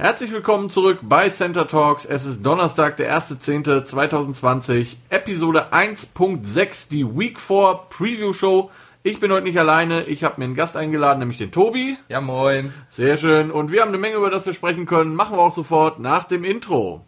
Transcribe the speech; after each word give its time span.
Herzlich 0.00 0.32
willkommen 0.32 0.70
zurück 0.70 1.00
bei 1.02 1.28
Center 1.28 1.66
Talks. 1.66 2.06
Es 2.06 2.24
ist 2.24 2.40
Donnerstag, 2.46 2.96
der 2.96 3.14
1.10.2020, 3.20 4.96
Episode 5.10 5.74
1.6, 5.74 6.88
die 6.88 7.04
Week 7.04 7.38
4 7.38 7.80
Preview 7.90 8.32
Show. 8.32 8.70
Ich 9.02 9.20
bin 9.20 9.30
heute 9.30 9.44
nicht 9.44 9.58
alleine, 9.58 10.04
ich 10.04 10.24
habe 10.24 10.36
mir 10.38 10.46
einen 10.46 10.54
Gast 10.54 10.78
eingeladen, 10.78 11.18
nämlich 11.18 11.36
den 11.36 11.52
Tobi. 11.52 11.98
Ja, 12.08 12.22
moin. 12.22 12.72
Sehr 12.88 13.18
schön. 13.18 13.50
Und 13.50 13.72
wir 13.72 13.82
haben 13.82 13.88
eine 13.88 13.98
Menge, 13.98 14.16
über 14.16 14.30
das 14.30 14.46
wir 14.46 14.54
sprechen 14.54 14.86
können. 14.86 15.14
Machen 15.14 15.36
wir 15.36 15.42
auch 15.42 15.52
sofort 15.52 15.98
nach 15.98 16.24
dem 16.24 16.44
Intro. 16.44 17.04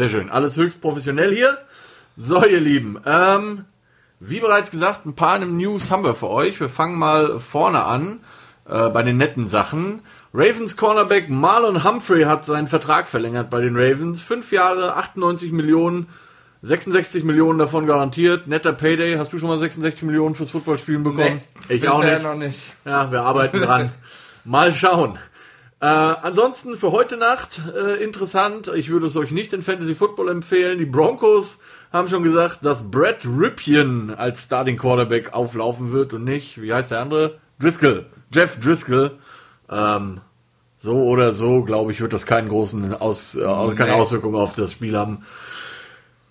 Sehr 0.00 0.08
schön. 0.08 0.30
Alles 0.30 0.56
höchst 0.56 0.80
professionell 0.80 1.30
hier. 1.30 1.58
So, 2.16 2.42
ihr 2.42 2.58
Lieben. 2.58 2.98
Ähm, 3.04 3.66
wie 4.18 4.40
bereits 4.40 4.70
gesagt, 4.70 5.04
ein 5.04 5.14
paar 5.14 5.38
News 5.38 5.90
haben 5.90 6.04
wir 6.04 6.14
für 6.14 6.30
euch. 6.30 6.58
Wir 6.58 6.70
fangen 6.70 6.98
mal 6.98 7.38
vorne 7.38 7.84
an 7.84 8.20
äh, 8.66 8.88
bei 8.88 9.02
den 9.02 9.18
netten 9.18 9.46
Sachen. 9.46 10.00
Ravens 10.32 10.78
Cornerback 10.78 11.28
Marlon 11.28 11.84
Humphrey 11.84 12.22
hat 12.22 12.46
seinen 12.46 12.66
Vertrag 12.66 13.08
verlängert 13.08 13.50
bei 13.50 13.60
den 13.60 13.76
Ravens. 13.76 14.22
Fünf 14.22 14.52
Jahre, 14.52 14.96
98 14.96 15.52
Millionen, 15.52 16.06
66 16.62 17.22
Millionen 17.22 17.58
davon 17.58 17.86
garantiert. 17.86 18.46
Netter 18.46 18.72
Payday. 18.72 19.18
Hast 19.18 19.34
du 19.34 19.38
schon 19.38 19.50
mal 19.50 19.58
66 19.58 20.00
Millionen 20.04 20.34
fürs 20.34 20.52
Footballspielen 20.52 21.02
bekommen? 21.02 21.42
Nee, 21.68 21.74
ich 21.74 21.86
auch 21.86 22.02
nicht. 22.02 22.22
noch 22.22 22.36
nicht. 22.36 22.74
Ja, 22.86 23.12
wir 23.12 23.20
arbeiten 23.20 23.60
dran. 23.60 23.92
mal 24.46 24.72
schauen. 24.72 25.18
Äh, 25.80 25.86
ansonsten 25.86 26.76
für 26.76 26.92
heute 26.92 27.16
Nacht 27.16 27.60
äh, 27.74 28.02
interessant. 28.02 28.70
Ich 28.74 28.90
würde 28.90 29.06
es 29.06 29.16
euch 29.16 29.30
nicht 29.30 29.52
in 29.54 29.62
Fantasy 29.62 29.94
Football 29.94 30.28
empfehlen. 30.28 30.76
Die 30.78 30.84
Broncos 30.84 31.58
haben 31.90 32.06
schon 32.08 32.22
gesagt, 32.22 32.58
dass 32.64 32.90
Brett 32.90 33.24
Ripien 33.24 34.10
als 34.14 34.44
Starting 34.44 34.76
Quarterback 34.76 35.32
auflaufen 35.32 35.92
wird 35.92 36.12
und 36.12 36.24
nicht, 36.24 36.60
wie 36.60 36.72
heißt 36.74 36.90
der 36.90 37.00
andere? 37.00 37.38
Driscoll. 37.58 38.06
Jeff 38.32 38.60
Driscoll. 38.60 39.12
Ähm, 39.70 40.20
so 40.76 41.02
oder 41.04 41.32
so, 41.32 41.62
glaube 41.62 41.92
ich, 41.92 42.00
wird 42.00 42.12
das 42.12 42.26
keinen 42.26 42.48
großen 42.50 42.94
Aus, 42.94 43.34
äh, 43.34 43.40
keine 43.74 43.92
Nee. 43.92 43.98
Auswirkungen 43.98 44.36
auf 44.36 44.54
das 44.54 44.72
Spiel 44.72 44.96
haben. 44.96 45.24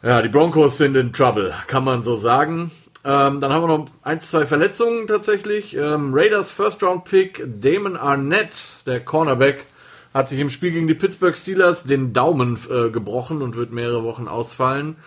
Ja, 0.04 0.22
die 0.22 0.30
Broncos 0.30 0.78
sind 0.78 0.96
in 0.96 1.12
Trouble, 1.12 1.54
kann 1.68 1.84
man 1.84 2.02
so 2.04 2.16
sagen. 2.16 2.72
Ähm, 3.06 3.40
dann 3.40 3.54
haben 3.54 3.64
wir 3.64 3.78
noch 3.78 3.86
ein, 4.04 4.20
zwei 4.20 4.46
Verletzungen 4.46 5.08
tatsächlich. 5.08 5.76
Ähm, 5.76 6.12
Raiders 6.14 6.52
First 6.52 6.84
Round 6.84 7.06
Pick 7.06 7.44
Damon 7.62 7.96
Arnett, 7.96 8.66
der 8.86 9.00
Cornerback, 9.00 9.66
hat 10.14 10.28
sich 10.28 10.40
im 10.40 10.50
Spiel 10.50 10.72
gegen 10.72 10.88
die 10.88 10.96
Pittsburgh 10.96 11.36
Steelers 11.36 11.84
den 11.84 12.14
Daumen 12.14 12.60
äh, 12.70 12.90
gebrochen 12.90 13.42
und 13.42 13.56
wird 13.56 13.72
mehrere 13.72 14.04
Wochen 14.04 14.28
ausfallen. 14.28 14.98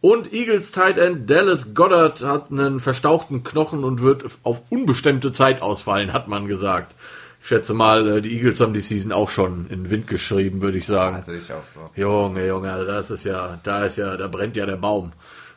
Und 0.00 0.32
Eagles 0.32 0.72
Tight 0.72 0.96
End 0.96 1.28
Dallas 1.28 1.74
Goddard 1.74 2.22
hat 2.22 2.50
einen 2.50 2.80
verstauchten 2.80 3.44
Knochen 3.44 3.84
und 3.84 4.00
wird 4.00 4.24
auf 4.44 4.62
unbestimmte 4.70 5.32
Zeit 5.32 5.60
ausfallen, 5.60 6.12
hat 6.12 6.28
man 6.28 6.46
gesagt. 6.46 6.94
Ich 7.42 7.48
schätze 7.48 7.74
mal, 7.74 8.06
äh, 8.06 8.22
die 8.22 8.34
Eagles 8.36 8.60
haben 8.60 8.74
die 8.74 8.80
Season 8.80 9.12
auch 9.12 9.30
schon 9.30 9.66
in 9.70 9.84
den 9.84 9.90
Wind 9.90 10.06
geschrieben, 10.06 10.62
würde 10.62 10.78
ich 10.78 10.86
sagen. 10.86 11.16
Das 11.16 11.26
sehe 11.26 11.38
ich 11.38 11.52
auch 11.52 11.64
so. 11.64 11.90
Junge, 11.96 12.46
Junge, 12.46 12.72
also 12.72 12.86
das 12.86 13.10
ist 13.10 13.24
ja, 13.24 13.58
da 13.62 13.84
ist 13.84 13.98
ja, 13.98 14.16
da 14.16 14.28
brennt 14.28 14.56
ja 14.56 14.66
der 14.66 14.76
Baum. 14.76 15.12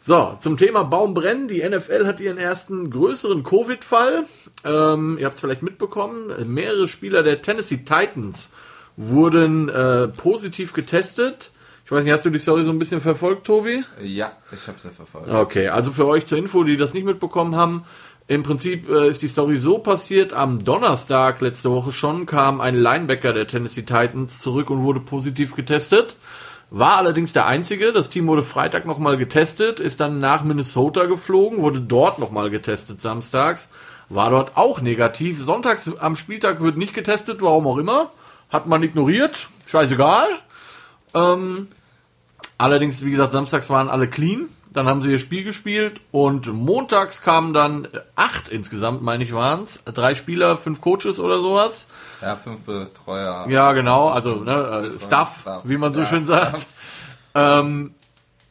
So, 0.06 0.36
zum 0.40 0.58
Thema 0.58 0.84
Baum 0.84 1.14
brennen. 1.14 1.48
Die 1.48 1.64
NFL 1.68 2.06
hat 2.06 2.20
ihren 2.20 2.38
ersten 2.38 2.90
größeren 2.90 3.44
Covid-Fall. 3.44 4.26
Ähm, 4.66 5.18
ihr 5.18 5.26
habt 5.26 5.36
es 5.36 5.42
vielleicht 5.42 5.64
mitbekommen. 5.64 6.34
Mehrere 6.46 6.90
Spieler 6.90 7.24
der 7.24 7.42
Tennessee 7.42 7.78
Titans 7.78 8.50
wurden 8.98 9.70
äh, 9.70 10.10
positiv 10.10 10.74
getestet. 10.74 11.52
Ich 11.86 11.92
weiß 11.92 12.04
nicht, 12.04 12.12
hast 12.12 12.26
du 12.26 12.30
die 12.30 12.40
Story 12.40 12.66
so 12.66 12.72
ein 12.72 12.80
bisschen 12.80 13.00
verfolgt, 13.00 13.46
Tobi? 13.46 13.84
Ja, 14.02 14.34
ich 14.52 14.68
habe 14.68 14.78
sie 14.78 14.90
verfolgt. 14.90 15.30
Okay, 15.30 15.70
also 15.70 15.92
für 15.92 16.06
euch 16.06 16.26
zur 16.26 16.38
Info, 16.38 16.66
die 16.66 16.76
das 16.76 16.94
nicht 16.94 17.06
mitbekommen 17.06 17.56
haben, 17.56 17.86
im 18.28 18.44
Prinzip 18.44 18.90
äh, 18.90 19.10
ist 19.10 19.22
die 19.22 19.28
Story 19.28 19.58
so 19.58 19.80
passiert, 19.80 20.34
am 20.34 20.64
Donnerstag 20.64 21.42
letzte 21.42 21.72
Woche 21.72 21.92
schon 21.92 22.26
kam 22.26 22.62
ein 22.62 22.76
Linebacker 22.76 23.34
der 23.34 23.48
Tennessee 23.48 23.82
Titans 23.84 24.40
zurück 24.40 24.70
und 24.70 24.84
wurde 24.84 25.02
positiv 25.02 25.56
getestet. 25.56 26.18
War 26.76 26.98
allerdings 26.98 27.34
der 27.34 27.46
einzige. 27.46 27.94
Das 27.94 28.10
Team 28.10 28.28
wurde 28.28 28.42
Freitag 28.42 28.86
nochmal 28.86 29.18
getestet, 29.18 29.80
ist 29.80 30.00
dann 30.00 30.20
nach 30.20 30.44
Minnesota 30.44 31.06
geflogen, 31.06 31.62
wurde 31.62 31.80
dort 31.80 32.18
nochmal 32.18 32.50
getestet 32.50 33.00
samstags, 33.00 33.70
war 34.10 34.32
dort 34.32 34.58
auch 34.58 34.82
negativ. 34.82 35.40
Sonntags 35.40 35.90
am 36.00 36.16
Spieltag 36.16 36.62
wird 36.62 36.76
nicht 36.76 36.96
getestet, 36.96 37.42
warum 37.42 37.68
auch 37.68 37.78
immer. 37.78 38.12
Hat 38.50 38.66
man 38.66 38.82
ignoriert, 38.82 39.50
scheißegal. 39.68 40.28
Ähm, 41.14 41.68
Allerdings, 42.58 43.04
wie 43.04 43.12
gesagt, 43.12 43.32
samstags 43.34 43.70
waren 43.70 43.90
alle 43.90 44.08
clean. 44.08 44.48
Dann 44.74 44.88
haben 44.88 45.02
sie 45.02 45.12
ihr 45.12 45.20
Spiel 45.20 45.44
gespielt 45.44 46.02
und 46.12 46.48
montags 46.48 47.22
kamen 47.22 47.54
dann 47.54 47.88
acht 48.16 48.50
insgesamt, 48.50 49.04
meine 49.04 49.24
ich, 49.24 49.34
waren's. 49.34 49.84
Drei 49.86 50.16
Spieler, 50.16 50.58
fünf 50.58 50.82
Coaches 50.82 51.20
oder 51.20 51.38
sowas. 51.38 51.88
Ja, 52.22 52.36
fünf 52.36 52.62
Betreuer. 52.62 53.46
Ja, 53.50 53.74
genau, 53.74 54.10
also 54.10 54.36
ne, 54.38 54.92
äh, 54.96 55.00
Staff, 55.00 55.42
Staff. 55.42 55.62
wie 55.66 55.78
man 55.78 55.94
so 55.94 56.02
Ja, 56.02 56.06
schön 56.08 56.26
sagt. 56.26 56.66
Ähm, 57.36 57.94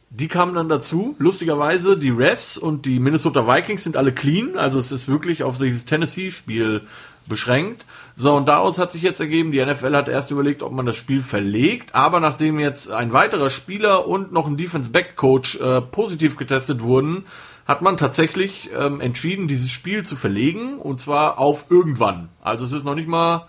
die 0.09 0.27
kamen 0.27 0.53
dann 0.53 0.69
dazu. 0.69 1.15
Lustigerweise, 1.17 1.97
die 1.97 2.11
Refs 2.11 2.57
und 2.57 2.85
die 2.85 2.99
Minnesota 2.99 3.47
Vikings 3.47 3.83
sind 3.83 3.97
alle 3.97 4.11
clean. 4.11 4.57
Also 4.57 4.77
es 4.77 4.91
ist 4.91 5.07
wirklich 5.07 5.43
auf 5.43 5.57
dieses 5.57 5.85
Tennessee-Spiel 5.85 6.81
beschränkt. 7.25 7.85
So, 8.15 8.35
und 8.35 8.47
daraus 8.47 8.77
hat 8.77 8.91
sich 8.91 9.01
jetzt 9.01 9.19
ergeben, 9.19 9.51
die 9.51 9.63
NFL 9.63 9.95
hat 9.95 10.07
erst 10.07 10.29
überlegt, 10.29 10.61
ob 10.61 10.71
man 10.71 10.85
das 10.85 10.95
Spiel 10.95 11.23
verlegt, 11.23 11.95
aber 11.95 12.19
nachdem 12.19 12.59
jetzt 12.59 12.91
ein 12.91 13.11
weiterer 13.11 13.49
Spieler 13.49 14.07
und 14.07 14.31
noch 14.31 14.45
ein 14.45 14.55
Defense-Back-Coach 14.55 15.59
äh, 15.59 15.81
positiv 15.81 16.37
getestet 16.37 16.81
wurden, 16.81 17.25
hat 17.65 17.81
man 17.81 17.97
tatsächlich 17.97 18.69
ähm, 18.77 19.01
entschieden, 19.01 19.47
dieses 19.47 19.71
Spiel 19.71 20.03
zu 20.03 20.15
verlegen, 20.15 20.77
und 20.77 20.99
zwar 20.99 21.39
auf 21.39 21.67
irgendwann. 21.69 22.29
Also 22.41 22.65
es 22.65 22.71
ist 22.71 22.83
noch 22.83 22.95
nicht 22.95 23.07
mal 23.07 23.47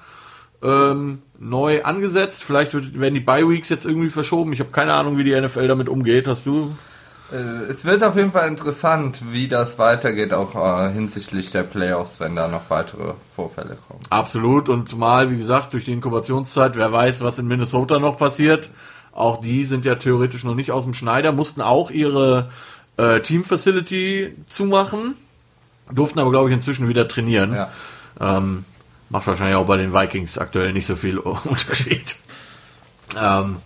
ähm, 0.62 1.22
neu 1.38 1.84
angesetzt. 1.84 2.42
Vielleicht 2.42 2.74
wird, 2.74 2.98
werden 2.98 3.14
die 3.14 3.20
Bye-Weeks 3.20 3.68
jetzt 3.68 3.84
irgendwie 3.84 4.08
verschoben. 4.08 4.52
Ich 4.52 4.60
habe 4.60 4.70
keine 4.70 4.94
Ahnung, 4.94 5.18
wie 5.18 5.24
die 5.24 5.38
NFL 5.38 5.68
damit 5.68 5.88
umgeht. 5.88 6.26
Hast 6.26 6.46
du? 6.46 6.74
Äh, 7.34 7.64
es 7.68 7.84
wird 7.84 8.04
auf 8.04 8.16
jeden 8.16 8.30
Fall 8.30 8.46
interessant, 8.46 9.20
wie 9.32 9.48
das 9.48 9.78
weitergeht, 9.78 10.32
auch 10.32 10.54
äh, 10.54 10.92
hinsichtlich 10.92 11.50
der 11.50 11.64
Playoffs, 11.64 12.20
wenn 12.20 12.36
da 12.36 12.46
noch 12.46 12.70
weitere 12.70 13.14
Vorfälle 13.34 13.76
kommen. 13.88 14.00
Absolut. 14.10 14.68
Und 14.68 14.88
zumal, 14.88 15.30
wie 15.30 15.36
gesagt, 15.36 15.72
durch 15.72 15.84
die 15.84 15.92
Inkubationszeit, 15.92 16.76
wer 16.76 16.92
weiß, 16.92 17.22
was 17.22 17.38
in 17.38 17.48
Minnesota 17.48 17.98
noch 17.98 18.16
passiert. 18.16 18.70
Auch 19.12 19.40
die 19.40 19.64
sind 19.64 19.84
ja 19.84 19.96
theoretisch 19.96 20.44
noch 20.44 20.54
nicht 20.54 20.70
aus 20.70 20.84
dem 20.84 20.94
Schneider, 20.94 21.32
mussten 21.32 21.60
auch 21.60 21.90
ihre 21.90 22.50
äh, 22.96 23.20
Team-Facility 23.20 24.36
zumachen, 24.48 25.16
durften 25.90 26.20
aber, 26.20 26.30
glaube 26.30 26.48
ich, 26.48 26.54
inzwischen 26.54 26.88
wieder 26.88 27.08
trainieren. 27.08 27.54
Ja. 27.54 27.70
Ähm, 28.20 28.64
macht 29.08 29.26
wahrscheinlich 29.26 29.56
auch 29.56 29.66
bei 29.66 29.76
den 29.76 29.92
Vikings 29.92 30.38
aktuell 30.38 30.72
nicht 30.72 30.86
so 30.86 30.96
viel 30.96 31.18
Unterschied. 31.44 32.16
Ähm, 33.20 33.56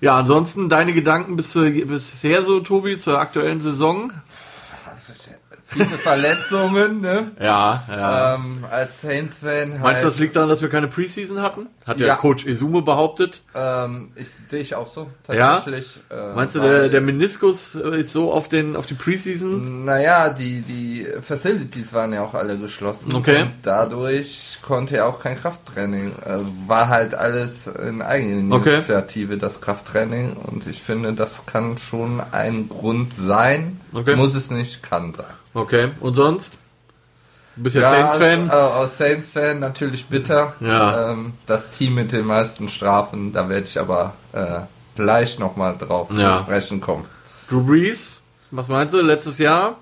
ja, 0.00 0.16
ansonsten 0.16 0.68
deine 0.68 0.92
Gedanken 0.92 1.36
bis, 1.36 1.54
bisher 1.54 2.42
so, 2.42 2.60
Tobi, 2.60 2.98
zur 2.98 3.18
aktuellen 3.18 3.60
Saison? 3.60 4.12
Viele 5.68 5.86
Verletzungen, 5.98 7.00
ne? 7.00 7.32
Ja, 7.40 7.82
ja. 7.88 8.34
Ähm, 8.36 8.64
als 8.70 9.00
Saints-Fan 9.02 9.80
Meinst 9.80 10.04
du, 10.04 10.08
das 10.08 10.18
liegt 10.20 10.36
daran, 10.36 10.48
dass 10.48 10.62
wir 10.62 10.68
keine 10.68 10.86
Preseason 10.86 11.42
hatten? 11.42 11.66
Hat 11.84 11.98
ja, 11.98 12.06
Ja. 12.06 12.14
Coach 12.14 12.46
Izume 12.46 12.82
behauptet. 12.82 13.42
Ähm, 13.52 14.12
ich 14.14 14.28
sehe 14.48 14.60
ich 14.60 14.76
auch 14.76 14.86
so, 14.86 15.08
Ja? 15.28 15.56
tatsächlich. 15.56 15.98
Äh, 16.08 16.34
Meinst 16.34 16.54
du, 16.54 16.60
der, 16.60 16.88
der 16.88 17.00
Meniskus 17.00 17.74
äh, 17.74 18.00
ist 18.00 18.12
so 18.12 18.32
auf, 18.32 18.48
den, 18.48 18.76
auf 18.76 18.86
die 18.86 18.94
Preseason? 18.94 19.84
Naja, 19.84 20.30
die, 20.30 20.60
die 20.62 21.06
Facilities 21.20 21.92
waren 21.92 22.12
ja 22.12 22.22
auch 22.22 22.34
alle 22.34 22.56
geschlossen. 22.58 23.12
Okay. 23.14 23.42
Und 23.42 23.52
dadurch 23.62 24.58
konnte 24.62 24.96
er 24.98 25.06
auch 25.06 25.20
kein 25.20 25.36
Krafttraining. 25.36 26.12
Also 26.24 26.46
war 26.68 26.88
halt 26.88 27.14
alles 27.14 27.66
in 27.66 28.02
Eigeninitiative, 28.02 29.36
das 29.36 29.60
Krafttraining. 29.60 30.34
Und 30.34 30.66
ich 30.68 30.80
finde, 30.82 31.12
das 31.12 31.46
kann 31.46 31.76
schon 31.78 32.22
ein 32.32 32.68
Grund 32.68 33.14
sein. 33.14 33.80
Okay. 33.92 34.14
Muss 34.16 34.34
es 34.36 34.50
nicht, 34.50 34.82
kann 34.82 35.12
sein. 35.14 35.26
Okay, 35.56 35.88
und 36.00 36.14
sonst? 36.14 36.54
Du 37.56 37.62
bist 37.62 37.76
ja, 37.76 37.82
Ja, 37.82 37.90
Saints-Fan. 37.90 38.50
Also, 38.50 38.74
äh, 38.74 38.76
aus 38.76 38.98
Saints-Fan 38.98 39.58
natürlich 39.58 40.04
bitter. 40.04 40.52
Ja. 40.60 41.12
Ähm, 41.12 41.32
das 41.46 41.70
Team 41.70 41.94
mit 41.94 42.12
den 42.12 42.26
meisten 42.26 42.68
Strafen, 42.68 43.32
da 43.32 43.48
werde 43.48 43.64
ich 43.64 43.80
aber 43.80 44.12
äh, 44.34 44.60
gleich 44.96 45.38
nochmal 45.38 45.74
drauf 45.78 46.08
Ja. 46.12 46.36
zu 46.36 46.42
sprechen 46.44 46.82
kommen. 46.82 47.06
Drew 47.48 47.62
Brees, 47.64 48.16
was 48.50 48.68
meinst 48.68 48.92
du, 48.92 49.00
letztes 49.00 49.38
Jahr? 49.38 49.78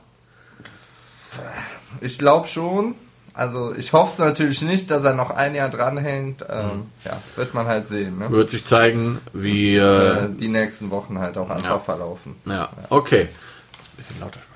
Ich 2.01 2.19
glaube 2.21 2.47
schon. 2.47 2.95
Also 3.33 3.75
ich 3.75 3.93
hoffe 3.93 4.13
es 4.13 4.19
natürlich 4.21 4.63
nicht, 4.63 4.93
dass 4.93 5.03
er 5.03 5.15
noch 5.15 5.31
ein 5.31 5.57
Jahr 5.57 5.71
dranhängt. 5.71 6.45
Ähm, 6.49 6.67
mhm. 6.67 6.83
Ja, 7.05 7.21
wird 7.35 7.53
man 7.53 7.67
halt 7.67 7.89
sehen. 7.89 8.19
Ne? 8.19 8.31
Wird 8.31 8.49
sich 8.49 8.65
zeigen, 8.65 9.19
wie 9.33 9.75
äh, 9.77 10.29
die 10.31 10.47
nächsten 10.47 10.93
Wochen 10.93 11.19
halt 11.19 11.37
auch 11.37 11.51
einfach 11.51 11.69
ja. 11.69 11.79
verlaufen. 11.81 12.37
Ja, 12.47 12.53
ja. 12.53 12.71
okay. 12.91 13.23
Ein 13.23 13.97
bisschen 13.97 14.21
lauter 14.21 14.39
sprechen. 14.41 14.54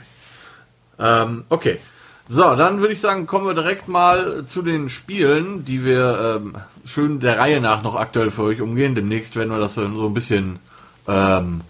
Ähm, 0.99 1.45
okay. 1.49 1.79
So, 2.31 2.57
dann 2.57 2.81
würde 2.81 2.93
ich 2.93 3.01
sagen, 3.01 3.27
kommen 3.27 3.47
wir 3.47 3.55
direkt 3.55 3.89
mal 3.89 4.45
zu 4.45 4.61
den 4.61 4.91
Spielen, 4.91 5.65
die 5.65 5.83
wir 5.83 6.37
ähm, 6.37 6.57
schön 6.85 7.21
der 7.21 7.39
Reihe 7.39 7.61
nach 7.63 7.83
noch 7.83 7.97
aktuell 7.97 8.31
für 8.31 8.43
euch 8.43 8.61
umgehen. 8.61 8.95
Demnächst 8.95 9.35
werden 9.35 9.51
wir 9.51 9.59
das 9.59 9.77
so, 9.77 9.83
ein 9.83 10.15
bisschen 10.15 10.59
ähm, 11.07 11.63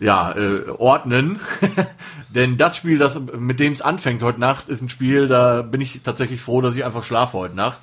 ja, 0.00 0.32
äh, 0.32 0.68
ordnen. 0.68 1.40
Denn 2.28 2.58
das 2.58 2.76
Spiel, 2.76 2.98
das, 2.98 3.18
mit 3.38 3.58
dem 3.58 3.72
es 3.72 3.80
anfängt 3.80 4.22
heute 4.22 4.38
Nacht, 4.38 4.68
ist 4.68 4.82
ein 4.82 4.90
Spiel, 4.90 5.28
da 5.28 5.62
bin 5.62 5.80
ich 5.80 6.02
tatsächlich 6.02 6.42
froh, 6.42 6.60
dass 6.60 6.76
ich 6.76 6.84
einfach 6.84 7.02
schlafe 7.02 7.38
heute 7.38 7.56
Nacht. 7.56 7.80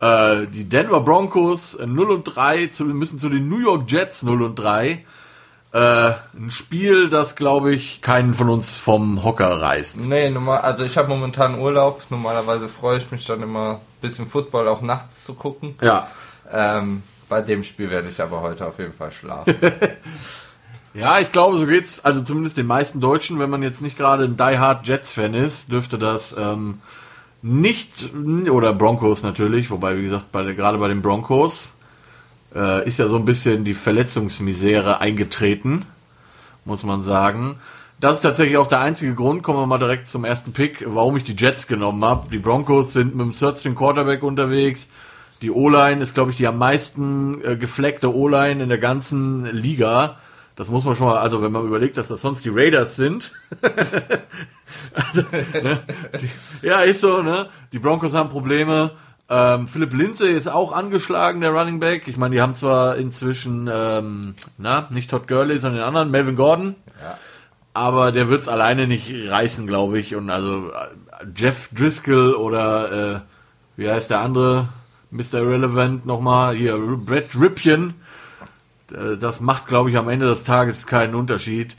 Äh, 0.00 0.46
die 0.46 0.64
Denver 0.64 1.02
Broncos 1.02 1.78
0 1.78 2.10
und 2.10 2.24
3 2.24 2.66
zu, 2.66 2.84
müssen 2.84 3.18
zu 3.18 3.28
den 3.28 3.48
New 3.48 3.60
York 3.60 3.90
Jets 3.90 4.24
0 4.24 4.42
und 4.42 4.56
3. 4.56 5.04
Äh, 5.72 6.12
ein 6.34 6.50
Spiel, 6.50 7.08
das 7.10 7.36
glaube 7.36 7.72
ich 7.72 8.02
keinen 8.02 8.34
von 8.34 8.48
uns 8.48 8.76
vom 8.76 9.22
Hocker 9.22 9.60
reißt. 9.60 9.98
Nee, 9.98 10.30
normal, 10.30 10.62
also 10.62 10.84
ich 10.84 10.96
habe 10.96 11.08
momentan 11.08 11.58
Urlaub. 11.58 12.02
Normalerweise 12.10 12.68
freue 12.68 12.98
ich 12.98 13.10
mich 13.12 13.24
dann 13.24 13.42
immer 13.42 13.74
ein 13.74 14.00
bisschen 14.00 14.26
Football 14.26 14.66
auch 14.66 14.80
nachts 14.80 15.24
zu 15.24 15.34
gucken. 15.34 15.76
Ja. 15.80 16.08
Ähm, 16.52 17.04
bei 17.28 17.40
dem 17.40 17.62
Spiel 17.62 17.90
werde 17.90 18.08
ich 18.08 18.20
aber 18.20 18.40
heute 18.40 18.66
auf 18.66 18.78
jeden 18.78 18.94
Fall 18.94 19.12
schlafen. 19.12 19.54
Ja, 20.92 21.20
ich 21.20 21.30
glaube, 21.30 21.58
so 21.58 21.66
geht's, 21.66 22.04
also 22.04 22.20
zumindest 22.20 22.56
den 22.56 22.66
meisten 22.66 23.00
Deutschen, 23.00 23.38
wenn 23.38 23.50
man 23.50 23.62
jetzt 23.62 23.80
nicht 23.80 23.96
gerade 23.96 24.24
ein 24.24 24.36
Die 24.36 24.58
Hard 24.58 24.86
Jets-Fan 24.88 25.34
ist, 25.34 25.70
dürfte 25.70 25.98
das 25.98 26.34
ähm, 26.36 26.80
nicht, 27.42 28.10
oder 28.50 28.72
Broncos 28.72 29.22
natürlich, 29.22 29.70
wobei, 29.70 29.96
wie 29.96 30.02
gesagt, 30.02 30.32
bei, 30.32 30.52
gerade 30.52 30.78
bei 30.78 30.88
den 30.88 31.00
Broncos 31.00 31.74
äh, 32.54 32.86
ist 32.86 32.98
ja 32.98 33.08
so 33.08 33.16
ein 33.16 33.24
bisschen 33.24 33.64
die 33.64 33.74
Verletzungsmisere 33.74 35.00
eingetreten, 35.00 35.86
muss 36.64 36.82
man 36.82 37.02
sagen. 37.02 37.56
Das 38.00 38.16
ist 38.16 38.22
tatsächlich 38.22 38.56
auch 38.56 38.66
der 38.66 38.80
einzige 38.80 39.14
Grund, 39.14 39.42
kommen 39.42 39.58
wir 39.58 39.66
mal 39.66 39.78
direkt 39.78 40.08
zum 40.08 40.24
ersten 40.24 40.52
Pick, 40.52 40.84
warum 40.86 41.16
ich 41.18 41.24
die 41.24 41.36
Jets 41.36 41.66
genommen 41.66 42.02
habe. 42.04 42.30
Die 42.30 42.38
Broncos 42.38 42.94
sind 42.94 43.14
mit 43.14 43.26
dem 43.26 43.32
Third 43.32 43.62
Quarterback 43.76 44.22
unterwegs. 44.22 44.88
Die 45.42 45.50
O-Line 45.50 46.02
ist, 46.02 46.14
glaube 46.14 46.30
ich, 46.30 46.36
die 46.38 46.46
am 46.46 46.58
meisten 46.58 47.42
äh, 47.44 47.56
gefleckte 47.56 48.14
O-Line 48.14 48.62
in 48.62 48.68
der 48.68 48.78
ganzen 48.78 49.44
Liga. 49.46 50.16
Das 50.56 50.68
muss 50.68 50.84
man 50.84 50.94
schon 50.94 51.06
mal, 51.06 51.18
also 51.18 51.42
wenn 51.42 51.52
man 51.52 51.66
überlegt, 51.66 51.96
dass 51.96 52.08
das 52.08 52.20
sonst 52.20 52.44
die 52.44 52.50
Raiders 52.50 52.96
sind. 52.96 53.32
also, 53.62 55.22
ne, 55.62 55.80
die, 56.20 56.66
ja, 56.66 56.80
ist 56.80 57.00
so, 57.00 57.22
ne? 57.22 57.48
Die 57.72 57.78
Broncos 57.78 58.12
haben 58.12 58.28
Probleme. 58.28 58.92
Ähm, 59.30 59.68
Philipp 59.68 59.94
Lindsay 59.94 60.32
ist 60.32 60.48
auch 60.48 60.72
angeschlagen, 60.72 61.40
der 61.40 61.50
Running 61.50 61.78
Back. 61.78 62.08
Ich 62.08 62.16
meine, 62.16 62.34
die 62.34 62.42
haben 62.42 62.54
zwar 62.54 62.96
inzwischen, 62.96 63.70
ähm, 63.72 64.34
na, 64.58 64.88
nicht 64.90 65.10
Todd 65.10 65.28
Gurley, 65.28 65.58
sondern 65.58 65.80
den 65.80 65.86
anderen, 65.86 66.10
Melvin 66.10 66.36
Gordon. 66.36 66.74
Ja. 67.00 67.16
Aber 67.72 68.10
der 68.10 68.28
wird's 68.28 68.48
alleine 68.48 68.88
nicht 68.88 69.12
reißen, 69.30 69.66
glaube 69.66 70.00
ich. 70.00 70.16
Und 70.16 70.30
also 70.30 70.70
äh, 70.70 71.26
Jeff 71.34 71.70
Driscoll 71.72 72.34
oder 72.34 73.14
äh, 73.14 73.20
wie 73.76 73.88
heißt 73.88 74.10
der 74.10 74.20
andere? 74.20 74.68
Mr. 75.12 75.34
Irrelevant 75.34 76.06
nochmal, 76.06 76.54
hier, 76.56 76.76
Brett 76.78 77.30
Ripien 77.40 77.94
äh, 78.92 79.16
das 79.16 79.40
macht, 79.40 79.66
glaube 79.66 79.90
ich, 79.90 79.96
am 79.96 80.08
Ende 80.08 80.26
des 80.26 80.44
Tages 80.44 80.86
keinen 80.86 81.14
Unterschied. 81.14 81.76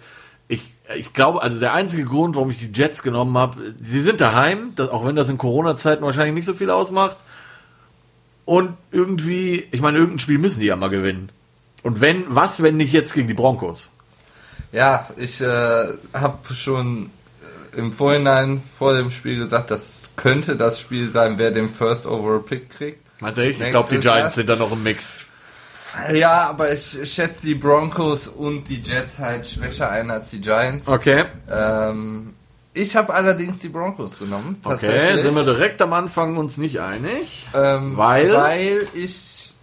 Ich, 0.48 0.76
ich 0.96 1.14
glaube, 1.14 1.42
also 1.42 1.60
der 1.60 1.74
einzige 1.74 2.06
Grund, 2.06 2.36
warum 2.36 2.50
ich 2.50 2.58
die 2.58 2.72
Jets 2.74 3.04
genommen 3.04 3.38
habe, 3.38 3.76
sie 3.80 4.02
sind 4.02 4.22
daheim, 4.22 4.74
auch 4.78 5.06
wenn 5.06 5.16
das 5.16 5.30
in 5.30 5.38
Corona-Zeiten 5.38 6.04
wahrscheinlich 6.04 6.36
nicht 6.36 6.46
so 6.46 6.54
viel 6.54 6.70
ausmacht. 6.70 7.18
Und 8.46 8.78
irgendwie, 8.92 9.68
ich 9.72 9.82
meine, 9.82 9.98
irgendein 9.98 10.20
Spiel 10.20 10.38
müssen 10.38 10.60
die 10.60 10.68
ja 10.68 10.76
mal 10.76 10.90
gewinnen. 10.90 11.30
Und 11.84 12.02
wenn, 12.02 12.24
was, 12.28 12.62
wenn 12.62 12.78
nicht 12.78 12.94
jetzt 12.94 13.14
gegen 13.14 13.28
die 13.28 13.34
Broncos? 13.34 13.90
Ja, 14.72 15.08
ich 15.18 15.42
äh, 15.42 15.46
habe 16.14 16.54
schon 16.54 17.10
äh, 17.74 17.78
im 17.78 17.92
Vorhinein 17.94 18.62
vor 18.78 18.94
dem 18.94 19.10
Spiel 19.12 19.38
gesagt, 19.38 19.72
das 19.72 20.12
könnte 20.16 20.56
das 20.56 20.80
Spiel 20.80 21.10
sein, 21.10 21.38
wer 21.38 21.52
den 21.52 21.70
First 21.70 22.06
Overall 22.06 22.40
Pick 22.40 22.70
kriegt. 22.70 23.00
Meinst 23.20 23.38
du 23.38 23.44
echt? 23.44 23.62
Ich 23.62 23.70
glaube, 23.70 23.90
die 23.92 24.00
Giants 24.00 24.36
sind 24.36 24.48
da 24.48 24.56
noch 24.56 24.72
im 24.72 24.84
Mix. 24.84 25.20
Ja, 26.14 26.50
aber 26.50 26.72
ich 26.72 27.00
schätze 27.12 27.46
die 27.46 27.56
Broncos 27.56 28.28
und 28.28 28.64
die 28.70 28.82
Jets 28.82 29.20
halt 29.20 29.48
schwächer 29.48 29.90
ein 29.90 30.10
als 30.10 30.30
die 30.30 30.40
Giants. 30.40 30.88
Okay. 30.88 31.26
Ähm, 31.50 32.34
ich 32.74 32.96
habe 32.96 33.14
allerdings 33.14 33.60
die 33.60 33.70
Broncos 33.70 34.18
genommen. 34.18 34.60
Okay, 34.64 35.22
sind 35.22 35.36
wir 35.36 35.44
direkt 35.44 35.82
am 35.82 35.94
Anfang 35.94 36.38
uns 36.38 36.58
nicht 36.58 36.80
einig. 36.80 37.46
Ähm, 37.54 37.98
weil? 37.98 38.34
Weil 38.34 38.86
ich 38.94 39.54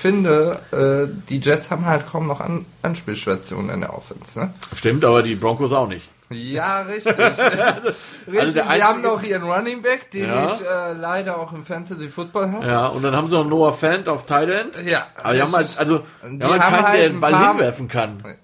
finde, 0.00 0.60
äh, 0.72 1.12
die 1.28 1.38
Jets 1.38 1.70
haben 1.70 1.86
halt 1.86 2.06
kaum 2.10 2.26
noch 2.26 2.40
An 2.40 2.66
Anspielstationen 2.82 3.70
in 3.70 3.80
der 3.80 3.94
Offense. 3.94 4.38
Ne? 4.38 4.54
Stimmt, 4.74 5.04
aber 5.04 5.22
die 5.22 5.34
Broncos 5.34 5.72
auch 5.72 5.88
nicht. 5.88 6.08
Ja, 6.30 6.82
richtig. 6.88 7.18
also, 7.18 7.88
richtig. 8.26 8.40
Also 8.40 8.54
Wir 8.56 8.84
haben 8.84 9.02
noch 9.02 9.22
ihren 9.22 9.42
Running 9.42 9.82
Back, 9.82 10.10
den 10.10 10.28
ja. 10.28 10.44
ich 10.44 10.60
äh, 10.60 10.92
leider 10.94 11.38
auch 11.38 11.52
im 11.52 11.64
Fantasy 11.64 12.08
Football 12.08 12.52
habe. 12.52 12.66
Ja, 12.66 12.86
und 12.86 13.02
dann 13.02 13.14
haben 13.14 13.28
sie 13.28 13.34
noch 13.34 13.46
Noah 13.46 13.72
Fant 13.72 14.08
auf 14.08 14.26
Tight 14.26 14.48
End. 14.48 14.82
Ja. 14.84 15.06
Aber 15.22 15.34
die 15.34 15.42
haben 15.42 15.52
halt, 15.52 15.78
also, 15.78 16.02
die 16.22 16.42
haben 16.42 16.50
halt 16.50 16.62
keinen, 16.62 16.84
halt 16.84 16.98
der 16.98 17.08
den 17.08 17.20
Ball 17.20 17.48
hinwerfen 17.48 17.88
kann. 17.88 18.36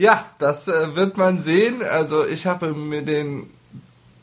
Ja, 0.00 0.24
das 0.38 0.66
äh, 0.66 0.96
wird 0.96 1.18
man 1.18 1.42
sehen. 1.42 1.82
Also, 1.82 2.26
ich 2.26 2.46
habe 2.46 2.72
mir 2.72 3.02
den 3.02 3.50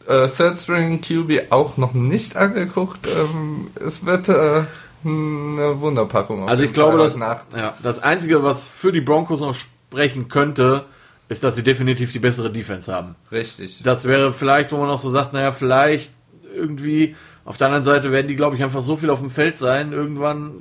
äh, 0.07 0.27
Third 0.27 0.57
String 0.57 1.01
QB 1.01 1.51
auch 1.51 1.77
noch 1.77 1.93
nicht 1.93 2.35
angeguckt. 2.35 3.05
Ähm, 3.05 3.67
es 3.85 4.03
wird 4.03 4.27
äh, 4.27 4.63
eine 5.05 5.79
Wunderpackung. 5.79 6.49
Also, 6.49 6.63
ich 6.63 6.73
glaube, 6.73 6.97
dass, 6.97 7.15
ja, 7.15 7.75
das 7.83 8.01
Einzige, 8.01 8.41
was 8.41 8.67
für 8.67 8.91
die 8.91 9.01
Broncos 9.01 9.41
noch 9.41 9.53
sprechen 9.53 10.29
könnte, 10.29 10.85
ist, 11.29 11.43
dass 11.43 11.53
sie 11.53 11.63
definitiv 11.63 12.11
die 12.11 12.17
bessere 12.17 12.51
Defense 12.51 12.91
haben. 12.91 13.15
Richtig. 13.31 13.83
Das 13.83 14.05
wäre 14.05 14.33
vielleicht, 14.33 14.71
wo 14.71 14.77
man 14.77 14.87
noch 14.87 14.97
so 14.97 15.11
sagt, 15.11 15.33
naja, 15.33 15.51
vielleicht 15.51 16.11
irgendwie, 16.55 17.15
auf 17.45 17.57
der 17.57 17.67
anderen 17.67 17.83
Seite 17.83 18.11
werden 18.11 18.27
die, 18.27 18.35
glaube 18.35 18.55
ich, 18.55 18.63
einfach 18.63 18.81
so 18.81 18.97
viel 18.97 19.11
auf 19.11 19.19
dem 19.19 19.29
Feld 19.29 19.59
sein, 19.59 19.93
irgendwann 19.93 20.55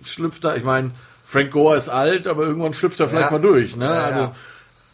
schlüpft 0.00 0.44
da, 0.44 0.56
ich 0.56 0.64
meine, 0.64 0.92
Frank 1.28 1.50
Gore 1.50 1.76
ist 1.76 1.88
alt, 1.88 2.28
aber 2.28 2.44
irgendwann 2.44 2.72
schlüpft 2.72 3.00
er 3.00 3.08
vielleicht 3.08 3.32
ja. 3.32 3.38
mal 3.38 3.42
durch, 3.42 3.74
ne? 3.74 3.90
Also, 3.90 4.30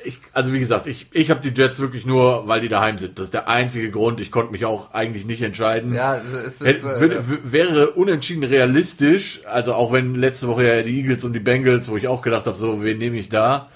ich, 0.04 0.18
also 0.32 0.52
wie 0.52 0.58
gesagt, 0.58 0.86
ich, 0.86 1.06
ich 1.12 1.30
habe 1.30 1.40
die 1.48 1.54
Jets 1.54 1.78
wirklich 1.78 2.06
nur, 2.06 2.48
weil 2.48 2.62
die 2.62 2.70
daheim 2.70 2.96
sind. 2.98 3.18
Das 3.18 3.26
ist 3.26 3.34
der 3.34 3.48
einzige 3.48 3.90
Grund. 3.90 4.20
Ich 4.20 4.30
konnte 4.30 4.50
mich 4.50 4.64
auch 4.64 4.94
eigentlich 4.94 5.26
nicht 5.26 5.42
entscheiden. 5.42 5.94
Ja, 5.94 6.16
es 6.16 6.60
ist, 6.60 6.66
Hätt, 6.66 6.82
äh, 6.82 7.22
wäre 7.44 7.90
unentschieden 7.90 8.44
realistisch. 8.44 9.42
Also 9.44 9.74
auch 9.74 9.92
wenn 9.92 10.14
letzte 10.14 10.48
Woche 10.48 10.66
ja 10.66 10.82
die 10.82 10.98
Eagles 10.98 11.22
und 11.22 11.34
die 11.34 11.40
Bengals, 11.40 11.88
wo 11.88 11.96
ich 11.96 12.08
auch 12.08 12.22
gedacht 12.22 12.46
habe, 12.46 12.56
so 12.56 12.82
wen 12.82 12.98
nehme 12.98 13.18
ich 13.18 13.28
da? 13.28 13.68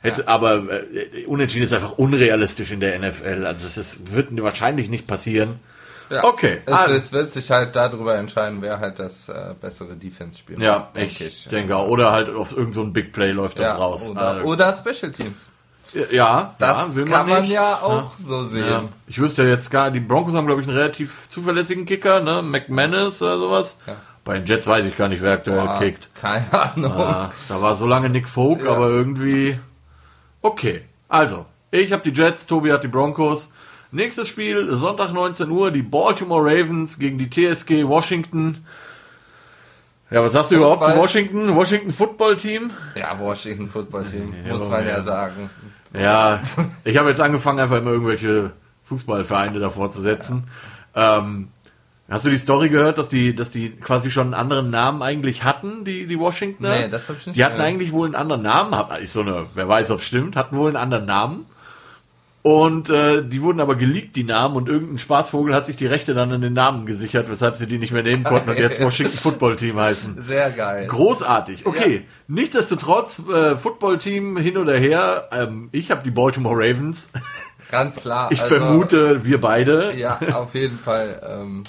Hätte, 0.00 0.22
ja. 0.22 0.28
aber 0.28 0.64
äh, 0.72 1.26
unentschieden 1.26 1.66
ist 1.66 1.74
einfach 1.74 1.92
unrealistisch 1.92 2.72
in 2.72 2.80
der 2.80 2.98
NFL. 2.98 3.44
Also 3.44 3.66
es 3.66 3.76
ist, 3.76 4.14
wird 4.14 4.28
wahrscheinlich 4.42 4.88
nicht 4.88 5.06
passieren. 5.06 5.60
Ja, 6.10 6.24
okay. 6.24 6.58
Es, 6.66 6.72
also, 6.72 6.94
es, 6.94 7.12
wird 7.12 7.32
sich 7.32 7.50
halt 7.50 7.76
darüber 7.76 8.16
entscheiden, 8.16 8.62
wer 8.62 8.80
halt 8.80 8.98
das 8.98 9.28
äh, 9.28 9.54
bessere 9.60 9.94
Defense-Spiel 9.94 10.56
macht. 10.56 10.64
Ja, 10.64 10.88
ich, 10.94 11.20
ich 11.20 11.48
denke 11.48 11.76
auch. 11.76 11.88
Oder 11.88 12.12
halt 12.12 12.30
auf 12.30 12.50
irgendein 12.52 12.72
so 12.72 12.84
Big 12.86 13.12
Play 13.12 13.32
läuft 13.32 13.58
das 13.58 13.78
raus. 13.78 14.10
Oder, 14.10 14.20
also, 14.20 14.44
oder 14.44 14.72
Special 14.72 15.12
Teams. 15.12 15.48
Ja, 16.12 16.54
das 16.58 16.96
ja, 16.96 17.04
kann 17.04 17.28
man, 17.28 17.40
man 17.40 17.44
ja 17.50 17.80
auch 17.82 18.12
so 18.16 18.42
sehen. 18.42 18.66
Ja. 18.66 18.84
Ich 19.08 19.20
wüsste 19.20 19.42
ja 19.42 19.48
jetzt 19.48 19.70
gar, 19.70 19.90
die 19.90 19.98
Broncos 19.98 20.34
haben, 20.34 20.46
glaube 20.46 20.62
ich, 20.62 20.68
einen 20.68 20.76
relativ 20.76 21.28
zuverlässigen 21.28 21.84
Kicker, 21.84 22.20
ne? 22.20 22.42
McManus 22.42 23.20
oder 23.22 23.38
sowas. 23.38 23.76
Ja. 23.86 23.96
Bei 24.24 24.34
den 24.34 24.46
Jets 24.46 24.66
weiß 24.66 24.86
ich 24.86 24.96
gar 24.96 25.08
nicht, 25.08 25.22
wer 25.22 25.32
aktuell 25.32 25.66
Boah, 25.66 25.78
kickt. 25.80 26.14
Keine 26.14 26.52
Ahnung. 26.52 26.92
Ah, 26.92 27.32
da 27.48 27.60
war 27.60 27.74
so 27.74 27.86
lange 27.86 28.08
Nick 28.08 28.28
Folk, 28.28 28.66
aber 28.68 28.88
irgendwie 28.88 29.58
Okay, 30.42 30.82
also, 31.08 31.44
ich 31.70 31.92
habe 31.92 32.10
die 32.10 32.18
Jets, 32.18 32.46
Tobi 32.46 32.72
hat 32.72 32.82
die 32.82 32.88
Broncos. 32.88 33.50
Nächstes 33.92 34.28
Spiel, 34.28 34.76
Sonntag 34.76 35.12
19 35.12 35.50
Uhr, 35.50 35.70
die 35.70 35.82
Baltimore 35.82 36.44
Ravens 36.44 36.98
gegen 36.98 37.18
die 37.18 37.28
TSG 37.28 37.86
Washington. 37.86 38.64
Ja, 40.10 40.22
was 40.22 40.32
sagst 40.32 40.50
du 40.50 40.56
überhaupt 40.56 40.84
zu 40.84 40.96
Washington? 40.96 41.54
Washington 41.54 41.90
Football 41.90 42.36
Team? 42.36 42.70
Ja, 42.94 43.18
Washington 43.18 43.68
Football 43.68 44.04
Team, 44.04 44.34
ja, 44.44 44.52
muss 44.52 44.68
man 44.68 44.84
ja, 44.84 44.98
ja 44.98 45.02
sagen. 45.02 45.50
Ja, 45.92 46.40
ich 46.84 46.96
habe 46.96 47.08
jetzt 47.08 47.20
angefangen, 47.20 47.58
einfach 47.58 47.78
immer 47.78 47.90
irgendwelche 47.90 48.52
Fußballvereine 48.84 49.58
davor 49.58 49.90
zu 49.90 50.00
setzen. 50.00 50.44
Ja. 50.94 51.18
Ähm, 51.18 51.48
Hast 52.10 52.26
du 52.26 52.30
die 52.30 52.38
Story 52.38 52.70
gehört, 52.70 52.98
dass 52.98 53.08
die, 53.08 53.36
dass 53.36 53.52
die 53.52 53.70
quasi 53.70 54.10
schon 54.10 54.26
einen 54.26 54.34
anderen 54.34 54.70
Namen 54.70 55.00
eigentlich 55.00 55.44
hatten, 55.44 55.84
die, 55.84 56.08
die 56.08 56.18
Washingtoner? 56.18 56.80
Nee, 56.80 56.88
das 56.88 57.08
hab 57.08 57.16
ich 57.16 57.26
nicht 57.28 57.36
Die 57.36 57.44
hatten 57.44 57.54
gehört. 57.54 57.68
eigentlich 57.68 57.92
wohl 57.92 58.06
einen 58.06 58.16
anderen 58.16 58.42
Namen, 58.42 58.74
ist 59.00 59.12
so 59.12 59.20
eine, 59.20 59.46
wer 59.54 59.68
weiß, 59.68 59.92
ob 59.92 60.00
es 60.00 60.06
stimmt, 60.06 60.34
hatten 60.34 60.56
wohl 60.56 60.70
einen 60.70 60.76
anderen 60.76 61.06
Namen. 61.06 61.46
Und 62.42 62.88
äh, 62.88 63.22
die 63.22 63.42
wurden 63.42 63.60
aber 63.60 63.74
geleakt, 63.74 64.16
die 64.16 64.24
Namen, 64.24 64.56
und 64.56 64.66
irgendein 64.66 64.96
Spaßvogel 64.96 65.54
hat 65.54 65.66
sich 65.66 65.76
die 65.76 65.86
Rechte 65.86 66.14
dann 66.14 66.32
an 66.32 66.40
den 66.40 66.54
Namen 66.54 66.86
gesichert, 66.86 67.28
weshalb 67.28 67.56
sie 67.56 67.66
die 67.66 67.76
nicht 67.76 67.92
mehr 67.92 68.02
nehmen 68.02 68.24
konnten 68.24 68.48
und 68.48 68.58
jetzt 68.58 68.80
Washington 68.80 69.18
Football 69.18 69.56
Team 69.56 69.78
heißen. 69.78 70.22
Sehr 70.22 70.50
geil. 70.50 70.86
Großartig. 70.86 71.66
Okay, 71.66 71.96
ja. 71.96 72.00
nichtsdestotrotz, 72.28 73.20
äh, 73.30 73.56
Football 73.56 73.98
Team 73.98 74.38
hin 74.38 74.56
oder 74.56 74.74
her, 74.78 75.28
ähm, 75.32 75.68
ich 75.72 75.90
habe 75.90 76.02
die 76.02 76.10
Baltimore 76.10 76.56
Ravens. 76.56 77.10
Ganz 77.70 78.00
klar. 78.00 78.32
Ich 78.32 78.40
also, 78.42 78.56
vermute, 78.56 79.22
wir 79.24 79.38
beide. 79.38 79.92
Ja, 79.94 80.18
auf 80.32 80.54
jeden 80.54 80.78
Fall. 80.78 81.20
Ähm, 81.28 81.64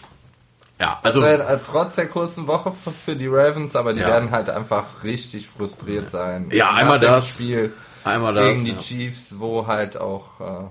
Ja, 0.80 1.00
also 1.04 1.22
also 1.22 1.44
äh, 1.44 1.58
trotz 1.70 1.96
der 1.96 2.08
kurzen 2.08 2.48
Woche 2.48 2.72
für- 2.72 2.92
für 2.92 3.16
die 3.18 3.28
Ravens, 3.28 3.76
aber 3.76 3.94
die 3.94 4.00
Ja. 4.00 4.08
werden 4.08 4.32
halt 4.32 4.50
einfach 4.50 5.04
richtig 5.04 5.48
frustriert 5.48 6.10
sein. 6.10 6.50
Ja, 6.52 6.72
einmal 6.72 6.98
das, 7.00 7.28
Spiel 7.28 7.72
einmal 8.04 8.34
das, 8.34 8.46
gegen 8.46 8.66
die 8.66 8.72
ja. 8.72 8.78
Chiefs, 8.80 9.40
wo 9.40 9.68
halt 9.68 9.98
auch. 9.98 10.40
Äh, 10.40 10.64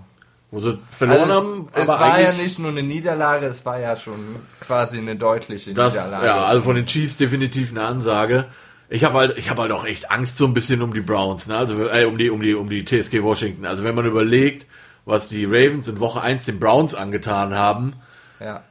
wo 0.52 0.58
sie 0.60 0.78
verloren 0.90 1.30
also 1.30 1.34
haben. 1.34 1.68
es, 1.72 1.82
es 1.84 1.88
aber 1.88 2.00
war 2.00 2.20
ja 2.20 2.32
nicht 2.32 2.58
nur 2.58 2.70
eine 2.70 2.82
Niederlage, 2.82 3.46
es 3.46 3.64
war 3.64 3.78
ja 3.78 3.96
schon 3.96 4.18
quasi 4.60 4.98
eine 4.98 5.14
deutliche 5.14 5.72
Das, 5.74 5.94
Niederlage. 5.94 6.26
ja, 6.26 6.44
also 6.44 6.62
von 6.62 6.74
den 6.74 6.86
Chiefs 6.86 7.16
definitiv 7.16 7.70
eine 7.70 7.84
Ansage. 7.84 8.46
Ich 8.88 9.04
habe 9.04 9.16
halt, 9.18 9.38
ich 9.38 9.48
habe 9.48 9.62
halt 9.62 9.70
auch 9.70 9.84
echt 9.84 10.10
Angst 10.10 10.36
so 10.38 10.46
ein 10.46 10.54
bisschen 10.54 10.82
um 10.82 10.92
die 10.92 11.00
Browns, 11.00 11.46
ne? 11.46 11.56
Also 11.56 11.86
äh, 11.88 12.04
um 12.04 12.18
die, 12.18 12.30
um 12.30 12.42
die, 12.42 12.54
um 12.54 12.68
die 12.68 12.84
TSG 12.84 13.22
Washington. 13.22 13.64
Also 13.64 13.84
wenn 13.84 13.94
man 13.94 14.06
überlegt, 14.06 14.66
was 15.04 15.28
die 15.28 15.44
Ravens 15.44 15.86
in 15.86 16.00
Woche 16.00 16.20
1 16.20 16.46
den 16.46 16.58
Browns 16.58 16.94
angetan 16.96 17.54
haben. 17.54 17.94
ja. 18.40 18.64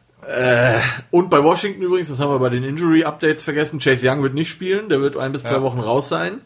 Und 1.12 1.30
bei 1.30 1.42
Washington 1.42 1.82
übrigens, 1.82 2.10
das 2.10 2.20
haben 2.20 2.30
wir 2.30 2.40
bei 2.40 2.50
den 2.50 2.66
Injury 2.66 3.06
Updates 3.06 3.42
vergessen. 3.42 3.80
Chase 3.80 4.06
Young 4.06 4.22
wird 4.22 4.34
nicht 4.34 4.50
spielen, 4.50 4.90
der 4.90 5.00
wird 5.00 5.16
ein 5.16 5.32
bis 5.32 5.46
zwei 5.46 5.56
Ja. 5.56 5.62
Wochen 5.62 5.80
raus 5.80 6.10
sein. 6.10 6.42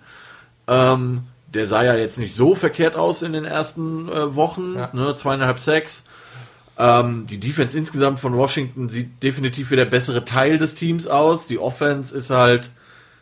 Ähm, 0.67 1.24
der 1.53 1.67
sah 1.67 1.83
ja 1.83 1.95
jetzt 1.95 2.17
nicht 2.19 2.36
so 2.36 2.55
verkehrt 2.55 2.95
aus 2.95 3.22
in 3.22 3.33
den 3.33 3.45
ersten 3.45 4.10
äh, 4.10 4.36
Wochen, 4.36 4.75
Ja. 4.75 4.89
ne? 4.93 5.15
Zweieinhalb 5.15 5.60
Sacks. 5.60 6.05
Ähm, 6.77 7.27
die 7.29 7.39
Defense 7.39 7.77
insgesamt 7.77 8.19
von 8.19 8.36
Washington 8.36 8.89
sieht 8.89 9.22
definitiv 9.22 9.69
wie 9.72 9.75
der 9.75 9.86
bessere 9.86 10.25
Teil 10.25 10.57
des 10.57 10.74
Teams 10.75 11.05
aus. 11.07 11.45
Die 11.48 11.60
Offense 11.60 12.15
ist 12.17 12.31
halt, 12.31 12.72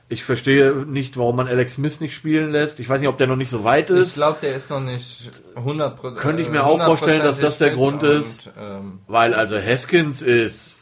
ich 0.07 0.23
verstehe 0.23 0.71
nicht, 0.87 1.17
warum 1.17 1.35
man 1.35 1.47
Alex 1.49 1.75
Smith 1.75 1.99
nicht 1.99 2.13
spielen 2.15 2.51
lässt. 2.51 2.79
Ich 2.79 2.87
weiß 2.87 3.01
nicht, 3.01 3.09
ob 3.09 3.17
der 3.17 3.27
noch 3.27 3.35
nicht 3.35 3.49
so 3.49 3.65
weit 3.65 3.89
Ich 3.89 3.97
ist, 3.97 4.15
glaube, 4.15 4.37
der 4.41 4.55
ist 4.55 4.69
noch 4.69 4.79
nicht 4.79 5.29
100%. 5.55 6.15
Könnte 6.15 6.43
ich 6.43 6.49
mir 6.49 6.65
auch 6.65 6.81
vorstellen, 6.81 7.23
dass 7.23 7.39
das 7.39 7.57
der 7.57 7.71
Grund 7.71 8.03
ist. 8.03 8.47
Und, 8.47 8.53
ähm, 8.57 8.99
weil 9.07 9.33
also 9.33 9.57
Haskins 9.57 10.21
ist, 10.21 10.77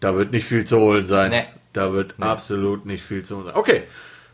da 0.00 0.16
wird 0.16 0.32
nicht 0.32 0.46
viel 0.46 0.64
zu 0.64 0.78
holen 0.78 1.06
sein. 1.06 1.30
Nee. 1.30 1.44
Da 1.72 1.92
wird 1.92 2.14
absolut 2.18 2.84
nicht 2.84 3.04
viel 3.04 3.24
zu 3.24 3.36
holen 3.36 3.46
sein. 3.46 3.54
Okay. 3.56 3.82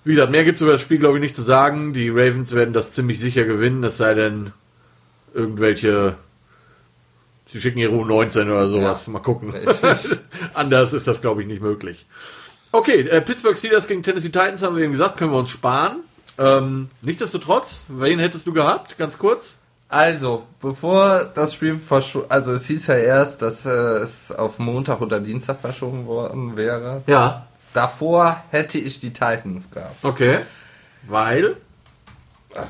Wie 0.06 0.14
gesagt, 0.14 0.30
mehr 0.30 0.44
gibt 0.44 0.56
es 0.56 0.62
über 0.62 0.72
das 0.72 0.80
Spiel, 0.80 0.98
glaube 0.98 1.18
ich, 1.18 1.22
nicht 1.22 1.34
zu 1.34 1.42
sagen. 1.42 1.92
Die 1.92 2.08
Ravens 2.08 2.54
werden 2.54 2.72
das 2.72 2.92
ziemlich 2.92 3.18
sicher 3.18 3.44
gewinnen, 3.44 3.82
es 3.84 3.96
sei 3.98 4.14
denn, 4.14 4.52
irgendwelche 5.34 6.16
Sie 7.48 7.60
schicken 7.60 7.78
ihre 7.78 7.94
U19 7.94 8.44
oder 8.46 8.68
sowas. 8.68 9.06
Ja. 9.06 9.12
Mal 9.12 9.18
gucken. 9.20 9.54
Anders 10.54 10.92
ist 10.92 11.06
das, 11.06 11.20
glaube 11.20 11.42
ich, 11.42 11.48
nicht 11.48 11.62
möglich. 11.62 12.06
Okay, 12.72 13.00
äh, 13.08 13.20
Pittsburgh 13.20 13.56
Steelers 13.56 13.86
gegen 13.86 14.02
Tennessee 14.02 14.28
Titans 14.28 14.62
haben 14.62 14.76
wir 14.76 14.82
eben 14.82 14.92
gesagt, 14.92 15.16
können 15.16 15.30
wir 15.30 15.38
uns 15.38 15.50
sparen. 15.50 16.00
Ähm, 16.38 16.90
nichtsdestotrotz, 17.02 17.84
wen 17.88 18.18
hättest 18.18 18.46
du 18.46 18.52
gehabt? 18.52 18.98
Ganz 18.98 19.16
kurz. 19.16 19.58
Also, 19.88 20.42
bevor 20.60 21.30
das 21.34 21.54
Spiel 21.54 21.76
verschoben, 21.76 22.26
also 22.28 22.52
es 22.52 22.66
hieß 22.66 22.88
ja 22.88 22.96
erst, 22.96 23.40
dass 23.42 23.64
äh, 23.64 23.70
es 23.70 24.32
auf 24.32 24.58
Montag 24.58 25.00
oder 25.00 25.20
Dienstag 25.20 25.60
verschoben 25.60 26.06
worden 26.06 26.56
wäre. 26.56 27.02
Ja. 27.06 27.45
Davor 27.76 28.42
hätte 28.50 28.78
ich 28.78 29.00
die 29.00 29.12
Titans 29.12 29.70
gehabt. 29.70 30.02
Okay. 30.02 30.38
Weil? 31.06 31.56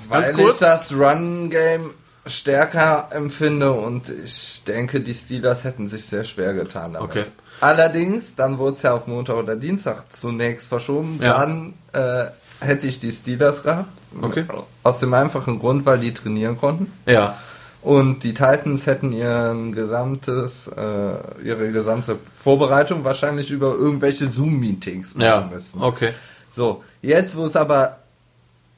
Weil 0.09 0.37
ich 0.41 0.59
das 0.59 0.93
Run-Game 0.93 1.91
stärker 2.27 3.09
empfinde 3.13 3.71
und 3.73 4.09
ich 4.09 4.65
denke, 4.67 4.99
die 4.99 5.15
Steelers 5.15 5.63
hätten 5.63 5.89
sich 5.89 6.07
sehr 6.07 6.25
schwer 6.25 6.55
getan 6.55 6.95
damit. 6.95 7.09
Okay. 7.09 7.25
Allerdings, 7.61 8.35
dann 8.35 8.59
wurde 8.59 8.77
es 8.79 8.83
ja 8.83 8.95
auf 8.95 9.07
Montag 9.07 9.37
oder 9.37 9.55
Dienstag 9.55 10.13
zunächst 10.13 10.67
verschoben, 10.67 11.21
Ja. 11.23 11.39
dann 11.39 11.75
äh, 11.93 12.25
hätte 12.59 12.89
ich 12.89 12.99
die 12.99 13.13
Steelers 13.13 13.63
gehabt. 13.63 13.89
Okay. 14.21 14.45
Aus 14.83 14.99
dem 14.99 15.15
einfachen 15.15 15.61
Grund, 15.61 15.87
weil 15.87 15.99
die 15.99 16.13
trainieren 16.13 16.59
konnten. 16.59 16.93
Ja. 17.07 17.39
Und 17.87 18.25
die 18.25 18.35
Titans 18.35 18.85
hätten 18.87 19.13
ihren 19.13 19.71
gesamtes, 19.73 20.67
äh, 20.67 21.45
ihre 21.45 21.71
gesamte 21.71 22.17
Vorbereitung 22.37 23.05
wahrscheinlich 23.05 23.49
über 23.53 23.75
irgendwelche 23.75 24.29
Zoom-Meetings 24.29 25.15
machen 25.15 25.25
Ja. 25.25 25.49
müssen. 25.53 25.81
Okay. 25.81 26.11
So, 26.51 26.83
jetzt 27.01 27.37
wo 27.37 27.45
es 27.45 27.55
aber 27.55 27.99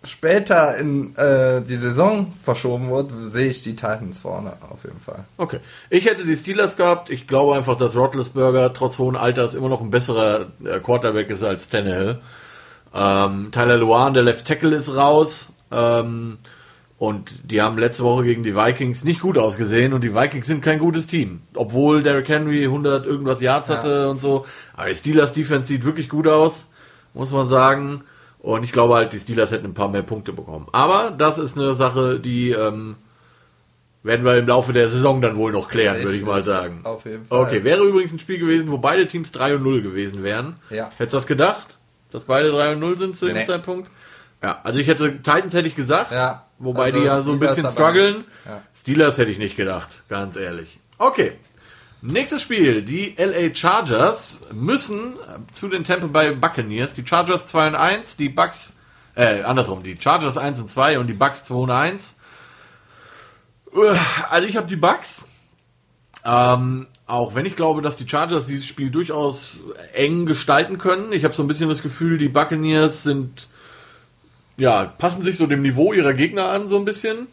später 0.04 0.76
in 0.76 1.16
äh, 1.16 1.62
die 1.62 1.76
Saison 1.76 2.30
verschoben 2.44 2.90
wird, 2.90 3.10
sehe 3.22 3.48
ich 3.48 3.62
die 3.62 3.76
Titans 3.76 4.18
vorne 4.18 4.52
auf 4.68 4.84
jeden 4.84 5.00
Fall. 5.00 5.24
Okay. 5.38 5.60
Ich 5.88 6.04
hätte 6.04 6.26
die 6.26 6.36
Steelers 6.36 6.76
gehabt. 6.76 7.08
Ich 7.08 7.26
glaube 7.26 7.56
einfach, 7.56 7.78
dass 7.78 7.96
Roethlisberger 7.96 8.74
trotz 8.74 8.98
hohen 8.98 9.16
Alters 9.16 9.54
immer 9.54 9.70
noch 9.70 9.80
ein 9.80 9.90
besserer 9.90 10.48
äh, 10.62 10.80
Quarterback 10.80 11.30
ist 11.30 11.42
als 11.42 11.70
Tannehill. 11.70 12.18
Ähm, 12.94 13.48
Tyler 13.52 13.78
Luan, 13.78 14.12
der 14.12 14.22
Left 14.24 14.46
Tackle, 14.46 14.76
ist 14.76 14.94
raus. 14.94 15.48
Ähm, 15.72 16.36
und 16.98 17.32
die 17.44 17.62
haben 17.62 17.78
letzte 17.78 18.02
Woche 18.02 18.24
gegen 18.24 18.42
die 18.42 18.56
Vikings 18.56 19.04
nicht 19.04 19.20
gut 19.20 19.38
ausgesehen 19.38 19.92
und 19.92 20.02
die 20.02 20.14
Vikings 20.14 20.46
sind 20.48 20.62
kein 20.62 20.78
gutes 20.80 21.06
Team. 21.06 21.42
Obwohl 21.54 22.02
Derrick 22.02 22.28
Henry 22.28 22.64
100 22.64 23.06
irgendwas 23.06 23.40
Yards 23.40 23.68
hatte 23.68 24.10
und 24.10 24.20
so. 24.20 24.46
Aber 24.74 24.88
die 24.88 24.96
Steelers 24.96 25.32
Defense 25.32 25.68
sieht 25.68 25.84
wirklich 25.84 26.08
gut 26.08 26.26
aus, 26.26 26.68
muss 27.14 27.30
man 27.30 27.46
sagen. 27.46 28.02
Und 28.40 28.64
ich 28.64 28.72
glaube 28.72 28.94
halt, 28.94 29.12
die 29.12 29.18
Steelers 29.18 29.52
hätten 29.52 29.66
ein 29.66 29.74
paar 29.74 29.88
mehr 29.88 30.02
Punkte 30.02 30.32
bekommen. 30.32 30.66
Aber 30.72 31.10
das 31.16 31.38
ist 31.38 31.56
eine 31.56 31.74
Sache, 31.74 32.18
die 32.18 32.50
ähm, 32.50 32.96
werden 34.02 34.24
wir 34.24 34.36
im 34.36 34.46
Laufe 34.48 34.72
der 34.72 34.88
Saison 34.88 35.20
dann 35.20 35.36
wohl 35.36 35.52
noch 35.52 35.68
klären, 35.68 36.02
würde 36.02 36.16
ich 36.16 36.24
mal 36.24 36.42
sagen. 36.42 36.80
Auf 36.84 37.04
jeden 37.04 37.26
Fall. 37.26 37.40
Okay, 37.40 37.62
wäre 37.64 37.84
übrigens 37.84 38.12
ein 38.12 38.18
Spiel 38.18 38.38
gewesen, 38.38 38.70
wo 38.70 38.78
beide 38.78 39.06
Teams 39.06 39.32
3 39.32 39.56
und 39.56 39.62
0 39.62 39.82
gewesen 39.82 40.22
wären. 40.22 40.54
Ja. 40.70 40.88
Hättest 40.96 41.14
du 41.14 41.16
das 41.18 41.26
gedacht? 41.26 41.76
Dass 42.10 42.24
beide 42.24 42.50
3 42.50 42.72
und 42.72 42.80
0 42.80 42.98
sind 42.98 43.16
zu 43.16 43.26
dem 43.26 43.36
Nee. 43.36 43.44
Zeitpunkt? 43.44 43.90
Ja, 44.42 44.60
also 44.62 44.78
ich 44.78 44.86
hätte, 44.86 45.16
Titans 45.16 45.52
hätte 45.54 45.66
ich 45.68 45.74
gesagt, 45.74 46.12
Ja. 46.12 46.46
wobei 46.58 46.84
Also 46.86 46.98
die 47.00 47.04
ja 47.04 47.22
so 47.22 47.32
ein 47.32 47.36
Steelers 47.38 47.56
bisschen 47.56 47.70
strugglen. 47.70 48.24
Ja. 48.46 48.62
Steelers 48.76 49.18
hätte 49.18 49.30
ich 49.30 49.38
nicht 49.38 49.56
gedacht, 49.56 50.04
ganz 50.08 50.36
ehrlich. 50.36 50.78
Okay. 50.98 51.32
Nächstes 52.00 52.42
Spiel. 52.42 52.82
Die 52.82 53.16
LA 53.18 53.52
Chargers 53.54 54.42
müssen 54.52 55.14
zu 55.50 55.68
den 55.68 55.82
Tampa 55.82 56.06
Bay 56.06 56.34
Buccaneers. 56.36 56.94
Die 56.94 57.04
Chargers 57.04 57.46
2 57.46 57.68
und 57.68 57.74
1, 57.74 58.16
die 58.16 58.28
Bucks, 58.28 58.78
äh, 59.16 59.42
andersrum, 59.42 59.82
die 59.82 59.96
Chargers 60.00 60.38
1 60.38 60.60
und 60.60 60.70
2 60.70 61.00
und 61.00 61.08
die 61.08 61.14
Bucks 61.14 61.42
2 61.44 61.54
und 61.56 61.70
1. 61.72 62.14
Also 64.30 64.46
ich 64.48 64.56
habe 64.56 64.66
die 64.68 64.76
Bucks. 64.76 65.26
Ähm, 66.24 66.86
auch 67.06 67.34
wenn 67.34 67.46
ich 67.46 67.56
glaube, 67.56 67.80
dass 67.82 67.96
die 67.96 68.08
Chargers 68.08 68.46
dieses 68.46 68.66
Spiel 68.66 68.90
durchaus 68.90 69.60
eng 69.94 70.26
gestalten 70.26 70.78
können. 70.78 71.12
Ich 71.12 71.24
habe 71.24 71.34
so 71.34 71.42
ein 71.42 71.48
bisschen 71.48 71.68
das 71.68 71.82
Gefühl, 71.82 72.18
die 72.18 72.28
Buccaneers 72.28 73.02
sind, 73.02 73.48
ja, 74.58 74.84
passen 74.84 75.22
sich 75.22 75.36
so 75.36 75.46
dem 75.46 75.62
Niveau 75.62 75.92
ihrer 75.92 76.14
Gegner 76.14 76.50
an, 76.50 76.68
so 76.68 76.76
ein 76.76 76.84
bisschen. 76.84 77.28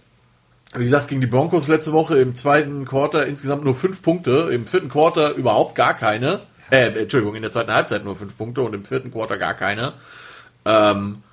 Wie 0.74 0.84
gesagt, 0.84 1.08
gegen 1.08 1.22
die 1.22 1.28
Broncos 1.28 1.68
letzte 1.68 1.94
Woche 1.94 2.18
im 2.20 2.36
zweiten 2.36 2.86
Quarter 2.86 3.26
insgesamt 3.28 3.64
nur 3.64 3.76
fünf 3.76 4.02
Punkte, 4.02 4.50
im 4.52 4.68
vierten 4.68 4.90
Quarter 4.90 5.36
überhaupt 5.36 5.76
gar 5.76 5.94
keine. 5.94 6.40
Äh, 6.70 6.88
Entschuldigung, 7.00 7.36
in 7.36 7.42
der 7.42 7.52
zweiten 7.52 7.72
Halbzeit 7.72 8.04
nur 8.04 8.16
fünf 8.16 8.38
Punkte 8.38 8.62
und 8.62 8.74
im 8.74 8.86
vierten 8.86 9.12
Quarter 9.12 9.38
gar 9.38 9.54
keine. 9.54 9.94
Ähm, 10.66 11.24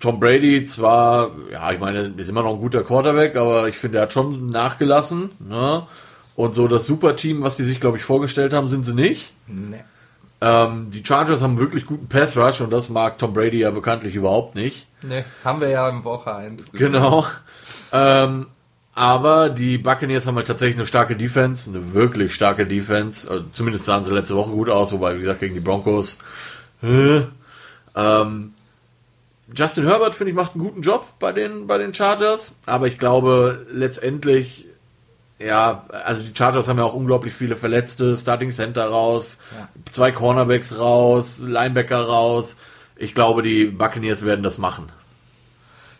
Tom 0.00 0.20
Brady 0.20 0.64
zwar, 0.64 1.30
ja, 1.50 1.72
ich 1.72 1.80
meine, 1.80 2.12
ist 2.16 2.28
immer 2.28 2.42
noch 2.42 2.54
ein 2.54 2.60
guter 2.60 2.84
Quarterback, 2.84 3.36
aber 3.36 3.68
ich 3.68 3.76
finde, 3.76 3.98
er 3.98 4.02
hat 4.02 4.12
schon 4.12 4.50
nachgelassen. 4.50 5.30
Ne? 5.38 5.86
Und 6.36 6.54
so 6.54 6.68
das 6.68 6.86
Superteam, 6.86 7.42
was 7.42 7.56
die 7.56 7.62
sich, 7.62 7.80
glaube 7.80 7.98
ich, 7.98 8.04
vorgestellt 8.04 8.52
haben, 8.52 8.68
sind 8.68 8.84
sie 8.84 8.94
nicht. 8.94 9.32
Nee. 9.46 9.84
Ähm, 10.40 10.90
die 10.90 11.04
Chargers 11.04 11.42
haben 11.42 11.58
wirklich 11.58 11.86
guten 11.86 12.08
Pass 12.08 12.36
Rush 12.36 12.60
und 12.60 12.72
das 12.72 12.88
mag 12.88 13.18
Tom 13.18 13.32
Brady 13.32 13.60
ja 13.60 13.70
bekanntlich 13.70 14.14
überhaupt 14.14 14.54
nicht. 14.54 14.86
Nee, 15.02 15.24
haben 15.44 15.60
wir 15.60 15.68
ja 15.68 15.88
in 15.88 16.04
Woche 16.04 16.34
1 16.34 16.72
Genau. 16.72 17.24
Ähm, 17.92 18.46
aber 18.94 19.48
die 19.50 19.78
Buccaneers 19.78 20.26
haben 20.26 20.36
halt 20.36 20.46
tatsächlich 20.46 20.76
eine 20.76 20.86
starke 20.86 21.16
Defense, 21.16 21.68
eine 21.68 21.94
wirklich 21.94 22.34
starke 22.34 22.66
Defense. 22.66 23.28
Also 23.28 23.44
zumindest 23.52 23.86
sahen 23.86 24.04
sie 24.04 24.12
letzte 24.12 24.36
Woche 24.36 24.50
gut 24.50 24.68
aus, 24.70 24.92
wobei, 24.92 25.16
wie 25.16 25.20
gesagt, 25.20 25.40
gegen 25.40 25.54
die 25.54 25.60
Broncos. 25.60 26.18
Äh, 26.82 27.22
ähm, 27.96 28.52
Justin 29.54 29.86
Herbert, 29.86 30.14
finde 30.14 30.30
ich, 30.30 30.36
macht 30.36 30.54
einen 30.54 30.64
guten 30.64 30.82
Job 30.82 31.06
bei 31.18 31.32
den, 31.32 31.66
bei 31.66 31.78
den 31.78 31.92
Chargers. 31.92 32.54
Aber 32.66 32.86
ich 32.86 32.98
glaube, 32.98 33.66
letztendlich, 33.70 34.66
ja, 35.38 35.84
also 36.04 36.22
die 36.22 36.32
Chargers 36.36 36.68
haben 36.68 36.78
ja 36.78 36.84
auch 36.84 36.94
unglaublich 36.94 37.34
viele 37.34 37.56
Verletzte, 37.56 38.16
Starting 38.16 38.50
Center 38.50 38.86
raus, 38.86 39.38
Ja. 39.58 39.68
zwei 39.90 40.12
Cornerbacks 40.12 40.78
raus, 40.78 41.38
Linebacker 41.44 42.00
raus. 42.02 42.56
Ich 42.96 43.14
glaube, 43.14 43.42
die 43.42 43.64
Buccaneers 43.66 44.24
werden 44.24 44.42
das 44.44 44.58
machen. 44.58 44.86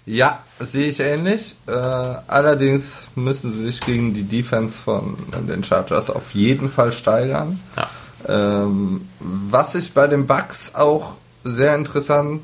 Ja, 0.07 0.43
sehe 0.61 0.89
ich 0.89 1.01
ähnlich. 1.01 1.57
Äh, 1.67 1.71
allerdings 1.73 3.09
müssen 3.15 3.53
sie 3.55 3.65
sich 3.65 3.81
gegen 3.81 4.13
die 4.15 4.23
Defense 4.25 4.77
von 4.79 5.17
den 5.49 5.65
Chargers 5.65 6.11
auf 6.11 6.35
jeden 6.35 6.71
Fall 6.71 6.93
steigern. 6.93 7.59
Ja. 7.77 7.89
Ähm, 8.27 9.09
was 9.21 9.75
ich 9.75 9.93
bei 9.95 10.07
den 10.07 10.27
Bucks 10.27 10.75
auch 10.75 11.15
sehr 11.43 11.75
interessant 11.75 12.43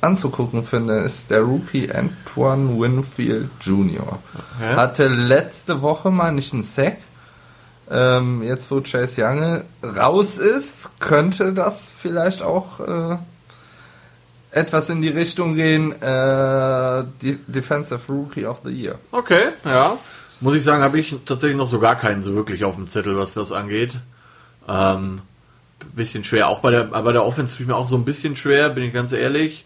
anzugucken 0.00 0.64
finde, 0.64 0.98
ist 1.00 1.30
der 1.30 1.40
Rookie 1.40 1.90
Antoine 1.92 2.80
Winfield 2.80 3.50
Jr. 3.60 4.18
Okay. 4.58 4.74
Hatte 4.76 5.08
letzte 5.08 5.82
Woche 5.82 6.10
mal 6.10 6.32
nicht 6.32 6.52
einen 6.52 6.62
Sack. 6.62 6.98
Ähm, 7.90 8.42
jetzt 8.44 8.70
wo 8.70 8.80
Chase 8.80 9.24
Young 9.24 9.62
raus 9.82 10.38
ist, 10.38 10.90
könnte 11.00 11.52
das 11.52 11.92
vielleicht 11.96 12.40
auch 12.40 12.78
äh, 12.78 13.16
etwas 14.52 14.90
in 14.90 15.02
die 15.02 15.08
Richtung 15.08 15.56
gehen, 15.56 15.92
äh, 16.00 17.04
Defensive 17.20 18.00
Rookie 18.08 18.46
of 18.46 18.60
the 18.64 18.70
Year. 18.70 18.96
Okay, 19.10 19.48
ja. 19.64 19.96
muss 20.40 20.54
ich 20.54 20.62
sagen, 20.62 20.84
habe 20.84 21.00
ich 21.00 21.16
tatsächlich 21.26 21.56
noch 21.56 21.68
so 21.68 21.80
gar 21.80 21.96
keinen 21.96 22.22
so 22.22 22.34
wirklich 22.34 22.64
auf 22.64 22.76
dem 22.76 22.88
Zettel, 22.88 23.16
was 23.16 23.34
das 23.34 23.50
angeht. 23.50 23.96
Ähm, 24.68 25.22
bisschen 25.94 26.24
schwer. 26.24 26.48
Auch 26.48 26.60
bei 26.60 26.70
der, 26.70 26.84
bei 26.84 27.12
der 27.12 27.24
Offense 27.24 27.56
tue 27.56 27.64
ich 27.64 27.68
mir 27.68 27.76
auch 27.76 27.88
so 27.88 27.96
ein 27.96 28.04
bisschen 28.04 28.36
schwer, 28.36 28.70
bin 28.70 28.84
ich 28.84 28.92
ganz 28.92 29.12
ehrlich. 29.12 29.64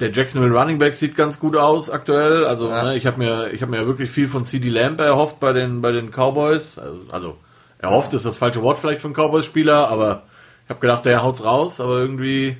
Der 0.00 0.12
Jacksonville 0.12 0.56
Running 0.56 0.78
Back 0.78 0.94
sieht 0.94 1.16
ganz 1.16 1.40
gut 1.40 1.56
aus 1.56 1.90
aktuell. 1.90 2.44
Also 2.46 2.68
Ja. 2.68 2.84
ne, 2.84 2.96
ich 2.96 3.06
habe 3.06 3.18
mir, 3.18 3.50
ich 3.52 3.62
habe 3.62 3.72
mir 3.72 3.78
ja 3.78 3.86
wirklich 3.86 4.10
viel 4.10 4.28
von 4.28 4.44
CD 4.44 4.68
Lamb 4.68 5.00
erhofft 5.00 5.40
bei 5.40 5.52
den, 5.52 5.80
bei 5.82 5.90
den 5.92 6.10
Cowboys. 6.12 6.78
Also, 6.78 7.00
also 7.10 7.36
erhofft 7.78 8.12
ist 8.14 8.24
das 8.24 8.36
falsche 8.36 8.62
Wort 8.62 8.78
vielleicht 8.78 9.00
von 9.02 9.12
Cowboys-Spieler, 9.12 9.88
aber 9.88 10.22
ich 10.64 10.70
habe 10.70 10.80
gedacht, 10.80 11.04
der 11.04 11.22
haut's 11.22 11.44
raus, 11.44 11.80
aber 11.80 11.98
irgendwie. 11.98 12.56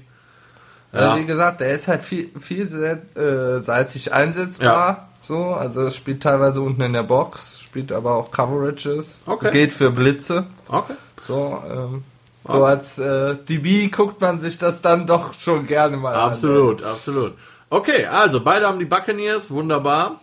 Ja. 0.92 0.98
Also 1.10 1.18
wie 1.20 1.26
gesagt, 1.26 1.60
der 1.60 1.74
ist 1.74 1.86
halt 1.86 2.02
viel, 2.02 2.30
vielseitig 2.40 4.12
einsetzbar. 4.12 5.08
So, 5.22 5.54
also 5.54 5.90
spielt 5.90 6.22
teilweise 6.22 6.60
unten 6.62 6.80
in 6.82 6.94
der 6.94 7.02
Box, 7.02 7.60
spielt 7.60 7.92
aber 7.92 8.14
auch 8.14 8.30
Coverages, 8.30 9.20
Okay. 9.26 9.50
geht 9.50 9.72
für 9.74 9.90
Blitze. 9.90 10.46
Okay. 10.68 10.94
So, 11.20 11.62
ähm, 11.70 12.04
so 12.48 12.64
als 12.64 12.98
äh, 12.98 13.36
DB 13.36 13.88
guckt 13.88 14.20
man 14.20 14.40
sich 14.40 14.58
das 14.58 14.82
dann 14.82 15.06
doch 15.06 15.38
schon 15.38 15.66
gerne 15.66 15.96
mal 15.96 16.14
an. 16.14 16.32
Absolut, 16.32 16.82
absolut. 16.82 17.34
Okay, 17.70 18.06
also 18.06 18.40
beide 18.40 18.66
haben 18.66 18.78
die 18.78 18.86
Buccaneers, 18.86 19.50
wunderbar. 19.50 20.20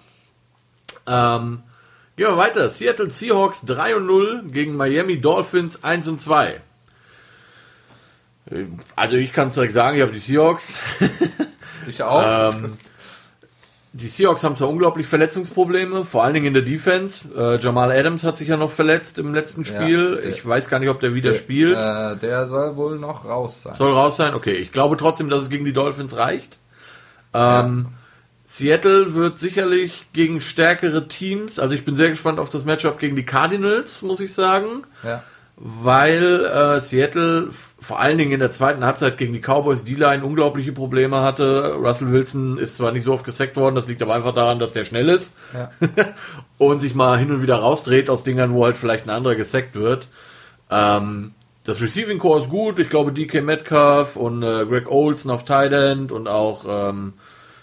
Ähm, 1.07 1.61
gehen 2.15 2.27
wir 2.27 2.37
weiter. 2.37 2.69
Seattle 2.69 3.11
Seahawks 3.11 3.61
3 3.61 3.97
und 3.97 4.07
0 4.07 4.43
gegen 4.47 4.75
Miami 4.75 5.21
Dolphins 5.21 5.83
1 5.83 6.07
und 6.07 6.19
2. 6.19 6.61
Also 8.95 9.15
ich 9.15 9.33
kann 9.33 9.49
es 9.49 9.55
direkt 9.55 9.73
sagen, 9.73 9.95
ich 9.95 10.01
habe 10.01 10.11
die 10.11 10.19
Seahawks. 10.19 10.75
Ich 11.87 12.01
auch. 12.01 12.23
Ähm, 12.55 12.77
die 13.97 14.09
Seahawks 14.09 14.43
haben 14.43 14.57
zwar 14.57 14.67
unglaublich 14.69 15.07
Verletzungsprobleme, 15.07 16.03
vor 16.03 16.23
allen 16.25 16.33
Dingen 16.33 16.47
in 16.47 16.53
der 16.53 16.63
Defense. 16.63 17.29
Äh, 17.35 17.63
Jamal 17.63 17.91
Adams 17.91 18.25
hat 18.25 18.35
sich 18.35 18.49
ja 18.49 18.57
noch 18.57 18.71
verletzt 18.71 19.17
im 19.17 19.33
letzten 19.33 19.63
Ja, 19.63 19.67
Spiel. 19.81 20.15
der- 20.17 20.25
ich 20.25 20.45
weiß 20.45 20.67
gar 20.69 20.79
nicht, 20.79 20.89
ob 20.89 20.99
der 20.99 21.13
wieder 21.13 21.33
spielt. 21.33 21.77
Äh, 21.77 22.17
der 22.17 22.47
soll 22.47 22.75
wohl 22.75 22.99
noch 22.99 23.23
raus 23.23 23.63
sein. 23.63 23.75
Soll 23.75 23.93
raus 23.93 24.17
sein? 24.17 24.33
Okay, 24.33 24.51
ich 24.55 24.73
glaube 24.73 24.97
trotzdem, 24.97 25.29
dass 25.29 25.43
es 25.43 25.49
gegen 25.49 25.63
die 25.63 25.71
Dolphins 25.73 26.17
reicht. 26.17 26.57
Ähm, 27.33 27.87
Seattle 28.45 29.15
wird 29.15 29.39
sicherlich 29.39 30.07
gegen 30.13 30.39
stärkere 30.39 31.07
Teams, 31.07 31.57
also 31.57 31.73
ich 31.73 31.83
bin 31.85 31.95
sehr 31.95 32.09
gespannt 32.09 32.37
auf 32.39 32.49
das 32.49 32.63
Matchup 32.65 32.99
gegen 32.99 33.15
die 33.15 33.25
Cardinals, 33.25 34.01
muss 34.03 34.19
ich 34.19 34.33
sagen, 34.33 34.83
Ja. 35.03 35.23
Weil 35.57 36.45
äh, 36.45 36.81
Seattle 36.81 37.49
vor 37.79 37.99
allen 37.99 38.17
Dingen 38.17 38.31
in 38.31 38.39
der 38.39 38.51
zweiten 38.51 38.83
Halbzeit 38.83 39.17
gegen 39.17 39.31
die 39.31 39.39
Cowboys 39.39 39.85
D-Line 39.85 40.25
unglaubliche 40.25 40.73
Probleme 40.73 41.21
hatte. 41.21 41.75
Russell 41.75 42.11
Wilson 42.11 42.57
ist 42.57 42.75
zwar 42.75 42.91
nicht 42.91 43.05
so 43.05 43.13
oft 43.13 43.23
gesackt 43.23 43.55
worden, 43.55 43.75
das 43.75 43.87
liegt 43.87 44.01
aber 44.01 44.15
einfach 44.15 44.33
daran, 44.33 44.59
dass 44.59 44.73
der 44.73 44.83
schnell 44.83 45.07
ist 45.07 45.35
Ja. 45.53 45.71
und 46.57 46.79
sich 46.79 46.93
mal 46.93 47.17
hin 47.17 47.31
und 47.31 47.41
wieder 47.41 47.57
rausdreht 47.57 48.09
aus 48.09 48.23
Dingern, 48.23 48.53
wo 48.53 48.65
halt 48.65 48.77
vielleicht 48.77 49.05
ein 49.05 49.11
anderer 49.11 49.35
gesackt 49.35 49.75
wird. 49.75 50.09
Ähm, 50.69 51.31
das 51.63 51.81
Receiving 51.81 52.19
Core 52.19 52.41
ist 52.41 52.49
gut. 52.49 52.79
Ich 52.79 52.89
glaube, 52.89 53.11
DK 53.11 53.41
Metcalf 53.41 54.17
und 54.17 54.43
äh, 54.43 54.65
Greg 54.65 54.89
Olson 54.91 55.31
auf 55.31 55.45
Tight 55.45 55.71
End 55.71 56.11
und 56.11 56.27
auch 56.27 56.65
ähm, 56.67 57.13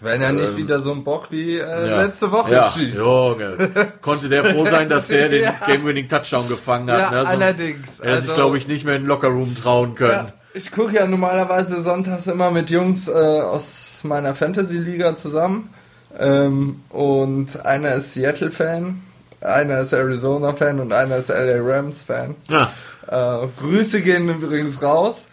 Wenn 0.02 0.20
er 0.20 0.32
nicht 0.32 0.50
Ähm, 0.50 0.56
wieder 0.56 0.80
so 0.80 0.90
ein 0.92 1.04
Bock 1.04 1.28
wie 1.30 1.58
äh, 1.58 1.60
ja. 1.88 2.02
letzte 2.02 2.30
Woche 2.32 2.52
ja, 2.52 2.70
schießt. 2.70 2.96
Junge. 2.98 3.92
Konnte 4.02 4.28
der 4.28 4.44
froh 4.44 4.64
sein, 4.66 4.88
dass 4.88 5.08
der 5.08 5.28
den 5.30 5.44
Ja. 5.44 5.54
Game-Winning 5.66 6.08
Touchdown 6.08 6.48
gefangen 6.48 6.90
hat. 6.90 7.12
Ja, 7.12 7.22
ne? 7.22 7.28
Allerdings. 7.28 8.00
Er 8.00 8.10
hätte 8.12 8.22
sich, 8.22 8.30
Also- 8.30 8.34
glaube 8.34 8.58
ich, 8.58 8.66
nicht 8.68 8.84
mehr 8.84 8.96
in 8.96 9.02
den 9.02 9.08
Lockerroom 9.08 9.56
trauen 9.56 9.94
können. 9.94 10.12
Ja, 10.26 10.32
ich 10.54 10.72
gucke 10.72 10.94
ja 10.94 11.06
normalerweise 11.06 11.80
sonntags 11.82 12.26
immer 12.26 12.50
mit 12.50 12.70
Jungs 12.70 13.06
äh, 13.08 13.12
aus 13.12 14.00
meiner 14.02 14.34
Fantasy-Liga 14.34 15.14
zusammen. 15.16 15.72
Ähm, 16.18 16.82
und 16.90 17.64
einer 17.64 17.94
ist 17.94 18.12
Seattle-Fan, 18.14 19.00
einer 19.40 19.80
ist 19.80 19.92
Arizona-Fan 19.92 20.80
und 20.80 20.92
einer 20.92 21.16
ist 21.16 21.28
LA 21.30 21.58
Rams-Fan. 21.62 22.34
Ja. 22.48 22.70
Äh, 23.06 23.46
Grüße 23.60 24.02
gehen 24.02 24.28
übrigens 24.28 24.82
raus. 24.82 25.28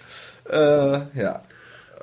Äh, 0.50 1.00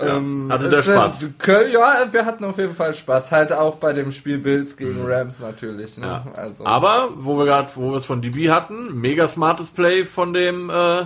ja. 0.00 0.17
Ähm, 0.17 0.49
hatte 0.53 0.69
der 0.69 0.83
Spaß? 0.83 1.25
Köln, 1.38 1.73
ja, 1.73 2.07
wir 2.11 2.25
hatten 2.26 2.45
auf 2.45 2.59
jeden 2.59 2.75
Fall 2.75 2.95
Spaß. 2.95 3.33
Halt 3.33 3.53
auch 3.53 3.76
bei 3.76 3.93
dem 3.93 4.12
Spiel 4.12 4.38
Bills 4.38 4.76
gegen 4.76 5.05
Rams 5.07 5.41
natürlich. 5.41 5.97
Ne? 5.99 6.07
Ja. 6.07 6.25
Also, 6.35 6.67
Aber, 6.67 7.09
wo 7.17 7.38
wir 7.38 7.47
gerade, 7.47 7.69
wo 7.75 7.90
wir 7.92 7.99
es 7.99 8.05
von 8.05 8.20
DB 8.20 8.51
hatten, 8.51 9.01
mega 9.01 9.27
smartes 9.29 9.70
Play 9.70 10.05
von 10.05 10.33
dem, 10.33 10.70
äh, 10.70 11.05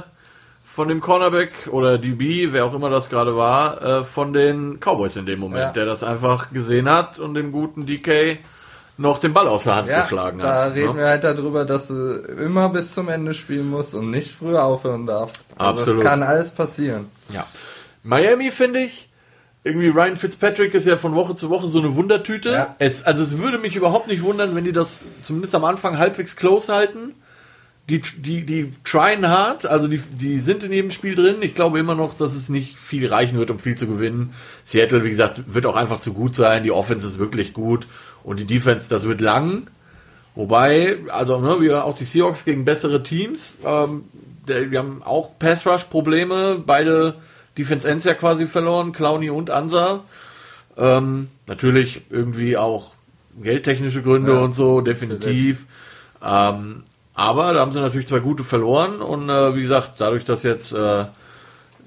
von 0.64 0.88
dem 0.88 1.00
Cornerback 1.00 1.68
oder 1.70 1.98
DB, 1.98 2.52
wer 2.52 2.64
auch 2.64 2.74
immer 2.74 2.90
das 2.90 3.08
gerade 3.10 3.36
war, 3.36 3.82
äh, 3.82 4.04
von 4.04 4.32
den 4.32 4.78
Cowboys 4.80 5.16
in 5.16 5.26
dem 5.26 5.40
Moment, 5.40 5.60
Ja. 5.60 5.70
der 5.72 5.86
das 5.86 6.02
einfach 6.02 6.52
gesehen 6.52 6.88
hat 6.88 7.18
und 7.18 7.34
dem 7.34 7.52
guten 7.52 7.86
DK 7.86 8.38
noch 8.96 9.18
den 9.18 9.32
Ball 9.32 9.48
aus 9.48 9.64
der 9.64 9.76
Hand 9.76 9.88
ja, 9.88 10.02
geschlagen 10.02 10.38
da 10.40 10.64
hat. 10.64 10.74
reden 10.74 10.92
ne? 10.92 10.98
wir 10.98 11.06
halt 11.08 11.24
darüber, 11.24 11.64
dass 11.64 11.88
du 11.88 12.16
immer 12.38 12.68
bis 12.68 12.92
zum 12.94 13.08
Ende 13.08 13.32
spielen 13.32 13.70
musst 13.70 13.94
und 13.94 14.10
nicht 14.10 14.34
früher 14.34 14.62
aufhören 14.62 15.06
darfst. 15.06 15.46
Also 15.56 15.80
Absolut. 15.80 16.04
Das 16.04 16.10
kann 16.10 16.22
alles 16.22 16.50
passieren. 16.50 17.08
Ja. 17.32 17.46
Miami 18.02 18.50
finde 18.50 18.80
ich, 18.80 19.10
irgendwie 19.62 19.88
Ryan 19.88 20.16
Fitzpatrick 20.16 20.74
ist 20.74 20.86
ja 20.86 20.96
von 20.96 21.14
Woche 21.14 21.36
zu 21.36 21.50
Woche 21.50 21.68
so 21.68 21.80
eine 21.80 21.94
Wundertüte. 21.94 22.50
Ja. 22.50 22.76
Es, 22.78 23.04
also 23.04 23.22
es 23.22 23.38
würde 23.38 23.58
mich 23.58 23.76
überhaupt 23.76 24.08
nicht 24.08 24.22
wundern, 24.22 24.54
wenn 24.54 24.64
die 24.64 24.72
das 24.72 25.00
zumindest 25.22 25.54
am 25.54 25.64
Anfang 25.64 25.98
halbwegs 25.98 26.36
close 26.36 26.72
halten. 26.72 27.14
Die, 27.88 28.00
die, 28.00 28.46
die 28.46 28.70
tryen 28.84 29.26
hard, 29.26 29.66
also 29.66 29.88
die, 29.88 29.98
die 29.98 30.38
sind 30.38 30.62
in 30.62 30.72
jedem 30.72 30.92
Spiel 30.92 31.16
drin. 31.16 31.38
Ich 31.40 31.56
glaube 31.56 31.80
immer 31.80 31.96
noch, 31.96 32.16
dass 32.16 32.34
es 32.34 32.48
nicht 32.48 32.78
viel 32.78 33.08
reichen 33.08 33.36
wird, 33.36 33.50
um 33.50 33.58
viel 33.58 33.74
zu 33.74 33.88
gewinnen. 33.88 34.32
Seattle, 34.64 35.02
wie 35.02 35.08
gesagt, 35.08 35.52
wird 35.52 35.66
auch 35.66 35.74
einfach 35.74 35.98
zu 35.98 36.12
gut 36.12 36.36
sein. 36.36 36.62
Die 36.62 36.70
Offense 36.70 37.06
ist 37.06 37.18
wirklich 37.18 37.52
gut. 37.52 37.88
Und 38.22 38.38
die 38.38 38.44
Defense, 38.44 38.88
das 38.88 39.04
wird 39.04 39.20
lang. 39.20 39.66
Wobei, 40.36 40.98
also 41.08 41.40
ne, 41.40 41.60
wir 41.60 41.84
auch 41.84 41.96
die 41.96 42.04
Seahawks 42.04 42.44
gegen 42.44 42.64
bessere 42.64 43.02
Teams, 43.02 43.58
ähm, 43.64 44.04
der, 44.46 44.70
wir 44.70 44.78
haben 44.78 45.02
auch 45.02 45.38
Pass 45.38 45.66
Rush 45.66 45.84
Probleme, 45.84 46.62
beide 46.64 47.16
Defense 47.60 47.88
Ends 47.88 48.04
ja 48.04 48.14
quasi 48.14 48.46
verloren, 48.46 48.92
Clowny 48.92 49.30
und 49.30 49.50
Ansa. 49.50 50.00
Ähm, 50.76 51.28
natürlich 51.46 52.02
irgendwie 52.10 52.56
auch 52.56 52.94
geldtechnische 53.42 54.02
Gründe 54.02 54.32
Ja, 54.32 54.40
und 54.40 54.54
so, 54.54 54.80
definitiv. 54.80 55.66
Ähm, 56.22 56.84
aber 57.14 57.52
da 57.52 57.60
haben 57.60 57.72
sie 57.72 57.80
natürlich 57.80 58.06
zwei 58.08 58.20
gute 58.20 58.44
verloren 58.44 59.02
und 59.02 59.28
äh, 59.28 59.54
wie 59.54 59.62
gesagt, 59.62 59.92
dadurch, 59.98 60.24
dass 60.24 60.42
jetzt 60.42 60.72
äh, 60.72 61.04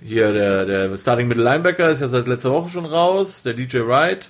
hier 0.03 0.31
der, 0.31 0.65
der 0.65 0.97
Starting 0.97 1.27
Middle 1.27 1.43
Linebacker 1.43 1.89
ist 1.89 2.01
ja 2.01 2.07
seit 2.07 2.27
letzter 2.27 2.51
Woche 2.51 2.69
schon 2.69 2.85
raus, 2.85 3.41
der 3.43 3.53
DJ 3.53 3.79
Wright. 3.79 4.29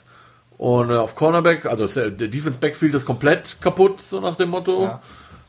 Und 0.58 0.92
äh, 0.92 0.96
auf 0.96 1.16
Cornerback, 1.16 1.66
also 1.66 1.88
der 1.88 2.28
Defense 2.30 2.60
Backfield 2.60 2.94
ist 2.96 3.06
komplett 3.06 3.58
kaputt, 3.60 4.02
so 4.02 4.22
nach 4.22 4.36
dem 4.36 4.50
Motto. 4.50 4.92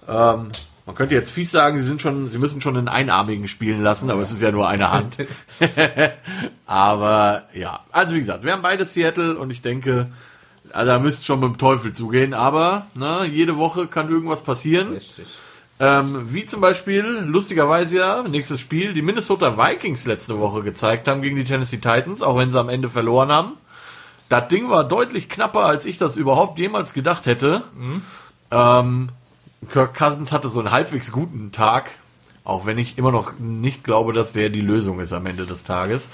Ähm, 0.08 0.48
man 0.86 0.94
könnte 0.94 1.14
jetzt 1.14 1.30
fies 1.30 1.50
sagen, 1.50 1.78
sie 1.78 1.84
sind 1.84 2.02
schon, 2.02 2.28
sie 2.28 2.38
müssen 2.38 2.60
schon 2.60 2.76
einen 2.76 2.88
Einarmigen 2.88 3.48
spielen 3.48 3.82
lassen, 3.82 4.10
aber 4.10 4.20
es 4.20 4.32
ist 4.32 4.42
ja 4.42 4.52
nur 4.52 4.68
eine 4.68 4.90
Hand. 4.90 5.16
aber 6.66 7.44
ja, 7.54 7.80
also 7.90 8.14
wie 8.14 8.18
gesagt, 8.18 8.44
wir 8.44 8.52
haben 8.52 8.62
beide 8.62 8.84
Seattle 8.84 9.38
und 9.38 9.50
ich 9.50 9.62
denke, 9.62 10.08
also 10.72 10.92
da 10.92 10.98
müsst 10.98 11.24
schon 11.24 11.40
mit 11.40 11.48
dem 11.48 11.58
Teufel 11.58 11.92
zugehen, 11.92 12.34
aber 12.34 12.86
ne, 12.94 13.24
jede 13.24 13.56
Woche 13.56 13.86
kann 13.86 14.10
irgendwas 14.10 14.44
passieren. 14.44 14.92
Richtig. 14.92 15.26
Ähm, 15.80 16.32
wie 16.32 16.44
zum 16.44 16.60
Beispiel, 16.60 17.02
lustigerweise 17.02 17.96
ja, 17.96 18.22
nächstes 18.22 18.60
Spiel, 18.60 18.92
die 18.92 19.02
Minnesota 19.02 19.56
Vikings 19.56 20.04
letzte 20.04 20.38
Woche 20.38 20.62
gezeigt 20.62 21.08
haben 21.08 21.22
gegen 21.22 21.36
die 21.36 21.44
Tennessee 21.44 21.78
Titans, 21.78 22.22
auch 22.22 22.36
wenn 22.36 22.50
sie 22.50 22.60
am 22.60 22.68
Ende 22.68 22.88
verloren 22.88 23.32
haben. 23.32 23.52
Das 24.28 24.48
Ding 24.48 24.68
war 24.68 24.84
deutlich 24.84 25.28
knapper, 25.28 25.64
als 25.64 25.84
ich 25.84 25.98
das 25.98 26.16
überhaupt 26.16 26.58
jemals 26.58 26.92
gedacht 26.92 27.26
hätte. 27.26 27.62
Ähm, 28.50 29.08
Kirk 29.70 29.94
Cousins 29.94 30.32
hatte 30.32 30.48
so 30.48 30.58
einen 30.60 30.70
halbwegs 30.70 31.12
guten 31.12 31.52
Tag, 31.52 31.90
auch 32.44 32.66
wenn 32.66 32.78
ich 32.78 32.98
immer 32.98 33.12
noch 33.12 33.38
nicht 33.38 33.84
glaube, 33.84 34.12
dass 34.12 34.32
der 34.32 34.50
die 34.50 34.60
Lösung 34.60 35.00
ist 35.00 35.12
am 35.12 35.26
Ende 35.26 35.46
des 35.46 35.64
Tages. 35.64 36.08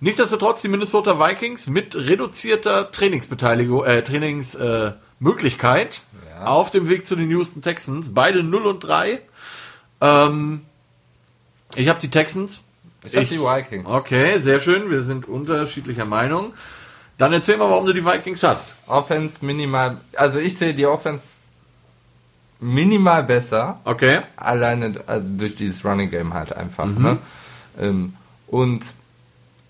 Nichtsdestotrotz 0.00 0.62
die 0.62 0.68
Minnesota 0.68 1.18
Vikings 1.20 1.66
mit 1.66 1.94
reduzierter 1.94 2.90
Trainingsbeteiligung, 2.90 3.84
äh, 3.84 4.02
Trainingsmöglichkeit 4.02 4.94
äh, 4.96 5.22
Möglichkeit 5.22 6.02
auf 6.44 6.70
dem 6.70 6.88
Weg 6.88 7.04
zu 7.06 7.16
den 7.16 7.28
Houston 7.30 7.60
Texans. 7.60 8.14
Beide 8.14 8.42
0 8.42 8.66
und 8.66 8.80
3. 8.80 9.20
Ähm, 10.00 10.62
ich 11.74 11.88
habe 11.88 12.00
die 12.00 12.08
Texans. 12.08 12.62
Ich 13.04 13.14
hab 13.14 13.22
Ich- 13.24 13.28
die 13.28 13.40
Vikings. 13.40 13.86
Okay, 13.86 14.38
sehr 14.38 14.60
schön. 14.60 14.90
Wir 14.90 15.02
sind 15.02 15.28
unterschiedlicher 15.28 16.06
Meinung. 16.06 16.54
Dann 17.18 17.34
erzähl 17.34 17.58
mal, 17.58 17.68
warum 17.68 17.84
du 17.84 17.92
die 17.92 18.04
Vikings 18.06 18.42
hast. 18.42 18.74
Offense 18.86 19.44
minimal, 19.44 19.98
also 20.16 20.38
ich 20.38 20.56
sehe 20.56 20.72
die 20.72 20.86
Offense 20.86 21.39
minimal 22.60 23.24
besser. 23.24 23.80
Okay. 23.84 24.20
Alleine 24.36 25.00
also 25.06 25.24
durch 25.38 25.56
dieses 25.56 25.84
Running 25.84 26.10
Game 26.10 26.34
halt 26.34 26.56
einfach. 26.56 26.86
Ne? 26.86 27.18
Ähm, 27.80 28.14
und 28.46 28.82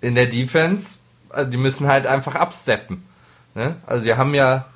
in 0.00 0.14
der 0.14 0.26
Defense, 0.26 0.98
also 1.28 1.50
die 1.50 1.56
müssen 1.56 1.86
halt 1.86 2.06
einfach 2.06 2.34
absteppen. 2.34 3.04
Ne? 3.54 3.76
Also 3.86 4.04
die 4.04 4.14
haben 4.14 4.34
ja 4.34 4.66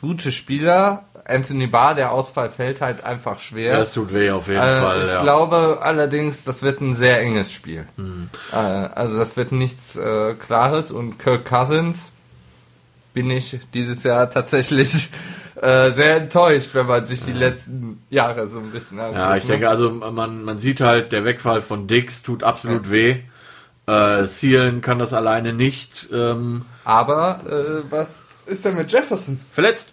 gute 0.00 0.32
Spieler. 0.32 1.04
Anthony 1.26 1.66
Barr, 1.66 1.94
der 1.94 2.10
Ausfall 2.12 2.48
fällt 2.48 2.80
halt 2.80 3.04
einfach 3.04 3.38
schwer. 3.38 3.76
Das 3.78 3.92
tut 3.92 4.14
weh 4.14 4.30
auf 4.30 4.48
jeden 4.48 4.62
Äh, 4.62 4.80
Fall. 4.80 5.02
ich 5.02 5.10
ja. 5.10 5.20
glaube 5.22 5.78
allerdings, 5.82 6.44
das 6.44 6.62
wird 6.62 6.80
ein 6.80 6.94
sehr 6.94 7.20
enges 7.20 7.52
Spiel. 7.52 7.86
Mhm. 7.98 8.30
Äh, 8.50 8.56
also 8.56 9.18
das 9.18 9.36
wird 9.36 9.52
nichts 9.52 9.94
äh, 9.96 10.34
Klares 10.34 10.90
und 10.90 11.18
Kirk 11.18 11.44
Cousins 11.44 12.12
bin 13.12 13.30
ich 13.30 13.58
dieses 13.74 14.04
Jahr 14.04 14.30
tatsächlich 14.30 15.10
äh, 15.62 15.90
sehr 15.92 16.16
enttäuscht, 16.16 16.74
wenn 16.74 16.86
man 16.86 17.06
sich 17.06 17.24
die 17.24 17.32
letzten 17.32 18.02
Jahre 18.10 18.46
so 18.48 18.58
ein 18.58 18.70
bisschen 18.70 18.98
anguckt. 19.00 19.18
Ja, 19.18 19.36
ich 19.36 19.44
ne? 19.44 19.50
denke, 19.52 19.68
also 19.68 19.90
man, 19.90 20.44
man 20.44 20.58
sieht 20.58 20.80
halt, 20.80 21.12
der 21.12 21.24
Wegfall 21.24 21.62
von 21.62 21.86
Dix 21.86 22.22
tut 22.22 22.42
absolut 22.42 22.90
weh. 22.90 23.20
Äh, 23.86 24.26
Sealen 24.26 24.80
kann 24.82 24.98
das 24.98 25.12
alleine 25.14 25.52
nicht. 25.52 26.08
Ähm, 26.12 26.64
Aber 26.84 27.40
äh, 27.46 27.90
was 27.90 28.42
ist 28.46 28.64
denn 28.64 28.76
mit 28.76 28.92
Jefferson? 28.92 29.40
verletzt. 29.52 29.92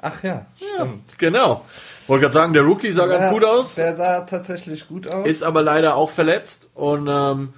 Ach 0.00 0.22
ja, 0.22 0.46
stimmt. 0.56 1.18
Genau. 1.18 1.64
Wollte 2.08 2.22
gerade 2.22 2.34
sagen, 2.34 2.52
der 2.52 2.64
Rookie 2.64 2.90
sah 2.92 3.06
ganz 3.06 3.26
Ja, 3.26 3.30
gut 3.30 3.44
aus, 3.44 3.76
Der 3.76 3.94
sah 3.94 4.20
tatsächlich 4.22 4.88
gut 4.88 5.10
aus. 5.10 5.26
ist 5.26 5.42
aber 5.44 5.62
leider 5.62 5.94
auch 5.94 6.10
verletzt. 6.10 6.66
Und 6.74 7.06
ähm, 7.08 7.54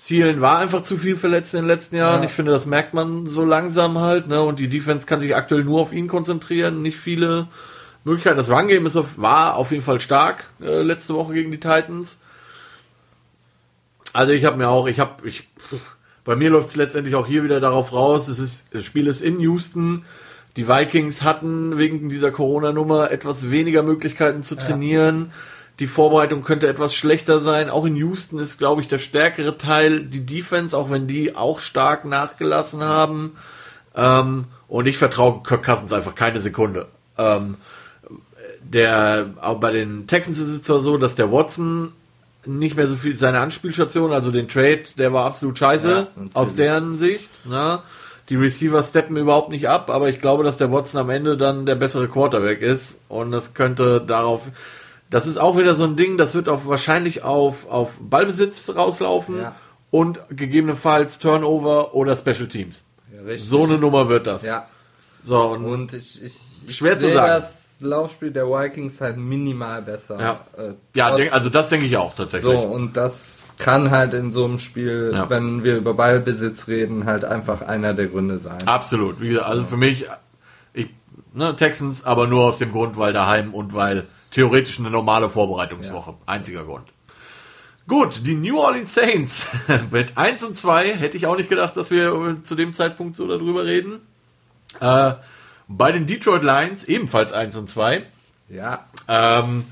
Sealen 0.00 0.40
war 0.40 0.58
einfach 0.58 0.82
zu 0.82 0.96
viel 0.96 1.16
verletzt 1.16 1.54
in 1.54 1.62
den 1.62 1.66
letzten 1.66 1.96
Jahren. 1.96 2.22
Ja. 2.22 2.28
Ich 2.28 2.32
finde, 2.32 2.52
das 2.52 2.66
merkt 2.66 2.94
man 2.94 3.26
so 3.26 3.44
langsam 3.44 3.98
halt. 3.98 4.28
Ne? 4.28 4.40
Und 4.40 4.60
die 4.60 4.68
Defense 4.68 5.08
kann 5.08 5.20
sich 5.20 5.34
aktuell 5.34 5.64
nur 5.64 5.80
auf 5.80 5.92
ihn 5.92 6.06
konzentrieren. 6.06 6.82
Nicht 6.82 6.96
viele 6.96 7.48
Möglichkeiten. 8.04 8.36
Das 8.36 8.48
Run-Game 8.48 8.86
ist 8.86 8.96
auf, 8.96 9.18
war 9.18 9.56
auf 9.56 9.72
jeden 9.72 9.82
Fall 9.82 9.98
stark 10.00 10.44
äh, 10.62 10.82
letzte 10.82 11.14
Woche 11.14 11.34
gegen 11.34 11.50
die 11.50 11.58
Titans. 11.58 12.20
Also 14.12 14.32
ich 14.32 14.44
habe 14.44 14.56
mir 14.56 14.68
auch, 14.68 14.86
ich 14.86 15.00
habe, 15.00 15.26
ich, 15.26 15.48
bei 16.24 16.36
mir 16.36 16.50
läuft 16.50 16.68
es 16.68 16.76
letztendlich 16.76 17.16
auch 17.16 17.26
hier 17.26 17.42
wieder 17.42 17.58
darauf 17.58 17.92
raus. 17.92 18.28
Es 18.28 18.38
ist, 18.38 18.72
das 18.72 18.84
Spiel 18.84 19.08
ist 19.08 19.20
in 19.20 19.40
Houston. 19.40 20.04
Die 20.56 20.68
Vikings 20.68 21.22
hatten 21.22 21.76
wegen 21.76 22.08
dieser 22.08 22.30
Corona-Nummer 22.30 23.10
etwas 23.10 23.50
weniger 23.50 23.82
Möglichkeiten 23.82 24.44
zu 24.44 24.54
trainieren. 24.54 25.32
Die 25.78 25.86
Vorbereitung 25.86 26.42
könnte 26.42 26.66
etwas 26.66 26.94
schlechter 26.94 27.40
sein. 27.40 27.70
Auch 27.70 27.84
in 27.84 27.96
Houston 27.96 28.38
ist, 28.40 28.58
glaube 28.58 28.80
ich, 28.80 28.88
der 28.88 28.98
stärkere 28.98 29.58
Teil 29.58 30.00
die 30.00 30.26
Defense, 30.26 30.76
auch 30.76 30.90
wenn 30.90 31.06
die 31.06 31.36
auch 31.36 31.60
stark 31.60 32.04
nachgelassen 32.04 32.82
haben. 32.82 33.36
Ähm, 33.94 34.46
und 34.66 34.86
ich 34.86 34.98
vertraue 34.98 35.42
Kirk 35.42 35.64
Cousins 35.64 35.92
einfach 35.92 36.14
keine 36.14 36.40
Sekunde. 36.40 36.88
Ähm, 37.16 37.56
der, 38.60 39.30
auch 39.40 39.60
bei 39.60 39.72
den 39.72 40.06
Texans 40.06 40.38
ist 40.38 40.48
es 40.48 40.62
zwar 40.62 40.80
so, 40.80 40.98
dass 40.98 41.14
der 41.14 41.32
Watson 41.32 41.92
nicht 42.44 42.76
mehr 42.76 42.88
so 42.88 42.96
viel 42.96 43.16
seine 43.16 43.40
Anspielstation, 43.40 44.12
also 44.12 44.30
den 44.30 44.48
Trade, 44.48 44.84
der 44.96 45.12
war 45.12 45.26
absolut 45.26 45.58
scheiße 45.58 46.08
Ja, 46.16 46.24
aus 46.34 46.54
deren 46.54 46.96
Sicht. 46.96 47.28
Ne? 47.44 47.80
Die 48.28 48.36
Receiver 48.36 48.82
steppen 48.82 49.16
überhaupt 49.16 49.50
nicht 49.50 49.68
ab, 49.68 49.90
aber 49.90 50.08
ich 50.08 50.20
glaube, 50.20 50.44
dass 50.44 50.56
der 50.56 50.70
Watson 50.70 51.00
am 51.00 51.10
Ende 51.10 51.36
dann 51.36 51.66
der 51.66 51.76
bessere 51.76 52.08
Quarterback 52.08 52.60
ist 52.62 53.00
und 53.08 53.30
das 53.32 53.54
könnte 53.54 54.00
darauf. 54.00 54.48
Das 55.10 55.26
ist 55.26 55.38
auch 55.38 55.56
wieder 55.56 55.74
so 55.74 55.84
ein 55.84 55.96
Ding, 55.96 56.18
das 56.18 56.34
wird 56.34 56.48
auf, 56.48 56.66
wahrscheinlich 56.66 57.22
auf, 57.22 57.68
auf 57.70 57.94
Ballbesitz 58.00 58.68
rauslaufen 58.76 59.38
Ja. 59.38 59.54
und 59.90 60.20
gegebenenfalls 60.30 61.18
Turnover 61.18 61.94
oder 61.94 62.16
Special 62.16 62.46
Teams. 62.48 62.84
Ja. 63.12 63.38
So 63.38 63.64
eine 63.64 63.78
Nummer 63.78 64.08
wird 64.08 64.26
das. 64.26 64.44
Ja, 64.44 64.66
So, 65.24 65.40
und 65.42 65.64
und 65.64 65.92
ich, 65.94 66.22
ich, 66.22 66.36
ich 66.66 66.76
Schwer 66.76 66.98
zu 66.98 67.10
sagen. 67.10 67.28
das 67.28 67.64
Laufspiel 67.80 68.32
der 68.32 68.46
Vikings 68.48 69.00
halt 69.00 69.16
minimal 69.16 69.80
besser. 69.82 70.20
Ja. 70.20 70.40
Äh, 70.58 70.74
ja, 70.94 71.14
denk, 71.16 71.32
also 71.32 71.48
das 71.48 71.68
denke 71.68 71.86
ich 71.86 71.96
auch 71.96 72.14
tatsächlich. 72.14 72.52
so, 72.52 72.58
und 72.58 72.96
das 72.96 73.46
kann 73.58 73.90
halt 73.90 74.14
in 74.14 74.30
so 74.30 74.44
einem 74.44 74.58
Spiel, 74.58 75.12
Ja. 75.14 75.30
wenn 75.30 75.64
wir 75.64 75.76
über 75.78 75.94
Ballbesitz 75.94 76.68
reden, 76.68 77.06
halt 77.06 77.24
einfach 77.24 77.62
einer 77.62 77.94
der 77.94 78.06
Gründe 78.08 78.38
sein. 78.38 78.66
Absolut. 78.68 79.20
Wie 79.20 79.28
gesagt, 79.30 79.46
also 79.48 79.64
für 79.64 79.76
mich, 79.76 80.06
ich, 80.74 80.90
ne, 81.32 81.56
Texans, 81.56 82.04
aber 82.04 82.26
nur 82.26 82.44
aus 82.44 82.58
dem 82.58 82.72
Grund, 82.72 82.96
weil 82.98 83.12
daheim 83.12 83.54
und 83.54 83.74
weil 83.74 84.04
theoretisch 84.30 84.78
eine 84.78 84.90
normale 84.90 85.30
Vorbereitungswoche. 85.30 86.14
Einziger 86.26 86.64
Grund. 86.64 86.88
Gut, 87.86 88.26
die 88.26 88.34
New 88.34 88.58
Orleans 88.58 88.94
Saints 88.94 89.46
mit 89.90 90.18
1 90.18 90.42
und 90.44 90.56
2 90.56 90.94
hätte 90.96 91.16
ich 91.16 91.26
auch 91.26 91.36
nicht 91.36 91.48
gedacht, 91.48 91.76
dass 91.76 91.90
wir 91.90 92.12
äh, 92.12 92.42
zu 92.42 92.54
dem 92.54 92.74
Zeitpunkt 92.74 93.16
so 93.16 93.26
darüber 93.26 93.64
reden. 93.64 94.00
Äh, 94.80 95.14
bei 95.68 95.92
den 95.92 96.06
Detroit 96.06 96.42
Lions 96.44 96.84
ebenfalls 96.84 97.32
1 97.32 97.56
und 97.56 97.68
2. 97.68 98.04
Ja, 98.50 98.86
Ähm, 99.08 99.64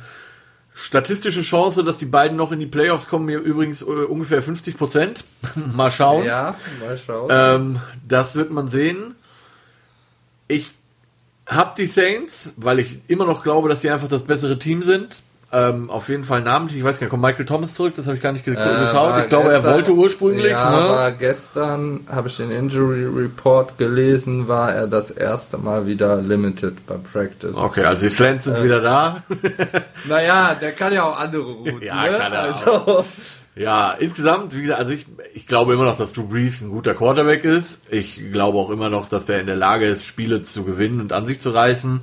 statistische 0.74 1.42
Chance, 1.42 1.84
dass 1.84 1.98
die 1.98 2.06
beiden 2.06 2.36
noch 2.36 2.52
in 2.52 2.60
die 2.60 2.66
Playoffs 2.66 3.08
kommen, 3.08 3.26
mir 3.26 3.38
übrigens 3.38 3.82
äh, 3.82 3.84
ungefähr 3.84 4.42
50 4.42 4.76
Prozent. 4.78 5.24
Mal 5.74 5.90
schauen. 5.90 6.24
ja, 6.24 6.54
mal 6.80 6.98
schauen. 6.98 7.28
Ähm, 7.30 7.80
das 8.06 8.34
wird 8.34 8.50
man 8.50 8.68
sehen. 8.68 9.14
Ich 10.48 10.72
habe 11.46 11.72
die 11.78 11.86
Saints, 11.86 12.50
weil 12.56 12.78
ich 12.80 13.00
immer 13.08 13.24
noch 13.26 13.42
glaube, 13.42 13.68
dass 13.68 13.80
sie 13.80 13.90
einfach 13.90 14.08
das 14.08 14.22
bessere 14.24 14.58
Team 14.58 14.82
sind. 14.82 15.20
Ähm, 15.52 15.90
auf 15.90 16.08
jeden 16.08 16.24
Fall 16.24 16.42
namentlich. 16.42 16.78
Ich 16.78 16.84
weiß 16.84 16.98
gar 16.98 17.04
nicht, 17.06 17.10
kommt 17.12 17.22
Michael 17.22 17.46
Thomas 17.46 17.74
zurück? 17.74 17.94
Das 17.96 18.06
habe 18.06 18.16
ich 18.16 18.22
gar 18.22 18.32
nicht 18.32 18.44
Äh, 18.48 18.50
geschaut. 18.50 18.94
war 18.94 19.20
Ich 19.22 19.28
glaube, 19.28 19.48
er 19.50 19.54
gestern- 19.60 19.74
wollte 19.74 19.92
ursprünglich. 19.92 20.50
Ja, 20.50 20.70
ne? 20.70 20.76
aber 20.76 21.12
gestern 21.12 22.00
habe 22.10 22.26
ich 22.26 22.36
den 22.36 22.50
Injury 22.50 23.04
Report 23.06 23.78
gelesen, 23.78 24.48
war 24.48 24.72
er 24.74 24.88
das 24.88 25.12
erste 25.12 25.56
Mal 25.56 25.86
wieder 25.86 26.16
limited 26.16 26.84
beim 26.88 27.02
Practice. 27.04 27.54
Okay, 27.56 27.84
also 27.84 28.04
die 28.06 28.10
Slants 28.12 28.46
sind 28.46 28.60
wieder 28.62 28.80
da. 28.80 29.22
Naja, 30.08 30.56
der 30.60 30.72
kann 30.72 30.92
ja 30.92 31.04
auch 31.04 31.16
andere 31.16 31.42
Routen. 31.52 31.80
Ja, 31.82 32.02
ne? 32.10 32.18
kann 32.18 32.32
er 32.32 32.40
also, 32.42 33.04
Ja, 33.56 33.92
insgesamt, 33.92 34.54
wie 34.54 34.62
gesagt, 34.62 34.78
also 34.78 34.92
ich, 34.92 35.06
ich 35.32 35.46
glaube 35.46 35.72
immer 35.72 35.86
noch, 35.86 35.96
dass 35.96 36.12
Drew 36.12 36.28
Brees 36.28 36.60
ein 36.60 36.68
guter 36.68 36.94
Quarterback 36.94 37.42
ist. 37.42 37.84
Ich 37.90 38.30
glaube 38.30 38.58
auch 38.58 38.68
immer 38.68 38.90
noch, 38.90 39.08
dass 39.08 39.30
er 39.30 39.40
in 39.40 39.46
der 39.46 39.56
Lage 39.56 39.86
ist, 39.86 40.04
Spiele 40.04 40.42
zu 40.42 40.64
gewinnen 40.64 41.00
und 41.00 41.14
an 41.14 41.24
sich 41.24 41.40
zu 41.40 41.50
reißen. 41.50 42.02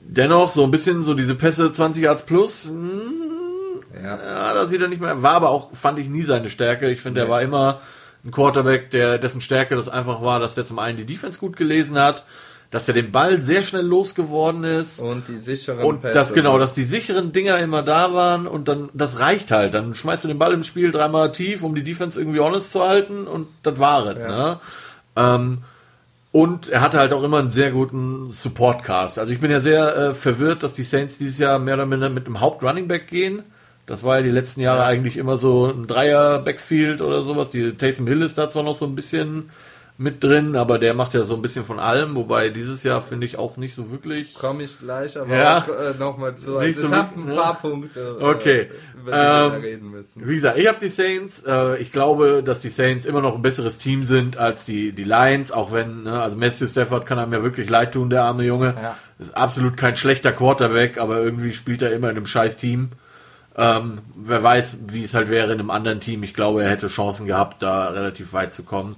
Dennoch, 0.00 0.50
so 0.50 0.64
ein 0.64 0.70
bisschen 0.70 1.02
so 1.02 1.12
diese 1.12 1.34
Pässe 1.34 1.70
20 1.70 2.02
Yards 2.02 2.24
plus, 2.24 2.64
hm, 2.64 3.82
ja. 4.02 4.16
ja, 4.16 4.54
da 4.54 4.66
sieht 4.66 4.80
er 4.80 4.88
nicht 4.88 5.02
mehr. 5.02 5.22
War 5.22 5.34
aber 5.34 5.50
auch, 5.50 5.76
fand 5.76 5.98
ich 5.98 6.08
nie 6.08 6.22
seine 6.22 6.48
Stärke. 6.48 6.90
Ich 6.90 7.02
finde, 7.02 7.20
er 7.20 7.28
war 7.28 7.42
immer 7.42 7.82
ein 8.24 8.30
Quarterback, 8.30 8.90
der, 8.90 9.18
dessen 9.18 9.42
Stärke 9.42 9.76
das 9.76 9.90
einfach 9.90 10.22
war, 10.22 10.40
dass 10.40 10.54
der 10.54 10.64
zum 10.64 10.78
einen 10.78 10.96
die 10.96 11.06
Defense 11.06 11.38
gut 11.38 11.56
gelesen 11.56 11.98
hat, 11.98 12.24
dass 12.70 12.86
er 12.86 12.94
den 12.94 13.10
Ball 13.10 13.42
sehr 13.42 13.62
schnell 13.62 13.84
losgeworden 13.84 14.62
ist. 14.62 15.00
Und 15.00 15.26
die 15.28 15.38
sicheren 15.38 15.84
Und 15.84 16.04
das 16.04 16.32
genau, 16.32 16.58
dass 16.58 16.72
die 16.72 16.84
sicheren 16.84 17.32
Dinger 17.32 17.58
immer 17.58 17.82
da 17.82 18.14
waren 18.14 18.46
und 18.46 18.68
dann, 18.68 18.90
das 18.94 19.18
reicht 19.18 19.50
halt. 19.50 19.74
Dann 19.74 19.94
schmeißt 19.94 20.24
du 20.24 20.28
den 20.28 20.38
Ball 20.38 20.52
im 20.52 20.62
Spiel 20.62 20.92
dreimal 20.92 21.32
tief, 21.32 21.62
um 21.62 21.74
die 21.74 21.82
Defense 21.82 22.18
irgendwie 22.18 22.40
honest 22.40 22.70
zu 22.70 22.86
halten 22.86 23.26
und 23.26 23.48
das 23.64 23.78
war 23.80 24.06
es. 24.06 24.16
Ne? 24.16 24.60
Ähm, 25.16 25.58
und 26.32 26.68
er 26.68 26.80
hatte 26.80 26.98
halt 26.98 27.12
auch 27.12 27.24
immer 27.24 27.40
einen 27.40 27.50
sehr 27.50 27.72
guten 27.72 28.30
Support-Cast. 28.30 29.18
Also 29.18 29.32
ich 29.32 29.40
bin 29.40 29.50
ja 29.50 29.60
sehr 29.60 29.96
äh, 29.96 30.14
verwirrt, 30.14 30.62
dass 30.62 30.74
die 30.74 30.84
Saints 30.84 31.18
dieses 31.18 31.38
Jahr 31.38 31.58
mehr 31.58 31.74
oder 31.74 31.86
minder 31.86 32.08
mit 32.08 32.26
einem 32.26 32.40
Haupt-Running-Back 32.40 33.08
gehen. 33.08 33.42
Das 33.86 34.04
war 34.04 34.18
ja 34.18 34.22
die 34.22 34.30
letzten 34.30 34.60
Jahre 34.60 34.84
eigentlich 34.84 35.16
immer 35.16 35.38
so 35.38 35.66
ein 35.66 35.88
Dreier-Backfield 35.88 37.00
oder 37.00 37.22
sowas. 37.22 37.50
Die 37.50 37.72
Taysom 37.72 38.06
Hill 38.06 38.22
ist 38.22 38.38
da 38.38 38.48
zwar 38.48 38.62
noch 38.62 38.76
so 38.76 38.84
ein 38.84 38.94
bisschen 38.94 39.50
mit 40.00 40.24
drin, 40.24 40.56
aber 40.56 40.78
der 40.78 40.94
macht 40.94 41.12
ja 41.12 41.24
so 41.24 41.34
ein 41.34 41.42
bisschen 41.42 41.66
von 41.66 41.78
allem, 41.78 42.16
wobei 42.16 42.48
dieses 42.48 42.82
Jahr 42.84 43.02
finde 43.02 43.26
ich 43.26 43.36
auch 43.36 43.58
nicht 43.58 43.74
so 43.74 43.90
wirklich. 43.90 44.32
Komme 44.32 44.62
ich 44.62 44.78
gleich 44.78 45.18
aber 45.18 45.36
Ja. 45.36 45.58
auch 45.58 45.68
äh, 45.68 45.92
nochmal 45.98 46.36
zu. 46.36 46.56
Also 46.56 46.80
so 46.80 46.86
ich 46.88 46.92
habe 46.94 47.20
ein 47.20 47.26
ne? 47.26 47.34
paar 47.34 47.58
Punkte, 47.60 48.16
äh, 48.18 48.24
Okay. 48.24 48.70
über 48.98 49.10
die 49.12 49.16
wir 49.18 49.22
Ähm, 49.44 49.50
da 49.52 49.56
reden 49.56 49.90
müssen. 49.90 50.26
Wie 50.26 50.34
gesagt, 50.36 50.56
ich 50.56 50.66
habe 50.66 50.78
die 50.80 50.88
Saints. 50.88 51.42
Äh, 51.46 51.76
ich 51.82 51.92
glaube, 51.92 52.42
dass 52.42 52.62
die 52.62 52.70
Saints 52.70 53.04
immer 53.04 53.20
noch 53.20 53.34
ein 53.34 53.42
besseres 53.42 53.76
Team 53.76 54.02
sind 54.02 54.38
als 54.38 54.64
die, 54.64 54.92
die 54.92 55.04
Lions, 55.04 55.52
auch 55.52 55.70
wenn, 55.70 56.04
ne, 56.04 56.22
also 56.22 56.34
Matthew 56.38 56.68
Stafford 56.68 57.04
kann 57.04 57.18
einem 57.18 57.34
ja 57.34 57.42
wirklich 57.42 57.68
leid 57.68 57.92
tun, 57.92 58.08
der 58.08 58.24
arme 58.24 58.44
Junge. 58.44 58.74
Ja. 58.82 58.96
Ist 59.18 59.36
absolut 59.36 59.76
kein 59.76 59.96
schlechter 59.96 60.32
Quarterback, 60.32 60.96
aber 60.98 61.18
irgendwie 61.22 61.52
spielt 61.52 61.82
er 61.82 61.92
immer 61.92 62.08
in 62.08 62.16
einem 62.16 62.24
scheiß 62.26 62.56
Team. 62.56 62.88
Ähm, 63.54 63.98
wer 64.16 64.42
weiß, 64.42 64.78
wie 64.88 65.02
es 65.04 65.12
halt 65.12 65.28
wäre 65.28 65.52
in 65.52 65.60
einem 65.60 65.70
anderen 65.70 66.00
Team. 66.00 66.22
Ich 66.22 66.32
glaube, 66.32 66.62
er 66.62 66.70
hätte 66.70 66.86
Chancen 66.88 67.26
gehabt, 67.26 67.62
da 67.62 67.88
relativ 67.90 68.32
weit 68.32 68.54
zu 68.54 68.62
kommen. 68.62 68.96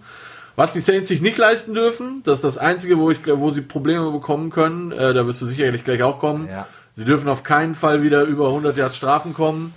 Was 0.56 0.72
die 0.72 0.80
Saints 0.80 1.08
sich 1.08 1.22
nicht 1.22 1.38
leisten 1.38 1.74
dürfen, 1.74 2.22
das 2.24 2.34
ist 2.34 2.44
das 2.44 2.58
Einzige, 2.58 2.98
wo 2.98 3.10
ich 3.10 3.20
wo 3.26 3.50
sie 3.50 3.62
Probleme 3.62 4.10
bekommen 4.10 4.50
können. 4.50 4.92
Äh, 4.92 5.14
da 5.14 5.26
wirst 5.26 5.40
du 5.40 5.46
sicherlich 5.46 5.84
gleich 5.84 6.02
auch 6.02 6.18
kommen. 6.18 6.48
Ja. 6.48 6.66
Sie 6.94 7.04
dürfen 7.04 7.28
auf 7.28 7.42
keinen 7.42 7.74
Fall 7.74 8.02
wieder 8.02 8.22
über 8.22 8.48
100 8.48 8.76
Yards 8.76 8.96
Strafen 8.96 9.32
kommen. 9.32 9.72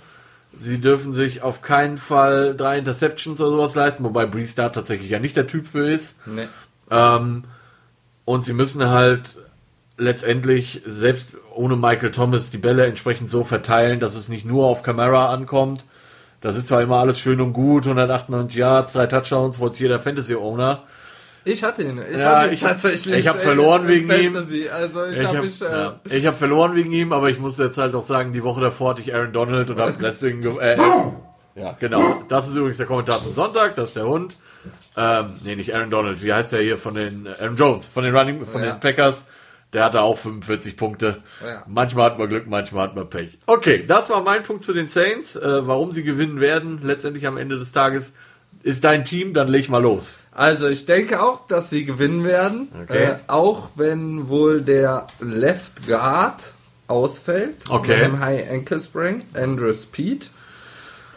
Sie 0.58 0.78
dürfen 0.78 1.12
sich 1.12 1.42
auf 1.42 1.62
keinen 1.62 1.98
Fall 1.98 2.54
drei 2.56 2.78
Interceptions 2.78 3.40
oder 3.40 3.50
sowas 3.50 3.74
leisten, 3.74 4.04
wobei 4.04 4.26
Breeze 4.26 4.56
da 4.56 4.68
tatsächlich 4.68 5.10
ja 5.10 5.18
nicht 5.18 5.36
der 5.36 5.46
Typ 5.46 5.66
für 5.66 5.90
ist. 5.90 6.18
Nee. 6.26 6.48
Ähm, 6.90 7.44
und 8.24 8.44
sie 8.44 8.54
müssen 8.54 8.88
halt 8.88 9.36
letztendlich, 9.98 10.82
selbst 10.84 11.28
ohne 11.54 11.76
Michael 11.76 12.10
Thomas, 12.10 12.50
die 12.50 12.58
Bälle 12.58 12.86
entsprechend 12.86 13.30
so 13.30 13.44
verteilen, 13.44 14.00
dass 14.00 14.14
es 14.14 14.28
nicht 14.28 14.44
nur 14.44 14.66
auf 14.66 14.82
Camara 14.82 15.32
ankommt. 15.32 15.84
Das 16.40 16.56
ist 16.56 16.68
zwar 16.68 16.82
immer 16.82 16.96
alles 16.96 17.18
schön 17.18 17.40
und 17.40 17.52
gut, 17.52 17.84
198 17.86 18.56
Yards, 18.56 18.92
drei 18.92 19.06
Touchdowns, 19.06 19.58
wollte 19.58 19.80
jeder 19.80 19.98
Fantasy-Owner. 20.00 20.82
Ich 21.44 21.62
hatte 21.62 21.82
ihn. 21.84 21.98
Ich 22.12 22.18
Ja, 22.18 22.36
habe 22.40 22.48
ihn 22.48 22.54
ich 22.54 22.62
hab- 22.64 22.70
tatsächlich. 22.72 23.14
ich 23.16 23.28
hab 23.28 23.36
äh, 23.36 23.40
verloren 23.40 23.86
wegen 23.88 24.10
ihm. 24.10 24.32
Fantasy. 24.32 24.68
Also 24.68 25.04
ich, 25.06 25.18
Ich 25.18 25.24
habe 25.24 25.36
habe 25.38 25.46
mich. 25.46 25.62
Äh, 25.62 25.64
ja, 25.64 25.94
ich 26.10 26.26
hab 26.26 26.38
verloren 26.38 26.74
wegen 26.74 26.92
ihm, 26.92 27.12
aber 27.12 27.30
ich 27.30 27.38
muss 27.38 27.56
jetzt 27.58 27.78
halt 27.78 27.94
auch 27.94 28.02
sagen, 28.02 28.32
die 28.32 28.42
Woche 28.42 28.60
davor 28.60 28.90
hatte 28.90 29.00
ich 29.02 29.14
Aaron 29.14 29.32
Donald 29.32 29.70
und 29.70 29.78
habe 29.78 29.94
deswegen... 30.00 30.40
ge- 30.40 30.58
Äh, 30.58 30.76
ja, 31.54 31.76
genau. 31.78 32.02
Das 32.28 32.48
ist 32.48 32.54
übrigens 32.56 32.76
der 32.78 32.86
Kommentar 32.86 33.22
zum 33.22 33.32
Sonntag, 33.32 33.76
das 33.76 33.86
ist 33.90 33.96
der 33.96 34.06
Hund. 34.06 34.36
Ähm, 34.96 35.34
nee, 35.44 35.54
nicht 35.56 35.74
Aaron 35.74 35.88
Donald, 35.90 36.22
wie 36.22 36.32
heißt 36.32 36.52
der 36.52 36.60
hier 36.60 36.76
von 36.78 36.94
den... 36.94 37.28
Aaron 37.40 37.56
Jones, 37.56 37.86
von 37.86 38.02
den 38.04 38.14
Running, 38.14 38.44
von 38.44 38.62
Ja. 38.62 38.72
den 38.72 38.80
Packers. 38.80 39.24
Der 39.72 39.84
hatte 39.84 40.00
auch 40.00 40.16
45 40.16 40.76
Punkte. 40.76 41.22
Ja. 41.44 41.64
Manchmal 41.66 42.06
hat 42.06 42.18
man 42.18 42.28
Glück, 42.28 42.46
manchmal 42.46 42.84
hat 42.84 42.96
man 42.96 43.10
Pech. 43.10 43.38
Okay, 43.46 43.84
das 43.86 44.08
war 44.10 44.22
mein 44.22 44.42
Punkt 44.42 44.62
zu 44.62 44.72
den 44.72 44.88
Saints. 44.88 45.36
Äh, 45.36 45.66
warum 45.66 45.92
sie 45.92 46.02
gewinnen 46.02 46.40
werden, 46.40 46.80
letztendlich 46.82 47.26
am 47.26 47.36
Ende 47.36 47.58
des 47.58 47.72
Tages. 47.72 48.12
ist 48.62 48.84
dein 48.84 49.04
Team, 49.04 49.34
dann 49.34 49.48
leg 49.48 49.68
mal 49.68 49.82
los. 49.82 50.18
Also 50.32 50.68
ich 50.68 50.86
denke 50.86 51.22
auch, 51.22 51.46
dass 51.46 51.70
sie 51.70 51.84
gewinnen 51.84 52.24
werden. 52.24 52.68
Okay. 52.84 53.04
Äh, 53.04 53.16
auch 53.26 53.70
wenn 53.76 54.28
wohl 54.28 54.62
der 54.62 55.06
Left 55.20 55.86
Guard 55.86 56.52
ausfällt. 56.88 57.56
Okay. 57.68 57.96
Mit 57.96 58.04
dem 58.04 58.20
High 58.20 58.50
Ankle 58.50 58.80
Sprain. 58.80 59.22
Andrew 59.34 59.72
Speed. 59.72 60.30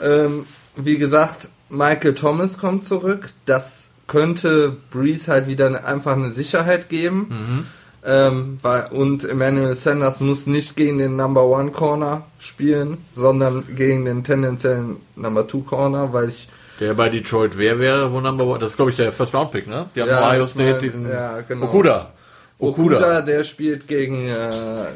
Ähm, 0.01 0.45
wie 0.75 0.97
gesagt, 0.97 1.47
Michael 1.69 2.15
Thomas 2.15 2.57
kommt 2.57 2.85
zurück. 2.85 3.29
Das 3.45 3.89
könnte 4.07 4.75
Breeze 4.91 5.31
halt 5.31 5.47
wieder 5.47 5.85
einfach 5.85 6.13
eine 6.13 6.31
Sicherheit 6.31 6.89
geben. 6.89 7.27
Mhm. 7.29 7.67
Ähm, 8.05 8.59
und 8.91 9.23
Emmanuel 9.25 9.75
Sanders 9.75 10.19
muss 10.21 10.47
nicht 10.47 10.75
gegen 10.77 10.97
den 10.99 11.15
Number 11.17 11.43
One 11.43 11.71
Corner 11.71 12.23
spielen, 12.39 12.97
sondern 13.13 13.65
gegen 13.75 14.05
den 14.05 14.23
tendenziellen 14.23 14.97
Number 15.15 15.45
Two 15.47 15.61
Corner, 15.61 16.13
weil 16.13 16.29
ich 16.29 16.47
Der 16.79 16.93
bei 16.93 17.09
Detroit 17.09 17.57
wer 17.57 17.77
wäre, 17.79 18.11
wo 18.13 18.21
Number 18.21 18.45
One? 18.45 18.59
Das 18.59 18.69
ist, 18.71 18.75
glaube 18.77 18.91
ich, 18.91 18.97
der 18.97 19.11
First 19.11 19.33
Round 19.33 19.51
Pick, 19.51 19.67
ne? 19.67 19.87
Die 19.95 20.01
haben 20.01 20.09
Ja, 20.09 20.27
Ohio 20.29 20.45
State 20.47 20.71
mein, 20.71 20.79
diesen. 20.81 21.09
ja, 21.09 21.41
genau. 21.41 21.65
Okuda. 21.65 22.13
Okuda, 22.57 22.95
Okuda. 22.97 23.21
der 23.21 23.43
spielt 23.43 23.87
gegen, 23.87 24.27
äh, 24.29 24.49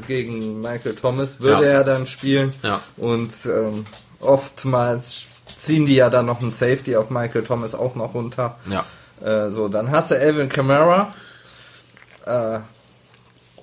gegen 0.07 0.61
Michael 0.61 0.95
Thomas, 0.95 1.39
würde 1.41 1.65
Ja. 1.65 1.71
er 1.71 1.83
dann 1.83 2.05
spielen. 2.05 2.53
Ja. 2.61 2.79
Und 2.97 3.31
ähm, 3.45 3.85
oftmals 4.21 5.27
ziehen 5.57 5.85
die 5.85 5.95
ja 5.95 6.09
dann 6.09 6.25
noch 6.25 6.41
einen 6.41 6.51
Safety 6.51 6.95
auf 6.95 7.09
Michael 7.09 7.43
Thomas 7.43 7.73
auch 7.75 7.95
noch 7.95 8.13
runter. 8.13 8.57
Ja. 8.69 8.85
Äh, 9.25 9.49
so, 9.49 9.67
dann 9.69 9.91
hast 9.91 10.11
du 10.11 10.15
Alvin 10.19 10.49
Kamara, 10.49 11.13
äh, 12.25 12.59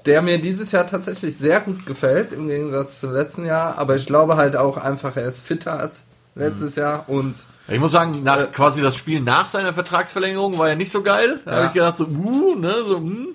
der 0.06 0.22
mir 0.22 0.38
dieses 0.38 0.72
Jahr 0.72 0.86
tatsächlich 0.86 1.36
sehr 1.36 1.60
gut 1.60 1.86
gefällt, 1.86 2.32
im 2.32 2.48
Gegensatz 2.48 3.00
zum 3.00 3.12
letzten 3.12 3.44
Jahr. 3.44 3.78
Aber 3.78 3.96
ich 3.96 4.06
glaube 4.06 4.36
halt 4.36 4.56
auch 4.56 4.76
einfach, 4.76 5.16
er 5.16 5.26
ist 5.26 5.40
fitter 5.46 5.78
als 5.78 6.04
letztes 6.34 6.76
Mhm. 6.76 6.82
Jahr 6.82 7.04
und 7.08 7.34
Ich 7.68 7.78
muss 7.78 7.92
sagen, 7.92 8.22
nach 8.24 8.40
Äh, 8.40 8.46
quasi 8.46 8.82
das 8.82 8.96
Spiel 8.96 9.20
nach 9.20 9.46
seiner 9.46 9.72
Vertragsverlängerung 9.72 10.58
war 10.58 10.68
ja 10.68 10.74
nicht 10.74 10.90
so 10.90 11.02
geil. 11.02 11.40
Da 11.44 11.50
Ja. 11.50 11.56
habe 11.58 11.66
ich 11.66 11.72
gedacht 11.72 11.96
so, 11.98 12.04
uh, 12.06 12.54
ne, 12.56 12.74
so, 12.86 12.96
hm. 12.96 13.28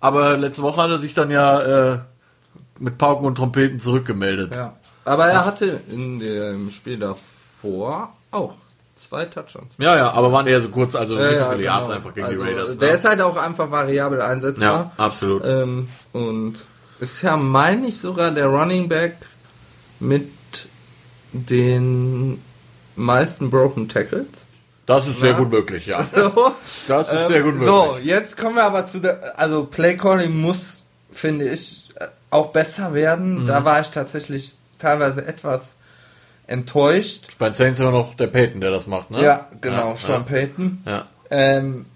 Aber 0.00 0.36
letzte 0.36 0.62
Woche 0.62 0.82
hat 0.82 0.90
er 0.90 0.98
sich 0.98 1.14
dann 1.14 1.30
ja 1.30 1.92
äh, 1.94 1.98
mit 2.78 2.98
Pauken 2.98 3.26
und 3.26 3.36
Trompeten 3.36 3.78
zurückgemeldet. 3.78 4.54
Ja. 4.54 4.74
Aber 5.04 5.26
er 5.26 5.44
hatte 5.44 5.80
in 5.90 6.18
dem 6.18 6.70
Spiel 6.70 6.98
davor 6.98 8.12
auch 8.32 8.54
zwei 8.96 9.26
Touchdowns. 9.26 9.74
Ja, 9.78 9.96
ja, 9.96 10.12
aber 10.12 10.32
waren 10.32 10.46
eher 10.46 10.60
so 10.60 10.68
kurz, 10.68 10.94
also 10.94 11.16
nicht 11.16 11.38
so 11.38 11.44
viele 11.44 11.58
genau. 11.58 11.62
Yards 11.62 11.90
einfach 11.90 12.14
gegen 12.14 12.26
also, 12.26 12.42
die 12.42 12.50
Raiders. 12.50 12.78
Der 12.78 12.88
ne? 12.88 12.94
ist 12.94 13.04
halt 13.04 13.20
auch 13.20 13.36
einfach 13.36 13.70
variabel 13.70 14.18
ja, 14.18 14.26
einsetzbar. 14.26 14.92
absolut. 14.96 15.44
Ähm, 15.44 15.88
und 16.12 16.56
ist 16.98 17.22
ja, 17.22 17.36
meine 17.36 17.88
ich, 17.88 17.98
sogar 17.98 18.30
der 18.30 18.46
Running 18.46 18.88
Back 18.88 19.16
mit 20.00 20.30
den 21.32 22.42
meisten 22.96 23.50
Broken 23.50 23.88
Tackles. 23.88 24.26
Das 24.86 25.06
ist 25.06 25.20
sehr 25.20 25.32
Na? 25.32 25.38
gut 25.38 25.50
möglich, 25.50 25.86
ja. 25.86 26.02
So. 26.14 26.52
Das 26.88 27.12
ist 27.12 27.26
sehr 27.26 27.42
gut 27.42 27.54
möglich. 27.54 27.68
So, 27.68 27.98
jetzt 28.02 28.36
kommen 28.38 28.56
wir 28.56 28.64
aber 28.64 28.86
zu 28.86 29.00
der, 29.00 29.38
also 29.38 29.64
Play 29.64 29.96
Calling 29.96 30.40
muss, 30.40 30.84
finde 31.12 31.48
ich, 31.48 31.88
auch 32.30 32.52
besser 32.52 32.94
werden. 32.94 33.42
Mhm. 33.42 33.46
Da 33.46 33.64
war 33.64 33.80
ich 33.80 33.90
tatsächlich 33.90 34.54
teilweise 34.78 35.26
etwas 35.26 35.75
enttäuscht. 36.46 37.38
Bei 37.38 37.52
Saints 37.52 37.80
immer 37.80 37.90
noch 37.90 38.14
der 38.14 38.28
Peyton, 38.28 38.60
der 38.60 38.70
das 38.70 38.86
macht, 38.86 39.10
ne? 39.10 39.22
Ja, 39.22 39.48
genau, 39.60 39.90
Ja, 39.90 39.96
Sean 39.96 40.24
Payton. 40.24 40.82
Ja. 40.86 41.06
Ähm, 41.30 41.86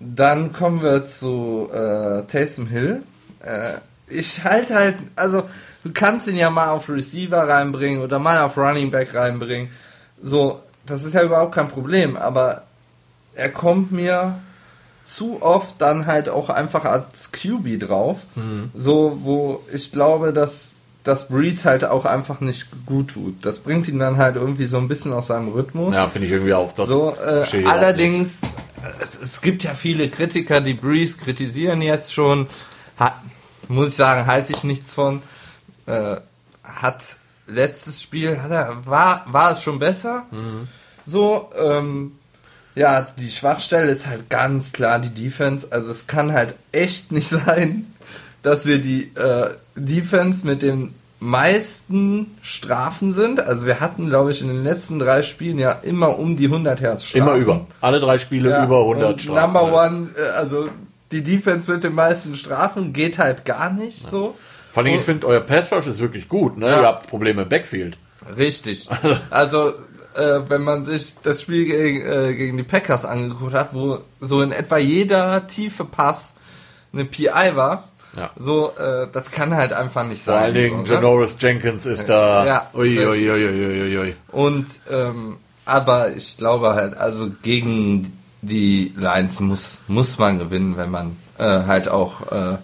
dann 0.00 0.52
kommen 0.52 0.82
wir 0.82 1.06
zu 1.06 1.70
äh, 1.72 2.22
Taysom 2.30 2.66
Hill. 2.66 3.02
Äh, 3.40 3.74
ich 4.08 4.44
halte 4.44 4.74
halt, 4.74 4.96
also 5.16 5.44
du 5.82 5.90
kannst 5.92 6.28
ihn 6.28 6.36
ja 6.36 6.50
mal 6.50 6.68
auf 6.68 6.88
Receiver 6.88 7.48
reinbringen 7.48 8.02
oder 8.02 8.18
mal 8.18 8.40
auf 8.42 8.58
Running 8.58 8.90
Back 8.90 9.14
reinbringen. 9.14 9.70
So, 10.20 10.60
das 10.86 11.04
ist 11.04 11.14
ja 11.14 11.22
überhaupt 11.22 11.54
kein 11.54 11.68
Problem, 11.68 12.16
aber 12.16 12.62
er 13.34 13.48
kommt 13.50 13.92
mir 13.92 14.38
zu 15.06 15.42
oft 15.42 15.80
dann 15.80 16.06
halt 16.06 16.28
auch 16.28 16.50
einfach 16.50 16.84
als 16.84 17.30
QB 17.32 17.80
drauf. 17.80 18.20
So, 18.74 19.18
wo 19.22 19.62
ich 19.72 19.92
glaube, 19.92 20.32
dass 20.32 20.73
das 21.04 21.28
Breeze 21.28 21.64
halt 21.64 21.84
auch 21.84 22.06
einfach 22.06 22.40
nicht 22.40 22.66
gut 22.86 23.12
tut. 23.12 23.44
Das 23.44 23.58
bringt 23.58 23.88
ihn 23.88 23.98
dann 23.98 24.16
halt 24.16 24.36
irgendwie 24.36 24.64
so 24.64 24.78
ein 24.78 24.88
bisschen 24.88 25.12
aus 25.12 25.26
seinem 25.28 25.48
Rhythmus. 25.48 25.94
Ja, 25.94 26.08
finde 26.08 26.26
ich 26.26 26.32
irgendwie 26.32 26.54
auch. 26.54 26.72
Das 26.72 26.88
So, 26.88 27.14
äh, 27.14 27.64
allerdings, 27.66 28.40
es, 29.00 29.18
es 29.20 29.42
gibt 29.42 29.62
ja 29.62 29.74
viele 29.74 30.08
Kritiker, 30.08 30.62
die 30.62 30.72
Breeze 30.72 31.18
kritisieren 31.18 31.82
jetzt 31.82 32.12
schon. 32.12 32.48
Hat, 32.96 33.14
muss 33.68 33.88
ich 33.88 33.96
sagen, 33.96 34.26
halte 34.26 34.54
ich 34.54 34.64
nichts 34.64 34.94
von. 34.94 35.22
Äh, 35.86 36.16
hat 36.62 37.02
letztes 37.46 38.00
Spiel, 38.00 38.40
hat 38.40 38.50
er, 38.50 38.86
war, 38.86 39.26
war 39.26 39.52
es 39.52 39.62
schon 39.62 39.78
besser. 39.78 40.24
Mhm. 40.30 40.68
So, 41.04 41.50
ähm, 41.54 42.12
ja, 42.74 43.06
die 43.18 43.30
Schwachstelle 43.30 43.90
ist 43.90 44.06
halt 44.06 44.30
ganz 44.30 44.72
klar 44.72 44.98
die 44.98 45.10
Defense. 45.10 45.68
Also 45.70 45.90
es 45.90 46.06
kann 46.06 46.32
halt 46.32 46.54
echt 46.72 47.12
nicht 47.12 47.28
sein, 47.46 47.92
dass 48.42 48.64
wir 48.64 48.80
die 48.80 49.12
äh, 49.14 49.50
Defense 49.76 50.46
mit 50.46 50.62
den 50.62 50.94
meisten 51.20 52.36
Strafen 52.42 53.12
sind. 53.12 53.40
Also 53.40 53.66
wir 53.66 53.80
hatten, 53.80 54.08
glaube 54.08 54.30
ich, 54.30 54.42
in 54.42 54.48
den 54.48 54.62
letzten 54.62 54.98
drei 54.98 55.22
Spielen 55.22 55.58
ja 55.58 55.72
immer 55.72 56.18
um 56.18 56.36
die 56.36 56.46
100 56.46 56.80
Hertz 56.80 57.04
Strafen. 57.04 57.28
Immer 57.28 57.36
über. 57.36 57.66
Alle 57.80 58.00
drei 58.00 58.18
Spiele 58.18 58.50
Ja, 58.50 58.64
über 58.64 58.80
100 58.80 59.12
und 59.12 59.22
Strafen. 59.22 59.52
Number 59.52 59.86
one, 59.86 60.08
äh, 60.16 60.28
also 60.30 60.68
die 61.12 61.22
Defense 61.22 61.70
mit 61.70 61.82
den 61.82 61.94
meisten 61.94 62.34
Strafen 62.36 62.92
geht 62.92 63.18
halt 63.18 63.44
gar 63.44 63.70
nicht 63.70 64.10
so. 64.10 64.34
Vor 64.70 64.82
allem, 64.82 64.94
ich 64.94 65.02
finde, 65.02 65.26
euer 65.26 65.40
Pass 65.40 65.70
Rush 65.70 65.86
ist 65.86 66.00
wirklich 66.00 66.28
gut, 66.28 66.58
ne? 66.58 66.66
Ja. 66.66 66.80
Ihr 66.80 66.86
habt 66.86 67.06
Probleme 67.06 67.42
im 67.42 67.48
Backfield. 67.48 67.96
Richtig. 68.36 68.88
Also, 69.30 69.72
äh, 70.14 70.40
wenn 70.48 70.62
man 70.62 70.84
sich 70.84 71.16
das 71.22 71.42
Spiel 71.42 71.64
gegen, 71.64 72.06
äh, 72.06 72.34
gegen 72.34 72.56
die 72.56 72.62
Packers 72.62 73.04
angeguckt 73.04 73.54
hat, 73.54 73.70
wo 73.72 74.00
so 74.20 74.42
in 74.42 74.52
etwa 74.52 74.78
jeder 74.78 75.46
tiefe 75.46 75.84
Pass 75.84 76.34
eine 76.92 77.04
PI 77.04 77.52
war, 77.54 77.88
Ja. 78.16 78.30
so, 78.36 78.72
äh, 78.76 79.08
das 79.12 79.30
kann 79.30 79.54
halt 79.54 79.72
einfach 79.72 80.06
nicht 80.06 80.22
Vor 80.22 80.34
sein. 80.34 80.42
allen 80.44 80.54
Dingen 80.54 80.86
so, 80.86 80.94
ne? 80.94 81.00
Janoris 81.00 81.36
Jenkins 81.38 81.86
ist 81.86 82.08
da. 82.08 82.46
Ja, 82.46 82.70
ui, 82.74 82.98
ui, 82.98 83.30
ui, 83.30 83.98
ui. 83.98 84.16
Und, 84.30 84.66
ähm, 84.90 85.38
aber 85.64 86.10
ich 86.14 86.36
glaube 86.36 86.74
halt, 86.74 86.96
also 86.96 87.30
gegen 87.42 88.16
die 88.42 88.92
Lions 88.96 89.40
muss, 89.40 89.78
muss 89.88 90.18
man 90.18 90.38
gewinnen, 90.38 90.76
wenn 90.76 90.90
man 90.90 91.16
äh, 91.38 91.44
halt 91.44 91.88
auch 91.88 92.30
äh, 92.30 92.58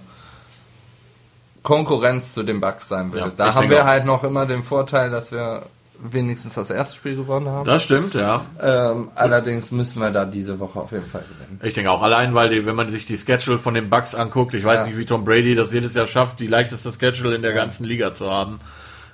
Konkurrenz 1.63 2.35
zu 2.35 2.43
den 2.43 2.61
Bucks 2.61 2.89
sein 2.89 3.13
will. 3.13 3.21
Ja, 3.21 3.33
da 3.35 3.55
haben 3.55 3.71
wir 3.71 3.83
auch. 3.83 3.87
halt 3.87 4.05
noch 4.05 4.25
immer 4.25 4.47
den 4.47 4.63
Vorteil, 4.63 5.11
dass 5.11 5.33
wir 5.33 5.63
wenigstens 6.03 6.55
das 6.55 6.71
erste 6.71 6.97
Spiel 6.97 7.17
gewonnen 7.17 7.49
haben. 7.49 7.65
Das 7.67 7.83
stimmt, 7.83 8.15
ja. 8.15 8.45
Ähm, 8.61 9.11
allerdings 9.15 9.71
müssen 9.71 10.01
wir 10.01 10.11
da 10.11 10.25
diese 10.25 10.59
Woche 10.59 10.81
auf 10.81 10.93
jeden 10.93 11.07
Fall 11.07 11.23
gewinnen. 11.23 11.61
Ich 11.63 11.75
denke 11.75 11.91
auch 11.91 12.03
allein, 12.03 12.35
weil 12.35 12.49
die, 12.49 12.65
wenn 12.67 12.75
man 12.77 12.89
sich 12.91 13.07
die 13.07 13.17
Schedule 13.17 13.59
von 13.59 13.75
den 13.75 13.91
Bucks 13.91 14.15
anguckt, 14.15 14.55
ich 14.55 14.65
weiß 14.65 14.81
Ja. 14.81 14.87
nicht, 14.87 14.97
wie 14.97 15.05
Tom 15.05 15.25
Brady 15.25 15.55
das 15.55 15.73
jedes 15.73 15.95
Jahr 15.95 16.07
schafft, 16.07 16.41
die 16.41 16.47
leichteste 16.47 16.93
Schedule 16.93 17.35
in 17.35 17.43
der 17.43 17.53
ganzen 17.53 17.85
Liga 17.85 18.15
zu 18.15 18.31
haben. 18.31 18.61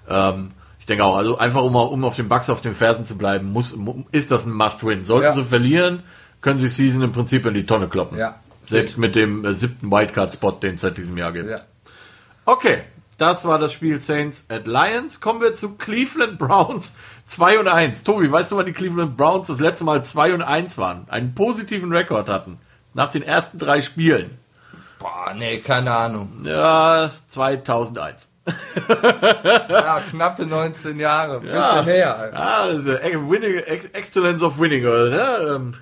Ähm, 0.08 0.52
ich 0.78 0.86
denke 0.86 1.04
auch, 1.04 1.16
also 1.16 1.38
einfach 1.38 1.62
um, 1.62 1.74
um 1.74 2.04
auf 2.04 2.14
den 2.16 2.28
Bucks 2.28 2.48
auf 2.48 2.60
den 2.60 2.74
Fersen 2.74 3.04
zu 3.04 3.18
bleiben, 3.18 3.50
muss, 3.52 3.74
mu- 3.74 4.04
ist 4.12 4.30
das 4.30 4.46
ein 4.46 4.52
Must-Win. 4.52 5.02
Sollten 5.04 5.24
Ja. 5.24 5.32
sie 5.32 5.44
verlieren, 5.44 6.02
können 6.40 6.58
sie 6.58 6.68
Season 6.68 7.02
im 7.02 7.10
Prinzip 7.12 7.44
in 7.46 7.54
die 7.54 7.66
Tonne 7.66 7.88
kloppen. 7.88 8.16
Ja. 8.18 8.36
Selbst 8.64 8.96
mit 8.98 9.16
dem 9.16 9.44
äh, 9.44 9.54
siebten 9.54 9.90
Wildcard-Spot, 9.90 10.52
den 10.52 10.74
es 10.74 10.80
seit 10.82 10.96
diesem 10.98 11.16
Jahr 11.18 11.32
gibt. 11.32 11.50
Ja. 11.50 11.60
Okay, 12.44 12.82
das 13.18 13.44
war 13.44 13.58
das 13.58 13.72
Spiel 13.72 14.00
Saints 14.00 14.44
at 14.48 14.66
Lions. 14.66 15.20
Kommen 15.20 15.40
wir 15.40 15.54
zu 15.54 15.74
Cleveland 15.76 16.38
Browns 16.38 16.94
2 17.26 17.58
und 17.60 17.68
1. 17.68 18.04
Tobi, 18.04 18.30
weißt 18.30 18.52
du, 18.52 18.56
wann 18.56 18.66
die 18.66 18.72
Cleveland 18.72 19.16
Browns 19.16 19.48
das 19.48 19.60
letzte 19.60 19.84
Mal 19.84 20.04
2 20.04 20.34
und 20.34 20.42
1 20.42 20.78
waren? 20.78 21.06
Einen 21.08 21.34
positiven 21.34 21.92
Rekord 21.92 22.28
hatten. 22.28 22.58
Nach 22.94 23.10
den 23.10 23.22
ersten 23.22 23.58
drei 23.58 23.82
Spielen. 23.82 24.38
Boah, 24.98 25.34
nee, 25.36 25.58
keine 25.58 25.92
Ahnung. 25.94 26.40
Ja, 26.44 27.10
2001. 27.26 28.28
Ja, 29.68 30.00
knappe 30.08 30.46
19 30.46 30.98
Jahre. 31.00 31.40
Bisschen 31.40 31.84
her. 31.84 32.30
Ja, 32.32 32.40
also 32.62 32.92
Ex- 32.92 33.16
winning, 33.18 33.56
Ex 33.58 33.86
Excellence 33.86 34.42
of 34.42 34.58
Winning, 34.58 34.84
oder? 34.86 35.10
Ne? 35.10 35.54
Ähm, 35.56 35.74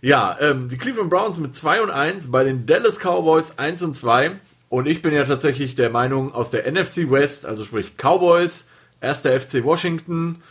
ja, 0.00 0.36
ähm, 0.40 0.68
die 0.68 0.76
Cleveland 0.76 1.08
Browns 1.10 1.38
mit 1.38 1.54
2 1.54 1.80
und 1.82 1.90
1, 1.90 2.30
bei 2.30 2.44
den 2.44 2.66
Dallas 2.66 2.98
Cowboys 2.98 3.58
1 3.58 3.82
und 3.82 3.94
2. 3.96 4.32
Und 4.74 4.86
ich 4.86 5.02
bin 5.02 5.14
ja 5.14 5.22
tatsächlich 5.22 5.76
der 5.76 5.88
Meinung, 5.88 6.34
aus 6.34 6.50
der 6.50 6.68
NFC 6.68 7.08
West, 7.08 7.46
also 7.46 7.62
sprich 7.62 7.92
Cowboys, 7.96 8.66
erster 9.00 9.30
FC 9.38 9.62
Washington, 9.62 10.42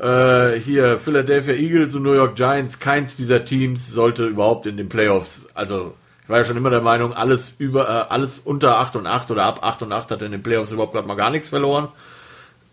äh, 0.00 0.52
hier 0.52 1.00
Philadelphia 1.00 1.54
Eagles 1.54 1.96
und 1.96 2.04
New 2.04 2.12
York 2.12 2.36
Giants, 2.36 2.78
keins 2.78 3.16
dieser 3.16 3.44
Teams 3.44 3.88
sollte 3.88 4.24
überhaupt 4.26 4.66
in 4.66 4.76
den 4.76 4.88
Playoffs, 4.88 5.48
also 5.54 5.96
ich 6.22 6.28
war 6.28 6.38
ja 6.38 6.44
schon 6.44 6.56
immer 6.56 6.70
der 6.70 6.80
Meinung, 6.80 7.12
alles 7.12 7.56
über, 7.58 7.88
äh, 7.88 8.12
alles 8.12 8.38
unter 8.38 8.78
8 8.78 8.94
und 8.94 9.08
8 9.08 9.32
oder 9.32 9.46
ab 9.46 9.64
8 9.64 9.82
und 9.82 9.92
8 9.92 10.12
hat 10.12 10.22
in 10.22 10.30
den 10.30 10.44
Playoffs 10.44 10.70
überhaupt 10.70 10.92
gerade 10.92 11.08
mal 11.08 11.16
gar 11.16 11.30
nichts 11.30 11.48
verloren. 11.48 11.88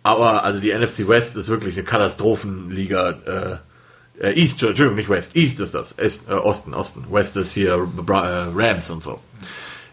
Aber 0.04 0.44
also 0.44 0.60
die 0.60 0.72
NFC 0.72 1.08
West 1.08 1.36
ist 1.38 1.50
wirklich 1.50 1.76
eine 1.76 1.86
Katastrophenliga. 1.86 3.10
Äh, 4.20 4.28
äh, 4.28 4.40
East, 4.40 4.62
Entschuldigung, 4.62 4.96
nicht 4.96 5.10
West. 5.10 5.36
East 5.36 5.60
ist 5.60 5.74
das. 5.74 5.92
Ist, 5.94 6.30
äh, 6.30 6.34
Osten, 6.34 6.76
Osten. 6.76 7.08
West 7.10 7.36
ist 7.36 7.54
hier 7.54 7.72
äh, 7.72 8.12
Rams 8.54 8.92
und 8.92 9.02
so. 9.02 9.20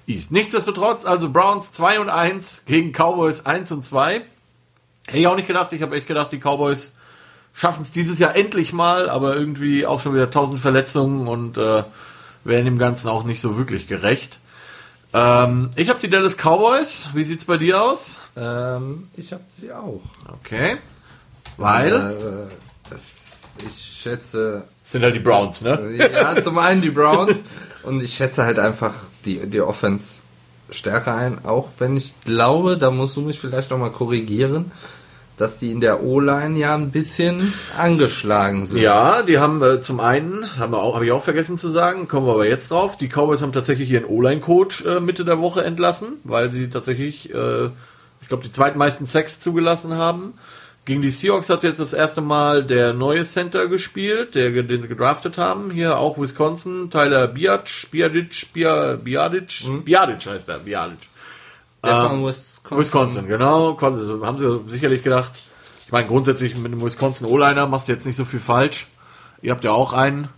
East. 0.07 0.31
Nichtsdestotrotz, 0.31 1.05
also 1.05 1.31
Browns 1.31 1.73
2 1.73 2.01
und 2.01 2.09
1 2.09 2.63
gegen 2.67 2.93
Cowboys 2.93 3.45
1 3.45 3.73
und 3.73 3.85
2. 3.85 4.23
Hätte 5.07 5.19
ich 5.19 5.27
auch 5.27 5.37
nicht 5.37 5.49
gedacht. 5.49 5.73
Ich 5.73 5.83
habe 5.83 5.97
echt 5.97 6.07
gedacht, 6.07 6.33
die 6.33 6.39
Cowboys 6.39 6.93
schaffen 7.53 7.83
es 7.83 7.91
dieses 7.91 8.19
Jahr 8.19 8.37
endlich 8.37 8.73
mal, 8.73 9.09
aber 9.09 9.35
irgendwie 9.35 9.87
auch 9.87 10.01
schon 10.01 10.15
wieder 10.15 10.31
tausend 10.31 10.61
Verletzungen 10.61 11.27
und 11.27 11.57
äh, 11.57 11.85
werden 12.45 12.65
dem 12.65 12.79
Ganzen 12.79 13.09
auch 13.09 13.25
nicht 13.25 13.41
so 13.41 13.57
wirklich 13.57 13.89
gerecht. 13.89 14.39
Ähm, 15.13 15.71
ich 15.77 15.89
habe 15.89 15.99
die 15.99 16.11
Dallas 16.11 16.37
Cowboys. 16.37 17.09
Wie 17.15 17.25
sieht's 17.25 17.45
bei 17.45 17.57
dir 17.57 17.83
aus? 17.83 18.19
Ähm, 18.37 19.09
ich 19.17 19.33
habe 19.33 19.45
sie 19.59 19.73
auch. 19.73 20.03
Okay. 20.41 20.77
Weil? 21.57 22.49
Äh, 22.51 22.91
das, 22.91 23.49
ich 23.67 24.01
schätze. 24.03 24.65
Sind 24.85 25.03
halt 25.03 25.17
die 25.17 25.21
Browns, 25.21 25.63
ne? 25.63 25.97
Ja, 25.97 26.41
zum 26.41 26.59
einen 26.59 26.83
die 26.83 26.91
Browns 26.91 27.41
und 27.83 28.03
ich 28.03 28.15
schätze 28.15 28.45
halt 28.45 28.59
einfach 28.59 28.93
die, 29.27 29.47
die 29.47 29.61
Offense 29.61 30.23
stärker 30.71 31.15
ein, 31.15 31.45
auch 31.45 31.69
wenn 31.79 31.97
ich 31.97 32.15
glaube, 32.25 32.77
da 32.77 32.91
musst 32.91 33.17
du 33.17 33.21
mich 33.21 33.39
vielleicht 33.39 33.71
nochmal 33.71 33.93
korrigieren, 33.93 34.73
dass 35.37 35.59
die 35.59 35.71
in 35.71 35.81
der 35.81 36.03
O-Line 36.03 36.59
ja 36.59 36.75
ein 36.75 36.91
bisschen 36.91 37.53
angeschlagen 37.77 38.65
sind. 38.67 38.81
Ja, 38.81 39.23
die 39.23 39.39
haben 39.39 39.63
äh, 39.63 39.81
zum 39.81 40.01
einen, 40.01 40.59
haben 40.59 40.73
wir 40.73 40.83
habe 40.83 41.05
ich 41.05 41.13
auch 41.13 41.23
vergessen 41.23 41.59
zu 41.59 41.71
sagen, 41.71 42.09
kommen 42.09 42.27
wir 42.27 42.33
aber 42.33 42.49
jetzt 42.49 42.71
drauf, 42.71 42.97
die 42.97 43.09
Cowboys 43.09 43.43
haben 43.43 43.53
tatsächlich 43.53 43.91
ihren 43.91 44.07
O-Line-Coach 44.07 44.87
äh, 44.87 45.01
Mitte 45.01 45.25
der 45.25 45.41
Woche 45.41 45.63
entlassen, 45.63 46.15
weil 46.25 46.51
sie 46.51 46.71
tatsächlich, 46.71 47.33
äh, 47.35 47.67
ich 48.23 48.29
glaube, 48.29 48.45
die 48.45 48.51
zweitmeisten 48.51 49.07
Sacks 49.07 49.39
zugelassen 49.39 49.95
haben. 49.95 50.33
Gegen 50.87 51.03
die 51.03 51.11
Seahawks 51.11 51.51
hat 51.51 51.63
jetzt 51.65 51.81
das 51.81 51.93
erste 51.93 52.21
Mal 52.21 52.63
der 52.65 52.93
neue 52.95 53.25
Center 53.25 53.67
gespielt, 53.67 54.35
der, 54.37 54.51
den 54.63 54.81
sie 54.83 54.89
gedraftet 54.89 55.37
haben. 55.37 55.71
Hier 55.73 55.99
auch 55.99 56.17
Wisconsin, 56.17 56.91
Tyler 56.91 57.27
Biadic, 57.27 57.89
Biadic, 57.91 58.53
Biadic, 58.55 59.65
Mhm. 59.67 59.85
Biadic 59.85 60.27
heißt 60.27 60.49
er, 60.49 60.61
Biadic. 60.61 61.01
Der 61.85 61.93
Ähm, 61.93 62.09
von 62.09 62.25
Wisconsin. 62.27 62.79
Wisconsin, 62.79 63.27
genau. 63.29 63.75
Quasi, 63.75 64.01
haben 64.23 64.39
sie 64.39 64.61
sicherlich 64.69 65.03
gedacht. 65.03 65.33
Ich 65.87 65.93
meine, 65.93 66.07
grundsätzlich 66.07 66.57
mit 66.57 66.73
dem 66.73 66.83
Wisconsin 66.83 67.27
O-Liner 67.27 67.67
machst 67.67 67.89
du 67.89 67.93
jetzt 67.93 68.07
nicht 68.07 68.17
so 68.17 68.25
viel 68.25 68.41
falsch. 68.41 68.87
Ihr 69.43 69.53
habt 69.53 69.65
ja 69.65 69.73
auch 69.73 69.93
einen. 69.93 70.29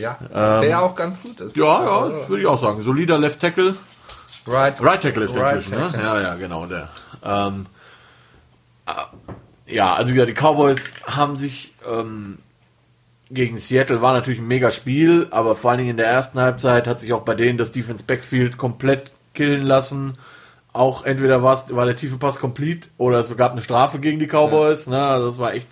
Ja, 0.00 0.18
Ähm, 0.32 0.62
der 0.62 0.82
auch 0.82 0.94
ganz 0.96 1.22
gut 1.22 1.40
ist. 1.40 1.56
Ja, 1.56 1.78
Also, 1.78 2.12
ja, 2.20 2.28
würde 2.28 2.42
ich 2.42 2.48
auch 2.48 2.60
sagen. 2.60 2.82
Solider 2.82 3.18
Left 3.18 3.40
Tackle. 3.40 3.74
Right, 4.46 4.80
Right 4.82 5.00
Tackle 5.02 5.24
ist 5.24 5.34
Right 5.36 5.56
inzwischen, 5.56 5.78
Tackle. 5.78 5.98
ne? 5.98 6.04
Ja, 6.04 6.20
ja, 6.20 6.34
genau, 6.34 6.66
der. 6.66 6.88
Ähm, 7.24 7.66
äh, 8.86 8.92
ja, 9.68 9.94
also 9.94 10.12
ja, 10.12 10.26
die 10.26 10.34
Cowboys 10.34 10.92
haben 11.06 11.36
sich 11.36 11.74
ähm, 11.88 12.38
gegen 13.30 13.58
Seattle 13.58 14.00
war 14.00 14.14
natürlich 14.14 14.38
ein 14.40 14.48
mega 14.48 14.70
Spiel, 14.70 15.26
aber 15.30 15.54
vor 15.54 15.70
allen 15.70 15.78
Dingen 15.78 15.90
in 15.90 15.96
der 15.98 16.06
ersten 16.06 16.40
Halbzeit 16.40 16.86
hat 16.86 16.98
sich 17.00 17.12
auch 17.12 17.22
bei 17.22 17.34
denen 17.34 17.58
das 17.58 17.72
Defense 17.72 18.04
Backfield 18.04 18.56
komplett 18.56 19.12
killen 19.34 19.62
lassen. 19.62 20.16
Auch 20.72 21.04
entweder 21.04 21.42
war 21.42 21.86
der 21.86 21.96
tiefe 21.96 22.16
Pass 22.18 22.38
complete 22.38 22.88
oder 22.98 23.18
es 23.18 23.34
gab 23.36 23.52
eine 23.52 23.60
Strafe 23.62 23.98
gegen 23.98 24.18
die 24.18 24.26
Cowboys. 24.28 24.86
Ne? 24.86 25.00
Also 25.02 25.28
das 25.28 25.38
war 25.38 25.52
echt, 25.54 25.66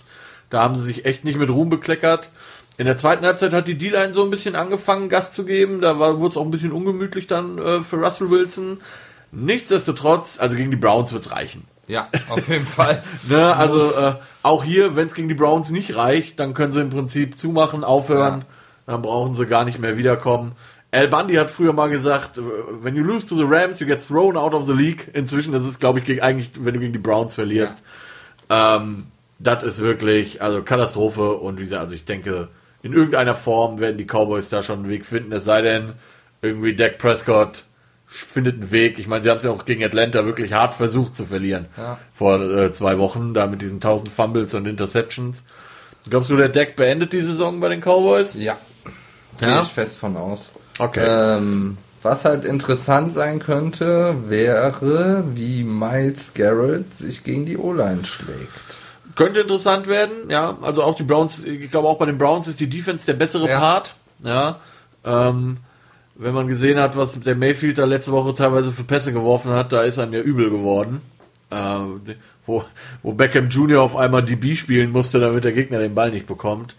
da 0.50 0.62
haben 0.62 0.74
sie 0.74 0.82
sich 0.82 1.04
echt 1.06 1.24
nicht 1.24 1.38
mit 1.38 1.48
Ruhm 1.48 1.70
bekleckert. 1.70 2.30
In 2.76 2.85
der 2.87 2.96
zweiten 2.98 3.24
Halbzeit 3.24 3.52
hat 3.54 3.68
die 3.68 3.78
D-Line 3.78 4.12
so 4.12 4.22
ein 4.22 4.30
bisschen 4.30 4.54
angefangen, 4.54 5.09
Gas 5.09 5.32
zu 5.32 5.44
geben. 5.46 5.80
Da 5.80 5.98
war- 5.98 6.18
wurde 6.20 6.32
es 6.32 6.37
auch 6.37 6.44
ein 6.44 6.50
bisschen 6.50 6.72
ungemütlich 6.72 7.26
dann 7.26 7.56
äh, 7.59 7.80
für 7.82 7.96
Russell 7.96 8.30
Wilson. 8.30 8.78
Nichtsdestotrotz, 9.32 10.38
also 10.40 10.56
gegen 10.56 10.70
die 10.70 10.76
Browns 10.76 11.12
wird's 11.12 11.30
reichen. 11.30 11.64
Ja, 11.88 12.09
auf 12.29 12.49
jeden 12.49 12.66
Fall. 12.66 13.03
Ne, 13.29 13.57
also 13.57 13.79
äh, 14.01 14.14
auch 14.42 14.64
hier, 14.64 14.96
wenn 14.96 15.07
es 15.07 15.14
gegen 15.14 15.29
die 15.29 15.35
Browns 15.35 15.70
nicht 15.70 15.96
reicht, 15.96 16.38
dann 16.40 16.55
können 16.55 16.72
sie 16.72 16.81
im 16.81 16.90
Prinzip 16.90 17.38
zumachen, 17.38 17.85
aufhören. 17.85 18.44
Dann 18.87 19.03
brauchen 19.03 19.35
sie 19.35 19.46
gar 19.46 19.64
nicht 19.64 19.81
mehr 19.81 19.96
wiederkommen. 19.96 20.53
Al 20.92 21.09
Bundy 21.09 21.35
hat 21.35 21.51
früher 21.51 21.72
mal 21.72 21.90
gesagt, 21.90 22.38
äh, 22.38 22.42
when 22.81 22.94
you 22.94 23.03
lose 23.03 23.27
to 23.27 23.37
the 23.37 23.44
Rams, 23.44 23.81
you 23.81 23.87
get 23.87 24.07
thrown 24.07 24.37
out 24.37 24.55
of 24.55 24.66
the 24.66 24.72
league. 24.72 25.11
Inzwischen 25.12 25.55
ist 25.55 25.64
es, 25.64 25.79
glaube 25.79 25.99
ich, 25.99 26.05
gegen, 26.05 26.22
eigentlich, 26.22 26.51
wenn 26.59 26.75
du 26.75 26.81
gegen 26.81 26.92
die 26.92 26.99
Browns 26.99 27.35
verlierst. 27.35 27.79
Ähm, 28.49 29.07
das 29.38 29.62
ist 29.64 29.79
wirklich, 29.81 30.40
also 30.40 30.62
Katastrophe. 30.62 31.33
Und 31.33 31.59
wie 31.59 31.64
gesagt, 31.64 31.83
also 31.83 31.94
ich 31.94 32.05
denke, 32.05 32.49
in 32.83 32.92
irgendeiner 32.92 33.35
Form 33.35 33.81
werden 33.81 33.99
die 33.99 34.07
Cowboys 34.07 34.49
da 34.49 34.62
schon 34.62 34.81
einen 34.81 34.88
Weg 34.88 35.07
finden. 35.07 35.33
Es 35.33 35.44
sei 35.44 35.62
denn, 35.62 35.94
irgendwie 36.42 36.77
Dak 36.77 36.99
Prescott 36.99 37.64
findet 38.06 38.54
einen 38.60 38.70
Weg. 38.70 38.98
Ich 38.98 39.06
meine, 39.08 39.22
sie 39.22 39.30
haben 39.30 39.38
es 39.38 39.42
ja 39.44 39.50
auch 39.50 39.64
gegen 39.64 39.82
Atlanta 39.84 40.24
wirklich 40.24 40.52
hart 40.52 40.74
versucht 40.74 41.16
zu 41.16 41.24
verlieren. 41.24 41.66
Ja. 41.76 41.98
Vor 42.12 42.40
äh, 42.40 42.72
zwei 42.72 42.98
Wochen, 42.98 43.34
da 43.34 43.46
mit 43.46 43.62
diesen 43.62 43.76
1000 43.76 44.10
Fumbles 44.10 44.54
und 44.54 44.66
Interceptions. 44.66 45.44
Glaubst 46.08 46.30
du, 46.30 46.36
der 46.36 46.48
Dak 46.48 46.76
beendet 46.76 47.12
die 47.12 47.22
Saison 47.22 47.58
bei 47.60 47.68
den 47.68 47.80
Cowboys? 47.80 48.36
Ja, 48.36 48.56
Ja? 49.40 49.54
gehe 49.54 49.62
ich 49.62 49.68
fest 49.68 49.96
von 49.98 50.16
aus. 50.16 50.50
Okay. 50.78 51.04
Ähm, 51.06 51.78
was 52.02 52.24
halt 52.24 52.44
interessant 52.44 53.12
sein 53.12 53.40
könnte, 53.40 54.14
wäre, 54.28 55.24
wie 55.34 55.64
Miles 55.64 56.32
Garrett 56.34 56.96
sich 56.96 57.24
gegen 57.24 57.46
die 57.46 57.56
O-Line 57.56 58.04
schlägt. 58.04 58.52
Könnte 59.16 59.40
interessant 59.40 59.88
werden, 59.88 60.12
ja. 60.28 60.56
Also 60.62 60.82
auch 60.84 60.94
die 60.94 61.02
Browns, 61.02 61.42
ich 61.42 61.70
glaube 61.70 61.88
auch 61.88 61.98
bei 61.98 62.06
den 62.06 62.18
Browns 62.18 62.46
ist 62.46 62.60
die 62.60 62.68
Defense 62.68 63.06
der 63.06 63.14
bessere 63.14 63.48
Ja. 63.48 63.58
Part. 63.58 63.94
Ja. 64.22 64.60
Ähm, 65.04 65.56
wenn 66.18 66.35
man 66.35 66.48
gesehen 66.48 66.79
hat, 66.79 66.96
was 66.96 67.20
der 67.20 67.37
Mayfield 67.37 67.79
da 67.79 67.85
letzte 67.85 68.12
Woche 68.12 68.35
teilweise 68.35 68.72
für 68.72 68.85
Pässe 68.85 69.12
geworfen 69.12 69.52
hat, 69.52 69.72
da 69.72 69.83
ist 69.83 69.98
einem 69.98 70.14
ja 70.14 70.20
übel 70.20 70.50
geworden. 70.50 71.00
Ähm, 71.50 72.00
wo, 72.46 72.64
wo 73.02 73.12
Beckham 73.12 73.48
Jr. 73.48 73.83
auf 73.83 73.96
einmal 73.96 74.24
DB 74.24 74.57
spielen 74.57 74.90
musste, 74.90 75.20
damit 75.20 75.44
der 75.44 75.52
Gegner 75.52 75.79
den 75.79 75.94
Ball 75.94 76.11
nicht 76.11 76.26
bekommt. 76.26 76.76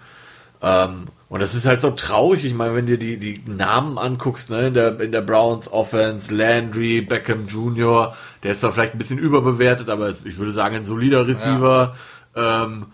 Ähm, 0.61 1.07
und 1.29 1.41
das 1.41 1.55
ist 1.55 1.65
halt 1.65 1.81
so 1.81 1.91
traurig. 1.91 2.45
Ich 2.45 2.53
meine, 2.53 2.73
wenn 2.73 2.85
dir 2.85 2.97
die, 2.97 3.17
die 3.17 3.41
Namen 3.45 3.97
anguckst, 3.97 4.49
ne, 4.49 4.67
in 4.67 4.73
der, 4.73 4.99
in 4.99 5.11
der 5.11 5.21
Browns 5.21 5.71
Offense, 5.71 6.33
Landry, 6.33 7.01
Beckham 7.01 7.47
Jr., 7.47 8.15
der 8.43 8.51
ist 8.51 8.61
zwar 8.61 8.71
vielleicht 8.71 8.95
ein 8.95 8.97
bisschen 8.97 9.19
überbewertet, 9.19 9.89
aber 9.89 10.09
ich 10.09 10.37
würde 10.37 10.53
sagen, 10.53 10.77
ein 10.77 10.85
solider 10.85 11.27
Receiver. 11.27 11.95
Ähm, 12.35 12.87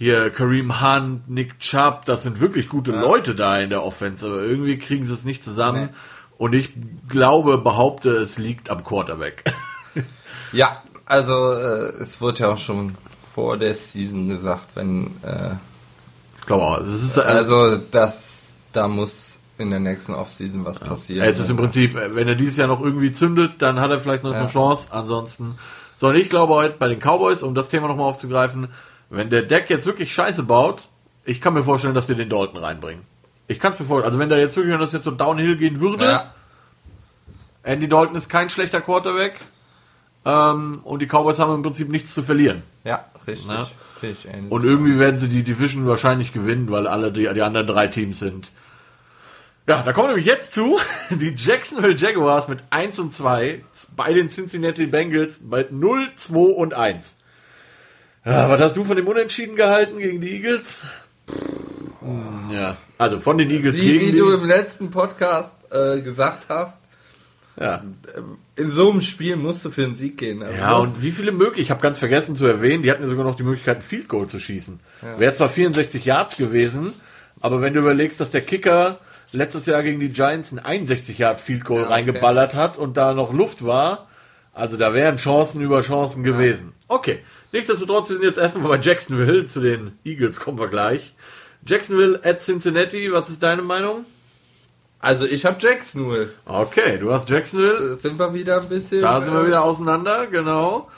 hier 0.00 0.30
Kareem 0.30 0.80
Hunt, 0.80 1.28
Nick 1.28 1.60
Chubb, 1.60 2.06
das 2.06 2.22
sind 2.22 2.40
wirklich 2.40 2.70
gute 2.70 2.90
Leute 2.90 3.34
da 3.34 3.58
in 3.58 3.68
der 3.68 3.84
Offense, 3.84 4.26
aber 4.26 4.40
irgendwie 4.42 4.78
kriegen 4.78 5.04
sie 5.04 5.12
es 5.12 5.26
nicht 5.26 5.44
zusammen. 5.44 5.90
Nee. 5.92 5.96
Und 6.38 6.54
ich 6.54 6.72
glaube, 7.06 7.58
behaupte, 7.58 8.16
es 8.16 8.38
liegt 8.38 8.70
am 8.70 8.82
Quarterback. 8.82 9.44
Ja, 10.52 10.82
also 11.06 11.52
äh, 11.52 11.92
es 12.00 12.20
wurde 12.20 12.40
ja 12.40 12.48
auch 12.48 12.58
schon 12.58 12.96
vor 13.34 13.56
der 13.56 13.72
Season 13.74 14.28
gesagt, 14.28 14.70
wenn 14.74 15.06
äh, 15.22 15.50
ich 16.40 16.46
glaube 16.46 16.64
auch. 16.64 16.80
Es 16.80 16.88
ist, 17.04 17.18
also 17.18 17.76
das 17.76 18.54
da 18.72 18.88
muss 18.88 19.38
in 19.58 19.70
der 19.70 19.78
nächsten 19.78 20.12
Offseason 20.12 20.64
was 20.64 20.80
passieren. 20.80 21.28
Es 21.28 21.38
ist 21.38 21.50
im 21.50 21.56
Prinzip, 21.56 21.94
äh, 21.94 22.16
wenn 22.16 22.26
er 22.26 22.34
dieses 22.34 22.56
Jahr 22.56 22.66
noch 22.66 22.80
irgendwie 22.80 23.12
zündet, 23.12 23.62
dann 23.62 23.78
hat 23.78 23.92
er 23.92 24.00
vielleicht 24.00 24.24
noch 24.24 24.32
eine 24.32 24.46
Ja. 24.46 24.50
Chance. 24.50 24.88
Ansonsten, 24.90 25.56
sondern 25.98 26.20
ich 26.20 26.30
glaube 26.30 26.54
heute 26.54 26.74
bei 26.78 26.88
den 26.88 26.98
Cowboys, 26.98 27.44
um 27.44 27.54
das 27.54 27.68
Thema 27.68 27.86
nochmal 27.86 28.06
aufzugreifen, 28.06 28.68
wenn 29.10 29.28
der 29.28 29.42
Deck 29.42 29.68
jetzt 29.68 29.86
wirklich 29.86 30.12
Scheiße 30.14 30.44
baut, 30.44 30.88
ich 31.24 31.40
kann 31.40 31.54
mir 31.54 31.62
vorstellen, 31.62 31.94
dass 31.94 32.06
die 32.06 32.14
den 32.14 32.28
Dalton 32.28 32.58
reinbringen. 32.58 33.04
Ich 33.48 33.58
kann 33.58 33.72
es 33.72 33.80
mir 33.80 33.84
vorstellen. 33.84 34.06
Also 34.06 34.18
wenn 34.18 34.28
da 34.28 34.36
jetzt 34.36 34.56
wirklich, 34.56 34.72
wenn 34.72 34.80
das 34.80 34.92
jetzt 34.92 35.04
so 35.04 35.10
downhill 35.10 35.56
gehen 35.58 35.80
würde, 35.80 36.04
ja, 36.04 36.34
Andy 37.62 37.88
Dalton 37.88 38.16
ist 38.16 38.28
kein 38.28 38.48
schlechter 38.48 38.80
Quarterback 38.80 39.40
ähm, 40.24 40.80
und 40.84 41.02
die 41.02 41.06
Cowboys 41.06 41.38
haben 41.38 41.54
im 41.54 41.62
Prinzip 41.62 41.88
nichts 41.88 42.14
zu 42.14 42.22
verlieren. 42.22 42.62
ja, 42.84 43.04
richtig. 43.26 43.50
Ich 44.02 44.26
ähnlich. 44.26 44.50
Und 44.50 44.64
irgendwie 44.64 44.98
werden 44.98 45.18
sie 45.18 45.28
die 45.28 45.42
Division 45.42 45.86
wahrscheinlich 45.86 46.32
gewinnen, 46.32 46.70
weil 46.70 46.86
alle 46.86 47.12
die, 47.12 47.28
die 47.34 47.42
anderen 47.42 47.66
drei 47.66 47.86
Teams 47.86 48.18
sind. 48.18 48.50
Ja, 49.68 49.82
da 49.82 49.92
kommen 49.92 50.08
wir 50.08 50.14
nämlich 50.14 50.26
jetzt 50.26 50.54
zu. 50.54 50.78
Die 51.10 51.34
Jacksonville 51.36 51.94
Jaguars 51.94 52.48
mit 52.48 52.64
1 52.70 52.98
und 52.98 53.12
2 53.12 53.62
bei 53.94 54.12
den 54.12 54.28
Cincinnati 54.28 54.86
Bengals 54.86 55.38
bei 55.42 55.66
0, 55.70 56.08
2 56.16 56.34
und 56.34 56.74
1. 56.74 57.14
Ja, 58.24 58.48
was 58.50 58.60
hast 58.60 58.76
du 58.76 58.84
von 58.84 58.96
dem 58.96 59.06
Unentschieden 59.06 59.56
gehalten 59.56 59.98
gegen 59.98 60.20
die 60.20 60.32
Eagles? 60.36 60.82
Ja, 62.50 62.76
also 62.98 63.18
von 63.18 63.38
den 63.38 63.50
Eagles 63.50 63.80
wie, 63.80 63.92
gegen 63.92 64.06
wie 64.06 64.12
die. 64.12 64.18
du 64.18 64.30
im 64.32 64.44
letzten 64.44 64.90
Podcast 64.90 65.56
äh, 65.70 66.00
gesagt 66.00 66.46
hast, 66.48 66.82
ja. 67.58 67.82
in 68.56 68.70
so 68.70 68.90
einem 68.90 69.00
Spiel 69.00 69.36
musst 69.36 69.64
du 69.64 69.70
für 69.70 69.82
den 69.82 69.94
Sieg 69.94 70.18
gehen. 70.18 70.42
Also 70.42 70.58
Ja, 70.58 70.76
und 70.76 71.02
wie 71.02 71.10
viele 71.10 71.32
möglich, 71.32 71.64
ich 71.64 71.70
habe 71.70 71.80
ganz 71.80 71.98
vergessen 71.98 72.36
zu 72.36 72.46
erwähnen, 72.46 72.82
die 72.82 72.90
hatten 72.90 73.02
ja 73.02 73.08
sogar 73.08 73.24
noch 73.24 73.34
die 73.34 73.42
Möglichkeit, 73.42 73.78
ein 73.78 73.82
Field 73.82 74.08
Goal 74.08 74.28
zu 74.28 74.38
schießen. 74.38 74.80
Wäre 75.18 75.32
zwar 75.34 75.48
64 75.48 76.04
Yards 76.04 76.36
gewesen, 76.36 76.92
aber 77.40 77.60
wenn 77.60 77.74
du 77.74 77.80
überlegst, 77.80 78.20
dass 78.20 78.30
der 78.30 78.40
Kicker 78.42 78.98
letztes 79.32 79.66
Jahr 79.66 79.82
gegen 79.82 80.00
die 80.00 80.10
Giants 80.10 80.52
ein 80.52 80.58
61 80.58 81.18
Yard 81.18 81.40
Field 81.40 81.64
Goal 81.64 81.80
Ja, 81.80 81.84
okay. 81.86 81.94
reingeballert 81.94 82.54
hat 82.54 82.76
und 82.76 82.96
da 82.96 83.14
noch 83.14 83.32
Luft 83.32 83.64
war, 83.64 84.06
also 84.52 84.76
da 84.76 84.94
wären 84.94 85.16
Chancen 85.16 85.60
über 85.60 85.82
Chancen 85.82 86.22
gewesen. 86.22 86.72
Okay, 86.88 87.20
nichtsdestotrotz, 87.52 88.08
wir 88.08 88.16
sind 88.16 88.26
jetzt 88.26 88.38
erstmal 88.38 88.68
bei 88.68 88.80
Jacksonville, 88.80 89.46
zu 89.46 89.60
den 89.60 89.92
Eagles 90.04 90.40
kommen 90.40 90.58
wir 90.58 90.68
gleich. 90.68 91.14
Jacksonville 91.66 92.20
at 92.24 92.40
Cincinnati, 92.40 93.12
was 93.12 93.28
ist 93.28 93.42
deine 93.42 93.62
Meinung? 93.62 94.04
also 95.00 95.24
ich 95.24 95.44
habe 95.46 95.56
Jacksonville. 95.58 96.30
Okay, 96.44 96.98
du 96.98 97.12
hast 97.12 97.28
Jacksonville, 97.30 97.94
Sind 97.96 98.18
wir 98.18 98.34
wieder 98.34 98.60
ein 98.60 98.68
bisschen. 98.68 99.00
Da 99.00 99.20
sind 99.20 99.32
wir 99.32 99.42
äh, 99.42 99.46
wieder 99.46 99.64
auseinander, 99.64 100.26
genau. 100.26 100.88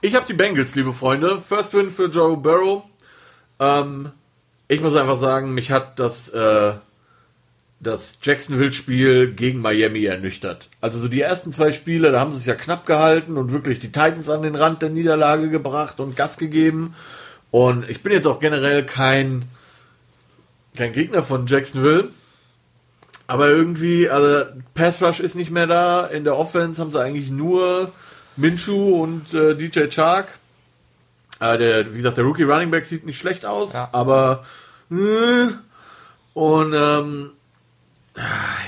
Ich 0.00 0.14
habe 0.14 0.26
die 0.26 0.34
Bengals, 0.34 0.74
liebe 0.74 0.92
Freunde. 0.92 1.40
First 1.40 1.74
Win 1.74 1.90
für 1.90 2.06
Joe 2.06 2.36
Burrow. 2.36 2.84
Ähm, 3.58 4.10
ich 4.68 4.80
muss 4.80 4.96
einfach 4.96 5.18
sagen, 5.18 5.54
mich 5.54 5.70
hat 5.70 5.98
das, 5.98 6.28
äh, 6.28 6.72
das 7.78 8.18
Jacksonville-Spiel 8.22 9.32
gegen 9.34 9.60
Miami 9.60 10.04
ernüchtert. 10.04 10.68
Also 10.80 10.98
so 10.98 11.08
die 11.08 11.20
ersten 11.20 11.52
zwei 11.52 11.72
Spiele, 11.72 12.10
da 12.10 12.20
haben 12.20 12.32
sie 12.32 12.38
es 12.38 12.46
ja 12.46 12.54
knapp 12.54 12.86
gehalten 12.86 13.36
und 13.36 13.52
wirklich 13.52 13.78
die 13.80 13.92
Titans 13.92 14.30
an 14.30 14.42
den 14.42 14.54
Rand 14.54 14.80
der 14.82 14.88
Niederlage 14.90 15.50
gebracht 15.50 16.00
und 16.00 16.16
Gas 16.16 16.38
gegeben. 16.38 16.94
Und 17.50 17.88
ich 17.88 18.02
bin 18.02 18.12
jetzt 18.12 18.26
auch 18.26 18.40
generell 18.40 18.84
kein, 18.84 19.44
kein 20.76 20.92
Gegner 20.92 21.22
von 21.22 21.46
Jacksonville. 21.46 22.08
Aber 23.28 23.48
irgendwie, 23.48 24.08
also 24.08 24.46
Pass 24.74 25.02
Rush 25.02 25.20
ist 25.20 25.34
nicht 25.34 25.50
mehr 25.50 25.66
da. 25.66 26.06
In 26.06 26.24
der 26.24 26.36
Offense 26.38 26.80
haben 26.80 26.90
sie 26.90 27.00
eigentlich 27.02 27.28
nur 27.30 27.92
Minshu 28.36 29.02
und 29.02 29.34
äh, 29.34 29.54
DJ 29.54 29.88
Chark. 29.88 30.28
Äh, 31.40 31.58
der, 31.58 31.92
wie 31.92 31.96
gesagt, 31.98 32.16
der 32.16 32.24
Rookie 32.24 32.44
Running 32.44 32.70
Back 32.70 32.86
sieht 32.86 33.04
nicht 33.04 33.18
schlecht 33.18 33.44
aus, 33.44 33.74
Ja. 33.74 33.88
aber 33.92 34.44
äh, 34.90 35.48
und 36.34 36.72
ähm, 36.74 37.30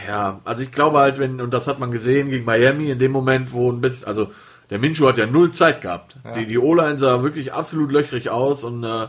ja, 0.07 0.41
also 0.45 0.63
ich 0.63 0.73
glaube 0.73 0.99
halt, 0.99 1.19
wenn, 1.19 1.41
und 1.41 1.53
das 1.53 1.69
hat 1.69 1.79
man 1.79 1.91
gesehen 1.91 2.31
gegen 2.31 2.45
Miami, 2.45 2.91
in 2.91 2.99
dem 2.99 3.13
Moment, 3.13 3.53
wo 3.53 3.71
ein 3.71 3.81
bisschen, 3.81 4.07
also 4.07 4.31
der 4.71 4.79
Minshu 4.79 5.07
hat 5.09 5.17
ja 5.17 5.27
null 5.27 5.51
Zeit 5.51 5.81
gehabt. 5.81 6.17
Die, 6.37 6.47
die 6.47 6.59
O-Line 6.59 6.99
sah 6.99 7.23
wirklich 7.23 7.53
absolut 7.55 7.91
löchrig 7.91 8.29
aus 8.29 8.65
und 8.65 8.85
äh, 8.85 9.07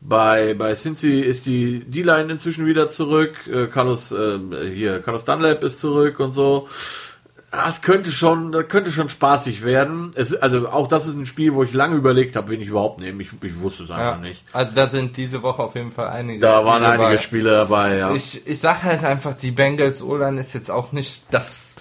bei, 0.00 0.54
bei 0.54 0.74
Cincy 0.74 1.20
ist 1.20 1.46
die 1.46 1.80
D-Line 1.80 2.32
inzwischen 2.32 2.66
wieder 2.66 2.88
zurück. 2.88 3.34
Äh, 3.50 3.66
Carlos, 3.66 4.12
äh, 4.12 4.38
hier, 4.72 5.00
Carlos 5.00 5.24
Dunlap 5.24 5.64
ist 5.64 5.80
zurück 5.80 6.20
und 6.20 6.32
so. 6.32 6.68
Das 7.50 7.80
könnte 7.80 8.12
schon, 8.12 8.52
das 8.52 8.68
könnte 8.68 8.92
schon 8.92 9.08
spaßig 9.08 9.64
werden. 9.64 10.10
Es, 10.14 10.34
also 10.34 10.68
auch 10.68 10.86
das 10.86 11.06
ist 11.06 11.14
ein 11.16 11.24
Spiel, 11.24 11.54
wo 11.54 11.62
ich 11.64 11.72
lange 11.72 11.96
überlegt 11.96 12.36
habe, 12.36 12.50
wen 12.50 12.60
ich 12.60 12.68
überhaupt 12.68 13.00
nehme. 13.00 13.22
Ich, 13.22 13.30
ich 13.42 13.60
wusste 13.60 13.84
es 13.84 13.90
einfach 13.90 14.16
Ja. 14.16 14.16
nicht. 14.16 14.44
Also 14.52 14.72
da 14.74 14.86
sind 14.86 15.16
diese 15.16 15.42
Woche 15.42 15.62
auf 15.62 15.74
jeden 15.74 15.90
Fall 15.90 16.08
einige 16.08 16.40
Da 16.40 16.64
waren 16.66 16.82
Spiele 16.82 16.88
einige 16.92 17.08
bei. 17.08 17.16
Spiele 17.16 17.50
dabei, 17.52 17.96
ja. 17.96 18.12
Ich, 18.12 18.46
ich 18.46 18.60
sag 18.60 18.82
halt 18.82 19.02
einfach, 19.02 19.34
die 19.34 19.50
Bengals 19.50 20.02
O-Line 20.02 20.38
ist 20.38 20.52
jetzt 20.52 20.70
auch 20.70 20.92
nicht 20.92 21.24
das. 21.30 21.74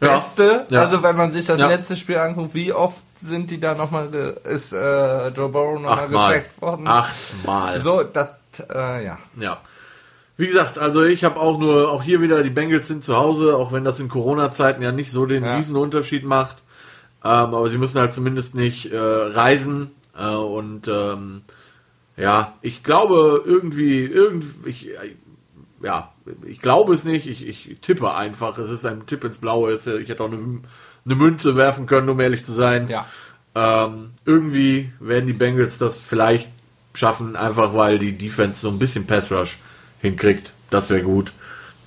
Beste. 0.00 0.66
Ja. 0.70 0.80
Also 0.80 1.02
wenn 1.02 1.16
man 1.16 1.30
sich 1.32 1.46
das 1.46 1.56
letzte 1.58 1.96
Spiel 1.96 2.18
anguckt, 2.18 2.52
wie 2.54 2.72
oft 2.72 2.98
sind 3.22 3.50
die 3.50 3.60
da 3.60 3.74
nochmal, 3.74 4.08
ge- 4.08 4.34
ist 4.44 4.72
äh, 4.72 5.28
Joe 5.28 5.48
Burrow 5.48 5.80
nochmal 5.80 6.08
gesackt 6.08 6.60
worden? 6.60 6.86
Achtmal. 6.88 7.80
So, 7.80 8.02
das, 8.02 8.28
äh, 8.68 9.04
ja. 9.06 9.18
Ja. 9.36 9.58
Wie 10.36 10.46
gesagt, 10.46 10.78
also 10.78 11.04
ich 11.04 11.22
habe 11.22 11.38
auch 11.38 11.58
nur, 11.58 11.92
auch 11.92 12.02
hier 12.02 12.20
wieder, 12.20 12.42
die 12.42 12.50
Bengals 12.50 12.88
sind 12.88 13.04
zu 13.04 13.16
Hause, 13.16 13.56
auch 13.56 13.70
wenn 13.72 13.84
das 13.84 14.00
in 14.00 14.08
Corona-Zeiten 14.08 14.82
ja 14.82 14.90
nicht 14.90 15.10
so 15.12 15.26
den 15.26 15.44
Ja. 15.44 15.56
riesen 15.56 15.76
Unterschied 15.76 16.24
macht. 16.24 16.56
Ähm, 17.22 17.30
aber 17.54 17.68
sie 17.70 17.78
müssen 17.78 18.00
halt 18.00 18.12
zumindest 18.12 18.54
nicht 18.54 18.92
äh, 18.92 18.98
reisen. 18.98 19.92
Äh, 20.18 20.34
und 20.34 20.88
ähm, 20.88 21.42
ja, 22.16 22.52
ich 22.62 22.82
glaube 22.82 23.42
irgendwie, 23.46 24.04
irgendwie, 24.04 24.68
ich, 24.68 24.90
äh, 24.90 25.14
ja, 25.82 26.12
ich 26.46 26.60
glaube 26.60 26.94
es 26.94 27.04
nicht, 27.04 27.26
ich, 27.28 27.46
ich 27.46 27.78
tippe 27.80 28.12
einfach, 28.14 28.58
es 28.58 28.70
ist 28.70 28.84
ein 28.86 29.06
Tipp 29.06 29.24
ins 29.24 29.38
Blaue, 29.38 29.74
ich 29.74 30.08
hätte 30.08 30.22
auch 30.22 30.32
eine, 30.32 30.38
eine 31.04 31.14
Münze 31.14 31.56
werfen 31.56 31.86
können, 31.86 32.08
um 32.08 32.18
ehrlich 32.20 32.44
zu 32.44 32.52
sein. 32.52 32.88
Ja. 32.88 33.06
Ähm, 33.54 34.10
irgendwie 34.24 34.92
werden 35.00 35.26
die 35.26 35.32
Bengals 35.32 35.78
das 35.78 35.98
vielleicht 35.98 36.50
schaffen, 36.92 37.36
einfach 37.36 37.74
weil 37.74 37.98
die 37.98 38.18
Defense 38.18 38.60
so 38.60 38.68
ein 38.68 38.78
bisschen 38.78 39.06
Pass 39.06 39.30
Rush 39.30 39.58
hinkriegt. 40.04 40.52
Das 40.70 40.90
wäre 40.90 41.02
gut. 41.02 41.32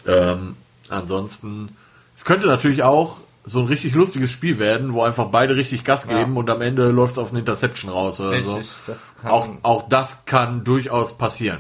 Ähm, 0.06 0.56
ansonsten, 0.90 1.70
es 2.16 2.26
könnte 2.26 2.48
natürlich 2.48 2.84
auch 2.84 3.22
so 3.46 3.60
ein 3.60 3.68
richtig 3.68 3.94
lustiges 3.96 4.30
Spiel 4.32 4.60
werden, 4.60 4.94
wo 4.94 5.04
einfach 5.04 5.28
beide 5.28 5.56
richtig 5.56 5.84
Gas 5.86 6.06
Ja. 6.10 6.18
geben 6.20 6.36
und 6.36 6.50
am 6.50 6.62
Ende 6.62 6.90
läuft 6.90 7.14
es 7.14 7.18
auf 7.18 7.30
eine 7.30 7.40
Interception 7.40 7.90
raus 7.92 8.20
oder 8.20 8.42
so. 8.44 8.56
Richtig, 8.56 8.76
das 8.88 9.14
kann 9.22 9.32
Auch, 9.32 9.48
auch 9.64 9.88
das 9.90 10.26
kann 10.26 10.64
durchaus 10.66 11.18
passieren. 11.18 11.60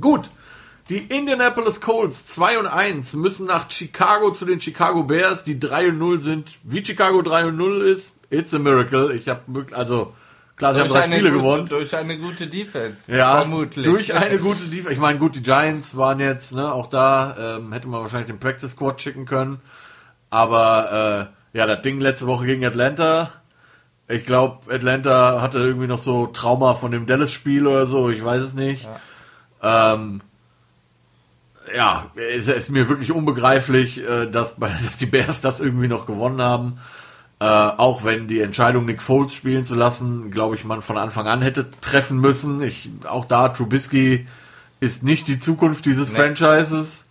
Gut. 0.00 0.30
Die 0.88 0.98
Indianapolis 0.98 1.80
Colts 1.80 2.26
2 2.26 2.58
und 2.58 2.66
1 2.66 3.12
müssen 3.14 3.46
nach 3.46 3.70
Chicago 3.70 4.32
zu 4.32 4.44
den 4.44 4.60
Chicago 4.60 5.04
Bears, 5.04 5.44
die 5.44 5.60
3 5.60 5.90
und 5.90 5.98
0 5.98 6.20
sind. 6.20 6.48
Wie 6.64 6.84
Chicago 6.84 7.22
3 7.22 7.46
und 7.46 7.56
0 7.56 7.82
ist, 7.82 8.12
it's 8.30 8.54
a 8.54 8.58
miracle. 8.58 9.14
Ich 9.14 9.28
habe 9.28 9.42
wirklich, 9.48 9.76
also 9.78 10.14
klar, 10.60 10.74
sie 10.74 10.80
haben 10.80 10.88
drei 10.88 11.02
Spiele 11.02 11.30
gute, 11.30 11.32
gewonnen. 11.32 11.68
Durch 11.68 11.96
eine 11.96 12.18
gute 12.18 12.46
Defense. 12.46 13.10
Ja, 13.12 13.38
vermutlich. 13.38 13.84
durch 13.84 14.14
eine 14.14 14.38
gute 14.38 14.64
Defense. 14.66 14.92
Ich 14.92 14.98
meine, 14.98 15.18
gut, 15.18 15.34
die 15.34 15.42
Giants 15.42 15.96
waren 15.96 16.20
jetzt, 16.20 16.52
ne, 16.52 16.72
auch 16.72 16.86
da 16.86 17.56
ähm, 17.56 17.72
hätte 17.72 17.88
man 17.88 18.02
wahrscheinlich 18.02 18.28
den 18.28 18.38
Practice 18.38 18.72
Squad 18.72 19.00
schicken 19.00 19.24
können. 19.24 19.60
Aber 20.28 21.30
äh, 21.54 21.58
ja, 21.58 21.66
das 21.66 21.82
Ding 21.82 22.00
letzte 22.00 22.26
Woche 22.26 22.44
gegen 22.44 22.64
Atlanta. 22.64 23.30
Ich 24.06 24.26
glaube, 24.26 24.72
Atlanta 24.72 25.40
hatte 25.40 25.58
irgendwie 25.58 25.86
noch 25.86 25.98
so 25.98 26.26
Trauma 26.26 26.74
von 26.74 26.92
dem 26.92 27.06
Dallas-Spiel 27.06 27.66
oder 27.66 27.86
so. 27.86 28.10
Ich 28.10 28.22
weiß 28.22 28.42
es 28.42 28.54
nicht. 28.54 28.88
Ja, 29.62 29.94
ähm, 29.94 30.20
ja 31.74 32.10
es 32.34 32.48
ist 32.48 32.70
mir 32.70 32.88
wirklich 32.88 33.12
unbegreiflich, 33.12 34.06
äh, 34.06 34.26
dass, 34.26 34.56
dass 34.58 34.98
die 34.98 35.06
Bears 35.06 35.40
das 35.40 35.60
irgendwie 35.60 35.88
noch 35.88 36.06
gewonnen 36.06 36.42
haben. 36.42 36.78
Äh, 37.40 37.44
auch 37.44 38.04
wenn 38.04 38.28
die 38.28 38.40
Entscheidung, 38.40 38.84
Nick 38.84 39.00
Foles 39.02 39.32
spielen 39.32 39.64
zu 39.64 39.74
lassen, 39.74 40.30
glaube 40.30 40.56
ich, 40.56 40.64
man 40.64 40.82
von 40.82 40.98
Anfang 40.98 41.26
an 41.26 41.40
hätte 41.40 41.70
treffen 41.80 42.18
müssen. 42.18 42.60
Ich, 42.62 42.90
auch 43.08 43.24
da, 43.24 43.48
Trubisky 43.48 44.26
ist 44.78 45.02
nicht 45.02 45.26
die 45.26 45.38
Zukunft 45.38 45.86
dieses 45.86 46.10
Nee. 46.10 46.16
Franchises. 46.16 47.06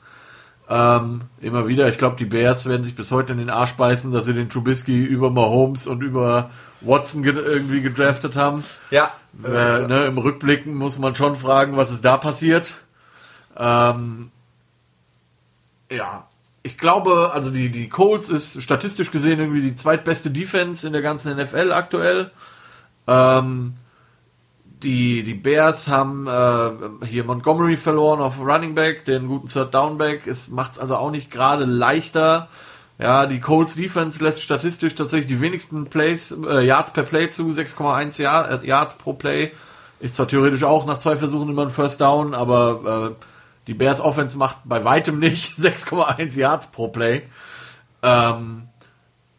Ähm, 0.70 1.22
immer 1.42 1.68
wieder, 1.68 1.90
ich 1.90 1.98
glaube, 1.98 2.16
die 2.16 2.26
Bears 2.26 2.68
werden 2.68 2.84
sich 2.84 2.96
bis 2.96 3.10
heute 3.12 3.34
in 3.34 3.40
den 3.40 3.50
Arsch 3.50 3.74
beißen, 3.74 4.12
dass 4.12 4.26
sie 4.26 4.36
den 4.36 4.52
Trubisky 4.52 5.04
über 5.04 5.32
Mahomes 5.32 5.88
und 5.88 6.04
über 6.04 6.52
Watson 6.82 7.24
ge 7.24 7.34
irgendwie 7.34 7.82
gedraftet 7.82 8.36
haben. 8.36 8.64
Ja. 8.92 9.12
Äh, 9.44 9.88
ne, 9.88 10.06
Im 10.06 10.18
Rückblicken 10.20 10.76
muss 10.76 11.00
man 11.00 11.16
schon 11.16 11.36
fragen, 11.38 11.76
was 11.76 11.90
ist 11.90 12.06
da 12.06 12.18
passiert. 12.18 12.76
Ähm, 13.58 14.30
ja, 15.92 16.28
ich 16.64 16.78
glaube, 16.78 17.32
also 17.34 17.50
die, 17.50 17.70
die 17.70 17.90
Colts 17.90 18.30
ist 18.30 18.62
statistisch 18.62 19.12
gesehen 19.12 19.40
irgendwie 19.40 19.62
die 19.62 19.76
zweitbeste 19.76 20.30
Defense 20.30 20.86
in 20.86 20.94
der 20.94 21.02
ganzen 21.02 21.36
NFL 21.38 21.72
aktuell. 21.72 22.32
Ähm, 23.08 23.76
die, 24.84 25.24
die 25.24 25.34
Bears 25.34 25.88
haben 25.88 26.28
äh, 26.28 27.06
hier 27.06 27.24
Montgomery 27.24 27.76
verloren 27.76 28.22
auf 28.22 28.40
Running 28.40 28.76
Back, 28.76 29.06
den 29.06 29.28
guten 29.28 29.48
Third 29.48 29.74
Down 29.74 29.98
Back. 29.98 30.28
Es 30.28 30.48
macht 30.48 30.74
es 30.74 30.80
also 30.80 30.96
auch 30.96 31.12
nicht 31.12 31.32
gerade 31.32 31.66
leichter. 31.66 32.50
Ja, 32.98 33.26
die 33.26 33.40
Colts 33.40 33.76
Defense 33.76 34.22
lässt 34.22 34.42
statistisch 34.42 34.96
tatsächlich 34.96 35.28
die 35.28 35.42
wenigsten 35.42 35.86
Plays, 35.86 36.32
äh, 36.46 36.66
Yards 36.66 36.92
per 36.92 37.04
Play 37.04 37.30
zu, 37.30 37.44
6,1 37.50 38.22
Yard, 38.22 38.64
äh, 38.64 38.68
Yards 38.68 38.96
pro 38.96 39.14
Play. 39.14 39.52
Ist 40.02 40.16
zwar 40.16 40.28
theoretisch 40.28 40.64
auch 40.64 40.86
nach 40.86 41.00
zwei 41.00 41.18
Versuchen 41.18 41.50
immer 41.50 41.64
ein 41.64 41.72
First 41.72 42.02
Down, 42.02 42.34
aber 42.34 43.16
äh, 43.18 43.26
die 43.70 43.76
Bears 43.76 44.02
Offense 44.02 44.36
macht 44.36 44.58
bei 44.66 44.84
weitem 44.84 45.20
nicht 45.20 45.54
6,1 45.58 46.38
Yards 46.38 46.68
pro 46.72 46.88
Play. 46.88 47.22
Ähm, 48.02 48.64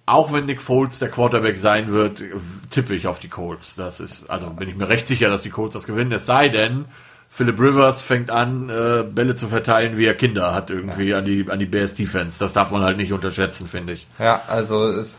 auch 0.06 0.32
wenn 0.32 0.46
Nick 0.46 0.62
Foles 0.62 1.00
der 1.00 1.08
Quarterback 1.08 1.58
sein 1.58 1.92
wird, 1.92 2.22
tippe 2.70 2.94
ich 2.94 3.08
auf 3.08 3.18
die 3.18 3.28
Colts. 3.28 3.74
Das 3.76 3.98
ist, 3.98 4.30
also 4.30 4.48
bin 4.50 4.68
ich 4.68 4.76
mir 4.76 4.88
recht 4.88 5.06
sicher, 5.06 5.30
dass 5.30 5.42
die 5.42 5.50
Colts 5.50 5.74
das 5.74 5.86
gewinnen. 5.86 6.12
Es 6.12 6.26
sei 6.26 6.48
denn, 6.48 6.84
Philip 7.28 7.58
Rivers 7.58 8.02
fängt 8.02 8.30
an, 8.30 8.68
äh, 8.70 9.02
Bälle 9.02 9.34
zu 9.34 9.48
verteilen, 9.48 9.96
wie 9.96 10.06
er 10.06 10.14
Kinder 10.14 10.54
hat 10.54 10.70
irgendwie 10.70 11.12
an 11.14 11.24
die 11.24 11.48
an 11.50 11.58
die 11.58 11.66
Bears 11.66 11.94
Defense. 11.94 12.38
Das 12.38 12.52
darf 12.52 12.70
man 12.70 12.82
halt 12.82 12.96
nicht 12.96 13.12
unterschätzen, 13.12 13.68
finde 13.68 13.94
ich. 13.94 14.06
Ja, 14.18 14.42
also 14.46 14.86
es, 14.86 15.16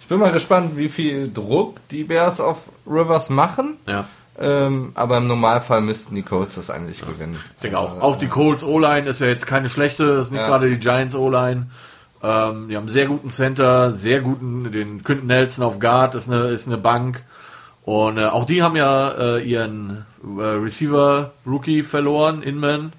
ich 0.00 0.08
bin 0.08 0.18
mal 0.18 0.32
gespannt, 0.32 0.76
wie 0.76 0.88
viel 0.88 1.32
Druck 1.32 1.80
die 1.90 2.02
Bears 2.02 2.40
auf 2.40 2.70
Rivers 2.84 3.30
machen. 3.30 3.76
Ja. 3.86 4.06
Ähm, 4.40 4.92
aber 4.94 5.16
im 5.18 5.26
Normalfall 5.26 5.80
müssten 5.80 6.14
die 6.14 6.22
Colts 6.22 6.54
das 6.54 6.70
eigentlich 6.70 7.00
gewinnen. 7.00 7.36
Ich 7.56 7.60
denke 7.62 7.78
auch. 7.78 8.00
Auch 8.00 8.16
die 8.16 8.28
Colts 8.28 8.62
O-Line 8.62 9.08
ist 9.08 9.20
ja 9.20 9.26
jetzt 9.26 9.46
keine 9.46 9.68
schlechte, 9.68 10.06
das 10.16 10.26
ist 10.28 10.32
nicht 10.32 10.40
Ja. 10.40 10.46
gerade 10.48 10.68
die 10.70 10.78
Giants 10.78 11.14
O-Line. 11.16 11.66
Ähm, 12.22 12.68
die 12.68 12.76
haben 12.76 12.82
einen 12.84 12.88
sehr 12.88 13.06
guten 13.06 13.30
Center, 13.30 13.92
sehr 13.92 14.20
guten, 14.20 14.70
den 14.70 15.02
Quinton 15.02 15.26
Nelson 15.26 15.64
auf 15.64 15.78
Guard 15.80 16.14
ist 16.14 16.28
eine, 16.30 16.48
ist 16.48 16.66
eine 16.68 16.78
Bank. 16.78 17.22
Und 17.84 18.18
äh, 18.18 18.26
auch 18.26 18.44
die 18.44 18.62
haben 18.62 18.76
ja 18.76 19.10
äh, 19.36 19.42
ihren 19.42 20.04
äh, 20.22 20.42
Receiver 20.42 21.32
Rookie 21.46 21.82
verloren, 21.82 22.42
Inman 22.42 22.92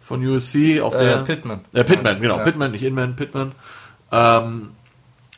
von 0.00 0.24
USC. 0.24 0.80
Auch 0.80 0.92
der 0.92 1.20
Äh, 1.20 1.24
Pittman. 1.24 1.60
Äh, 1.72 1.84
Pittman, 1.84 2.20
genau. 2.20 2.36
Ja. 2.38 2.44
Pittman, 2.44 2.70
nicht 2.72 2.82
Inman, 2.82 3.16
Pittman. 3.16 3.52
Ähm, 4.12 4.70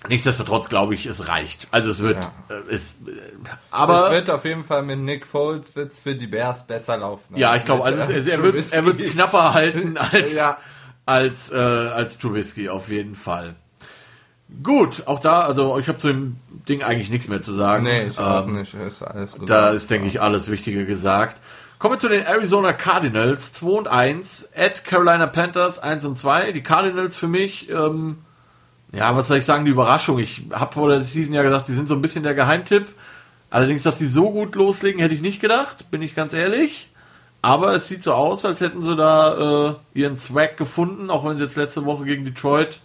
nichtsdestotrotz 0.09 0.69
glaube 0.69 0.95
ich, 0.95 1.07
es 1.07 1.29
reicht. 1.29 1.69
Also 1.71 1.91
es 1.91 2.01
wird, 2.03 2.17
Ja. 2.19 2.33
äh, 2.49 2.75
es, 2.75 2.93
äh, 3.07 3.13
aber 3.71 4.07
es 4.07 4.11
wird 4.13 4.31
auf 4.31 4.45
jeden 4.45 4.65
Fall 4.65 4.83
mit 4.83 4.99
Nick 4.99 5.27
Foles 5.27 5.75
wird's 5.77 6.01
für 6.01 6.15
die 6.15 6.27
Bears 6.27 6.67
besser 6.67 6.97
laufen. 6.99 7.37
Ja, 7.37 7.55
ich 7.57 7.65
glaube, 7.65 7.85
also 7.85 7.99
es- 8.13 8.27
er 8.27 8.43
wird 8.43 8.73
er 8.73 8.85
wird's 8.85 9.03
knapper 9.05 9.55
halten 9.55 9.97
als 10.13 10.35
Ja. 10.35 10.59
als 11.07 11.51
äh, 11.53 11.57
als 11.57 12.19
Trubisky 12.19 12.69
auf 12.69 12.89
jeden 12.89 13.15
Fall. 13.15 13.55
Gut, 14.65 15.05
auch 15.07 15.21
da, 15.21 15.43
also 15.43 15.79
ich 15.79 15.87
habe 15.89 15.99
zu 15.99 16.09
dem 16.09 16.37
Ding 16.69 16.83
eigentlich 16.83 17.09
nichts 17.11 17.29
mehr 17.29 17.41
zu 17.41 17.53
sagen. 17.53 17.85
Nee, 17.85 18.11
auch 18.17 18.47
Ähm, 18.47 18.57
nicht. 18.57 18.75
Ist 18.75 19.01
alles 19.03 19.37
gut. 19.39 19.49
Da 19.49 19.71
ist, 19.71 19.91
denke 19.91 20.09
ich, 20.09 20.21
alles 20.21 20.51
Wichtige 20.51 20.87
gesagt. 20.87 21.41
Kommen 21.79 21.95
wir 21.95 21.99
zu 21.99 22.09
den 22.09 22.25
Arizona 22.27 22.73
Cardinals, 22.73 23.53
2 23.53 23.67
und 23.79 23.89
1, 23.89 24.49
at 24.57 24.85
Carolina 24.85 25.27
Panthers 25.29 25.79
1 25.79 26.05
und 26.05 26.19
2. 26.19 26.51
Die 26.53 26.63
Cardinals 26.65 27.15
für 27.17 27.29
mich, 27.29 27.71
ähm, 27.71 28.19
ja, 28.93 29.17
was 29.17 29.29
soll 29.29 29.39
ich 29.39 29.45
sagen, 29.45 29.65
die 29.65 29.71
Überraschung. 29.71 30.19
Ich 30.19 30.43
habe 30.53 30.73
vor 30.73 30.89
der 30.89 31.03
Season 31.03 31.35
ja 31.35 31.43
gesagt, 31.43 31.69
die 31.69 31.75
sind 31.75 31.89
so 31.89 31.95
ein 31.95 32.03
bisschen 32.03 32.25
der 32.25 32.35
Geheimtipp. 32.35 32.89
Allerdings, 33.51 33.83
dass 33.83 33.99
die 33.99 34.07
so 34.07 34.31
gut 34.31 34.55
loslegen, 34.55 35.01
hätte 35.01 35.15
ich 35.15 35.23
nicht 35.23 35.41
gedacht, 35.41 35.91
bin 35.91 36.03
ich 36.03 36.15
ganz 36.15 36.33
ehrlich. 36.33 36.91
Aber 37.43 37.75
es 37.75 37.89
sieht 37.89 38.03
so 38.03 38.13
aus, 38.13 38.45
als 38.45 38.61
hätten 38.61 38.83
sie 38.83 38.97
da 38.97 39.71
äh, 39.71 39.75
ihren 39.95 40.17
Swag 40.17 40.57
gefunden, 40.57 41.11
auch 41.11 41.25
wenn 41.25 41.37
sie 41.37 41.45
jetzt 41.45 41.57
letzte 41.57 41.87
Woche 41.87 42.05
gegen 42.05 42.25
Detroit 42.25 42.81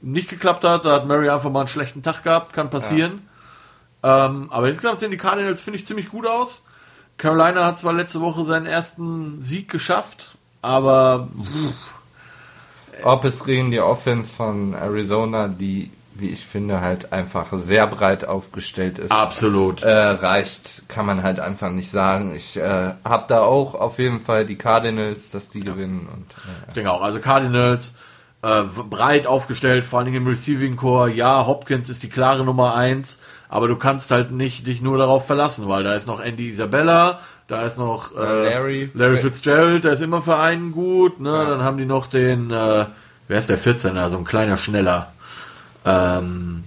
nicht 0.00 0.28
geklappt 0.28 0.64
hat. 0.64 0.84
Da 0.84 0.92
hat 0.92 1.06
Murray 1.06 1.28
einfach 1.28 1.50
mal 1.50 1.60
einen 1.60 1.68
schlechten 1.68 2.02
Tag 2.02 2.22
gehabt, 2.24 2.52
kann 2.52 2.70
passieren. 2.70 3.28
Ähm, 4.02 4.48
aber 4.50 4.68
insgesamt 4.68 5.00
sehen 5.00 5.10
die 5.10 5.16
Cardinals, 5.16 5.60
finde 5.60 5.78
ich, 5.78 5.86
ziemlich 5.86 6.08
gut 6.08 6.26
aus. 6.26 6.64
Carolina 7.16 7.64
hat 7.64 7.78
zwar 7.78 7.92
letzte 7.92 8.20
Woche 8.20 8.44
seinen 8.44 8.66
ersten 8.66 9.40
Sieg 9.40 9.70
geschafft, 9.70 10.36
aber 10.62 11.28
ob 13.02 13.24
es 13.24 13.44
gegen 13.44 13.70
die 13.70 13.80
Offense 13.80 14.32
von 14.32 14.74
Arizona, 14.74 15.48
die, 15.48 15.90
wie 16.14 16.30
ich 16.30 16.44
finde, 16.46 16.80
halt 16.80 17.12
einfach 17.12 17.46
sehr 17.52 17.86
breit 17.86 18.24
aufgestellt 18.24 18.98
ist, 18.98 19.10
absolut. 19.10 19.82
äh, 19.82 19.90
reicht, 19.90 20.88
kann 20.88 21.06
man 21.06 21.22
halt 21.22 21.40
einfach 21.40 21.70
nicht 21.70 21.90
sagen. 21.90 22.34
Ich 22.36 22.56
äh, 22.56 22.92
habe 23.04 23.24
da 23.28 23.40
auch 23.40 23.74
auf 23.74 23.98
jeden 23.98 24.20
Fall 24.20 24.46
die 24.46 24.56
Cardinals, 24.56 25.30
dass 25.30 25.50
die 25.50 25.60
gewinnen. 25.60 26.08
Und, 26.12 26.30
äh, 26.30 26.68
Ich 26.68 26.74
denke 26.74 26.92
auch. 26.92 27.02
Also 27.02 27.18
Cardinals 27.18 27.94
äh, 28.42 28.62
breit 28.62 29.26
aufgestellt, 29.26 29.84
vor 29.84 29.98
allen 29.98 30.06
Dingen 30.06 30.22
im 30.22 30.28
Receiving 30.28 30.76
Core. 30.76 31.10
Ja, 31.10 31.46
Hopkins 31.46 31.88
ist 31.88 32.02
die 32.02 32.10
klare 32.10 32.44
Nummer 32.44 32.74
eins, 32.76 33.18
aber 33.48 33.68
du 33.68 33.76
kannst 33.76 34.10
halt 34.10 34.30
nicht 34.32 34.66
dich 34.66 34.82
nur 34.82 34.98
darauf 34.98 35.26
verlassen, 35.26 35.68
weil 35.68 35.82
da 35.82 35.94
ist 35.94 36.06
noch 36.06 36.20
Andy 36.20 36.48
Isabella, 36.48 37.20
da 37.48 37.62
ist 37.62 37.78
noch 37.78 38.16
äh, 38.16 38.50
Larry. 38.54 38.90
Larry 38.94 39.18
Fitzgerald, 39.18 39.84
der 39.84 39.92
ist 39.92 40.00
immer 40.02 40.22
für 40.22 40.38
einen 40.38 40.72
gut. 40.72 41.20
Ne? 41.20 41.30
Ja. 41.30 41.44
Dann 41.44 41.62
haben 41.62 41.76
die 41.78 41.86
noch 41.86 42.06
den, 42.06 42.50
äh, 42.50 42.86
wer 43.28 43.38
ist 43.38 43.50
der 43.50 43.58
14er, 43.58 44.08
so 44.10 44.16
ein 44.18 44.24
kleiner 44.24 44.56
Schneller. 44.56 45.12
Ähm, 45.84 46.64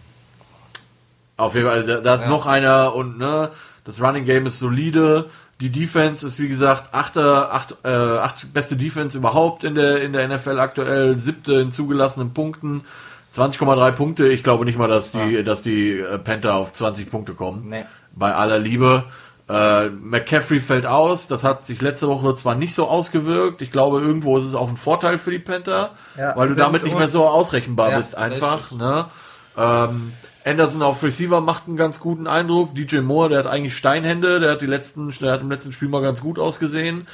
auf 1.37 1.55
jeden 1.55 1.67
Fall, 1.67 1.85
da, 1.85 1.97
da 2.01 2.15
ist 2.15 2.23
Ja. 2.23 2.29
noch 2.29 2.45
einer 2.47 2.93
und 2.95 3.17
ne, 3.17 3.49
das 3.85 4.01
Running 4.01 4.25
Game 4.25 4.45
ist 4.45 4.59
solide. 4.59 5.29
Die 5.59 5.71
Defense 5.71 6.25
ist 6.25 6.39
wie 6.39 6.47
gesagt 6.47 6.93
achte, 6.93 7.51
acht, 7.51 7.75
äh, 7.83 7.89
acht 7.89 8.53
beste 8.53 8.75
Defense 8.75 9.17
überhaupt 9.17 9.63
in 9.63 9.73
der 9.75 10.01
in 10.03 10.13
der 10.13 10.27
NFL 10.27 10.59
aktuell, 10.59 11.17
siebte 11.17 11.53
in 11.53 11.71
zugelassenen 11.71 12.33
Punkten, 12.33 12.83
20,3 13.33 13.91
Punkte. 13.91 14.27
Ich 14.27 14.43
glaube 14.43 14.65
nicht 14.65 14.77
mal, 14.77 14.87
dass 14.87 15.11
die 15.11 15.43
dass 15.43 15.63
die 15.63 15.93
äh, 15.99 16.19
Panther 16.19 16.55
auf 16.55 16.73
20 16.73 17.09
Punkte 17.09 17.33
kommen. 17.33 17.69
Nee. 17.69 17.85
Bei 18.13 18.35
aller 18.35 18.59
Liebe. 18.59 19.05
Äh, 19.49 19.89
McCaffrey 19.89 20.59
fällt 20.59 20.85
aus. 20.85 21.27
Das 21.27 21.43
hat 21.43 21.65
sich 21.65 21.81
letzte 21.81 22.07
Woche 22.07 22.35
zwar 22.35 22.55
nicht 22.55 22.73
so 22.73 22.87
ausgewirkt. 22.87 23.61
Ich 23.61 23.71
glaube, 23.71 24.01
irgendwo 24.01 24.37
ist 24.37 24.43
es 24.45 24.55
auch 24.55 24.67
ein 24.69 24.77
Vorteil 24.77 25.17
für 25.17 25.31
die 25.31 25.39
Panther, 25.39 25.91
Ja, 26.17 26.35
weil 26.35 26.49
du 26.49 26.55
damit 26.55 26.83
nicht 26.83 26.97
mehr 26.97 27.07
so 27.07 27.25
ausrechenbar 27.25 27.91
Ja, 27.91 27.97
bist 27.97 28.17
einfach. 28.17 28.59
richtig. 28.71 28.77
Ne? 28.79 29.05
Ähm, 29.57 30.13
Anderson 30.45 30.81
auf 30.81 31.03
Receiver 31.03 31.41
macht 31.41 31.67
einen 31.67 31.77
ganz 31.77 31.99
guten 31.99 32.27
Eindruck. 32.27 32.75
DJ 32.75 32.99
Moore, 32.99 33.29
der 33.29 33.39
hat 33.39 33.47
eigentlich 33.47 33.75
Steinhände, 33.75 34.39
der 34.39 34.51
hat 34.51 34.61
die 34.61 34.65
letzten, 34.67 35.11
der 35.21 35.31
hat 35.33 35.41
im 35.41 35.49
letzten 35.51 35.71
Spiel 35.71 35.89
mal 35.89 36.01
ganz 36.01 36.21
gut 36.21 36.39
ausgesehen. 36.39 37.07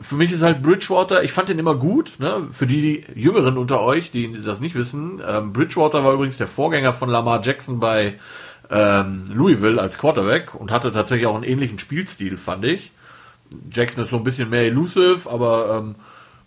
Für 0.00 0.16
mich 0.16 0.32
ist 0.32 0.42
halt 0.42 0.62
Bridgewater, 0.62 1.22
ich 1.22 1.32
fand 1.32 1.48
den 1.48 1.60
immer 1.60 1.76
gut, 1.76 2.14
ne? 2.18 2.48
Für 2.50 2.66
die, 2.66 3.04
die 3.14 3.20
Jüngeren 3.20 3.56
unter 3.56 3.82
euch, 3.82 4.10
die 4.10 4.40
das 4.42 4.58
nicht 4.60 4.74
wissen, 4.74 5.22
ähm, 5.24 5.52
Bridgewater 5.52 6.02
war 6.02 6.12
übrigens 6.12 6.38
der 6.38 6.48
Vorgänger 6.48 6.92
von 6.92 7.08
Lamar 7.08 7.40
Jackson 7.42 7.78
bei 7.78 8.14
ähm, 8.72 9.30
Louisville 9.32 9.80
als 9.80 9.98
Quarterback 9.98 10.54
und 10.54 10.72
hatte 10.72 10.92
tatsächlich 10.92 11.26
auch 11.26 11.34
einen 11.34 11.44
ähnlichen 11.44 11.78
Spielstil, 11.78 12.36
fand 12.38 12.64
ich. 12.64 12.90
Jackson 13.70 14.04
ist 14.04 14.10
so 14.10 14.16
ein 14.16 14.24
bisschen 14.24 14.48
mehr 14.48 14.62
elusive, 14.62 15.30
aber 15.30 15.78
ähm, 15.78 15.94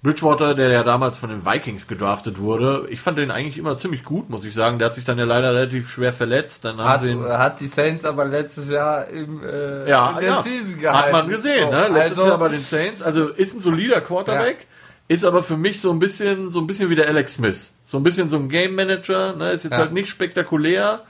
Bridgewater, 0.02 0.54
der 0.54 0.70
ja 0.70 0.84
damals 0.84 1.18
von 1.18 1.30
den 1.30 1.46
Vikings 1.46 1.88
gedraftet 1.88 2.38
wurde, 2.40 2.88
ich 2.90 3.02
fand 3.02 3.18
den 3.18 3.32
eigentlich 3.32 3.58
immer 3.58 3.76
ziemlich 3.78 4.04
gut, 4.04 4.30
muss 4.30 4.46
ich 4.46 4.54
sagen. 4.54 4.78
Der 4.78 4.88
hat 4.88 4.96
sich 4.96 5.04
dann 5.04 5.18
ja 5.18 5.26
leider 5.26 5.54
relativ 5.54 5.90
schwer 5.90 6.14
verletzt. 6.14 6.64
Dann 6.66 6.78
haben 6.78 6.90
Hat, 6.90 7.02
sie 7.02 7.10
ihn, 7.12 7.24
hat 7.24 7.60
die 7.60 7.68
Saints 7.68 8.06
aber 8.06 8.26
letztes 8.26 8.70
Jahr 8.70 9.08
im, 9.08 9.44
äh, 9.44 9.90
ja, 9.90 10.12
in 10.12 10.16
der 10.18 10.30
ja, 10.30 10.44
Season 10.44 10.80
gehalten. 10.80 11.06
hat 11.06 11.12
man 11.12 11.30
gesehen, 11.30 11.70
ne? 11.72 11.88
Letztes 11.88 12.20
also, 12.20 12.28
Jahr 12.28 12.38
bei 12.38 12.50
den 12.50 12.62
Saints. 12.62 13.02
Also 13.02 13.30
ist 13.30 13.56
ein 13.56 13.60
solider 13.60 14.02
Quarterback, 14.02 14.68
ist 15.08 15.26
aber 15.26 15.42
für 15.42 15.58
mich 15.58 15.82
so 15.82 15.92
ein 15.92 16.00
bisschen, 16.00 16.52
so 16.52 16.60
ein 16.60 16.68
bisschen 16.68 16.90
wie 16.92 16.96
der 16.96 17.08
Alex 17.08 17.36
Smith. 17.36 17.72
So 17.86 17.98
ein 17.98 18.04
bisschen 18.04 18.30
so 18.30 18.38
ein 18.38 18.50
Game 18.50 18.76
Manager, 18.76 19.36
ne? 19.36 19.52
Ist 19.52 19.64
jetzt 19.64 19.74
Ja. 19.74 19.80
halt 19.80 19.94
nicht 19.94 20.08
spektakulär, 20.10 21.02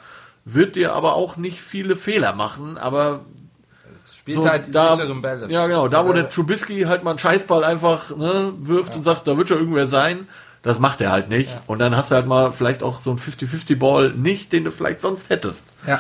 wird 0.46 0.76
dir 0.76 0.94
aber 0.94 1.16
auch 1.16 1.38
nicht 1.38 1.60
viele 1.60 1.96
Fehler 1.96 2.34
machen, 2.34 2.78
aber 2.78 3.26
spielt 4.14 4.38
so, 4.38 4.50
halt 4.50 4.68
die 4.68 4.72
da, 4.72 4.96
Bälle. 4.96 5.48
Ja, 5.50 5.68
genau. 5.68 5.88
Da, 5.88 6.08
wo 6.08 6.14
der 6.14 6.30
Trubisky 6.30 6.84
halt 6.84 7.04
mal 7.04 7.12
einen 7.12 7.20
Scheißball 7.20 7.64
einfach 7.64 8.16
ne, 8.16 8.54
wirft 8.58 8.96
und 8.96 9.04
sagt, 9.04 9.28
da 9.28 9.38
wird 9.38 9.50
schon 9.50 9.60
irgendwer 9.60 9.88
sein, 9.88 10.28
das 10.64 10.80
macht 10.80 11.00
er 11.02 11.12
halt 11.12 11.30
nicht. 11.30 11.50
Und 11.68 11.80
dann 11.80 11.96
hast 11.96 12.10
du 12.10 12.16
halt 12.16 12.26
mal 12.26 12.52
vielleicht 12.52 12.82
auch 12.82 13.02
so 13.02 13.12
einen 13.12 13.20
50-50-Ball 13.20 14.12
nicht, 14.12 14.52
den 14.52 14.64
du 14.64 14.72
vielleicht 14.72 15.02
sonst 15.02 15.30
hättest. 15.30 15.66
Ja. 15.86 16.00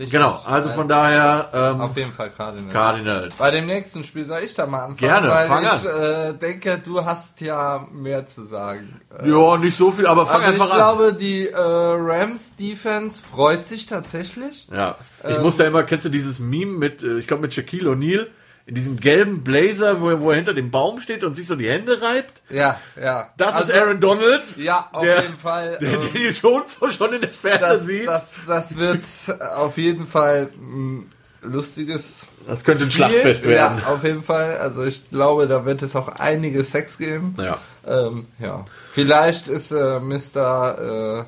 Richtig. 0.00 0.12
Genau, 0.12 0.40
also 0.46 0.70
von 0.70 0.88
daher 0.88 1.50
ähm, 1.52 1.80
Auf 1.82 1.94
jeden 1.94 2.12
Fall 2.12 2.30
Cardinals. 2.30 2.72
Cardinals. 2.72 3.34
Bei 3.36 3.50
dem 3.50 3.66
nächsten 3.66 4.02
Spiel 4.02 4.24
soll 4.24 4.40
ich 4.40 4.54
da 4.54 4.66
mal 4.66 4.78
anfangen, 4.78 4.96
Gerne, 4.96 5.28
weil 5.28 5.46
fang 5.46 5.64
ich 5.64 5.84
äh, 5.84 6.32
denke, 6.32 6.80
du 6.82 7.04
hast 7.04 7.38
ja 7.42 7.86
mehr 7.92 8.26
zu 8.26 8.46
sagen. 8.46 9.00
Äh, 9.22 9.28
Ja, 9.28 9.58
nicht 9.58 9.76
so 9.76 9.92
viel, 9.92 10.06
aber 10.06 10.26
fang 10.26 10.40
also 10.42 10.52
einfach 10.54 10.66
ich 10.68 10.72
an. 10.72 10.78
glaube, 10.78 11.12
die 11.12 11.48
äh, 11.48 11.54
Rams 11.54 12.56
Defense 12.56 13.20
freut 13.22 13.66
sich 13.66 13.84
tatsächlich. 13.86 14.68
Ja, 14.72 14.96
ich 15.28 15.36
Ähm, 15.36 15.42
muss 15.42 15.58
da 15.58 15.64
immer, 15.66 15.82
kennst 15.82 16.06
du 16.06 16.08
dieses 16.08 16.38
Meme 16.38 16.72
mit, 16.78 17.02
äh, 17.02 17.18
ich 17.18 17.26
glaube 17.26 17.42
mit 17.42 17.52
Shaquille 17.52 17.90
O'Neal, 17.90 18.26
in 18.70 18.76
diesem 18.76 19.00
gelben 19.00 19.42
Blazer, 19.42 20.00
wo 20.00 20.10
er, 20.10 20.20
wo 20.20 20.30
er 20.30 20.36
hinter 20.36 20.54
dem 20.54 20.70
Baum 20.70 21.00
steht 21.00 21.24
und 21.24 21.34
sich 21.34 21.48
so 21.48 21.56
die 21.56 21.68
Hände 21.68 22.00
reibt? 22.00 22.40
Ja, 22.50 22.78
ja. 23.00 23.30
Das 23.36 23.56
Also, 23.56 23.72
ist 23.72 23.78
Aaron 23.78 23.98
Donald, 23.98 24.56
Ja, 24.56 24.88
auf 24.92 25.02
der- 25.02 25.22
jeden 25.22 25.38
Fall. 25.38 25.76
der 25.80 25.94
ähm, 25.94 26.00
Daniel 26.00 26.32
Jones 26.32 26.76
so 26.78 26.88
schon 26.88 27.12
in 27.14 27.20
der 27.20 27.30
Ferne 27.30 27.58
das, 27.58 27.84
sieht. 27.86 28.06
das, 28.06 28.36
das 28.46 28.76
wird 28.76 29.04
auf 29.56 29.76
jeden 29.76 30.06
Fall 30.06 30.50
ein 30.56 31.10
lustiges 31.42 32.28
Das 32.46 32.62
könnte 32.62 32.84
ein 32.84 32.90
Spiel. 32.92 33.06
Schlachtfest 33.08 33.44
werden. 33.44 33.78
Ja, 33.84 33.92
auf 33.92 34.04
jeden 34.04 34.22
Fall. 34.22 34.58
Also 34.58 34.84
ich 34.84 35.10
glaube, 35.10 35.48
da 35.48 35.64
wird 35.64 35.82
es 35.82 35.96
auch 35.96 36.06
einige 36.20 36.62
Sex 36.62 36.96
geben. 36.96 37.34
Ja. 37.38 37.58
Ähm, 37.84 38.26
ja. 38.38 38.64
Vielleicht 38.88 39.48
ist 39.48 39.72
äh, 39.72 39.98
Mr. 39.98 41.26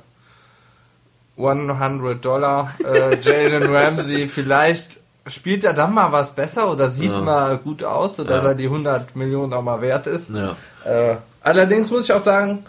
Äh, 1.39 1.43
100 1.43 2.25
Dollar 2.25 2.73
äh, 2.85 3.19
Jalen 3.21 3.63
Ramsey, 3.65 4.29
vielleicht 4.33 5.02
spielt 5.27 5.65
er 5.65 5.73
dann 5.73 5.95
mal 5.95 6.11
was 6.13 6.35
besser 6.35 6.71
oder 6.71 6.89
sieht 6.91 7.11
Ja. 7.11 7.21
mal 7.21 7.59
gut 7.59 7.85
aus, 7.85 8.17
sodass 8.17 8.43
Ja. 8.45 8.51
er 8.51 8.55
die 8.57 8.69
100 8.69 9.15
Millionen 9.17 9.53
auch 9.53 9.63
mal 9.63 9.81
wert 9.81 10.07
ist. 10.07 10.31
Ja. 10.31 10.57
Äh, 10.85 11.17
allerdings 11.43 11.91
muss 11.91 12.05
ich 12.05 12.13
auch 12.13 12.23
sagen, 12.23 12.65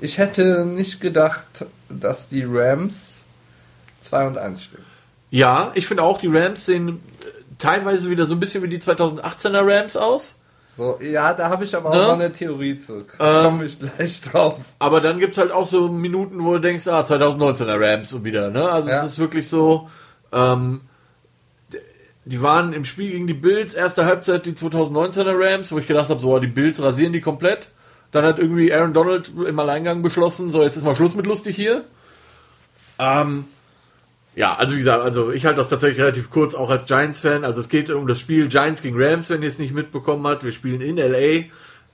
ich 0.00 0.18
hätte 0.18 0.64
nicht 0.66 1.00
gedacht, 1.00 1.46
dass 1.88 2.28
die 2.28 2.44
Rams 2.46 3.24
2 4.02 4.26
und 4.26 4.38
1 4.38 4.62
stehen. 4.64 4.84
Ja, 5.30 5.70
ich 5.74 5.86
finde 5.86 6.02
auch, 6.02 6.18
die 6.20 6.28
Rams 6.28 6.66
sehen 6.66 6.88
äh, 7.22 7.26
teilweise 7.58 8.10
wieder 8.10 8.26
so 8.26 8.34
ein 8.34 8.40
bisschen 8.40 8.62
wie 8.62 8.68
die 8.68 8.78
2018er 8.80 9.62
Rams 9.66 9.96
aus. 9.96 10.36
So, 10.76 10.98
ja, 11.00 11.32
da 11.32 11.48
habe 11.50 11.64
ich 11.64 11.74
aber 11.76 11.90
auch 11.90 11.94
Ne? 11.94 12.02
noch 12.02 12.12
eine 12.14 12.32
Theorie 12.32 12.80
zu. 12.80 13.04
Ähm, 13.20 13.44
Komme 13.44 13.64
ich 13.64 13.78
gleich 13.78 14.20
drauf. 14.22 14.56
Aber 14.80 15.00
dann 15.00 15.20
gibt's 15.20 15.38
halt 15.38 15.52
auch 15.52 15.66
so 15.68 15.88
Minuten, 15.88 16.44
wo 16.44 16.54
du 16.54 16.58
denkst, 16.60 16.86
ah, 16.88 17.02
2019er 17.04 17.80
Rams 17.80 18.12
und 18.12 18.24
wieder, 18.24 18.50
ne? 18.50 18.68
Also 18.70 18.90
Ja. 18.90 19.04
es 19.04 19.12
ist 19.12 19.18
wirklich 19.20 19.48
so, 19.48 19.88
ähm, 20.32 20.80
die 22.24 22.40
waren 22.40 22.72
im 22.72 22.84
Spiel 22.84 23.10
gegen 23.10 23.26
die 23.26 23.34
Bills, 23.34 23.74
erste 23.74 24.06
Halbzeit 24.06 24.46
die 24.46 24.52
2019er 24.52 25.34
Rams, 25.38 25.72
wo 25.72 25.78
ich 25.78 25.86
gedacht 25.86 26.08
habe, 26.08 26.20
so, 26.20 26.38
die 26.38 26.46
Bills 26.46 26.82
rasieren 26.82 27.12
die 27.12 27.20
komplett. 27.20 27.68
Dann 28.12 28.24
hat 28.24 28.38
irgendwie 28.38 28.72
Aaron 28.72 28.94
Donald 28.94 29.30
im 29.46 29.58
Alleingang 29.58 30.02
beschlossen, 30.02 30.50
so, 30.50 30.62
jetzt 30.62 30.76
ist 30.76 30.84
mal 30.84 30.94
Schluss 30.94 31.14
mit 31.14 31.26
lustig 31.26 31.56
hier. 31.56 31.84
Ähm, 32.98 33.44
ja, 34.36 34.54
also 34.54 34.74
wie 34.74 34.78
gesagt, 34.78 35.02
also 35.02 35.32
ich 35.32 35.44
halte 35.44 35.58
das 35.58 35.68
tatsächlich 35.68 36.00
relativ 36.00 36.30
kurz, 36.30 36.54
auch 36.54 36.70
als 36.70 36.86
Giants-Fan. 36.86 37.44
Also 37.44 37.60
es 37.60 37.68
geht 37.68 37.90
um 37.90 38.06
das 38.06 38.18
Spiel 38.20 38.48
Giants 38.48 38.82
gegen 38.82 39.00
Rams, 39.00 39.30
wenn 39.30 39.42
ihr 39.42 39.48
es 39.48 39.58
nicht 39.58 39.74
mitbekommen 39.74 40.26
habt. 40.26 40.44
Wir 40.44 40.52
spielen 40.52 40.80
in 40.80 40.96
LA. 40.96 41.44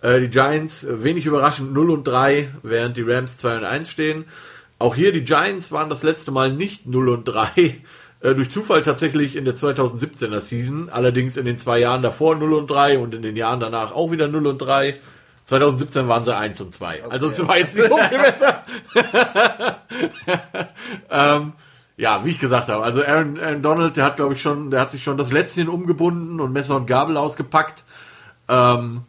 Äh, 0.03 0.21
die 0.21 0.31
Giants, 0.31 0.85
äh, 0.85 1.05
wenig 1.05 1.27
überraschend, 1.27 1.73
0 1.73 1.91
und 1.91 2.05
3, 2.05 2.49
während 2.63 2.97
die 2.97 3.03
Rams 3.03 3.37
2 3.37 3.59
und 3.59 3.65
1 3.65 3.91
stehen. 3.91 4.25
Auch 4.79 4.95
hier, 4.95 5.13
die 5.13 5.25
Giants 5.25 5.73
waren 5.73 5.91
das 5.91 6.03
letzte 6.03 6.31
Mal 6.31 6.53
nicht 6.53 6.87
0 6.87 7.11
und 7.11 7.25
3. 7.25 7.83
Äh, 8.21 8.35
durch 8.35 8.51
Zufall 8.51 8.83
tatsächlich 8.83 9.35
in 9.35 9.45
der 9.45 9.55
2017er 9.55 10.41
Season. 10.41 10.89
Allerdings 10.91 11.37
in 11.37 11.47
den 11.47 11.59
zwei 11.59 11.79
Jahren 11.79 12.03
davor 12.03 12.37
0 12.37 12.53
und 12.53 12.71
3 12.71 12.99
und 12.99 13.15
in 13.15 13.23
den 13.23 13.37
Jahren 13.37 13.61
danach 13.61 13.93
auch 13.93 14.11
wieder 14.11 14.29
0 14.29 14.47
und 14.47 14.59
3. 14.59 14.99
2017 15.47 16.07
waren 16.07 16.23
sie 16.23 16.37
1 16.37 16.61
und 16.61 16.75
2. 16.75 17.05
Also 17.05 17.29
es 17.29 17.47
war 17.47 17.57
jetzt 17.57 17.77
nicht 17.77 17.89
so 17.89 17.97
viel 17.97 18.19
besser. 18.19 18.63
ähm, 21.11 21.55
ja, 21.97 22.25
wie 22.25 22.31
ich 22.31 22.39
gesagt 22.39 22.69
habe, 22.69 22.85
also 22.85 23.05
Aaron, 23.05 23.39
Aaron 23.39 23.63
Donald, 23.63 23.97
der 23.97 24.05
hat, 24.05 24.17
glaube 24.17 24.35
ich, 24.35 24.43
schon, 24.43 24.71
der 24.71 24.81
hat 24.81 24.91
sich 24.91 25.03
schon 25.03 25.19
das 25.19 25.33
Lätzchen 25.33 25.69
umgebunden 25.69 26.41
und 26.41 26.53
Messer 26.53 26.77
und 26.77 26.87
Gabel 26.87 27.17
ausgepackt. 27.17 27.85
Ähm, 28.49 29.03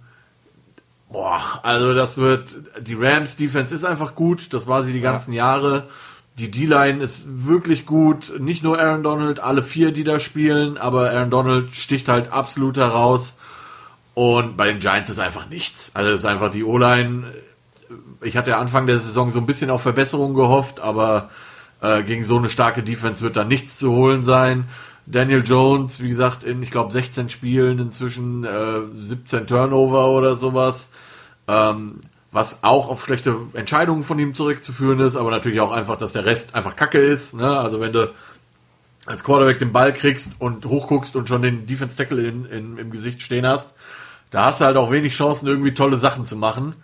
boah, 1.09 1.41
also 1.63 1.93
das 1.93 2.17
wird, 2.17 2.55
die 2.79 2.95
Rams 2.95 3.35
Defense 3.35 3.75
ist 3.75 3.83
einfach 3.83 4.15
gut, 4.15 4.53
das 4.53 4.67
war 4.67 4.83
sie 4.83 4.93
die 4.93 5.01
ganzen 5.01 5.33
Jahre. 5.33 5.87
Die 6.41 6.49
D-Line 6.49 7.03
ist 7.03 7.45
wirklich 7.47 7.85
gut, 7.85 8.33
nicht 8.39 8.63
nur 8.63 8.79
Aaron 8.79 9.03
Donald, 9.03 9.39
alle 9.39 9.61
vier, 9.61 9.91
die 9.91 10.03
da 10.03 10.19
spielen, 10.19 10.79
aber 10.79 11.11
Aaron 11.11 11.29
Donald 11.29 11.71
sticht 11.71 12.07
halt 12.07 12.31
absolut 12.31 12.77
heraus. 12.77 13.37
Und 14.15 14.57
bei 14.57 14.65
den 14.65 14.79
Giants 14.79 15.11
ist 15.11 15.19
einfach 15.19 15.47
nichts. 15.49 15.91
Also 15.93 16.09
es 16.09 16.21
ist 16.21 16.25
einfach 16.25 16.49
die 16.49 16.63
O-Line. 16.63 17.25
Ich 18.21 18.37
hatte 18.37 18.49
ja 18.49 18.59
Anfang 18.59 18.87
der 18.87 18.97
Saison 18.97 19.31
so 19.31 19.37
ein 19.37 19.45
bisschen 19.45 19.69
auf 19.69 19.83
Verbesserung 19.83 20.33
gehofft, 20.33 20.79
aber 20.79 21.29
äh, 21.79 22.01
gegen 22.01 22.23
so 22.23 22.39
eine 22.39 22.49
starke 22.49 22.81
Defense 22.81 23.21
wird 23.21 23.37
da 23.37 23.43
nichts 23.43 23.77
zu 23.77 23.91
holen 23.91 24.23
sein. 24.23 24.67
Daniel 25.05 25.43
Jones, 25.45 26.01
wie 26.01 26.09
gesagt, 26.09 26.43
in, 26.43 26.63
ich 26.63 26.71
glaube, 26.71 26.91
16 26.91 27.29
Spielen 27.29 27.77
inzwischen 27.77 28.45
äh, 28.45 28.79
17 28.95 29.45
Turnover 29.45 30.09
oder 30.09 30.37
sowas. 30.37 30.89
Ähm, 31.47 31.99
was 32.31 32.63
auch 32.63 32.89
auf 32.89 33.03
schlechte 33.03 33.35
Entscheidungen 33.53 34.03
von 34.03 34.17
ihm 34.17 34.33
zurückzuführen 34.33 34.99
ist, 34.99 35.17
aber 35.17 35.31
natürlich 35.31 35.59
auch 35.59 35.71
einfach, 35.71 35.97
dass 35.97 36.13
der 36.13 36.25
Rest 36.25 36.55
einfach 36.55 36.75
Kacke 36.75 36.99
ist. 36.99 37.33
Ne? 37.33 37.57
Also 37.59 37.81
wenn 37.81 37.91
du 37.91 38.09
als 39.05 39.23
Quarterback 39.23 39.59
den 39.59 39.73
Ball 39.73 39.93
kriegst 39.93 40.33
und 40.39 40.65
hochguckst 40.65 41.15
und 41.15 41.27
schon 41.27 41.41
den 41.41 41.65
Defense 41.65 41.97
Tackle 41.97 42.25
in, 42.25 42.45
in, 42.45 42.77
im 42.77 42.91
Gesicht 42.91 43.21
stehen 43.21 43.45
hast, 43.45 43.75
da 44.29 44.45
hast 44.45 44.61
du 44.61 44.65
halt 44.65 44.77
auch 44.77 44.91
wenig 44.91 45.13
Chancen, 45.13 45.47
irgendwie 45.47 45.73
tolle 45.73 45.97
Sachen 45.97 46.25
zu 46.25 46.37
machen. 46.37 46.75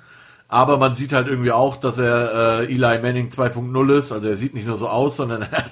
Aber 0.50 0.78
man 0.78 0.96
sieht 0.96 1.14
halt 1.14 1.28
irgendwie 1.28 1.52
auch, 1.52 1.78
dass 1.78 1.98
er 1.98 2.62
äh, 2.62 2.66
Eli 2.66 3.00
Manning 3.00 3.30
2.0 3.30 3.98
ist. 3.98 4.12
Also 4.12 4.28
er 4.28 4.38
sieht 4.38 4.54
nicht 4.54 4.68
nur 4.68 4.78
so 4.78 4.90
aus, 4.90 5.18
sondern 5.18 5.42
er 5.52 5.52
hat 5.52 5.72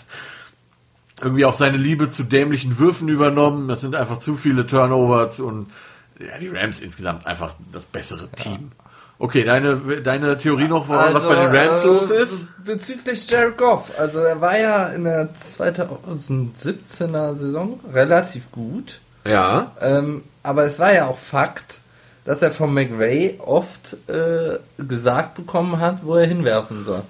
irgendwie 1.22 1.46
auch 1.46 1.54
seine 1.54 1.78
Liebe 1.78 2.10
zu 2.10 2.24
dämlichen 2.24 2.80
Würfen 2.80 3.10
übernommen. 3.10 3.68
Das 3.68 3.82
sind 3.82 3.96
einfach 3.96 4.20
zu 4.20 4.38
viele 4.38 4.68
Turnovers 4.68 5.40
und 5.40 5.72
ja, 6.20 6.38
die 6.38 6.48
Rams 6.48 6.80
insgesamt 6.80 7.26
einfach 7.26 7.56
das 7.72 7.86
bessere 7.86 8.30
Team. 8.32 8.72
Okay, 9.18 9.46
deine, 9.46 9.78
deine 10.04 10.38
Theorie 10.38 10.68
noch, 10.68 10.90
was 10.90 11.16
Also, 11.16 11.30
bei 11.30 11.36
den 11.36 11.56
Rams 11.56 11.84
äh, 11.84 11.88
los 11.88 12.10
ist? 12.10 12.48
Bezüglich 12.66 13.30
Jared 13.30 13.58
Goff. 13.58 13.92
Also 13.98 14.20
er 14.20 14.42
war 14.42 14.58
ja 14.58 14.88
in 14.90 15.06
der 15.06 15.30
2017er 15.34 17.36
Saison 17.36 17.80
relativ 17.94 18.52
gut. 18.52 19.00
Ja. 19.26 19.72
Ähm, 19.82 20.24
aber 20.44 20.66
es 20.66 20.80
war 20.80 20.94
ja 20.94 21.08
auch 21.08 21.18
Fakt, 21.18 21.80
dass 22.26 22.42
er 22.42 22.52
von 22.52 22.74
McVay 22.74 23.40
oft 23.44 23.96
äh, 24.10 24.60
gesagt 24.78 25.36
bekommen 25.36 25.80
hat, 25.80 26.06
wo 26.06 26.16
er 26.16 26.28
hinwerfen 26.28 26.84
soll. 26.84 27.02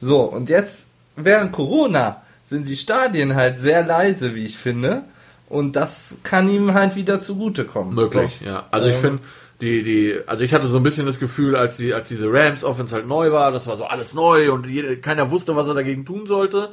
So, 0.00 0.22
und 0.22 0.48
jetzt 0.48 0.86
während 1.16 1.52
Corona 1.52 2.22
sind 2.46 2.68
die 2.68 2.76
Stadien 2.76 3.34
halt 3.34 3.60
sehr 3.60 3.84
leise, 3.84 4.34
wie 4.34 4.46
ich 4.46 4.56
finde. 4.56 5.02
Und 5.48 5.76
das 5.76 6.18
kann 6.22 6.48
ihm 6.48 6.74
halt 6.74 6.94
wieder 6.94 7.20
zugutekommen. 7.20 7.94
Möglich, 7.94 8.38
so. 8.40 8.46
ja. 8.46 8.64
Also 8.70 8.88
ich 8.88 8.94
Ähm, 8.96 9.00
finde, 9.00 9.22
die, 9.60 9.82
die, 9.82 10.18
also 10.26 10.44
ich 10.44 10.54
hatte 10.54 10.68
so 10.68 10.76
ein 10.76 10.82
bisschen 10.82 11.06
das 11.06 11.18
Gefühl, 11.18 11.56
als 11.56 11.76
die, 11.76 11.92
als 11.94 12.08
diese 12.08 12.30
Rams 12.32 12.62
Offense 12.64 12.94
halt 12.94 13.06
neu 13.06 13.32
war, 13.32 13.50
das 13.50 13.66
war 13.66 13.76
so 13.76 13.84
alles 13.84 14.14
neu 14.14 14.52
und 14.52 14.66
jeder, 14.66 14.94
keiner 14.96 15.30
wusste, 15.30 15.56
was 15.56 15.66
er 15.68 15.74
dagegen 15.74 16.04
tun 16.06 16.26
sollte. 16.26 16.70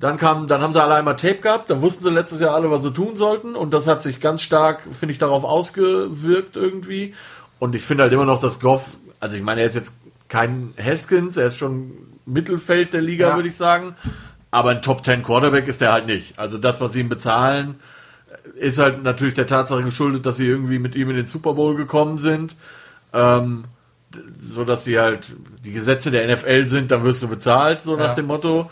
Dann 0.00 0.16
kam, 0.16 0.46
dann 0.46 0.62
haben 0.62 0.72
sie 0.72 0.82
alle 0.82 0.94
einmal 0.94 1.16
Tape 1.16 1.36
gehabt, 1.40 1.70
dann 1.70 1.82
wussten 1.82 2.04
sie 2.04 2.10
letztes 2.10 2.40
Jahr 2.40 2.54
alle, 2.54 2.70
was 2.70 2.82
sie 2.84 2.92
tun 2.92 3.16
sollten 3.16 3.56
und 3.56 3.74
das 3.74 3.86
hat 3.86 4.00
sich 4.00 4.20
ganz 4.20 4.42
stark, 4.42 4.80
finde 4.98 5.12
ich, 5.12 5.18
darauf 5.18 5.44
ausgewirkt 5.44 6.56
irgendwie. 6.56 7.14
Und 7.58 7.74
ich 7.74 7.82
finde 7.82 8.04
halt 8.04 8.12
immer 8.12 8.24
noch, 8.24 8.38
dass 8.40 8.60
Goff, 8.60 8.90
also 9.20 9.36
ich 9.36 9.42
meine, 9.42 9.60
er 9.62 9.66
ist 9.66 9.74
jetzt 9.74 9.96
kein 10.28 10.72
Haskins, 10.82 11.36
er 11.36 11.48
ist 11.48 11.56
schon 11.56 11.92
Mittelfeld 12.26 12.92
der 12.92 13.00
Liga, 13.02 13.30
Ja. 13.30 13.36
würde 13.36 13.48
ich 13.48 13.56
sagen. 13.56 13.96
Aber 14.50 14.70
ein 14.70 14.82
Top 14.82 15.04
10 15.04 15.24
Quarterback 15.24 15.66
ist 15.66 15.82
er 15.82 15.92
halt 15.92 16.06
nicht. 16.06 16.38
Also 16.38 16.56
das, 16.58 16.80
was 16.80 16.92
sie 16.92 17.00
ihm 17.00 17.08
bezahlen, 17.08 17.80
ist 18.56 18.78
halt 18.78 19.02
natürlich 19.02 19.34
der 19.34 19.46
Tatsache 19.46 19.82
geschuldet, 19.82 20.26
dass 20.26 20.36
sie 20.36 20.46
irgendwie 20.46 20.78
mit 20.78 20.94
ihm 20.94 21.10
in 21.10 21.16
den 21.16 21.26
Super 21.26 21.54
Bowl 21.54 21.76
gekommen 21.76 22.18
sind. 22.18 22.56
Ähm, 23.12 23.64
so 24.40 24.64
dass 24.64 24.84
sie 24.84 24.98
halt 24.98 25.28
die 25.64 25.72
Gesetze 25.72 26.10
der 26.10 26.26
NFL 26.34 26.66
sind, 26.66 26.90
dann 26.90 27.04
wirst 27.04 27.22
du 27.22 27.28
bezahlt, 27.28 27.82
so 27.82 27.96
nach 27.96 28.08
Ja. 28.08 28.14
dem 28.14 28.26
Motto. 28.26 28.70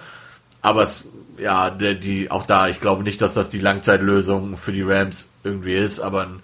Aber 0.62 0.82
es, 0.82 1.04
ja, 1.38 1.68
der, 1.70 1.94
die, 1.94 2.30
auch 2.30 2.46
da, 2.46 2.68
ich 2.68 2.80
glaube 2.80 3.02
nicht, 3.02 3.20
dass 3.20 3.34
das 3.34 3.50
die 3.50 3.58
Langzeitlösung 3.58 4.56
für 4.56 4.72
die 4.72 4.82
Rams 4.82 5.28
irgendwie 5.44 5.74
ist, 5.74 6.00
aber 6.00 6.22
ein, 6.22 6.40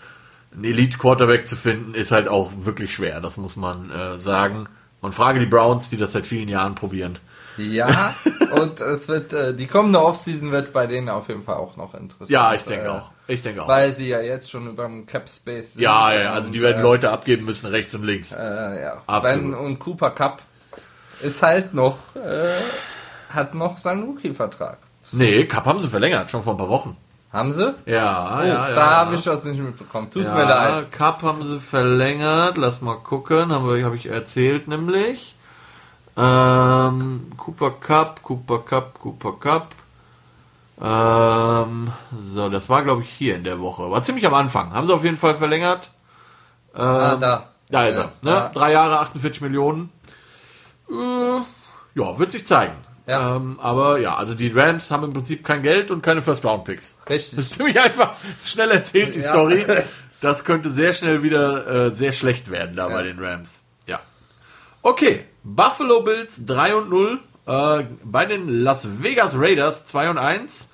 ein 0.55 0.65
Elite-Quarterback 0.65 1.47
zu 1.47 1.57
finden, 1.57 1.95
ist 1.95 2.13
halt 2.13 2.29
auch 2.29 2.51
wirklich 2.57 2.93
schwer, 2.93 3.21
das 3.21 3.39
muss 3.39 3.57
man 3.57 3.91
äh, 3.91 4.19
sagen. 4.19 4.67
Und 5.01 5.15
frage 5.15 5.41
die 5.41 5.47
Browns, 5.47 5.89
die 5.89 5.97
das 5.97 6.13
seit 6.13 6.27
vielen 6.27 6.49
Jahren 6.49 6.75
probieren. 6.75 7.19
Ja, 7.57 8.15
und 8.53 8.81
es 8.81 9.09
wird, 9.09 9.33
äh, 9.33 9.55
die 9.55 9.67
kommende 9.67 10.01
Offseason 10.03 10.53
wird 10.53 10.73
bei 10.73 10.87
denen 10.87 11.09
auf 11.09 11.29
jeden 11.29 11.43
Fall 11.43 11.57
auch 11.57 11.77
noch 11.77 11.95
interessant. 11.95 12.31
Ja, 12.31 12.55
ich 12.55 12.63
denke 12.65 12.87
äh, 12.87 12.89
auch. 12.91 13.11
Ich 13.29 13.43
denke 13.43 13.63
auch. 13.63 13.69
Weil 13.69 13.93
sie 13.93 14.09
ja 14.09 14.21
jetzt 14.21 14.51
schon 14.51 14.69
über 14.69 14.85
dem 14.85 15.07
Cap 15.07 15.29
Space 15.29 15.75
sind. 15.75 15.83
ja, 15.83 16.13
ja, 16.15 16.33
also 16.33 16.51
die 16.51 16.61
werden 16.61 16.81
äh, 16.81 16.83
Leute 16.83 17.11
abgeben 17.11 17.45
müssen, 17.47 17.67
rechts 17.67 17.95
und 17.95 18.03
links. 18.05 18.33
Äh, 18.33 18.83
ja. 18.83 19.03
Absolut. 19.07 19.23
Ben 19.43 19.55
und 19.55 19.79
Cooper 19.79 20.11
Cup 20.11 20.43
ist 21.23 21.43
halt 21.43 21.73
noch, 21.73 21.99
äh, 22.17 22.49
hat 23.33 23.55
noch 23.55 23.79
seinen 23.79 24.03
Rookie-Vertrag. 24.05 24.79
Nee, 25.13 25.45
Cup 25.45 25.67
haben 25.67 25.79
sie 25.79 25.89
verlängert, 25.89 26.31
schon 26.31 26.43
vor 26.43 26.55
ein 26.55 26.59
paar 26.59 26.69
Wochen. 26.69 26.97
Haben 27.33 27.53
sie? 27.53 27.75
Ja, 27.87 28.39
Oh, 28.41 28.43
ja, 28.43 28.69
ja. 28.69 28.75
da 28.75 28.91
habe 28.97 29.15
ich 29.15 29.27
was 29.27 29.45
nicht 29.45 29.59
mitbekommen. 29.63 30.11
Tut 30.11 30.25
ja, 30.25 30.35
mir 30.35 30.45
leid. 30.45 30.93
Cup 30.93 31.23
haben 31.23 31.43
sie 31.45 31.61
verlängert. 31.61 32.59
Lass 32.59 32.83
mal 32.83 32.97
gucken. 32.97 33.51
Habe 33.53 33.83
hab 33.83 33.95
ich 33.95 34.07
erzählt 34.07 34.69
nämlich. 34.69 35.35
Ähm, 36.15 37.33
Cooper 37.39 37.71
Cup, 37.71 38.23
Cooper 38.23 38.59
Cup, 38.59 39.01
Cooper 39.01 39.33
Cup. 39.41 39.69
Ähm, 40.83 41.93
so, 42.35 42.49
das 42.49 42.69
war 42.69 42.83
glaube 42.83 43.03
ich 43.03 43.09
hier 43.11 43.37
in 43.37 43.45
der 43.45 43.61
Woche. 43.61 43.91
War 43.91 44.03
ziemlich 44.03 44.27
am 44.27 44.35
Anfang. 44.35 44.73
Haben 44.75 44.87
sie 44.87 44.95
auf 44.95 45.05
jeden 45.05 45.17
Fall 45.17 45.37
verlängert. 45.37 45.91
Ähm, 46.75 46.81
Ah, 46.83 47.17
da. 47.17 47.49
Da 47.71 47.87
ist 47.87 47.97
er. 47.97 48.13
Ne? 48.23 48.31
Ja. 48.31 48.49
Drei 48.53 48.73
Jahre, 48.73 48.99
48 48.99 49.41
Millionen. 49.41 49.91
Äh, 50.91 51.41
ja, 51.95 52.19
wird 52.19 52.33
sich 52.33 52.47
zeigen. 52.47 52.75
Ja. 53.07 53.37
Ähm, 53.37 53.59
aber 53.61 53.99
ja, 53.99 54.17
also 54.17 54.35
die 54.35 54.49
Rams 54.49 54.91
haben 54.91 55.05
im 55.05 55.13
Prinzip 55.13 55.45
kein 55.45 55.63
Geld 55.63 55.91
und 55.91 56.03
keine 56.03 56.21
First-Round-Picks. 56.23 56.97
Richtig. 57.09 57.37
Das 57.37 57.45
ist 57.47 57.55
ziemlich 57.55 57.81
einfach. 57.81 58.15
Ist 58.39 58.51
schnell 58.51 58.71
erzählt, 58.71 59.15
die 59.15 59.21
Ja. 59.21 59.29
Story. 59.31 59.65
Das 60.21 60.45
könnte 60.45 60.71
sehr 60.71 60.93
schnell 60.93 61.25
wieder 61.25 61.87
äh, 61.87 61.91
sehr 61.91 62.13
schlecht 62.13 62.49
werden 62.49 62.77
da 62.77 62.89
Ja. 62.89 62.95
bei 62.95 63.03
den 63.03 63.19
Rams. 63.19 63.65
Ja. 63.89 63.99
Okay. 64.83 65.25
Buffalo 65.43 66.03
Bills 66.03 66.47
3 66.47 66.77
und 66.77 66.91
0. 66.91 67.19
Äh, 67.47 67.85
bei 68.05 68.25
den 68.27 68.47
Las 68.63 68.87
Vegas 69.03 69.35
Raiders 69.37 69.85
2 69.87 70.11
und 70.11 70.19
1. 70.19 70.71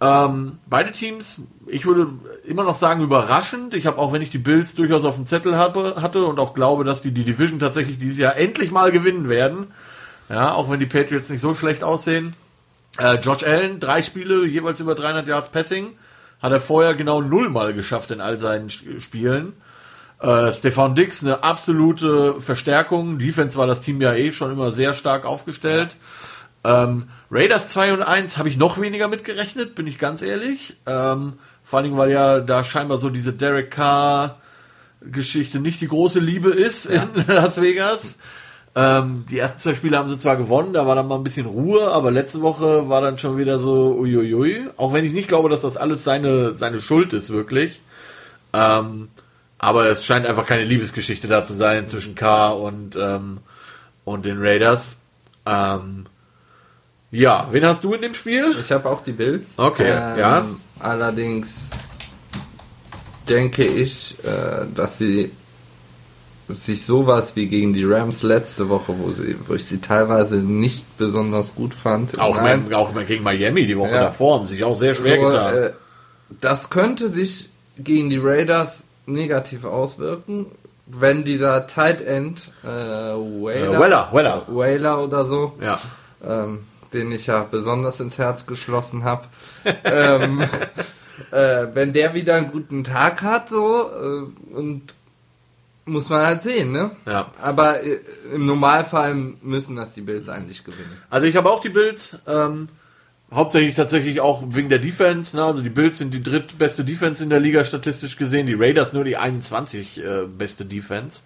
Ähm, 0.00 0.58
beide 0.66 0.92
Teams, 0.92 1.40
ich 1.66 1.86
würde 1.86 2.08
immer 2.44 2.64
noch 2.64 2.74
sagen, 2.74 3.02
überraschend. 3.02 3.74
Ich 3.74 3.86
habe 3.86 3.98
auch, 3.98 4.12
wenn 4.12 4.22
ich 4.22 4.30
die 4.30 4.38
Bills 4.38 4.74
durchaus 4.74 5.04
auf 5.04 5.16
dem 5.16 5.26
Zettel 5.26 5.56
habe, 5.56 5.96
hatte 6.02 6.24
und 6.24 6.38
auch 6.38 6.54
glaube, 6.54 6.84
dass 6.84 7.00
die 7.00 7.12
die 7.12 7.24
Division 7.24 7.58
tatsächlich 7.58 7.98
dieses 7.98 8.18
Jahr 8.18 8.36
endlich 8.36 8.70
mal 8.70 8.92
gewinnen 8.92 9.28
werden. 9.28 9.68
Ja, 10.28 10.52
auch 10.52 10.70
wenn 10.70 10.80
die 10.80 10.86
Patriots 10.86 11.30
nicht 11.30 11.40
so 11.40 11.54
schlecht 11.54 11.82
aussehen. 11.82 12.34
Äh, 12.98 13.16
Josh 13.16 13.44
Allen, 13.44 13.80
drei 13.80 14.02
Spiele, 14.02 14.46
jeweils 14.46 14.80
über 14.80 14.94
300 14.94 15.28
Yards 15.28 15.48
Passing. 15.50 15.92
Hat 16.42 16.52
er 16.52 16.60
vorher 16.60 16.94
genau 16.94 17.22
nullmal 17.22 17.72
geschafft 17.72 18.10
in 18.10 18.20
all 18.20 18.38
seinen 18.38 18.68
Spielen. 18.68 19.54
Äh, 20.20 20.52
Stefan 20.52 20.94
Dix, 20.94 21.22
eine 21.22 21.42
absolute 21.42 22.40
Verstärkung. 22.40 23.18
Defense 23.18 23.56
war 23.56 23.66
das 23.66 23.80
Team 23.80 24.00
ja 24.00 24.14
eh 24.14 24.32
schon 24.32 24.52
immer 24.52 24.72
sehr 24.72 24.92
stark 24.92 25.24
aufgestellt. 25.24 25.96
Ähm, 26.64 27.08
Raiders 27.30 27.68
2 27.68 27.94
und 27.94 28.02
1 28.02 28.38
habe 28.38 28.48
ich 28.48 28.56
noch 28.56 28.80
weniger 28.80 29.08
mitgerechnet, 29.08 29.74
bin 29.74 29.86
ich 29.86 29.98
ganz 29.98 30.22
ehrlich. 30.22 30.76
Ähm, 30.86 31.34
vor 31.64 31.78
allen 31.78 31.84
Dingen, 31.84 31.98
weil 31.98 32.10
ja 32.12 32.40
da 32.40 32.62
scheinbar 32.62 32.98
so 32.98 33.10
diese 33.10 33.32
Derek 33.32 33.70
Carr 33.70 34.38
Geschichte 35.00 35.60
nicht 35.60 35.80
die 35.80 35.88
große 35.88 36.20
Liebe 36.20 36.50
ist 36.50 36.86
in 36.86 37.02
Las 37.26 37.60
Vegas. 37.60 38.18
Ähm, 38.74 39.24
die 39.30 39.38
ersten 39.38 39.58
zwei 39.58 39.74
Spiele 39.74 39.96
haben 39.96 40.08
sie 40.08 40.18
zwar 40.18 40.36
gewonnen, 40.36 40.72
da 40.74 40.86
war 40.86 40.94
dann 40.94 41.08
mal 41.08 41.16
ein 41.16 41.24
bisschen 41.24 41.46
Ruhe, 41.46 41.90
aber 41.90 42.10
letzte 42.10 42.42
Woche 42.42 42.88
war 42.88 43.00
dann 43.00 43.18
schon 43.18 43.38
wieder 43.38 43.58
so 43.58 43.96
uiuiui. 43.98 44.68
Auch 44.76 44.92
wenn 44.92 45.04
ich 45.04 45.12
nicht 45.12 45.28
glaube, 45.28 45.48
dass 45.48 45.62
das 45.62 45.76
alles 45.76 46.04
seine, 46.04 46.54
seine 46.54 46.80
Schuld 46.80 47.12
ist, 47.12 47.30
wirklich. 47.30 47.80
Ähm, 48.52 49.08
aber 49.58 49.86
es 49.86 50.04
scheint 50.04 50.26
einfach 50.26 50.46
keine 50.46 50.64
Liebesgeschichte 50.64 51.26
da 51.26 51.42
zu 51.42 51.54
sein 51.54 51.86
zwischen 51.86 52.14
Carr 52.14 52.60
und, 52.60 52.96
ähm, 52.96 53.38
und 54.04 54.26
den 54.26 54.38
Raiders. 54.38 55.00
Ähm, 55.46 56.06
ja, 57.16 57.48
wen 57.50 57.64
hast 57.64 57.82
du 57.84 57.94
in 57.94 58.02
dem 58.02 58.14
Spiel? 58.14 58.56
Ich 58.60 58.70
habe 58.72 58.88
auch 58.88 59.02
die 59.02 59.12
Bills. 59.12 59.54
Okay, 59.56 59.88
ja. 59.90 60.44
Allerdings 60.78 61.70
denke 63.28 63.64
ich, 63.64 64.16
äh, 64.24 64.66
dass 64.74 64.98
sie 64.98 65.30
sich 66.48 66.86
sowas 66.86 67.34
wie 67.34 67.46
gegen 67.48 67.72
die 67.72 67.84
Rams 67.84 68.22
letzte 68.22 68.68
Woche, 68.68 68.94
wo, 68.98 69.10
sie, 69.10 69.34
wo 69.48 69.54
ich 69.54 69.64
sie 69.64 69.78
teilweise 69.80 70.36
nicht 70.36 70.96
besonders 70.96 71.54
gut 71.56 71.74
fand. 71.74 72.20
Auch, 72.20 72.40
mal, 72.40 72.62
auch 72.74 72.92
gegen 73.06 73.24
Miami 73.24 73.66
die 73.66 73.76
Woche 73.76 73.94
Ja. 73.96 74.00
davor 74.04 74.38
haben 74.38 74.46
sich 74.46 74.62
auch 74.62 74.76
sehr 74.76 74.94
schwer 74.94 75.16
so, 75.20 75.26
getan. 75.26 75.54
äh, 75.54 75.70
das 76.40 76.70
könnte 76.70 77.08
sich 77.08 77.50
gegen 77.78 78.10
die 78.10 78.18
Raiders 78.18 78.84
negativ 79.06 79.64
auswirken, 79.64 80.46
wenn 80.86 81.24
dieser 81.24 81.66
Tight 81.66 82.00
End 82.00 82.52
äh, 82.62 82.66
Whaler, 82.68 83.72
Äh, 83.74 83.80
Weller, 83.80 84.08
Weller. 84.12 84.42
Whaler 84.46 85.02
oder 85.02 85.24
so, 85.24 85.54
ja. 85.60 85.80
ähm, 86.24 86.60
den 86.96 87.12
ich 87.12 87.26
ja 87.26 87.46
besonders 87.48 88.00
ins 88.00 88.18
Herz 88.18 88.46
geschlossen 88.46 89.04
habe, 89.04 89.26
ähm, 89.84 90.42
äh, 91.30 91.66
wenn 91.74 91.92
der 91.92 92.14
wieder 92.14 92.34
einen 92.34 92.50
guten 92.50 92.84
Tag 92.84 93.22
hat, 93.22 93.48
so 93.48 93.90
äh, 93.90 94.54
und 94.54 94.94
muss 95.84 96.08
man 96.08 96.26
halt 96.26 96.42
sehen, 96.42 96.72
ne? 96.72 96.90
Ja. 97.06 97.30
Aber 97.40 97.82
äh, 97.82 98.00
im 98.34 98.44
Normalfall 98.44 99.14
müssen 99.14 99.76
das 99.76 99.94
die 99.94 100.00
Bills 100.00 100.28
eigentlich 100.28 100.64
gewinnen. 100.64 101.00
Also 101.10 101.26
ich 101.26 101.36
habe 101.36 101.50
auch 101.50 101.60
die 101.60 101.68
Bills, 101.68 102.18
ähm, 102.26 102.68
hauptsächlich 103.32 103.74
tatsächlich 103.74 104.20
auch 104.20 104.42
wegen 104.48 104.68
der 104.68 104.78
Defense. 104.78 105.36
Ne? 105.36 105.44
Also 105.44 105.62
die 105.62 105.70
Bills 105.70 105.98
sind 105.98 106.12
die 106.12 106.22
drittbeste 106.22 106.84
Defense 106.84 107.22
in 107.22 107.30
der 107.30 107.40
Liga 107.40 107.64
statistisch 107.64 108.16
gesehen, 108.16 108.46
die 108.46 108.54
Raiders 108.54 108.92
nur 108.92 109.04
die 109.04 109.16
21 109.16 110.02
äh, 110.02 110.26
beste 110.26 110.64
Defense. 110.64 111.20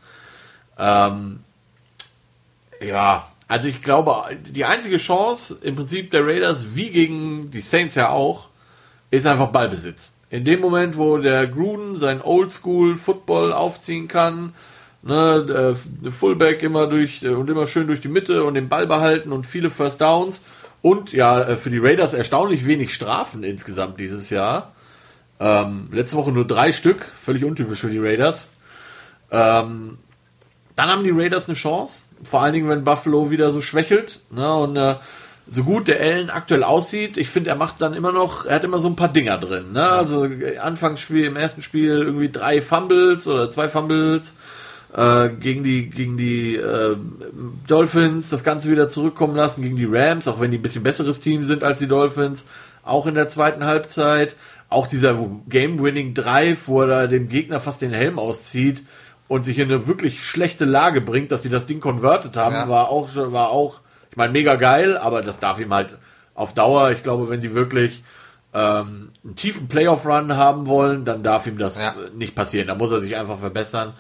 Ähm, 0.79 1.41
ja, 2.81 3.31
also 3.51 3.67
ich 3.67 3.83
glaube, 3.83 4.15
die 4.49 4.65
einzige 4.65 4.99
Chance 4.99 5.59
im 5.63 5.75
Prinzip 5.75 6.13
der 6.13 6.25
Raiders, 6.25 6.77
wie 6.77 6.91
gegen 6.91 7.51
die 7.51 7.61
Saints 7.61 7.97
ja 7.97 8.11
auch, 8.11 8.49
ist 9.11 9.27
einfach 9.27 9.49
Ballbesitz. 9.49 10.13
In 10.31 10.45
dem 10.45 10.61
Moment, 10.61 10.97
wo 10.97 11.19
der 11.19 11.49
Gruden 11.49 11.97
sein 11.97 12.23
Oldschool 12.23 12.97
Football 12.97 13.53
aufziehen 13.53 14.07
kann, 14.07 14.55
ne, 15.03 15.75
Fullback 16.17 16.63
immer 16.63 16.87
durch 16.87 17.27
und 17.27 17.51
immer 17.51 17.67
schön 17.67 17.89
durch 17.89 18.01
die 18.01 18.07
Mitte 18.07 18.45
und 18.45 18.55
den 18.55 18.69
Ball 18.69 18.87
behalten 18.87 19.33
und 19.33 19.49
viele 19.49 19.71
First 19.71 20.01
Downs 20.01 20.43
Und 20.81 21.13
ja, 21.13 21.41
äh, 21.41 21.57
für 21.57 21.71
die 21.71 21.79
Raiders 21.79 22.15
erstaunlich 22.15 22.67
wenig 22.67 22.95
Strafen 22.95 23.43
insgesamt 23.43 23.99
dieses 23.99 24.31
Jahr. 24.31 24.77
Ähm, 25.41 25.89
letzte 25.91 26.17
Woche 26.17 26.31
nur 26.31 26.47
drei 26.47 26.71
Stück, 26.71 27.05
völlig 27.21 27.45
untypisch 27.45 27.81
für 27.81 27.91
die 27.91 27.99
Raiders. 27.99 28.47
Ähm, 29.33 29.99
dann 30.77 30.89
haben 30.89 31.03
die 31.03 31.11
Raiders 31.11 31.49
eine 31.49 31.57
Chance, 31.57 32.03
vor 32.23 32.43
allen 32.43 32.53
Dingen, 32.53 32.69
wenn 32.69 32.85
Buffalo 32.85 33.31
wieder 33.31 33.51
so 33.51 33.61
schwächelt. 33.61 34.21
Ne? 34.31 34.53
Und 34.55 34.77
äh, 34.77 34.97
so 35.51 35.65
gut 35.65 35.89
der 35.89 36.01
Allen 36.01 36.31
aktuell 36.31 36.63
aussieht, 36.63 37.17
ich 37.17 37.29
finde, 37.29 37.51
er 37.51 37.57
macht 37.57 37.81
dann 37.81 37.95
immer 37.95 38.13
noch, 38.13 38.47
er 38.47 38.57
hat 38.57 38.65
immer 38.65 38.79
so 38.79 38.89
ein 38.89 38.97
paar 38.97 39.13
Dinger 39.13 39.39
drin. 39.39 39.73
Ne? 39.73 39.83
Also 39.83 40.27
äh, 40.27 40.59
Anfangsspiel, 40.59 41.25
im 41.25 41.37
ersten 41.37 41.63
Spiel 41.63 41.91
irgendwie 41.91 42.31
drei 42.31 42.63
Fumbles 42.63 43.27
oder 43.27 43.51
zwei 43.51 43.69
Fumbles 43.69 44.35
äh, 44.95 45.29
gegen 45.29 45.65
die 45.65 45.89
gegen 45.91 46.17
die 46.17 46.57
äh, 46.57 46.97
Dolphins, 47.67 48.31
das 48.31 48.45
Ganze 48.45 48.71
wieder 48.71 48.89
zurückkommen 48.89 49.37
lassen 49.37 49.63
gegen 49.63 49.77
die 49.77 49.89
Rams, 49.89 50.29
auch 50.29 50.41
wenn 50.41 50.51
die 50.51 50.59
ein 50.59 50.63
bisschen 50.63 50.83
besseres 50.83 51.21
Team 51.21 51.45
sind 51.45 51.65
als 51.65 51.79
die 51.79 51.89
Dolphins, 51.89 52.45
auch 52.85 53.07
in 53.07 53.15
der 53.15 53.29
zweiten 53.29 53.65
Halbzeit. 53.65 54.37
Auch 54.69 54.87
dieser 54.87 55.19
Game-Winning 55.49 56.15
Drive, 56.15 56.69
wo 56.69 56.83
er 56.83 56.87
da 56.87 57.07
dem 57.09 57.29
Gegner 57.29 57.59
fast 57.59 57.83
den 57.83 57.93
Helm 57.93 58.21
auszieht 58.21 58.85
und 59.31 59.45
sich 59.45 59.61
in 59.61 59.71
eine 59.71 59.87
wirklich 59.87 60.25
schlechte 60.27 60.65
Lage 60.65 61.01
bringt, 61.01 61.31
dass 61.31 61.43
sie 61.43 61.51
das 61.51 61.67
Ding 61.67 61.79
converted 61.79 62.37
haben, 62.37 62.53
Ja. 62.57 62.69
war 62.69 62.89
auch 62.89 63.09
war 63.15 63.51
auch, 63.51 63.81
ich 64.11 64.17
meine, 64.17 64.33
mega 64.33 64.57
geil, 64.57 64.99
aber 64.99 65.23
das 65.23 65.39
darf 65.39 65.61
ihm 65.61 65.73
halt 65.73 65.97
auf 66.35 66.53
Dauer, 66.53 66.91
ich 66.91 67.05
glaube, 67.05 67.29
wenn 67.29 67.41
die 67.41 67.55
wirklich 67.55 68.03
ähm, 68.53 69.13
einen 69.23 69.37
tiefen 69.37 69.69
Playoff-Run 69.69 70.37
haben 70.37 70.67
wollen, 70.67 71.05
dann 71.05 71.23
darf 71.23 71.47
ihm 71.47 71.59
das 71.59 71.79
Ja. 71.81 71.95
nicht 72.13 72.35
passieren. 72.35 72.67
Da 72.67 72.75
muss 72.75 72.91
er 72.91 73.01
sich 73.01 73.15
einfach 73.15 73.39
verbessern. 73.39 73.93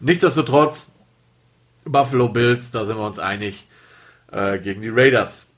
Nichtsdestotrotz, 0.00 0.88
Buffalo 1.86 2.28
Bills, 2.28 2.70
da 2.70 2.84
sind 2.84 2.98
wir 2.98 3.06
uns 3.06 3.18
einig, 3.18 3.66
äh, 4.32 4.58
gegen 4.58 4.82
die 4.82 4.90
Raiders. 4.90 5.48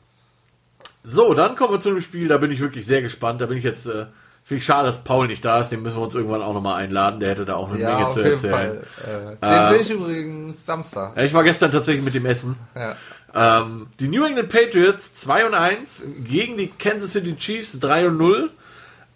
So, 1.02 1.34
dann 1.34 1.56
kommen 1.56 1.72
wir 1.72 1.80
zu 1.80 1.88
einem 1.88 2.00
Spiel, 2.00 2.28
da 2.28 2.38
bin 2.38 2.52
ich 2.52 2.60
wirklich 2.60 2.86
sehr 2.86 3.02
gespannt. 3.02 3.40
Da 3.40 3.46
bin 3.46 3.58
ich 3.58 3.64
jetzt, 3.64 3.86
äh, 3.86 4.06
finde 4.46 4.58
ich 4.60 4.64
schade, 4.64 4.86
dass 4.88 5.02
Paul 5.04 5.26
nicht 5.26 5.44
da 5.44 5.60
ist. 5.60 5.68
Den 5.70 5.82
müssen 5.82 5.96
wir 5.96 6.02
uns 6.04 6.14
irgendwann 6.14 6.40
auch 6.40 6.54
nochmal 6.54 6.82
einladen. 6.82 7.20
Der 7.20 7.30
hätte 7.30 7.44
da 7.44 7.56
auch 7.56 7.70
eine 7.70 7.80
Ja, 7.80 7.98
Menge 7.98 8.08
zu 8.10 8.20
erzählen. 8.20 8.78
Äh, 9.04 9.36
den 9.44 9.50
Äh, 9.52 9.68
sehe 9.70 9.78
ich 9.80 9.90
übrigens 9.90 10.64
Samstag. 10.64 11.18
Ich 11.18 11.34
war 11.34 11.44
gestern 11.44 11.70
tatsächlich 11.72 12.04
mit 12.04 12.14
dem 12.14 12.24
Essen. 12.26 12.56
Ja. 12.74 12.96
Ähm, 13.34 13.88
die 14.00 14.08
New 14.08 14.24
England 14.24 14.48
Patriots 14.48 15.14
2 15.16 15.46
und 15.46 15.54
1 15.54 16.04
gegen 16.24 16.56
die 16.56 16.68
Kansas 16.68 17.12
City 17.12 17.36
Chiefs 17.36 17.78
3 17.80 18.06
und 18.08 18.16
0. 18.16 18.50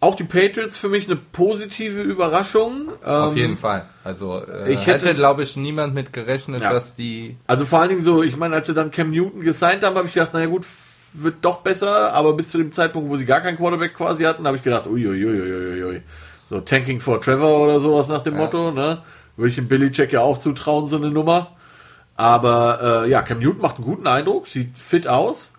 Auch 0.03 0.14
die 0.16 0.24
Patriots 0.24 0.76
für 0.78 0.89
mich 0.89 1.07
eine 1.07 1.16
positive 1.16 2.01
Überraschung. 2.01 2.89
Auf 3.05 3.33
Ähm, 3.33 3.37
jeden 3.37 3.57
Fall. 3.57 3.85
Also 4.03 4.43
äh, 4.43 4.72
ich 4.72 4.87
hätte- 4.87 5.07
hätte, 5.09 5.14
glaube 5.14 5.43
ich, 5.43 5.57
niemand 5.57 5.95
mit 5.95 6.12
gerechnet, 6.12 6.61
Ja. 6.62 6.72
dass 6.72 6.97
die. 6.97 7.37
Also 7.47 7.66
vor 7.66 7.81
allen 7.81 7.91
Dingen 7.91 8.03
so, 8.03 8.22
ich 8.22 8.37
meine, 8.37 8.57
als 8.57 8.66
sie 8.66 8.74
dann 8.74 8.91
Cam 8.91 9.11
Newton 9.11 9.43
gesigned 9.43 9.85
haben, 9.85 9.97
habe 9.97 10.09
ich 10.09 10.14
gedacht, 10.14 10.33
naja 10.33 10.47
gut, 10.47 10.64
wird 11.15 11.37
doch 11.43 11.61
besser, 11.63 12.13
aber 12.13 12.35
bis 12.35 12.49
zu 12.49 12.59
dem 12.59 12.73
Zeitpunkt, 12.73 13.09
wo 13.09 13.17
sie 13.17 13.27
gar 13.27 13.41
keinen 13.41 13.57
Quarterback 13.57 13.95
quasi 13.95 14.25
hatten, 14.25 14.47
habe 14.47 14.57
ich 14.57 14.63
gedacht, 14.63 14.87
uiuiuiuiui. 14.87 16.03
So 16.49 16.61
Tanking 16.61 17.01
for 17.01 17.21
Trevor 17.21 17.61
oder 17.61 17.81
sowas 17.81 18.09
nach 18.09 18.23
dem 18.23 18.35
Ja. 18.35 18.41
Motto, 18.41 18.73
ne? 18.73 18.99
Würde 19.37 19.49
ich 19.49 19.55
dem 19.55 19.69
Billy 19.69 19.91
Check 19.91 20.13
ja 20.13 20.21
auch 20.21 20.39
zutrauen, 20.39 20.89
so 20.89 20.97
eine 20.97 21.11
Nummer. 21.11 21.53
Aber 22.17 23.05
äh, 23.05 23.11
ja, 23.11 23.23
Cam 23.23 23.39
Newton 23.39 23.63
macht 23.63 23.77
einen 23.77 23.85
guten 23.85 24.07
Eindruck, 24.07 24.49
sieht 24.49 24.79
fit 24.79 25.07
aus. 25.07 25.53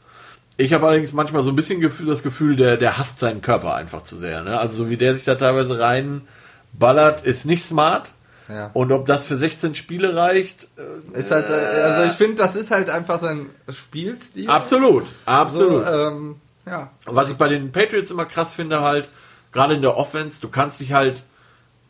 Ich 0.58 0.74
habe 0.74 0.86
allerdings 0.86 1.14
manchmal 1.14 1.42
so 1.44 1.50
ein 1.50 1.56
bisschen 1.56 1.80
Gefühl, 1.80 2.08
das 2.08 2.22
Gefühl, 2.22 2.56
der, 2.56 2.78
der 2.78 2.98
hasst 2.98 3.20
seinen 3.20 3.42
Körper 3.42 3.74
einfach 3.74 4.04
zu 4.04 4.18
sehr. 4.18 4.44
Ne? 4.44 4.60
Also 4.60 4.76
so 4.76 4.90
wie 4.90 4.98
der 4.98 5.16
sich 5.16 5.24
da 5.24 5.36
teilweise 5.36 5.80
reinballert, 5.80 7.26
ist 7.26 7.46
nicht 7.46 7.64
smart. 7.64 8.12
Ja. 8.52 8.70
Und 8.74 8.92
ob 8.92 9.06
das 9.06 9.26
für 9.26 9.38
16 9.38 9.76
Spiele 9.76 10.16
reicht, 10.16 10.68
Ist 11.14 11.32
halt, 11.32 11.50
äh, 11.50 11.54
also 11.54 12.04
ich 12.12 12.18
finde, 12.18 12.36
das 12.36 12.56
ist 12.56 12.72
halt 12.72 12.90
einfach 12.90 13.20
sein 13.20 13.50
Spielstil. 13.70 14.50
Absolut, 14.50 15.06
So, 15.06 15.32
absolut. 15.32 15.86
ähm, 15.88 16.36
ja. 16.66 16.92
Was 17.06 17.30
ich 17.30 17.38
bei 17.38 17.48
den 17.48 17.72
Patriots 17.72 18.12
immer 18.12 18.26
krass 18.26 18.54
finde, 18.54 18.82
halt, 18.82 19.10
gerade 19.52 19.74
in 19.76 19.82
der 19.82 19.98
Offense, 19.98 20.42
du 20.42 20.50
kannst 20.50 20.80
dich 20.80 20.94
halt 20.94 21.24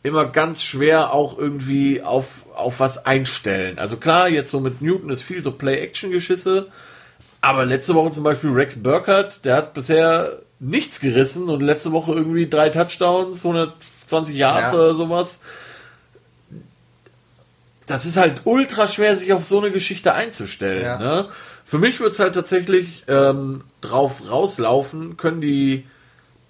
immer 0.03 0.25
ganz 0.25 0.63
schwer 0.63 1.13
auch 1.13 1.37
irgendwie 1.37 2.01
auf, 2.01 2.27
auf 2.55 2.79
was 2.79 3.05
einstellen. 3.05 3.77
Also 3.77 3.97
klar, 3.97 4.29
jetzt 4.29 4.49
so 4.51 4.59
mit 4.59 4.81
Newton 4.81 5.09
ist 5.11 5.21
viel 5.21 5.43
so 5.43 5.51
Play-Action-Geschisse, 5.51 6.67
aber 7.41 7.65
letzte 7.65 7.93
Woche 7.95 8.11
zum 8.11 8.23
Beispiel 8.23 8.51
Rex 8.51 8.81
Burkhardt, 8.81 9.45
der 9.45 9.55
hat 9.57 9.73
bisher 9.73 10.39
nichts 10.59 10.99
gerissen 10.99 11.49
und 11.49 11.61
letzte 11.61 11.91
Woche 11.91 12.13
irgendwie 12.13 12.47
drei 12.47 12.69
Touchdowns, 12.69 13.43
120 13.45 14.35
Yards 14.35 14.71
Ja. 14.73 14.77
oder 14.77 14.93
sowas. 14.95 15.39
Das 17.91 18.05
ist 18.05 18.17
halt 18.17 18.41
ultra 18.45 18.87
schwer, 18.87 19.15
sich 19.15 19.33
auf 19.33 19.45
so 19.45 19.59
eine 19.59 19.71
Geschichte 19.71 20.13
einzustellen. 20.13 20.83
Ja. 20.83 20.97
Ne? 20.97 21.25
Für 21.65 21.77
mich 21.77 21.99
wird 21.99 22.13
es 22.13 22.19
halt 22.19 22.35
tatsächlich 22.35 23.03
ähm, 23.07 23.63
drauf 23.81 24.29
rauslaufen, 24.29 25.17
können 25.17 25.41
die 25.41 25.85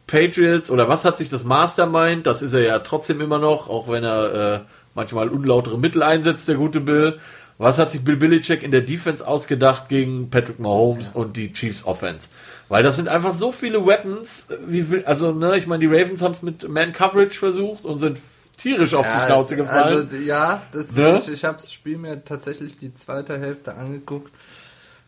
Patriots 0.08 0.70
oder 0.70 0.90
was 0.90 1.06
hat 1.06 1.18
sich 1.18 1.30
das 1.30 1.44
Mastermind, 1.44 2.28
das 2.28 2.42
ist 2.42 2.54
er 2.54 2.62
ja 2.62 2.80
trotzdem 2.80 3.22
immer 3.22 3.40
noch, 3.40 3.70
auch 3.70 3.88
wenn 3.88 4.04
er 4.04 4.34
äh, 4.34 4.60
manchmal 4.94 5.30
unlautere 5.30 5.78
Mittel 5.78 6.04
einsetzt, 6.04 6.48
der 6.48 6.56
gute 6.56 6.82
Bill. 6.82 7.20
Was 7.58 7.78
hat 7.78 7.92
sich 7.92 8.04
Bill 8.04 8.18
Belichick 8.18 8.64
in 8.64 8.72
der 8.72 8.82
Defense 8.82 9.26
ausgedacht 9.26 9.88
gegen 9.88 10.30
Patrick 10.32 10.60
Mahomes 10.60 11.12
und 11.14 11.38
die 11.38 11.54
Chiefs 11.54 11.86
Offense? 11.86 12.28
Weil 12.70 12.84
das 12.84 12.96
sind 12.96 13.08
einfach 13.08 13.34
so 13.34 13.52
viele 13.52 13.86
Weapons, 13.86 14.48
wie 14.66 14.90
will, 14.90 15.06
also 15.06 15.32
ne, 15.32 15.58
ich 15.58 15.68
meine, 15.68 15.82
die 15.82 15.94
Ravens 15.94 16.22
haben 16.22 16.32
es 16.32 16.42
mit 16.42 16.68
Man 16.68 16.94
Coverage 16.94 17.38
versucht 17.38 17.86
und 17.86 18.00
sind 18.00 18.20
tierisch 18.58 18.94
auf 18.94 19.06
die 19.06 19.12
Ja, 19.18 19.26
Schnauze 19.26 19.56
gefallen. 19.56 19.98
Also, 20.12 20.16
ja, 20.18 20.62
das 20.72 20.92
Ne? 20.92 21.20
ich, 21.24 21.32
ich 21.32 21.46
habe 21.46 21.58
das 21.58 21.72
Spiel 21.72 21.98
mir 21.98 22.24
tatsächlich 22.24 22.78
die 22.78 22.94
zweite 22.94 23.40
Hälfte 23.40 23.76
angeguckt. 23.76 24.32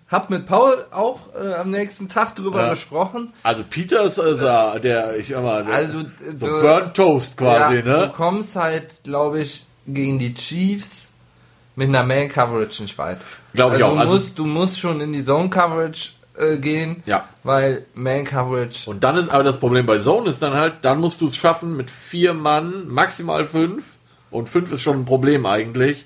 Hab 0.10 0.30
mit 0.30 0.46
Paul 0.46 0.86
auch 0.92 1.20
äh, 1.34 1.54
am 1.56 1.72
nächsten 1.72 2.08
Tag 2.10 2.36
drüber 2.36 2.64
Ja. 2.64 2.70
gesprochen. 2.72 3.34
Also 3.42 3.64
Peter 3.68 4.04
ist 4.04 4.20
also 4.20 4.78
der, 4.80 5.18
ich 5.18 5.30
sag 5.30 5.42
mal, 5.42 5.64
der, 5.66 5.74
Also, 5.74 6.02
so 6.36 6.48
so- 6.48 6.62
Burnt 6.62 6.94
Toast 6.96 7.38
quasi, 7.38 7.78
ja, 7.78 7.82
ne? 7.82 8.08
Du 8.08 8.10
kommst 8.14 8.56
halt, 8.56 9.04
glaube 9.04 9.40
ich, 9.40 9.66
gegen 9.88 10.20
die 10.20 10.34
Chiefs 10.36 11.14
mit 11.76 11.90
einer 11.90 12.04
Man 12.04 12.30
Coverage 12.30 12.84
nicht 12.84 12.96
weit. 13.00 13.18
Glaub 13.54 13.74
ich 13.74 13.84
also 13.84 13.86
auch. 13.86 13.94
Du, 13.96 14.00
Also- 14.02 14.14
musst, 14.14 14.40
du 14.40 14.46
musst 14.46 14.80
schon 14.80 15.02
in 15.02 15.14
die 15.14 15.24
Zone 15.24 15.50
Coverage 15.50 16.10
äh, 16.38 16.58
gehen, 16.58 17.02
Ja. 17.06 17.28
weil 17.44 17.86
Man 17.94 18.26
Coverage. 18.26 18.90
Und 18.90 19.04
dann 19.04 19.18
ist 19.18 19.30
aber 19.30 19.44
das 19.44 19.60
Problem 19.60 19.86
bei 19.86 20.00
Zone 20.00 20.30
ist 20.30 20.42
dann 20.42 20.54
halt, 20.54 20.76
dann 20.82 21.00
musst 21.00 21.22
du 21.22 21.28
es 21.28 21.36
schaffen 21.36 21.78
mit 21.78 21.92
vier 21.92 22.34
Mann, 22.34 22.88
maximal 22.88 23.46
fünf. 23.46 23.86
Und 24.32 24.50
fünf 24.50 24.72
ist 24.72 24.82
schon 24.82 25.02
ein 25.02 25.06
Problem 25.06 25.46
eigentlich, 25.46 26.06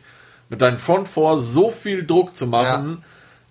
mit 0.49 0.61
deinem 0.61 0.79
Front 0.79 1.07
Four 1.07 1.41
so 1.41 1.71
viel 1.71 2.05
Druck 2.05 2.35
zu 2.35 2.47
machen, 2.47 3.03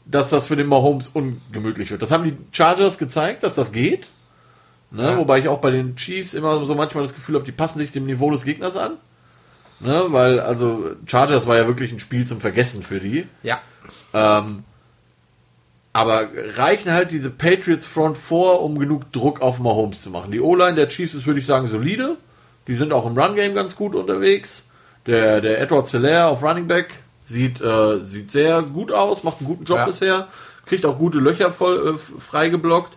dass 0.05 0.31
das 0.31 0.47
für 0.47 0.57
den 0.57 0.67
Mahomes 0.67 1.09
ungemütlich 1.09 1.91
wird. 1.91 2.03
Das 2.03 2.13
haben 2.13 2.25
die 2.25 2.37
Chargers 2.53 2.99
gezeigt, 2.99 3.43
dass 3.43 3.55
das 3.55 3.73
geht. 3.73 4.11
Ne? 4.91 5.03
Ja. 5.03 5.17
Wobei 5.17 5.39
ich 5.41 5.49
auch 5.49 5.61
bei 5.61 5.71
den 5.71 5.97
Chiefs 5.97 6.35
immer 6.35 6.65
so 6.65 6.75
manchmal 6.75 7.03
das 7.03 7.15
Gefühl 7.15 7.35
habe, 7.35 7.45
die 7.45 7.53
passen 7.53 7.79
sich 7.79 7.91
dem 7.91 8.07
Niveau 8.07 8.31
des 8.31 8.45
Gegners 8.45 8.77
an. 8.77 8.93
Ne? 9.81 10.05
Weil, 10.09 10.41
also, 10.41 10.93
Chargers 11.07 11.47
war 11.47 11.57
ja 11.57 11.67
wirklich 11.67 11.93
ein 11.93 11.99
Spiel 11.99 12.27
zum 12.27 12.41
Vergessen 12.41 12.83
für 12.83 13.01
die. 13.01 13.27
Ja. 13.43 13.61
Ähm, 14.15 14.65
aber 15.97 16.29
reichen 16.57 16.93
halt 16.93 17.11
diese 17.11 17.31
Patriots 17.31 17.87
Front 17.87 18.19
vor, 18.19 18.63
um 18.63 18.79
genug 18.79 19.11
Druck 19.13 19.41
auf 19.41 19.59
Mahomes 19.59 20.03
zu 20.03 20.11
machen. 20.11 20.31
Die 20.31 20.41
O-Line 20.41 20.75
der 20.75 20.89
Chiefs 20.89 21.15
ist, 21.15 21.27
würde 21.27 21.41
ich 21.41 21.47
sagen, 21.47 21.67
solide. 21.69 22.17
Die 22.69 22.75
sind 22.75 22.93
auch 22.93 23.07
im 23.07 23.17
Run-Game 23.19 23.55
ganz 23.55 23.77
gut 23.77 23.95
unterwegs. 23.95 24.65
Der, 25.07 25.41
der 25.41 25.61
Edward 25.61 25.87
Cellaire 25.89 26.27
auf 26.27 26.43
Running 26.43 26.67
Back 26.67 26.89
sieht, 27.25 27.61
äh, 27.61 28.05
sieht 28.05 28.31
sehr 28.31 28.61
gut 28.63 28.93
aus, 28.93 29.23
macht 29.25 29.39
einen 29.39 29.47
guten 29.47 29.65
Job 29.65 29.79
Ja. 29.79 29.87
bisher, 29.87 30.29
kriegt 30.67 30.85
auch 30.85 30.99
gute 30.99 31.19
Löcher 31.19 31.51
voll 31.53 31.95
äh, 31.95 31.99
freigeblockt. 32.21 32.97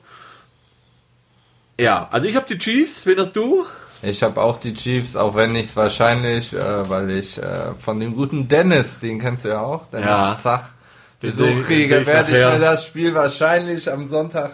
Ja, 1.79 2.09
also 2.11 2.27
ich 2.27 2.35
habe 2.35 2.45
die 2.49 2.57
Chiefs, 2.57 3.05
wen 3.05 3.19
hast 3.19 3.35
du? 3.35 3.65
Ich 4.01 4.23
habe 4.23 4.41
auch 4.41 4.59
die 4.59 4.73
Chiefs, 4.73 5.15
auch 5.15 5.35
wenn 5.35 5.55
ich 5.55 5.67
es 5.67 5.75
wahrscheinlich, 5.75 6.53
äh, 6.53 6.89
weil 6.89 7.09
ich 7.11 7.37
äh, 7.37 7.73
von 7.79 7.99
dem 7.99 8.15
guten 8.15 8.47
Dennis, 8.47 8.99
den 8.99 9.19
kennst 9.19 9.45
du 9.45 9.49
ja 9.49 9.61
auch, 9.61 9.87
Dennis 9.87 10.07
Ja. 10.07 10.35
Zach, 10.35 10.63
Besuch 11.19 11.63
kriege, 11.65 11.99
ich 11.99 12.07
werde 12.07 12.31
ich 12.31 12.37
mir 12.37 12.59
das 12.59 12.85
Spiel 12.85 13.13
wahrscheinlich 13.13 13.91
am 13.91 14.07
Sonntag 14.07 14.51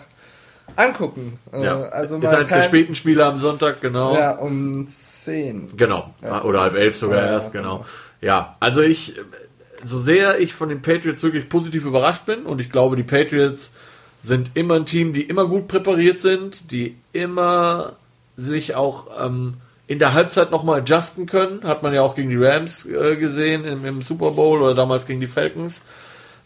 angucken. 0.76 1.38
Äh, 1.54 1.64
Ja, 1.64 1.82
also 1.84 2.16
ist 2.18 2.24
mal 2.24 2.36
eines 2.36 2.52
der 2.52 2.64
späten 2.64 2.96
Spiele 2.96 3.26
am 3.26 3.38
Sonntag, 3.38 3.82
genau. 3.82 4.16
Ja, 4.16 4.32
um 4.32 4.88
10. 4.88 5.68
Genau. 5.78 6.14
Oder 6.44 6.62
halb 6.62 6.76
elf 6.76 6.98
sogar 6.98 7.20
Ja, 7.20 7.26
ja, 7.26 7.32
erst, 7.34 7.52
genau. 7.54 7.86
Ja, 8.22 8.56
also 8.60 8.82
ich, 8.82 9.16
so 9.84 10.00
sehr 10.00 10.40
ich 10.40 10.54
von 10.54 10.70
den 10.70 10.82
Patriots 10.82 11.22
wirklich 11.22 11.50
positiv 11.50 11.86
überrascht 11.86 12.26
bin 12.26 12.44
und 12.44 12.60
ich 12.62 12.72
glaube, 12.72 12.96
die 12.96 13.04
Patriots 13.04 13.72
sind 14.22 14.52
immer 14.56 14.76
ein 14.76 14.86
Team, 14.88 15.14
die 15.14 15.22
immer 15.22 15.48
gut 15.48 15.68
präpariert 15.68 16.20
sind, 16.20 16.72
die 16.72 16.98
immer 17.14 17.94
sich 18.38 18.74
auch 18.76 19.08
ähm, 19.24 19.56
in 19.88 20.00
der 20.00 20.14
Halbzeit 20.14 20.50
nochmal 20.50 20.80
adjusten 20.80 21.28
können. 21.28 21.64
Hat 21.64 21.84
man 21.84 21.94
ja 21.94 22.02
auch 22.02 22.16
gegen 22.16 22.32
die 22.32 22.44
Rams 22.44 22.86
äh, 22.88 23.18
gesehen 23.18 23.66
im, 23.66 23.86
im 23.86 24.02
Super 24.02 24.32
Bowl 24.32 24.62
oder 24.62 24.74
damals 24.74 25.06
gegen 25.06 25.20
die 25.20 25.28
Falcons. 25.28 25.84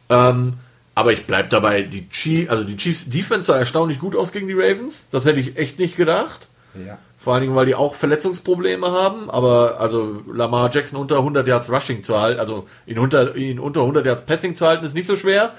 Ähm, 0.09 0.53
aber 0.95 1.13
ich 1.13 1.25
bleib 1.25 1.49
dabei, 1.49 1.83
die 1.83 2.09
Chiefs, 2.09 2.49
also 2.49 2.63
die 2.63 2.75
Chiefs 2.75 3.09
Defense 3.09 3.47
sah 3.47 3.57
erstaunlich 3.57 3.99
gut 3.99 4.15
aus 4.15 4.31
gegen 4.31 4.47
die 4.47 4.53
Ravens. 4.53 5.07
Das 5.11 5.25
hätte 5.25 5.39
ich 5.39 5.57
echt 5.57 5.79
nicht 5.79 5.95
gedacht. 5.95 6.47
Ja. 6.73 6.99
Vor 7.17 7.33
allen 7.33 7.43
Dingen, 7.43 7.55
weil 7.55 7.65
die 7.65 7.75
auch 7.75 7.95
Verletzungsprobleme 7.95 8.91
haben, 8.91 9.29
aber 9.29 9.79
also 9.79 10.21
Lamar 10.31 10.69
Jackson 10.73 10.99
unter 10.99 11.17
100 11.17 11.47
Yards 11.47 11.69
Rushing 11.69 12.03
zu 12.03 12.19
halten, 12.19 12.39
also 12.39 12.67
ihn 12.85 12.97
unter, 12.99 13.35
ihn 13.35 13.59
unter 13.59 13.81
100 13.81 14.05
Yards 14.05 14.25
Passing 14.25 14.55
zu 14.55 14.65
halten, 14.65 14.85
ist 14.85 14.93
nicht 14.93 15.07
so 15.07 15.15
schwer. 15.15 15.53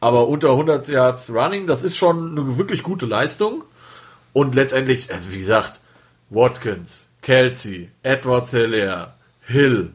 aber 0.00 0.28
unter 0.28 0.50
100 0.50 0.88
Yards 0.88 1.30
Running, 1.30 1.66
das 1.66 1.82
ist 1.82 1.96
schon 1.96 2.38
eine 2.38 2.58
wirklich 2.58 2.82
gute 2.82 3.06
Leistung. 3.06 3.64
Und 4.32 4.54
letztendlich, 4.54 5.12
also 5.12 5.32
wie 5.32 5.38
gesagt, 5.38 5.80
Watkins, 6.30 7.06
Kelsey, 7.22 7.90
Edwards 8.02 8.52
Hilaire, 8.52 9.14
Hill, 9.42 9.92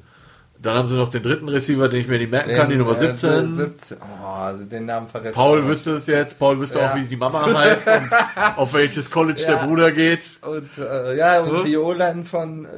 dann 0.66 0.76
haben 0.78 0.88
sie 0.88 0.95
noch 0.95 1.09
den 1.09 1.22
dritten 1.24 1.47
Receiver, 1.47 1.88
den 1.89 1.99
ich 2.01 2.07
mir 2.07 2.18
nicht 2.18 2.32
merken 2.32 2.55
kann, 2.55 2.70
die 2.70 2.76
Nummer 2.76 2.95
17. 2.95 3.30
Äh, 3.30 3.55
17. 3.55 3.97
Oh, 4.01 4.26
also 4.28 4.63
den 4.63 4.86
Namen 4.86 5.07
vergessen. 5.07 5.36
Paul 5.36 5.66
wüsste 5.68 5.91
es 5.95 6.07
jetzt. 6.07 6.39
Paul 6.39 6.59
wüsste 6.59 6.80
Ja. 6.80 6.89
auch, 6.91 6.95
wie 6.95 7.03
die 7.03 7.16
Mama 7.16 7.45
heißt 7.53 7.88
und 7.88 8.09
auf 8.57 8.74
welches 8.74 9.09
College 9.11 9.41
der 9.47 9.55
Ja. 9.55 9.66
Bruder 9.66 9.91
geht. 9.91 10.24
Und 10.41 10.70
äh, 10.78 11.16
ja, 11.18 11.41
und 11.41 11.59
Hm? 11.59 11.66
die 11.66 11.78
O-Line 11.78 12.24
von 12.26 12.66
äh, 12.66 12.70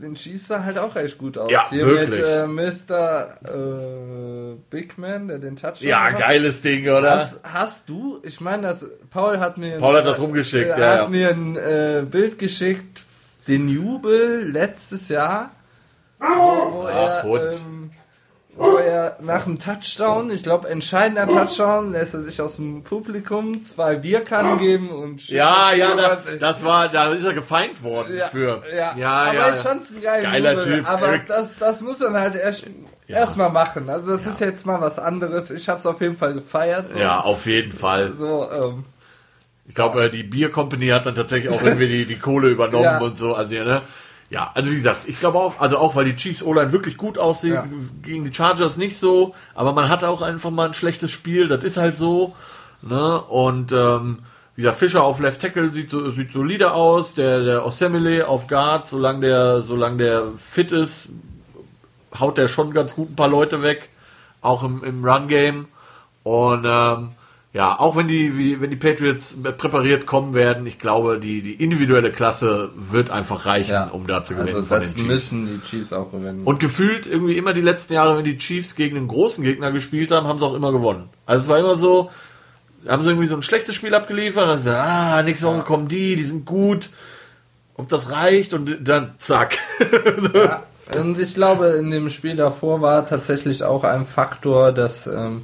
den 0.00 0.14
Chiefs 0.14 0.48
sah 0.48 0.62
halt 0.64 0.78
auch 0.78 0.94
echt 0.96 1.18
gut 1.18 1.38
aus. 1.38 1.50
Ja, 1.50 1.64
Hier 1.70 1.86
wirklich. 1.86 2.20
mit 2.20 2.90
äh, 2.90 2.92
Mr. 2.92 3.36
Äh, 3.44 4.56
Big 4.70 4.98
Man, 4.98 5.28
der 5.28 5.38
den 5.38 5.56
Touchdown 5.56 5.88
Ja, 5.88 6.06
gemacht 6.08 6.22
geiles 6.22 6.62
Ding, 6.62 6.84
oder? 6.88 7.18
Hast, 7.18 7.40
hast 7.44 7.88
du, 7.88 8.20
ich 8.22 8.40
meine, 8.40 8.62
das, 8.68 8.84
Paul 9.10 9.38
hat 9.40 9.58
mir, 9.58 9.78
Paul 9.78 9.96
hat 9.96 10.06
das 10.06 10.20
rumgeschickt, 10.20 10.70
äh, 10.70 10.72
hat 10.72 10.80
ja. 10.80 11.08
mir 11.08 11.30
ein 11.30 12.08
Bild 12.10 12.38
geschickt, 12.38 13.02
den 13.48 13.68
Jubel 13.68 14.48
letztes 14.50 15.08
Jahr, 15.08 15.50
wo, 16.22 16.72
wo 16.82 16.86
Ach, 16.88 16.92
er, 16.94 17.22
Hund. 17.24 17.42
ähm, 17.52 17.90
wo 18.54 18.76
er 18.76 19.16
nach 19.20 19.44
dem 19.44 19.58
Touchdown, 19.58 20.30
ich 20.30 20.42
glaube 20.42 20.68
entscheidender 20.68 21.26
Touchdown, 21.26 21.92
lässt 21.92 22.14
er 22.14 22.20
sich 22.20 22.40
aus 22.40 22.56
dem 22.56 22.82
Publikum 22.84 23.62
zwei 23.64 23.96
Bierkannen 23.96 24.58
geben 24.58 24.90
und 24.90 25.26
Ja, 25.28 25.72
ja, 25.72 25.94
da, 25.96 26.16
das, 26.16 26.38
das 26.38 26.64
war, 26.64 26.88
da 26.88 27.10
ist 27.12 27.24
er 27.24 27.32
gefeind 27.32 27.82
worden 27.82 28.16
ja, 28.16 28.28
für. 28.28 28.62
ja, 28.74 28.94
ja, 28.96 29.10
aber 29.10 29.34
ja, 29.34 29.48
ich 29.50 29.56
ja. 29.56 29.62
fand's 29.62 29.90
ein 29.90 30.00
geiler 30.02 30.22
Geiler 30.22 30.58
Typ, 30.58 30.88
Aber 30.88 31.06
Eric. 31.08 31.26
das, 31.28 31.56
das 31.58 31.80
muss 31.80 32.00
man 32.00 32.14
halt 32.18 32.34
erst 32.36 32.64
erstmal 33.08 33.50
machen. 33.50 33.90
Also 33.90 34.12
das 34.12 34.26
ist 34.26 34.40
jetzt 34.40 34.64
mal 34.64 34.80
was 34.80 34.98
anderes. 34.98 35.50
Ich 35.50 35.68
hab's 35.68 35.84
auf 35.86 36.00
jeden 36.00 36.16
Fall 36.16 36.32
gefeiert. 36.34 36.90
So. 36.90 36.98
Ja, 36.98 37.20
auf 37.20 37.44
jeden 37.46 37.72
Fall. 37.72 38.12
So, 38.14 38.48
ähm, 38.50 38.84
Ich 39.68 39.74
glaube, 39.74 40.04
äh, 40.04 40.10
die 40.10 40.22
Beer 40.22 40.50
Company 40.50 40.88
hat 40.88 41.04
dann 41.06 41.14
tatsächlich 41.14 41.52
auch 41.52 41.62
irgendwie 41.62 41.88
die, 41.88 42.04
die 42.06 42.18
Kohle 42.18 42.48
übernommen 42.48 42.84
Ja. 42.84 42.98
und 43.00 43.18
so. 43.18 43.34
Also, 43.34 43.54
ja, 43.54 43.64
ne? 43.64 43.82
Ja, 44.32 44.50
also 44.54 44.70
wie 44.70 44.76
gesagt, 44.76 45.06
ich 45.06 45.20
glaube 45.20 45.38
auch, 45.38 45.60
also 45.60 45.76
auch 45.76 45.94
weil 45.94 46.06
die 46.06 46.16
Chiefs 46.16 46.42
O-Line 46.42 46.72
wirklich 46.72 46.96
gut 46.96 47.18
aussehen, 47.18 47.52
Ja. 47.52 47.66
gegen 48.02 48.24
die 48.24 48.32
Chargers 48.32 48.78
nicht 48.78 48.96
so, 48.98 49.34
aber 49.54 49.74
man 49.74 49.90
hatte 49.90 50.08
auch 50.08 50.22
einfach 50.22 50.50
mal 50.50 50.68
ein 50.68 50.72
schlechtes 50.74 51.10
Spiel, 51.10 51.48
das 51.48 51.62
ist 51.64 51.76
halt 51.76 51.98
so. 51.98 52.34
Ne? 52.80 53.20
Und 53.20 53.72
ähm, 53.72 54.20
wie 54.56 54.62
gesagt, 54.62 54.78
Fischer 54.78 55.02
auf 55.04 55.20
Left 55.20 55.42
Tackle 55.42 55.70
sieht, 55.70 55.90
so, 55.90 56.10
sieht 56.12 56.32
solide 56.32 56.72
aus, 56.72 57.12
der, 57.12 57.40
der 57.44 57.66
Osemele 57.66 58.26
auf 58.26 58.46
Guard, 58.46 58.88
solange 58.88 59.20
der, 59.20 59.60
solange 59.60 59.98
der 59.98 60.32
fit 60.36 60.72
ist, 60.72 61.08
haut 62.18 62.38
der 62.38 62.48
schon 62.48 62.72
ganz 62.72 62.94
gut 62.94 63.10
ein 63.10 63.16
paar 63.16 63.28
Leute 63.28 63.60
weg, 63.60 63.90
auch 64.40 64.62
im, 64.64 64.82
im 64.82 65.04
Run-Game. 65.04 65.66
Und 66.22 66.64
ähm, 66.66 67.10
ja, 67.54 67.78
auch 67.78 67.96
wenn 67.96 68.08
die, 68.08 68.38
wie, 68.38 68.62
wenn 68.62 68.70
die 68.70 68.76
Patriots 68.76 69.36
präpariert 69.58 70.06
kommen 70.06 70.32
werden, 70.32 70.66
ich 70.66 70.78
glaube, 70.78 71.20
die, 71.20 71.42
die 71.42 71.52
individuelle 71.52 72.10
Klasse 72.10 72.70
wird 72.76 73.10
einfach 73.10 73.44
reichen, 73.44 73.72
ja. 73.72 73.88
um 73.88 74.06
da 74.06 74.22
zu 74.22 74.34
gewinnen 74.34 74.66
Also 74.70 74.74
das 74.74 74.96
müssen 74.96 75.46
die 75.46 75.60
Chiefs 75.68 75.92
auch 75.92 76.12
gewinnen. 76.12 76.44
Und 76.44 76.60
gefühlt 76.60 77.06
irgendwie 77.06 77.36
immer 77.36 77.52
die 77.52 77.60
letzten 77.60 77.92
Jahre, 77.92 78.16
wenn 78.16 78.24
die 78.24 78.38
Chiefs 78.38 78.74
gegen 78.74 78.96
einen 78.96 79.08
großen 79.08 79.44
Gegner 79.44 79.70
gespielt 79.70 80.10
haben, 80.10 80.26
haben 80.26 80.38
sie 80.38 80.46
auch 80.46 80.54
immer 80.54 80.72
gewonnen. 80.72 81.10
Also 81.26 81.42
es 81.42 81.48
war 81.48 81.58
immer 81.58 81.76
so, 81.76 82.10
haben 82.88 83.02
sie 83.02 83.10
irgendwie 83.10 83.28
so 83.28 83.36
ein 83.36 83.42
schlechtes 83.42 83.74
Spiel 83.74 83.94
abgeliefert, 83.94 84.48
dann 84.48 84.56
gesagt, 84.56 84.88
ah, 84.88 85.22
nächste 85.22 85.46
Woche 85.46 85.60
kommen 85.60 85.88
die, 85.88 86.16
die 86.16 86.24
sind 86.24 86.46
gut, 86.46 86.88
ob 87.74 87.86
das 87.90 88.10
reicht 88.10 88.54
und 88.54 88.78
dann 88.80 89.12
zack. 89.18 89.58
so. 90.16 90.38
ja. 90.38 90.62
Und 90.98 91.20
ich 91.20 91.34
glaube, 91.34 91.66
in 91.78 91.90
dem 91.90 92.08
Spiel 92.08 92.36
davor 92.36 92.80
war 92.80 93.06
tatsächlich 93.06 93.62
auch 93.62 93.84
ein 93.84 94.06
Faktor, 94.06 94.72
dass, 94.72 95.06
ähm, 95.06 95.42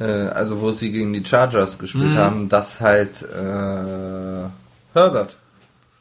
äh, 0.00 0.04
also 0.04 0.60
wo 0.60 0.70
sie 0.72 0.92
gegen 0.92 1.12
die 1.12 1.24
Chargers 1.24 1.76
Mhm. 1.76 1.80
gespielt 1.80 2.16
haben, 2.16 2.48
dass 2.48 2.80
halt 2.80 3.22
äh, 3.22 4.48
Herbert 4.94 5.36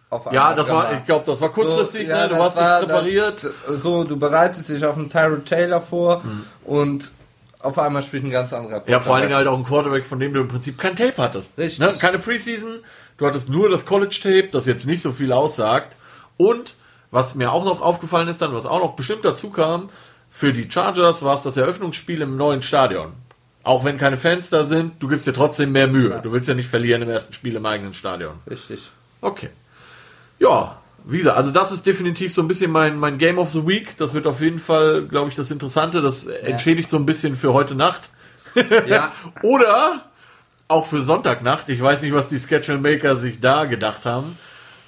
auf 0.10 0.32
Ja, 0.32 0.54
das 0.54 0.70
war, 0.70 0.94
ich 0.94 1.06
glaube, 1.06 1.26
das 1.26 1.42
war 1.42 1.50
kurzfristig, 1.50 2.08
ja, 2.08 2.24
ne? 2.24 2.30
du 2.30 2.38
warst 2.40 2.56
war 2.56 2.80
nicht 2.80 2.88
präpariert. 2.90 3.46
So, 3.70 4.04
du 4.06 4.18
bereitest 4.18 4.70
dich 4.70 4.86
auf 4.86 4.96
einen 4.96 5.10
Tyrod 5.10 5.46
Taylor 5.46 5.82
vor 5.82 6.22
Mhm. 6.24 6.46
und 6.64 7.12
auf 7.60 7.78
einmal 7.80 8.02
spielt 8.04 8.24
ein 8.24 8.30
ganz 8.30 8.54
anderer 8.54 8.84
Ja, 8.88 9.00
vor 9.00 9.16
allen 9.16 9.24
Dingen 9.24 9.34
Quarterback. 9.34 9.36
halt 9.36 9.48
auch 9.48 9.58
ein 9.58 9.64
Quarterback, 9.66 10.06
von 10.06 10.20
dem 10.20 10.34
du 10.34 10.42
im 10.42 10.48
Prinzip 10.48 10.78
kein 10.78 10.96
Tape 10.96 11.16
hattest. 11.18 11.58
Richtig. 11.58 11.80
Ne? 11.80 11.94
Keine 12.00 12.20
Preseason, 12.20 12.80
du 13.18 13.26
hattest 13.28 13.50
nur 13.50 13.70
das 13.70 13.86
College-Tape, 13.86 14.50
das 14.52 14.66
jetzt 14.68 14.86
nicht 14.86 15.02
so 15.02 15.12
viel 15.12 15.34
aussagt. 15.34 15.96
Und 16.38 16.76
was 17.12 17.36
mir 17.36 17.52
auch 17.52 17.66
noch 17.66 17.82
aufgefallen 17.82 18.28
ist 18.28 18.42
dann, 18.42 18.54
was 18.54 18.66
auch 18.66 18.80
noch 18.80 18.96
bestimmt 18.96 19.26
dazu 19.26 19.50
kam, 19.50 19.90
für 20.30 20.54
die 20.54 20.70
Chargers 20.72 21.24
war 21.24 21.34
es 21.36 21.42
das 21.42 21.58
Eröffnungsspiel 21.58 22.22
im 22.22 22.38
neuen 22.38 22.62
Stadion. 22.62 23.14
Auch 23.68 23.84
wenn 23.84 23.98
keine 23.98 24.16
Fans 24.16 24.50
da 24.50 24.64
sind, 24.64 24.94
du 25.00 25.10
gibst 25.10 25.28
dir 25.28 25.34
trotzdem 25.34 25.74
mehr 25.74 25.88
Mühe. 25.88 26.22
Du 26.24 26.32
willst 26.32 26.48
ja 26.48 26.56
nicht 26.56 26.70
verlieren 26.70 27.02
im 27.02 27.10
ersten 27.10 27.34
Spiel 27.34 27.56
im 27.58 27.66
eigenen 27.66 27.94
Stadion. 27.94 28.36
Richtig. 28.50 28.90
Okay. 29.20 29.50
Ja, 30.40 30.78
wie 31.06 31.18
gesagt, 31.18 31.36
also 31.38 31.52
das 31.52 31.74
ist 31.74 31.86
definitiv 31.86 32.34
so 32.34 32.42
ein 32.42 32.48
bisschen 32.48 32.72
mein, 32.72 32.98
mein 32.98 33.18
Game 33.18 33.38
of 33.38 33.52
the 33.52 33.68
Week. 33.68 33.98
Das 33.98 34.14
wird 34.14 34.26
auf 34.26 34.40
jeden 34.40 34.60
Fall, 34.60 35.04
glaube 35.08 35.30
ich, 35.30 35.36
das 35.36 35.52
Interessante. 35.52 36.02
Das 36.02 36.26
entschädigt 36.28 36.90
so 36.90 36.96
ein 36.96 37.06
bisschen 37.06 37.36
für 37.36 37.52
heute 37.54 37.76
Nacht. 37.76 38.10
Ja, 38.88 39.12
Oder 39.44 40.06
auch 40.68 40.86
für 40.88 41.04
Sonntagnacht. 41.04 41.70
Ich 41.70 41.82
weiß 41.82 42.02
nicht, 42.02 42.14
was 42.14 42.28
die 42.30 42.40
Schedule 42.40 42.80
Maker 42.80 43.16
sich 43.16 43.40
da 43.40 43.66
gedacht 43.66 44.06
haben. 44.06 44.38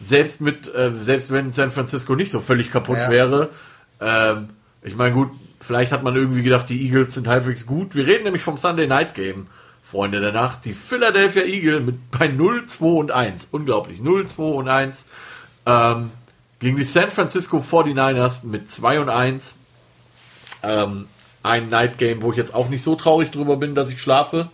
Selbst 0.01 0.39
mit, 0.41 0.73
äh, 0.73 0.91
selbst 0.99 1.31
wenn 1.31 1.51
San 1.53 1.71
Francisco 1.71 2.15
nicht 2.15 2.31
so 2.31 2.39
völlig 2.39 2.71
kaputt 2.71 2.97
Ja. 2.97 3.11
wäre. 3.11 3.49
Ähm, 4.01 4.49
ich 4.81 4.95
meine, 4.95 5.13
gut, 5.13 5.31
vielleicht 5.59 5.91
hat 5.91 6.03
man 6.03 6.15
irgendwie 6.15 6.43
gedacht, 6.43 6.69
die 6.69 6.85
Eagles 6.85 7.13
sind 7.13 7.27
halbwegs 7.27 7.65
gut. 7.65 7.95
Wir 7.95 8.07
reden 8.07 8.23
nämlich 8.23 8.43
vom 8.43 8.57
Sunday 8.57 8.87
Night 8.87 9.15
Game, 9.15 9.47
Freunde 9.83 10.19
der 10.19 10.31
Nacht. 10.31 10.65
Die 10.65 10.73
Philadelphia 10.73 11.43
Eagle 11.43 11.81
mit 11.81 12.11
bei 12.11 12.27
0, 12.27 12.65
2 12.65 12.85
und 12.85 13.11
1. 13.11 13.47
Unglaublich. 13.51 14.01
0, 14.01 14.27
2 14.27 14.43
und 14.43 14.67
1. 14.67 15.05
Ähm, 15.65 16.11
gegen 16.59 16.77
die 16.77 16.83
San 16.83 17.11
Francisco 17.11 17.57
49ers 17.57 18.45
mit 18.45 18.69
2 18.69 18.99
und 18.99 19.09
1. 19.09 19.59
Ähm, 20.63 21.07
ein 21.41 21.69
Night 21.69 21.97
Game, 21.97 22.21
wo 22.21 22.31
ich 22.31 22.37
jetzt 22.37 22.53
auch 22.53 22.69
nicht 22.69 22.83
so 22.83 22.95
traurig 22.95 23.31
drüber 23.31 23.57
bin, 23.57 23.75
dass 23.75 23.89
ich 23.89 24.01
schlafe. 24.01 24.49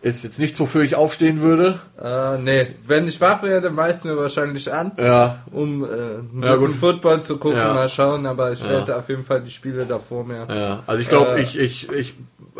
Ist 0.00 0.22
jetzt 0.22 0.38
nichts, 0.38 0.60
wofür 0.60 0.82
ich 0.82 0.94
aufstehen 0.94 1.40
würde. 1.40 1.80
äh, 2.00 2.38
nee, 2.38 2.68
wenn 2.86 3.08
ich 3.08 3.20
wach 3.20 3.42
werde, 3.42 3.70
meist 3.70 4.04
mir 4.04 4.16
wahrscheinlich 4.16 4.72
an, 4.72 4.92
Ja, 4.96 5.40
um 5.50 5.82
äh, 5.82 5.86
ein 5.88 6.40
Ja, 6.42 6.52
bisschen 6.52 6.68
gut. 6.68 6.76
Football 6.76 7.22
zu 7.22 7.36
gucken, 7.38 7.58
Ja. 7.58 7.74
mal 7.74 7.88
schauen, 7.88 8.24
aber 8.26 8.52
ich 8.52 8.62
werde 8.62 8.96
auf 8.96 9.08
jeden 9.08 9.24
Fall 9.24 9.40
die 9.42 9.50
Spiele 9.50 9.84
davor 9.86 10.22
mir. 10.24 10.46
ja. 10.48 10.82
Also 10.86 11.02
ich 11.02 11.08
glaube, 11.08 11.32
Äh. 11.38 11.42
ich, 11.42 11.58
ich, 11.58 11.90
ich 11.90 12.14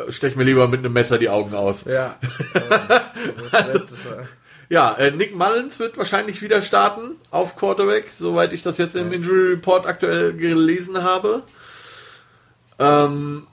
stech 0.08 0.34
mir 0.34 0.42
lieber 0.42 0.66
mit 0.66 0.80
einem 0.80 0.92
Messer 0.92 1.16
die 1.18 1.28
Augen 1.28 1.54
aus. 1.54 1.84
Ja. 1.84 2.16
Also- 3.52 3.78
äh, 3.78 3.82
Ja, 4.70 4.92
äh, 4.98 5.12
Nick 5.12 5.34
Mullins 5.36 5.78
wird 5.78 5.96
wahrscheinlich 5.96 6.42
wieder 6.42 6.60
starten 6.60 7.12
auf 7.30 7.56
Quarterback, 7.56 8.10
soweit 8.10 8.52
ich 8.52 8.62
das 8.62 8.76
jetzt 8.78 8.96
im 8.96 9.12
Injury 9.12 9.52
Report 9.52 9.86
aktuell 9.86 10.34
gelesen 10.34 11.02
habe. 11.04 11.42
Ähm, 12.78 13.46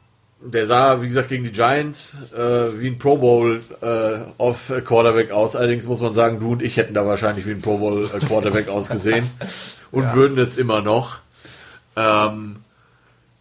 der 0.52 0.68
sah, 0.68 1.02
wie 1.02 1.08
gesagt, 1.08 1.30
gegen 1.30 1.44
die 1.44 1.52
Giants 1.52 2.18
äh, 2.36 2.80
wie 2.80 2.88
ein 2.88 2.98
Pro 2.98 3.18
Bowl 3.18 3.62
äh, 3.82 4.18
auf 4.38 4.72
Quarterback 4.86 5.32
aus. 5.32 5.56
Allerdings 5.56 5.86
muss 5.86 6.02
man 6.02 6.14
sagen, 6.14 6.40
du 6.40 6.54
und 6.54 6.62
ich 6.62 6.78
hätten 6.78 6.94
da 6.94 7.06
wahrscheinlich 7.06 7.46
wie 7.46 7.52
ein 7.52 7.62
Pro 7.62 7.78
Bowl 7.78 8.06
äh, 8.06 8.26
Quarterback 8.26 8.70
ausgesehen 8.70 9.30
und 9.92 10.14
würden 10.14 10.38
es 10.38 10.58
immer 10.58 10.82
noch. 10.82 11.20
Ähm, 11.96 12.58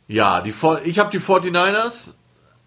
ja, 0.07 0.41
die, 0.41 0.55
ich 0.85 0.99
habe 0.99 1.11
die 1.11 1.21
49ers, 1.21 2.09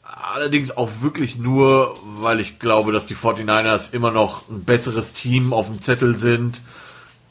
allerdings 0.01 0.75
auch 0.75 0.89
wirklich 1.01 1.37
nur, 1.37 1.95
weil 2.03 2.39
ich 2.39 2.59
glaube, 2.59 2.91
dass 2.91 3.05
die 3.05 3.15
49ers 3.15 3.93
immer 3.93 4.11
noch 4.11 4.49
ein 4.49 4.63
besseres 4.63 5.13
Team 5.13 5.53
auf 5.53 5.67
dem 5.67 5.81
Zettel 5.81 6.17
sind. 6.17 6.61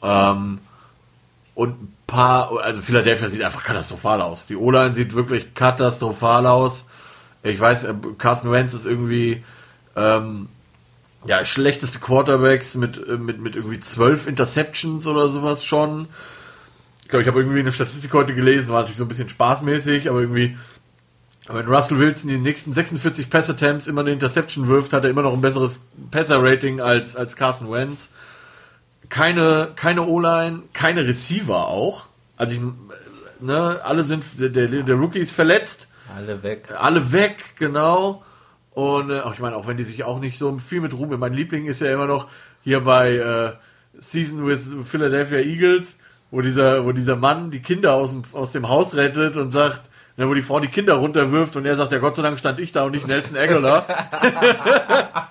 Ähm, 0.01 0.59
und 1.55 1.81
ein 1.81 1.93
paar, 2.05 2.51
also 2.61 2.81
Philadelphia 2.81 3.29
sieht 3.29 3.41
einfach 3.41 3.63
katastrophal 3.63 4.21
aus. 4.21 4.45
Die 4.45 4.55
O-Line 4.55 4.93
sieht 4.93 5.15
wirklich 5.15 5.53
katastrophal 5.53 6.45
aus. 6.45 6.85
Ich 7.49 7.59
weiß, 7.59 7.85
äh, 7.85 7.93
Carson 8.17 8.51
Wentz 8.51 8.73
ist 8.73 8.85
irgendwie 8.85 9.43
ähm, 9.95 10.49
ja 11.25 11.43
schlechteste 11.43 11.99
Quarterbacks 11.99 12.75
mit, 12.75 12.97
äh, 13.07 13.17
mit, 13.17 13.39
mit 13.39 13.55
irgendwie 13.55 13.79
zwölf 13.79 14.27
Interceptions 14.27 15.07
oder 15.07 15.29
sowas 15.29 15.63
schon. 15.63 16.07
Ich 17.03 17.09
glaube, 17.09 17.23
ich 17.23 17.27
habe 17.27 17.39
irgendwie 17.39 17.59
eine 17.59 17.71
Statistik 17.71 18.13
heute 18.13 18.35
gelesen, 18.35 18.69
war 18.69 18.81
natürlich 18.81 18.97
so 18.97 19.05
ein 19.05 19.07
bisschen 19.07 19.29
spaßmäßig, 19.29 20.09
aber 20.09 20.19
irgendwie, 20.19 20.57
wenn 21.47 21.67
Russell 21.67 21.99
Wilson 21.99 22.29
die 22.29 22.37
nächsten 22.37 22.73
46 22.73 23.29
Pass-Attempts 23.29 23.87
immer 23.87 24.01
eine 24.01 24.11
Interception 24.11 24.67
wirft, 24.67 24.91
hat 24.91 25.05
er 25.05 25.09
immer 25.09 25.21
noch 25.21 25.33
ein 25.33 25.41
besseres 25.41 25.81
Passer-Rating 26.11 26.81
als, 26.81 27.15
als 27.15 27.37
Carson 27.37 27.71
Wentz. 27.71 28.09
Keine, 29.07 29.71
keine 29.77 30.05
O-Line, 30.05 30.63
keine 30.73 31.07
Receiver 31.07 31.67
auch. 31.67 32.07
Also 32.35 32.53
ich, 32.55 32.59
ne, 33.39 33.79
alle 33.85 34.03
sind, 34.03 34.25
der, 34.37 34.49
der, 34.49 34.67
der 34.67 34.95
Rookie 34.95 35.19
ist 35.19 35.31
verletzt 35.31 35.86
alle 36.15 36.43
weg. 36.43 36.69
alle 36.77 37.11
weg, 37.11 37.55
genau. 37.57 38.23
Und 38.71 39.09
äh, 39.09 39.21
auch 39.21 39.33
ich 39.33 39.39
meine, 39.39 39.55
auch 39.55 39.67
wenn 39.67 39.77
die 39.77 39.83
sich 39.83 40.03
auch 40.03 40.19
nicht 40.19 40.37
so 40.37 40.57
viel 40.59 40.81
mit 40.81 40.93
Ruhm, 40.93 41.17
mein 41.19 41.33
Liebling 41.33 41.65
ist 41.65 41.81
ja 41.81 41.91
immer 41.91 42.07
noch 42.07 42.27
hier 42.63 42.81
bei 42.81 43.15
äh, 43.15 43.53
Season 43.99 44.45
with 44.45 44.69
Philadelphia 44.85 45.39
Eagles, 45.39 45.97
wo 46.31 46.41
dieser, 46.41 46.85
wo 46.85 46.91
dieser 46.91 47.15
Mann 47.15 47.49
die 47.49 47.61
Kinder 47.61 47.93
aus 47.93 48.09
dem, 48.11 48.23
aus 48.33 48.51
dem 48.51 48.69
Haus 48.69 48.95
rettet 48.95 49.37
und 49.37 49.51
sagt, 49.51 49.81
ne, 50.17 50.27
wo 50.27 50.33
die 50.33 50.41
Frau 50.41 50.59
die 50.59 50.67
Kinder 50.67 50.95
runterwirft 50.95 51.55
und 51.55 51.65
er 51.65 51.75
sagt, 51.75 51.91
ja 51.91 51.99
Gott 51.99 52.15
sei 52.15 52.21
Dank 52.21 52.37
stand 52.37 52.59
ich 52.59 52.71
da 52.71 52.83
und 52.83 52.91
nicht 52.91 53.07
Nelson 53.07 53.37
Aguilar. 53.37 53.87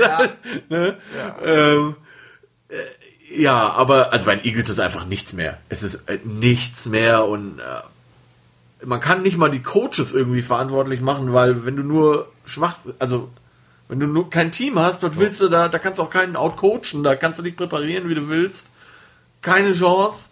ja. 0.00 0.28
ne? 0.68 0.96
ähm, 1.44 1.96
äh, 2.68 2.76
ja, 3.36 3.72
aber 3.72 4.12
also 4.12 4.26
bei 4.26 4.36
den 4.36 4.44
Eagles 4.44 4.68
ist 4.68 4.80
einfach 4.80 5.06
nichts 5.06 5.32
mehr. 5.32 5.58
Es 5.68 5.82
ist 5.82 6.08
äh, 6.08 6.18
nichts 6.24 6.86
mehr 6.86 7.26
und 7.26 7.58
äh, 7.58 7.62
man 8.86 9.00
kann 9.00 9.22
nicht 9.22 9.36
mal 9.36 9.50
die 9.50 9.62
Coaches 9.62 10.12
irgendwie 10.12 10.42
verantwortlich 10.42 11.00
machen, 11.00 11.32
weil 11.32 11.64
wenn 11.64 11.76
du 11.76 11.82
nur 11.82 12.28
schwach, 12.44 12.76
also 12.98 13.30
wenn 13.88 14.00
du 14.00 14.06
nur 14.06 14.30
kein 14.30 14.50
Team 14.50 14.78
hast, 14.78 15.02
was 15.02 15.18
willst 15.18 15.40
du 15.40 15.48
da, 15.48 15.68
da 15.68 15.78
kannst 15.78 15.98
du 15.98 16.02
auch 16.04 16.10
keinen 16.10 16.36
outcoachen, 16.36 17.02
da 17.02 17.16
kannst 17.16 17.38
du 17.38 17.42
dich 17.42 17.56
präparieren, 17.56 18.08
wie 18.08 18.14
du 18.14 18.28
willst. 18.28 18.70
Keine 19.42 19.72
Chance. 19.74 20.26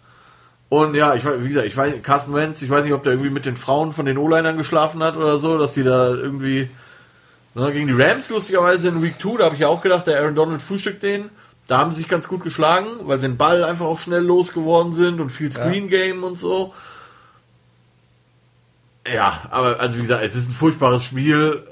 Und 0.69 0.95
ja, 0.95 1.13
ich 1.13 1.23
weiß, 1.23 1.35
wie 1.39 1.49
gesagt, 1.49 1.67
ich 1.67 1.77
weiß, 1.77 1.93
Carsten 2.01 2.33
Wentz, 2.33 2.61
ich 2.63 2.69
weiß 2.69 2.83
nicht, 2.83 2.93
ob 2.93 3.03
der 3.03 3.13
irgendwie 3.13 3.29
mit 3.29 3.45
den 3.45 3.55
Frauen 3.55 3.93
von 3.93 4.07
den 4.07 4.17
O-Linern 4.17 4.57
geschlafen 4.57 5.03
hat 5.03 5.15
oder 5.15 5.37
so, 5.37 5.57
dass 5.59 5.73
die 5.73 5.83
da 5.83 6.09
irgendwie 6.09 6.67
ne, 7.53 7.71
gegen 7.71 7.87
die 7.87 8.01
Rams 8.01 8.29
lustigerweise 8.29 8.87
in 8.87 9.03
Week 9.03 9.21
2, 9.21 9.37
da 9.37 9.45
habe 9.45 9.55
ich 9.55 9.61
ja 9.61 9.67
auch 9.67 9.81
gedacht, 9.81 10.07
der 10.07 10.19
Aaron 10.19 10.33
Donald 10.33 10.61
frühstückt 10.63 11.03
den. 11.03 11.29
Da 11.67 11.77
haben 11.77 11.91
sie 11.91 11.97
sich 11.97 12.09
ganz 12.09 12.27
gut 12.27 12.43
geschlagen, 12.43 12.87
weil 13.03 13.19
sie 13.19 13.27
den 13.27 13.37
Ball 13.37 13.63
einfach 13.63 13.85
auch 13.85 13.99
schnell 13.99 14.23
losgeworden 14.23 14.91
sind 14.91 15.21
und 15.21 15.29
viel 15.29 15.51
Screen 15.51 15.87
Game 15.87 16.23
und 16.23 16.37
so. 16.37 16.73
Ja, 19.11 19.41
aber 19.51 19.79
also 19.79 19.97
wie 19.97 20.01
gesagt, 20.01 20.23
es 20.23 20.35
ist 20.35 20.49
ein 20.49 20.53
furchtbares 20.53 21.03
Spiel. 21.03 21.63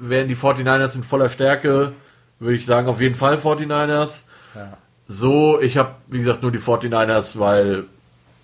Wären 0.00 0.28
die 0.28 0.36
49ers 0.36 0.94
in 0.96 1.04
voller 1.04 1.28
Stärke, 1.28 1.92
würde 2.40 2.56
ich 2.56 2.66
sagen, 2.66 2.88
auf 2.88 3.00
jeden 3.00 3.14
Fall 3.14 3.36
49ers. 3.36 4.22
Ja. 4.54 4.76
So, 5.06 5.60
ich 5.60 5.76
habe, 5.76 5.94
wie 6.08 6.18
gesagt, 6.18 6.42
nur 6.42 6.50
die 6.50 6.58
49ers, 6.58 7.38
weil 7.38 7.84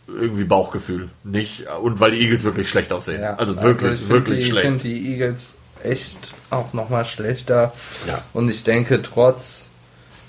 irgendwie 0.07 0.45
Bauchgefühl. 0.45 1.09
Nicht, 1.25 1.67
und 1.83 2.01
weil 2.01 2.13
die 2.13 2.21
Eagles 2.23 2.45
wirklich 2.45 2.69
schlecht 2.69 2.93
aussehen. 2.93 3.21
Ja, 3.23 3.35
also 3.37 3.61
wirklich, 3.63 3.93
ich 3.95 3.99
find 4.01 4.11
wirklich 4.11 4.37
die, 4.39 4.43
Ich 4.45 4.49
schlecht. 4.51 4.67
finde 4.67 4.83
die 4.85 5.13
Eagles 5.13 5.55
echt 5.83 6.33
auch 6.51 6.73
nochmal 6.73 7.05
schlechter. 7.05 7.73
Ja. 8.07 8.23
Und 8.33 8.49
ich 8.49 8.65
denke, 8.65 9.03
trotz 9.03 9.67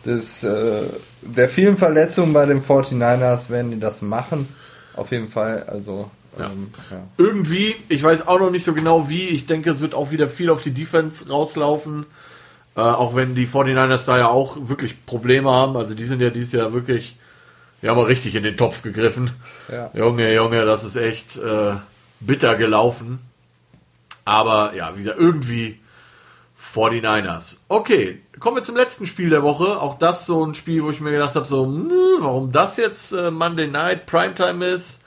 des, 0.06 0.44
äh, 0.44 0.82
der 1.22 1.50
vielen 1.50 1.78
Verletzungen 1.78 2.34
bei 2.34 2.46
den 2.46 2.64
49ers 2.64 3.50
werden 3.50 3.72
die 3.72 3.80
das 3.80 4.02
machen. 4.02 4.48
Auf 4.96 5.12
jeden 5.12 5.28
Fall. 5.28 5.64
Also, 5.68 6.10
ähm, 6.40 6.72
ja. 6.92 7.04
irgendwie, 7.18 7.76
ich 7.88 8.04
weiß 8.04 8.28
auch 8.28 8.40
noch 8.40 8.52
nicht 8.52 8.64
so 8.64 8.74
genau 8.74 9.10
wie, 9.10 9.28
ich 9.28 9.46
denke, 9.46 9.70
es 9.70 9.82
wird 9.82 9.94
auch 9.94 10.12
wieder 10.12 10.28
viel 10.28 10.50
auf 10.50 10.62
die 10.62 10.72
Defense 10.72 11.30
rauslaufen. 11.30 12.06
Äh, 12.76 12.82
auch 12.82 13.16
wenn 13.16 13.36
die 13.36 13.48
49ers 13.48 14.06
da 14.06 14.18
ja 14.18 14.28
auch 14.28 14.58
wirklich 14.70 15.06
Probleme 15.06 15.50
haben. 15.50 15.76
Also 15.76 15.96
die 15.96 16.06
sind 16.06 16.22
ja 16.22 16.30
dieses 16.30 16.54
Jahr 16.54 16.72
wirklich, 16.74 17.18
die 17.82 17.90
haben 17.90 17.98
mal 17.98 18.06
richtig 18.06 18.36
in 18.36 18.44
den 18.44 18.58
Topf 18.58 18.82
gegriffen. 18.84 19.32
Ja. 19.72 19.92
Junge, 19.94 20.34
Junge, 20.34 20.66
das 20.66 20.84
ist 20.84 20.96
echt 20.96 21.38
äh, 21.38 21.74
bitter 22.20 22.56
gelaufen. 22.56 23.20
Aber 24.26 24.76
ja, 24.76 24.94
wie 24.96 25.00
gesagt, 25.00 25.20
irgendwie 25.20 25.80
49ers. 26.74 27.58
Okay, 27.68 28.22
kommen 28.40 28.58
wir 28.58 28.64
zum 28.64 28.76
letzten 28.76 29.06
Spiel 29.08 29.30
der 29.30 29.44
Woche. 29.44 29.82
Auch 29.82 29.98
das 29.98 30.26
so 30.26 30.46
ein 30.46 30.56
Spiel, 30.56 30.84
wo 30.84 30.92
ich 30.92 31.00
mir 31.00 31.12
gedacht 31.12 31.36
habe, 31.36 31.46
so, 31.46 31.66
hm, 31.66 31.92
warum 32.20 32.52
das 32.52 32.78
jetzt 32.78 33.12
äh, 33.12 33.32
Monday 33.32 33.68
Night 33.68 34.06
Primetime 34.06 34.66
ist. 34.66 35.02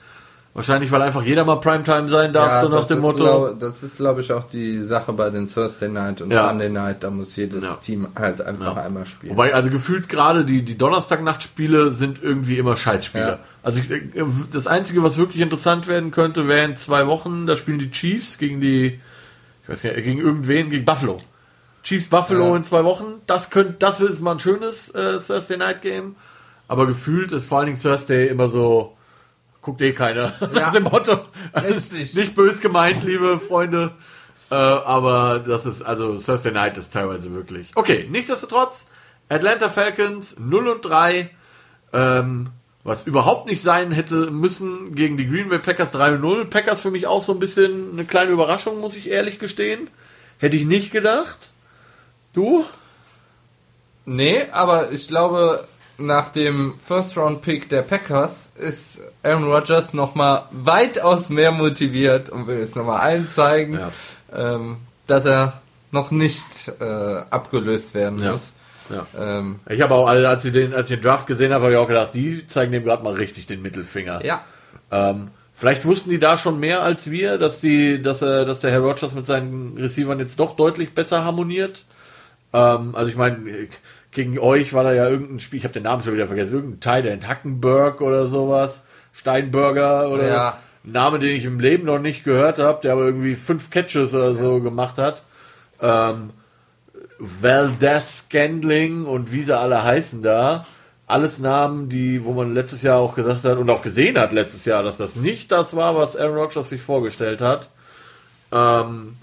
Wahrscheinlich, 0.55 0.91
weil 0.91 1.01
einfach 1.01 1.23
jeder 1.23 1.45
mal 1.45 1.55
Primetime 1.55 2.07
sein 2.07 2.31
darf, 2.31 2.51
Ja, 2.51 2.61
so 2.61 2.69
nach 2.69 2.85
dem 2.85 2.97
ist 2.97 3.01
Motto. 3.01 3.17
Glaub, 3.23 3.59
das 3.59 3.81
ist, 3.81 3.97
glaube 3.97 4.21
ich, 4.21 4.31
auch 4.31 4.43
die 4.43 4.83
Sache 4.83 5.11
bei 5.11 5.31
den 5.31 5.51
Thursday 5.51 5.89
Night 5.89 6.21
und 6.21 6.29
Ja. 6.29 6.47
Sunday 6.47 6.69
Night. 6.69 6.97
Da 7.03 7.09
muss 7.09 7.35
jedes 7.35 7.63
Ja. 7.63 7.73
Team 7.75 8.07
halt 8.15 8.39
einfach 8.39 8.77
einmal 8.77 9.07
spielen. 9.07 9.33
Wobei, 9.33 9.55
also 9.55 9.71
gefühlt 9.71 10.09
gerade 10.09 10.45
die, 10.45 10.61
die 10.61 10.77
Donnerstagnachtspiele 10.77 11.91
sind 11.91 12.21
irgendwie 12.21 12.59
immer 12.59 12.77
Scheißspiele. 12.77 13.39
Also 13.63 13.79
ich, 13.79 13.89
das 14.51 14.67
Einzige, 14.67 15.01
was 15.01 15.17
wirklich 15.17 15.41
interessant 15.41 15.87
werden 15.87 16.11
könnte, 16.11 16.47
wäre 16.47 16.65
in 16.65 16.75
zwei 16.75 17.07
Wochen, 17.07 17.47
da 17.47 17.57
spielen 17.57 17.79
die 17.79 17.89
Chiefs 17.89 18.37
gegen 18.37 18.61
die, 18.61 18.99
ich 19.63 19.69
weiß 19.69 19.81
gar 19.81 19.93
nicht, 19.93 20.03
gegen 20.03 20.19
irgendwen, 20.19 20.69
gegen 20.69 20.85
Buffalo. 20.85 21.17
Chiefs 21.81 22.09
Buffalo 22.09 22.55
in 22.55 22.63
zwei 22.63 22.83
Wochen, 22.83 23.05
das 23.25 23.49
könnte, 23.49 23.73
das 23.79 23.99
ist 23.99 24.21
mal 24.21 24.33
ein 24.33 24.39
schönes 24.39 24.89
äh, 24.89 25.17
Thursday 25.19 25.57
Night 25.57 25.81
Game. 25.81 26.15
Aber 26.67 26.85
gefühlt 26.85 27.31
ist 27.31 27.47
vor 27.47 27.57
allen 27.57 27.67
Dingen 27.67 27.81
Thursday 27.81 28.27
immer 28.27 28.49
so, 28.49 28.95
guckt 29.63 29.81
eh 29.81 29.93
keiner. 29.93 30.31
Ja. 30.39 30.47
Nach 30.53 30.71
dem 30.71 30.83
Motto. 30.83 31.25
Also 31.51 31.73
Richtig. 31.73 32.13
Nicht 32.13 32.35
bös 32.35 32.61
gemeint, 32.61 33.03
liebe 33.03 33.39
Freunde. 33.39 33.93
Äh, 34.51 34.55
aber 34.55 35.39
das 35.39 35.65
ist, 35.65 35.81
also 35.81 36.19
Thursday 36.19 36.51
Night 36.51 36.77
ist 36.77 36.93
teilweise 36.93 37.33
wirklich. 37.33 37.71
Okay, 37.73 38.07
nichtsdestotrotz, 38.11 38.91
Atlanta 39.29 39.69
Falcons 39.69 40.37
0 40.37 40.67
und 40.67 40.81
3, 40.81 41.31
ähm, 41.93 42.49
was 42.83 43.07
überhaupt 43.07 43.47
nicht 43.47 43.63
sein 43.63 43.91
hätte 43.91 44.29
müssen 44.29 44.93
gegen 44.93 45.17
die 45.17 45.27
Green 45.27 45.49
Bay 45.49 45.59
Packers 45.59 45.91
3 45.91 46.15
und 46.15 46.21
0. 46.21 46.45
Packers 46.45 46.81
für 46.81 46.91
mich 46.91 47.07
auch 47.07 47.23
so 47.23 47.31
ein 47.31 47.39
bisschen 47.39 47.93
eine 47.93 48.05
kleine 48.05 48.31
Überraschung, 48.31 48.79
muss 48.79 48.95
ich 48.95 49.09
ehrlich 49.09 49.39
gestehen. 49.39 49.89
Hätte 50.37 50.57
ich 50.57 50.65
nicht 50.65 50.91
gedacht. 50.91 51.49
Du? 52.33 52.65
Nee, 54.05 54.47
aber 54.51 54.91
ich 54.91 55.07
glaube, 55.07 55.65
nach 56.05 56.29
dem 56.29 56.75
First-Round-Pick 56.83 57.69
der 57.69 57.81
Packers 57.81 58.49
ist 58.57 58.99
Aaron 59.23 59.45
Rodgers 59.45 59.93
nochmal 59.93 60.43
weitaus 60.51 61.29
mehr 61.29 61.51
motiviert 61.51 62.29
und 62.29 62.47
will 62.47 62.59
jetzt 62.59 62.75
nochmal 62.75 62.99
allen 62.99 63.27
zeigen, 63.27 63.79
Ja. 63.79 63.91
ähm, 64.55 64.77
dass 65.07 65.25
er 65.25 65.61
noch 65.91 66.11
nicht 66.11 66.71
äh, 66.79 66.83
abgelöst 67.29 67.93
werden 67.93 68.19
Ja. 68.19 68.31
muss. 68.33 68.53
Ja. 68.89 69.05
Ähm, 69.19 69.59
Ich 69.69 69.81
habe 69.81 69.93
auch, 69.95 70.07
also 70.07 70.27
als 70.27 70.43
ich 70.45 70.53
den, 70.53 70.73
als 70.73 70.89
ich 70.89 70.97
den 70.97 71.03
Draft 71.03 71.27
gesehen 71.27 71.53
habe, 71.53 71.63
habe 71.65 71.73
ich 71.73 71.79
auch 71.79 71.87
gedacht, 71.87 72.13
die 72.13 72.45
zeigen 72.47 72.71
dem 72.71 72.83
gerade 72.83 73.03
mal 73.03 73.13
richtig 73.13 73.45
den 73.45 73.61
Mittelfinger. 73.61 74.23
ja. 74.25 74.43
Ähm, 74.91 75.29
vielleicht 75.55 75.85
wussten 75.85 76.09
die 76.09 76.19
da 76.19 76.37
schon 76.37 76.59
mehr 76.59 76.81
als 76.81 77.09
wir, 77.09 77.37
dass 77.37 77.61
die, 77.61 78.01
dass 78.01 78.21
er, 78.21 78.45
dass 78.45 78.59
der 78.59 78.71
Herr 78.71 78.79
Rogers 78.81 79.13
mit 79.15 79.25
seinen 79.25 79.77
Receivern 79.77 80.19
jetzt 80.19 80.39
doch 80.39 80.55
deutlich 80.55 80.93
besser 80.93 81.23
harmoniert. 81.23 81.85
Ähm, 82.53 82.93
also 82.95 83.09
ich 83.09 83.15
meine, 83.15 83.37
gegen 84.13 84.37
euch 84.39 84.73
war 84.73 84.83
da 84.83 84.93
ja 84.93 85.07
irgendein 85.09 85.39
Spiel, 85.39 85.57
ich 85.59 85.63
habe 85.65 85.73
den 85.73 85.83
Namen 85.83 86.03
schon 86.03 86.13
wieder 86.13 86.27
vergessen, 86.27 86.53
irgendein 86.53 86.79
Thailand, 86.79 87.27
Hackenberg 87.27 88.01
oder 88.01 88.27
sowas, 88.27 88.83
Steinburger 89.13 90.09
oder 90.09 90.27
Ja. 90.27 90.57
ein 90.85 90.91
Name, 90.91 91.19
den 91.19 91.35
ich 91.35 91.45
im 91.45 91.59
Leben 91.59 91.85
noch 91.85 91.99
nicht 91.99 92.23
gehört 92.23 92.59
habe, 92.59 92.81
der 92.81 92.93
aber 92.93 93.05
irgendwie 93.05 93.35
fünf 93.35 93.69
Catches 93.69 94.13
oder 94.13 94.33
so 94.35 94.61
gemacht 94.61 94.97
hat. 94.97 95.23
Ähm, 95.81 96.31
Valdez 97.19 98.19
Scandling 98.25 99.05
und 99.05 99.31
wie 99.31 99.43
sie 99.43 99.57
alle 99.57 99.83
heißen 99.83 100.21
da. 100.23 100.65
Alles 101.07 101.39
Namen, 101.39 101.89
die, 101.89 102.23
wo 102.25 102.33
man 102.33 102.53
letztes 102.53 102.81
Jahr 102.81 102.97
auch 102.99 103.15
gesagt 103.15 103.43
hat 103.43 103.57
und 103.57 103.69
auch 103.69 103.81
gesehen 103.81 104.17
hat 104.17 104.33
letztes 104.33 104.65
Jahr, 104.65 104.83
dass 104.83 104.97
das 104.97 105.15
nicht 105.15 105.51
das 105.51 105.75
war, 105.75 105.95
was 105.95 106.15
Aaron 106.17 106.37
Rodgers 106.37 106.69
sich 106.69 106.81
vorgestellt 106.81 107.41
hat. 107.41 107.69
Ähm, 108.51 109.15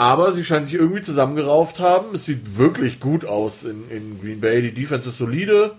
aber 0.00 0.32
sie 0.32 0.42
scheinen 0.42 0.64
sich 0.64 0.72
irgendwie 0.72 1.02
zusammengerauft 1.02 1.78
haben. 1.78 2.14
Es 2.14 2.24
sieht 2.24 2.56
wirklich 2.56 3.00
gut 3.00 3.26
aus 3.26 3.64
in, 3.64 3.86
in 3.90 4.18
Green 4.18 4.40
Bay. 4.40 4.62
Die 4.62 4.72
Defense 4.72 5.10
ist 5.10 5.18
solide. 5.18 5.72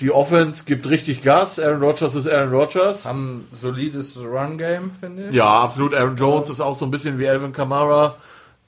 Die 0.00 0.10
Offense 0.10 0.64
gibt 0.64 0.88
richtig 0.88 1.20
Gas. 1.20 1.60
Aaron 1.60 1.82
Rodgers 1.82 2.14
ist 2.14 2.26
Aaron 2.26 2.54
Rodgers. 2.54 3.04
Haben 3.04 3.40
ein 3.52 3.58
solides 3.60 4.16
Run-Game, 4.16 4.90
finde 4.90 5.28
ich. 5.28 5.34
Ja, 5.34 5.60
absolut. 5.60 5.92
Aaron 5.92 6.16
Jones 6.16 6.48
ist 6.48 6.62
auch 6.62 6.78
so 6.78 6.86
ein 6.86 6.90
bisschen 6.90 7.18
wie 7.18 7.28
Alvin 7.28 7.52
Kamara. 7.52 8.16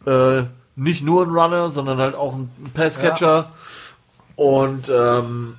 Äh, 0.04 0.42
nicht 0.76 1.02
nur 1.02 1.24
ein 1.24 1.30
Runner, 1.30 1.70
sondern 1.70 1.96
halt 1.96 2.14
auch 2.14 2.34
ein 2.34 2.50
Passcatcher. 2.74 3.50
Und 4.36 4.92
ähm, 4.94 5.54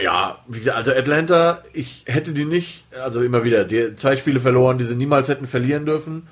ja, 0.00 0.38
wie 0.46 0.58
gesagt, 0.60 0.76
also 0.76 0.92
Atlanta, 0.92 1.64
ich 1.72 2.04
hätte 2.06 2.32
die 2.32 2.44
nicht, 2.44 2.84
also 3.02 3.22
immer 3.22 3.42
wieder, 3.42 3.64
die 3.64 3.96
zwei 3.96 4.14
Spiele 4.14 4.38
verloren, 4.38 4.78
die 4.78 4.84
sie 4.84 4.94
niemals 4.94 5.28
hätten 5.28 5.48
verlieren 5.48 5.84
dürfen. 5.84 6.28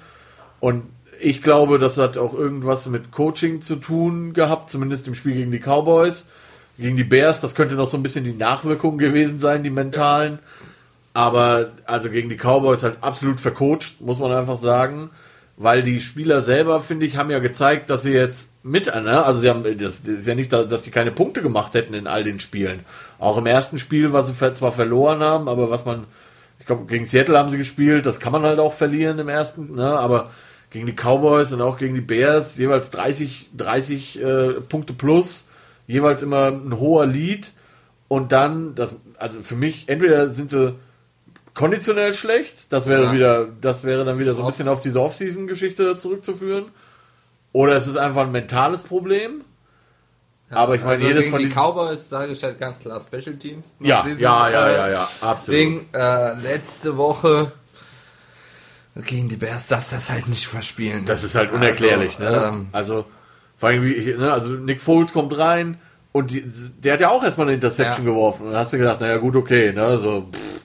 Und 0.61 0.84
ich 1.21 1.43
glaube, 1.43 1.79
das 1.79 1.99
hat 1.99 2.19
auch 2.19 2.35
irgendwas 2.35 2.87
mit 2.87 3.11
Coaching 3.11 3.61
zu 3.62 3.77
tun 3.77 4.33
gehabt, 4.33 4.71
zumindest 4.71 5.07
im 5.09 5.14
Spiel 5.14 5.35
gegen 5.35 5.51
die 5.51 5.61
Cowboys. 5.61 6.27
Gegen 6.79 6.97
die 6.97 7.05
Bears, 7.05 7.41
das 7.41 7.57
könnte 7.57 7.75
noch 7.75 7.89
so 7.89 7.97
ein 7.97 8.05
bisschen 8.05 8.25
die 8.25 8.33
Nachwirkungen 8.33 8.99
gewesen 8.99 9.41
sein, 9.41 9.64
die 9.64 9.71
mentalen. 9.71 10.39
Aber 11.12 11.73
also 11.87 12.09
gegen 12.11 12.29
die 12.29 12.37
Cowboys 12.37 12.85
halt 12.85 12.99
absolut 13.01 13.41
vercoacht, 13.41 14.01
muss 14.01 14.21
man 14.21 14.33
einfach 14.33 14.61
sagen. 14.61 15.11
Weil 15.57 15.83
die 15.83 16.01
Spieler 16.01 16.41
selber, 16.41 16.81
finde 16.81 17.05
ich, 17.05 17.16
haben 17.16 17.33
ja 17.33 17.41
gezeigt, 17.41 17.91
dass 17.91 18.03
sie 18.03 18.12
jetzt 18.12 18.53
mit, 18.62 18.87
ne? 18.87 19.25
also 19.25 19.41
sie 19.41 19.49
haben, 19.49 19.64
das, 19.81 20.01
ist 20.01 20.29
ja 20.29 20.37
nicht, 20.37 20.53
dass 20.53 20.83
die 20.83 20.93
keine 20.93 21.11
Punkte 21.11 21.43
gemacht 21.43 21.75
hätten 21.75 21.95
in 21.95 22.07
all 22.07 22.23
den 22.23 22.39
Spielen. 22.39 22.85
Auch 23.19 23.37
im 23.39 23.47
ersten 23.47 23.79
Spiel, 23.79 24.12
was 24.12 24.29
sie 24.29 24.55
zwar 24.55 24.71
verloren 24.71 25.19
haben, 25.19 25.49
aber 25.49 25.69
was 25.69 25.85
man, 25.85 26.05
ich 26.61 26.66
glaube, 26.66 26.87
gegen 26.87 27.05
Seattle 27.05 27.37
haben 27.37 27.51
sie 27.51 27.59
gespielt, 27.59 28.07
das 28.07 28.21
kann 28.21 28.31
man 28.31 28.43
halt 28.43 28.61
auch 28.61 28.73
verlieren 28.73 29.19
im 29.19 29.29
ersten, 29.29 29.75
ne? 29.75 29.99
aber 29.99 30.31
gegen 30.71 30.87
die 30.87 30.95
Cowboys 30.95 31.53
und 31.53 31.62
auch 31.62 31.79
gegen 31.79 31.95
die 31.95 32.01
Bears 32.01 32.59
jeweils 32.59 32.91
30, 32.91 33.51
30 33.57 34.23
äh, 34.23 34.49
Punkte 34.69 34.93
plus, 34.93 35.47
jeweils 35.87 36.23
immer 36.23 36.49
ein 36.49 36.79
hoher 36.79 37.07
Lead 37.07 37.53
und 38.09 38.33
dann, 38.33 38.75
das, 38.75 38.97
also 39.19 39.43
für 39.43 39.57
mich, 39.57 39.89
entweder 39.89 40.31
sind 40.31 40.51
sie 40.51 40.75
konditionell 41.55 42.14
schlecht, 42.14 42.66
das 42.69 42.87
wäre 42.87 43.05
Ja. 43.05 43.12
wieder, 43.12 43.49
das 43.61 43.85
wäre 43.85 44.05
dann 44.05 44.19
wieder 44.19 44.35
so 44.35 44.43
ein 44.43 44.47
bisschen 44.49 44.69
auf 44.69 44.81
diese 44.81 45.01
Off-Season-Geschichte 45.01 45.97
zurückzuführen. 45.99 46.66
Oder 47.53 47.77
es 47.77 47.87
ist 47.87 47.97
einfach 47.97 48.23
ein 48.23 48.33
mentales 48.33 48.83
Problem. 48.83 49.43
aber 50.51 50.77
ich 50.77 50.83
meine, 50.83 50.93
also 50.93 51.07
jedes 51.07 51.25
gegen 51.25 51.33
von 51.33 51.43
die. 51.43 51.49
Cowboys 51.49 52.09
ich 52.33 52.43
halt 52.45 52.59
ganz 52.59 52.79
klar 52.81 53.01
Special 53.01 53.37
Teams. 53.37 53.75
Ja, 53.81 54.07
ja, 54.07 54.51
ja, 54.51 54.71
ja, 54.71 54.89
ja, 54.89 55.09
absolut. 55.21 55.61
Ding, 55.61 55.87
äh, 55.93 56.35
letzte 56.41 56.97
Woche 56.97 57.53
gegen 59.07 59.28
die 59.28 59.36
Bears 59.36 59.68
darfst 59.68 59.92
du 59.92 59.96
das 59.96 60.11
halt 60.11 60.28
nicht 60.28 60.46
verspielen. 60.46 61.05
Das 61.07 61.22
ist 61.24 61.34
halt 61.34 61.53
unerklärlich, 61.53 62.18
Also, 62.18 62.40
ne? 62.40 62.46
ähm, 62.46 62.68
Also, 62.72 63.05
vor 63.57 63.68
allem, 63.68 63.84
wie 63.84 64.14
ne? 64.16 64.32
Also, 64.32 64.51
Nick 64.51 64.80
Foles 64.80 65.12
kommt 65.12 65.36
rein 65.38 65.78
und 66.12 66.30
die, 66.30 66.42
der 66.78 66.94
hat 66.94 67.01
ja 67.01 67.11
auch 67.11 67.22
erstmal 67.22 67.46
eine 67.46 67.55
Interception 67.55 68.07
Ja. 68.07 68.12
geworfen. 68.12 68.46
Und 68.46 68.53
dann 68.53 68.61
hast 68.61 68.72
du 68.72 68.78
gedacht, 68.78 69.01
naja, 69.01 69.18
gut, 69.18 69.36
okay, 69.36 69.72
ne? 69.72 69.99
So, 69.99 70.28
pff. 70.32 70.62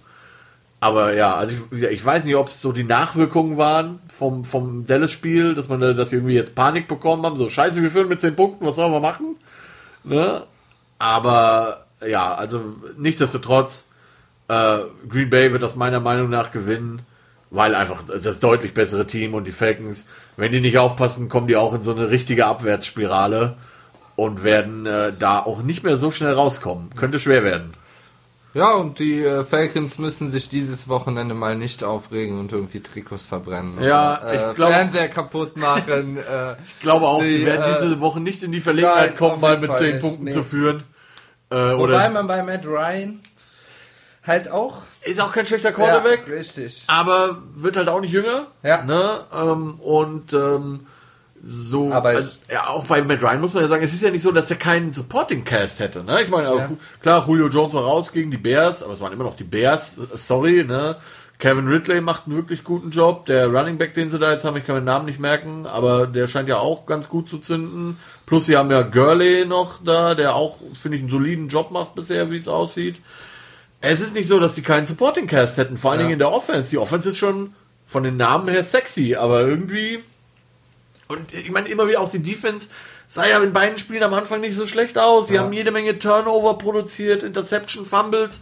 Aber 0.80 1.14
ja, 1.14 1.34
also 1.36 1.54
ich, 1.72 1.84
ich 1.84 2.06
weiß 2.06 2.26
nicht, 2.26 2.36
ob 2.36 2.48
es 2.48 2.62
so 2.62 2.74
die 2.74 2.84
Nachwirkungen 2.84 3.56
waren 3.58 4.00
vom, 4.10 4.44
vom 4.44 4.86
Dallas-Spiel, 4.86 5.56
dass 5.56 5.70
man 5.70 5.80
da, 5.80 5.94
dass 5.94 6.10
sie 6.10 6.18
irgendwie 6.18 6.36
jetzt 6.36 6.56
Panik 6.56 6.90
bekommen 6.90 7.26
haben, 7.26 7.38
so 7.38 7.48
scheiße, 7.50 7.82
wir 7.82 7.90
führen 7.90 8.10
mit 8.10 8.20
10 8.20 8.36
Punkten, 8.36 8.66
was 8.66 8.76
sollen 8.76 8.92
wir 8.92 9.00
machen? 9.00 9.38
Ne? 10.04 10.44
Aber 11.00 11.86
ja, 12.06 12.34
also 12.36 12.76
nichtsdestotrotz, 12.98 13.86
äh, 14.50 14.80
Green 15.08 15.30
Bay 15.30 15.54
wird 15.54 15.64
das 15.64 15.78
meiner 15.78 16.02
Meinung 16.02 16.30
nach 16.30 16.52
gewinnen, 16.52 17.04
weil 17.54 17.76
einfach 17.76 18.04
das 18.22 18.40
deutlich 18.40 18.74
bessere 18.74 19.06
Team 19.06 19.36
und 19.36 19.46
die 19.46 19.52
Falcons, 19.52 20.06
wenn 20.38 20.52
die 20.52 20.60
nicht 20.60 20.80
aufpassen, 20.80 21.30
kommen 21.30 21.48
die 21.48 21.56
auch 21.56 21.74
in 21.74 21.84
so 21.84 21.92
eine 21.92 22.10
richtige 22.10 22.48
Abwärtsspirale 22.48 23.56
und 24.16 24.44
werden 24.44 24.88
äh, 24.88 25.14
da 25.18 25.40
auch 25.40 25.62
nicht 25.62 25.84
mehr 25.84 25.98
so 25.98 26.10
schnell 26.10 26.34
rauskommen. 26.34 26.90
Könnte 26.96 27.20
schwer 27.20 27.44
werden. 27.44 27.74
Ja, 28.56 28.72
und 28.74 28.98
die 29.00 29.24
äh, 29.24 29.44
Falcons 29.44 30.00
müssen 30.00 30.32
sich 30.32 30.50
dieses 30.50 30.88
Wochenende 30.90 31.36
mal 31.36 31.56
nicht 31.56 31.84
aufregen 31.84 32.40
und 32.40 32.52
irgendwie 32.52 32.82
Trikots 32.82 33.24
verbrennen. 33.26 33.82
Ja, 33.82 34.20
ich 34.32 34.42
äh, 34.42 34.54
glaub- 34.56 34.72
Fernseher 34.72 35.08
kaputt 35.10 35.56
machen. 35.56 36.18
äh, 36.32 36.56
Ich 36.66 36.80
glaube 36.80 37.08
auch, 37.08 37.22
Die, 37.22 37.38
sie 37.38 37.46
werden 37.46 37.72
äh, 37.72 37.76
diese 37.82 38.00
Woche 38.00 38.20
nicht 38.20 38.42
in 38.42 38.52
die 38.52 38.62
Verlegenheit 38.62 39.10
nein, 39.12 39.18
kommen, 39.18 39.42
mal 39.42 39.60
mit 39.60 39.70
Fall 39.70 39.80
10 39.80 39.92
nicht, 39.92 40.02
Punkten 40.02 40.24
nee. 40.26 40.32
zu 40.32 40.44
führen. 40.44 40.84
Äh, 41.52 41.56
wobei 41.56 41.78
oder 41.78 42.10
man 42.10 42.26
bei 42.26 42.42
Matt 42.42 42.66
Ryan 42.66 43.20
halt 44.26 44.50
auch. 44.50 44.84
ist 45.04 45.20
auch 45.22 45.32
kein 45.32 45.46
schlechter 45.46 45.72
Quarterback. 45.72 46.24
Ja, 46.28 46.34
richtig. 46.36 46.84
aber 46.88 47.42
wird 47.54 47.78
halt 47.78 47.90
auch 47.90 48.02
nicht 48.02 48.12
jünger. 48.14 48.48
Ja. 48.64 48.84
Ne? 48.84 49.20
Ähm, 49.34 49.76
und 49.80 50.34
ähm, 50.34 50.88
so, 51.46 51.92
Aber 51.92 52.10
also, 52.10 52.38
ja, 52.50 52.68
auch 52.70 52.86
bei 52.86 53.02
Matt 53.02 53.22
Ryan 53.22 53.42
muss 53.42 53.54
man 53.54 53.64
ja 53.64 53.70
sagen, 53.70 53.84
es 53.84 53.94
ist 53.94 54.02
ja 54.02 54.10
nicht 54.12 54.22
so, 54.22 54.32
dass 54.32 54.50
er 54.50 54.56
keinen 54.56 54.94
Supporting 54.94 55.44
Cast 55.44 55.80
hätte. 55.82 56.02
Ne? 56.04 56.22
Ich 56.22 56.30
meine, 56.30 56.48
Ja. 56.56 56.70
klar, 57.02 57.26
Julio 57.28 57.50
Jones 57.50 57.74
war 57.74 57.84
raus 57.84 58.14
gegen 58.14 58.32
die 58.32 58.38
Bears, 58.38 58.82
aber 58.82 58.94
es 58.94 59.02
waren 59.02 59.12
immer 59.12 59.26
noch 59.26 59.36
die 59.36 59.44
Bears. 59.44 59.98
Sorry, 60.16 60.64
ne? 60.64 60.96
Kevin 61.40 61.68
Ridley 61.68 62.00
macht 62.00 62.28
einen 62.28 62.38
wirklich 62.38 62.64
guten 62.64 62.92
Job. 62.92 63.26
Der 63.26 63.48
Running 63.48 63.78
Back, 63.78 63.94
den 63.94 64.10
sie 64.10 64.20
da 64.20 64.32
jetzt 64.32 64.46
haben, 64.46 64.56
ich 64.56 64.66
kann 64.66 64.76
den 64.76 64.86
Namen 64.86 65.06
nicht 65.06 65.20
merken, 65.20 65.66
aber 65.66 66.08
der 66.08 66.28
scheint 66.30 66.48
ja 66.48 66.60
auch 66.60 66.86
ganz 66.86 67.10
gut 67.10 67.28
zu 67.28 67.40
zünden. 67.40 67.98
Plus 68.26 68.46
sie 68.46 68.56
haben 68.56 68.72
ja 68.72 68.84
Gurley 68.84 69.46
noch 69.46 69.84
da, 69.84 70.16
der 70.16 70.36
auch, 70.36 70.60
finde 70.80 70.96
ich, 70.96 71.02
einen 71.04 71.10
soliden 71.12 71.50
Job 71.50 71.72
macht 71.72 71.96
bisher, 71.96 72.32
wie 72.32 72.38
es 72.38 72.48
aussieht. 72.48 73.02
Es 73.86 74.00
ist 74.00 74.14
nicht 74.16 74.30
so, 74.30 74.40
dass 74.40 74.56
die 74.56 74.62
keinen 74.62 74.86
Supporting 74.86 75.28
Cast 75.28 75.58
hätten, 75.58 75.76
vor 75.78 75.92
allen 75.92 76.00
Ja. 76.00 76.04
Dingen 76.06 76.14
in 76.14 76.20
der 76.20 76.32
Offense. 76.32 76.70
Die 76.70 76.78
Offense 76.78 77.10
ist 77.10 77.18
schon 77.18 77.54
von 77.86 78.04
den 78.04 78.16
Namen 78.16 78.48
her 78.48 78.64
sexy, 78.64 79.16
aber 79.16 79.42
irgendwie. 79.42 80.02
Und 81.10 81.34
ich 81.34 81.52
meine, 81.52 81.68
immer 81.68 81.86
wieder 81.90 82.00
auch 82.00 82.10
die 82.10 82.20
Defense 82.24 82.70
sah 83.10 83.26
ja 83.28 83.44
in 83.44 83.52
beiden 83.52 83.78
Spielen 83.78 84.02
am 84.04 84.14
Anfang 84.14 84.40
nicht 84.40 84.56
so 84.56 84.66
schlecht 84.68 84.98
aus. 84.98 85.28
Sie 85.28 85.34
Ja. 85.36 85.42
haben 85.42 85.52
jede 85.52 85.72
Menge 85.72 86.00
Turnover 86.00 86.58
produziert, 86.58 87.24
Interception, 87.24 87.86
Fumbles. 87.86 88.40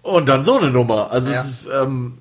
Und 0.00 0.26
dann 0.26 0.42
so 0.42 0.56
eine 0.56 0.70
Nummer. 0.70 1.10
Also 1.10 1.30
Ja. 1.30 1.40
es 1.42 1.46
ist, 1.46 1.68
ähm, 1.70 2.16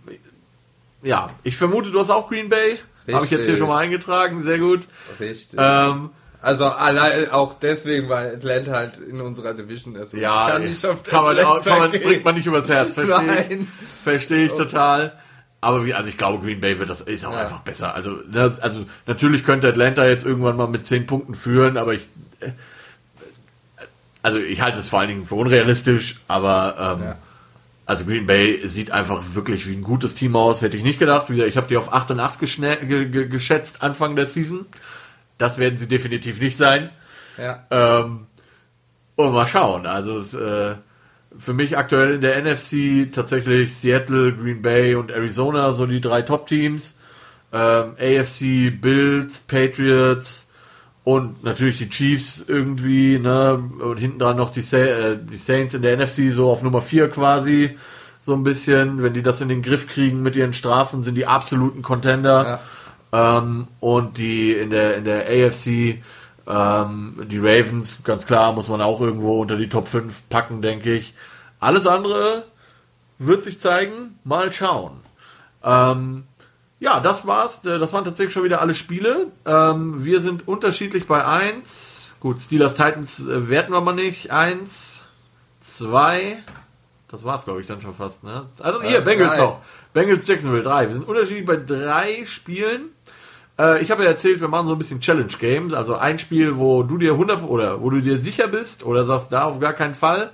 ja, 1.03 1.29
ich 1.43 1.55
vermute, 1.55 1.89
du 1.89 1.99
hast 2.01 2.09
auch 2.09 2.27
Green 2.27 2.49
Bay. 2.49 2.79
Habe 3.13 3.23
ich 3.23 3.31
jetzt 3.31 3.45
hier 3.45 3.55
schon 3.57 3.69
mal 3.69 3.77
eingetragen, 3.79 4.41
sehr 4.43 4.59
gut. 4.59 4.87
Richtig. 5.21 5.57
Ähm, 5.57 6.09
also 6.43 6.65
allein 6.65 7.31
auch 7.31 7.55
deswegen, 7.59 8.09
weil 8.09 8.35
Atlanta 8.35 8.71
halt 8.73 8.97
in 8.99 9.19
unserer 9.21 9.53
Division 9.55 9.95
ist. 9.95 10.13
Und 10.13 10.19
ja, 10.19 10.49
kann 10.51 10.63
nicht 10.65 10.85
auf 10.85 11.01
kann 11.03 11.23
man, 11.23 11.37
Atlanta 11.39 11.69
kann 11.71 11.79
man, 11.79 11.91
bringt 11.91 12.23
man 12.25 12.35
nicht 12.35 12.45
übers 12.45 12.69
Herz, 12.69 12.93
verstehe 12.93 13.45
ich. 13.49 13.67
Verstehe 14.03 14.45
ich 14.45 14.51
total. 14.51 15.13
Aber 15.61 15.85
wie, 15.85 15.93
also 15.93 16.09
ich 16.09 16.17
glaube, 16.17 16.43
Green 16.45 16.59
Bay 16.59 16.77
wird 16.77 16.89
das 16.89 16.99
ist 17.01 17.25
auch 17.25 17.31
Ja. 17.31 17.39
einfach 17.39 17.59
besser. 17.61 17.95
Also, 17.95 18.17
das, 18.29 18.59
also 18.59 18.85
natürlich 19.07 19.45
könnte 19.45 19.69
Atlanta 19.69 20.05
jetzt 20.05 20.25
irgendwann 20.25 20.57
mal 20.57 20.67
mit 20.67 20.85
10 20.85 21.05
Punkten 21.07 21.35
führen, 21.35 21.77
aber 21.77 21.93
ich 21.93 22.01
äh, 22.41 22.49
also 24.21 24.37
ich 24.39 24.61
halte 24.61 24.79
es 24.79 24.89
vor 24.89 24.99
allen 24.99 25.09
Dingen 25.09 25.25
für 25.25 25.35
unrealistisch, 25.35 26.21
aber 26.27 26.97
ähm, 26.97 27.03
Ja. 27.05 27.15
also 27.85 28.05
Green 28.05 28.25
Bay 28.25 28.61
sieht 28.67 28.91
einfach 28.91 29.21
wirklich 29.33 29.67
wie 29.67 29.73
ein 29.75 29.81
gutes 29.83 30.15
Team 30.15 30.35
aus. 30.35 30.61
Hätte 30.61 30.77
ich 30.77 30.83
nicht 30.83 30.99
gedacht. 30.99 31.29
Wie 31.29 31.33
gesagt, 31.35 31.49
ich 31.49 31.57
habe 31.57 31.67
die 31.67 31.77
auf 31.77 31.93
8 31.93 32.11
und 32.11 32.19
8 32.19 32.39
geschnä- 32.41 32.77
ge 32.85 33.05
ge 33.07 33.27
geschätzt 33.27 33.83
Anfang 33.83 34.15
der 34.15 34.25
Season. 34.25 34.65
Das 35.37 35.57
werden 35.57 35.77
sie 35.77 35.87
definitiv 35.87 36.39
nicht 36.39 36.57
sein. 36.57 36.89
Ja. 37.37 37.65
Ähm, 37.71 38.27
und 39.15 39.33
mal 39.33 39.47
schauen. 39.47 39.85
Also 39.85 40.19
äh, 40.37 40.75
für 41.37 41.53
mich 41.53 41.77
aktuell 41.77 42.15
in 42.15 42.21
der 42.21 42.41
NFC 42.41 43.11
tatsächlich 43.11 43.75
Seattle, 43.75 44.33
Green 44.33 44.61
Bay 44.61 44.95
und 44.95 45.11
Arizona, 45.11 45.71
so 45.71 45.85
die 45.85 46.01
drei 46.01 46.21
Top-Teams. 46.21 46.95
Ähm, 47.51 47.93
AFC, 47.99 48.71
Bills, 48.81 49.41
Patriots 49.41 50.49
und 51.03 51.43
natürlich 51.43 51.77
die 51.77 51.89
Chiefs 51.89 52.43
irgendwie, 52.47 53.19
ne? 53.19 53.61
Und 53.79 53.97
hinten 53.99 54.19
dran 54.19 54.37
noch 54.37 54.51
die, 54.51 54.61
Sa 54.61 54.77
äh, 54.77 55.17
die 55.21 55.37
Saints 55.37 55.73
in 55.73 55.81
der 55.81 55.97
NFC, 55.97 56.31
so 56.31 56.49
auf 56.49 56.63
Nummer 56.63 56.81
4 56.81 57.09
quasi. 57.09 57.77
So 58.21 58.33
ein 58.33 58.43
bisschen. 58.43 59.03
Wenn 59.03 59.13
die 59.13 59.21
das 59.21 59.41
in 59.41 59.49
den 59.49 59.61
Griff 59.61 59.87
kriegen 59.87 60.21
mit 60.21 60.35
ihren 60.35 60.53
Strafen, 60.53 61.03
sind 61.03 61.15
die 61.15 61.27
absoluten 61.27 61.81
Contender. 61.81 62.59
Ähm, 63.13 63.67
und 63.79 64.17
die 64.17 64.53
in 64.53 64.71
der, 64.71 64.97
in 64.97 65.05
der 65.05 65.27
AFC, 65.27 66.01
ähm, 66.47 67.27
die 67.29 67.37
Ravens, 67.37 68.03
ganz 68.03 68.25
klar, 68.25 68.51
muss 68.53 68.67
man 68.67 68.81
auch 68.81 68.99
irgendwo 68.99 69.39
unter 69.39 69.55
die 69.55 69.69
Top 69.69 69.87
5 69.87 70.29
packen, 70.29 70.61
denke 70.63 70.93
ich. 70.93 71.13
Alles 71.59 71.85
andere 71.87 72.45
wird 73.19 73.43
sich 73.43 73.59
zeigen. 73.59 74.19
Mal 74.23 74.51
schauen. 74.51 74.99
Ähm, 75.63 76.23
ja, 76.79 76.99
das 76.99 77.25
war's. 77.25 77.63
Äh, 77.65 77.79
Das 77.79 77.93
waren 77.93 78.03
tatsächlich 78.03 78.33
schon 78.33 78.43
wieder 78.43 78.61
alle 78.61 78.73
Spiele. 78.73 79.27
Ähm, 79.45 80.03
wir 80.03 80.19
sind 80.19 80.47
unterschiedlich 80.47 81.07
bei 81.07 81.23
1. 81.23 82.13
Gut, 82.19 82.41
Steelers 82.41 82.73
Titans 82.73 83.19
äh, 83.19 83.47
werten 83.47 83.71
wir 83.71 83.81
mal 83.81 83.93
nicht. 83.93 84.31
1, 84.31 85.03
2. 85.61 86.43
Das 87.13 87.23
war's, 87.23 87.45
glaube 87.45 87.61
ich, 87.61 87.67
dann 87.67 87.79
schon 87.79 87.93
fast. 87.93 88.23
Ne? 88.23 88.47
Also 88.57 88.81
hier, 88.81 88.97
Äh, 88.97 89.01
Bengals 89.01 89.35
drei. 89.35 89.43
noch. 89.43 89.59
Bengals 89.93 90.25
Jacksonville 90.25 90.63
3. 90.63 90.87
Wir 90.87 90.95
sind 90.95 91.07
unterschiedlich 91.07 91.45
bei 91.45 91.57
drei 91.57 92.25
Spielen. 92.25 92.89
Äh, 93.59 93.83
ich 93.83 93.91
habe 93.91 94.01
ja 94.03 94.09
erzählt, 94.09 94.41
wir 94.41 94.47
machen 94.47 94.65
so 94.65 94.73
ein 94.73 94.79
bisschen 94.79 94.99
Challenge 94.99 95.31
Games. 95.39 95.75
Also 95.75 95.95
ein 95.95 96.17
Spiel, 96.17 96.57
wo 96.57 96.81
du 96.81 96.97
dir 96.97 97.11
100 97.11 97.43
oder 97.43 97.83
wo 97.83 97.91
du 97.91 98.01
dir 98.01 98.17
sicher 98.17 98.47
bist 98.47 98.83
oder 98.83 99.05
sagst, 99.05 99.31
da 99.31 99.43
auf 99.43 99.59
gar 99.59 99.73
keinen 99.73 99.93
Fall. 99.93 100.31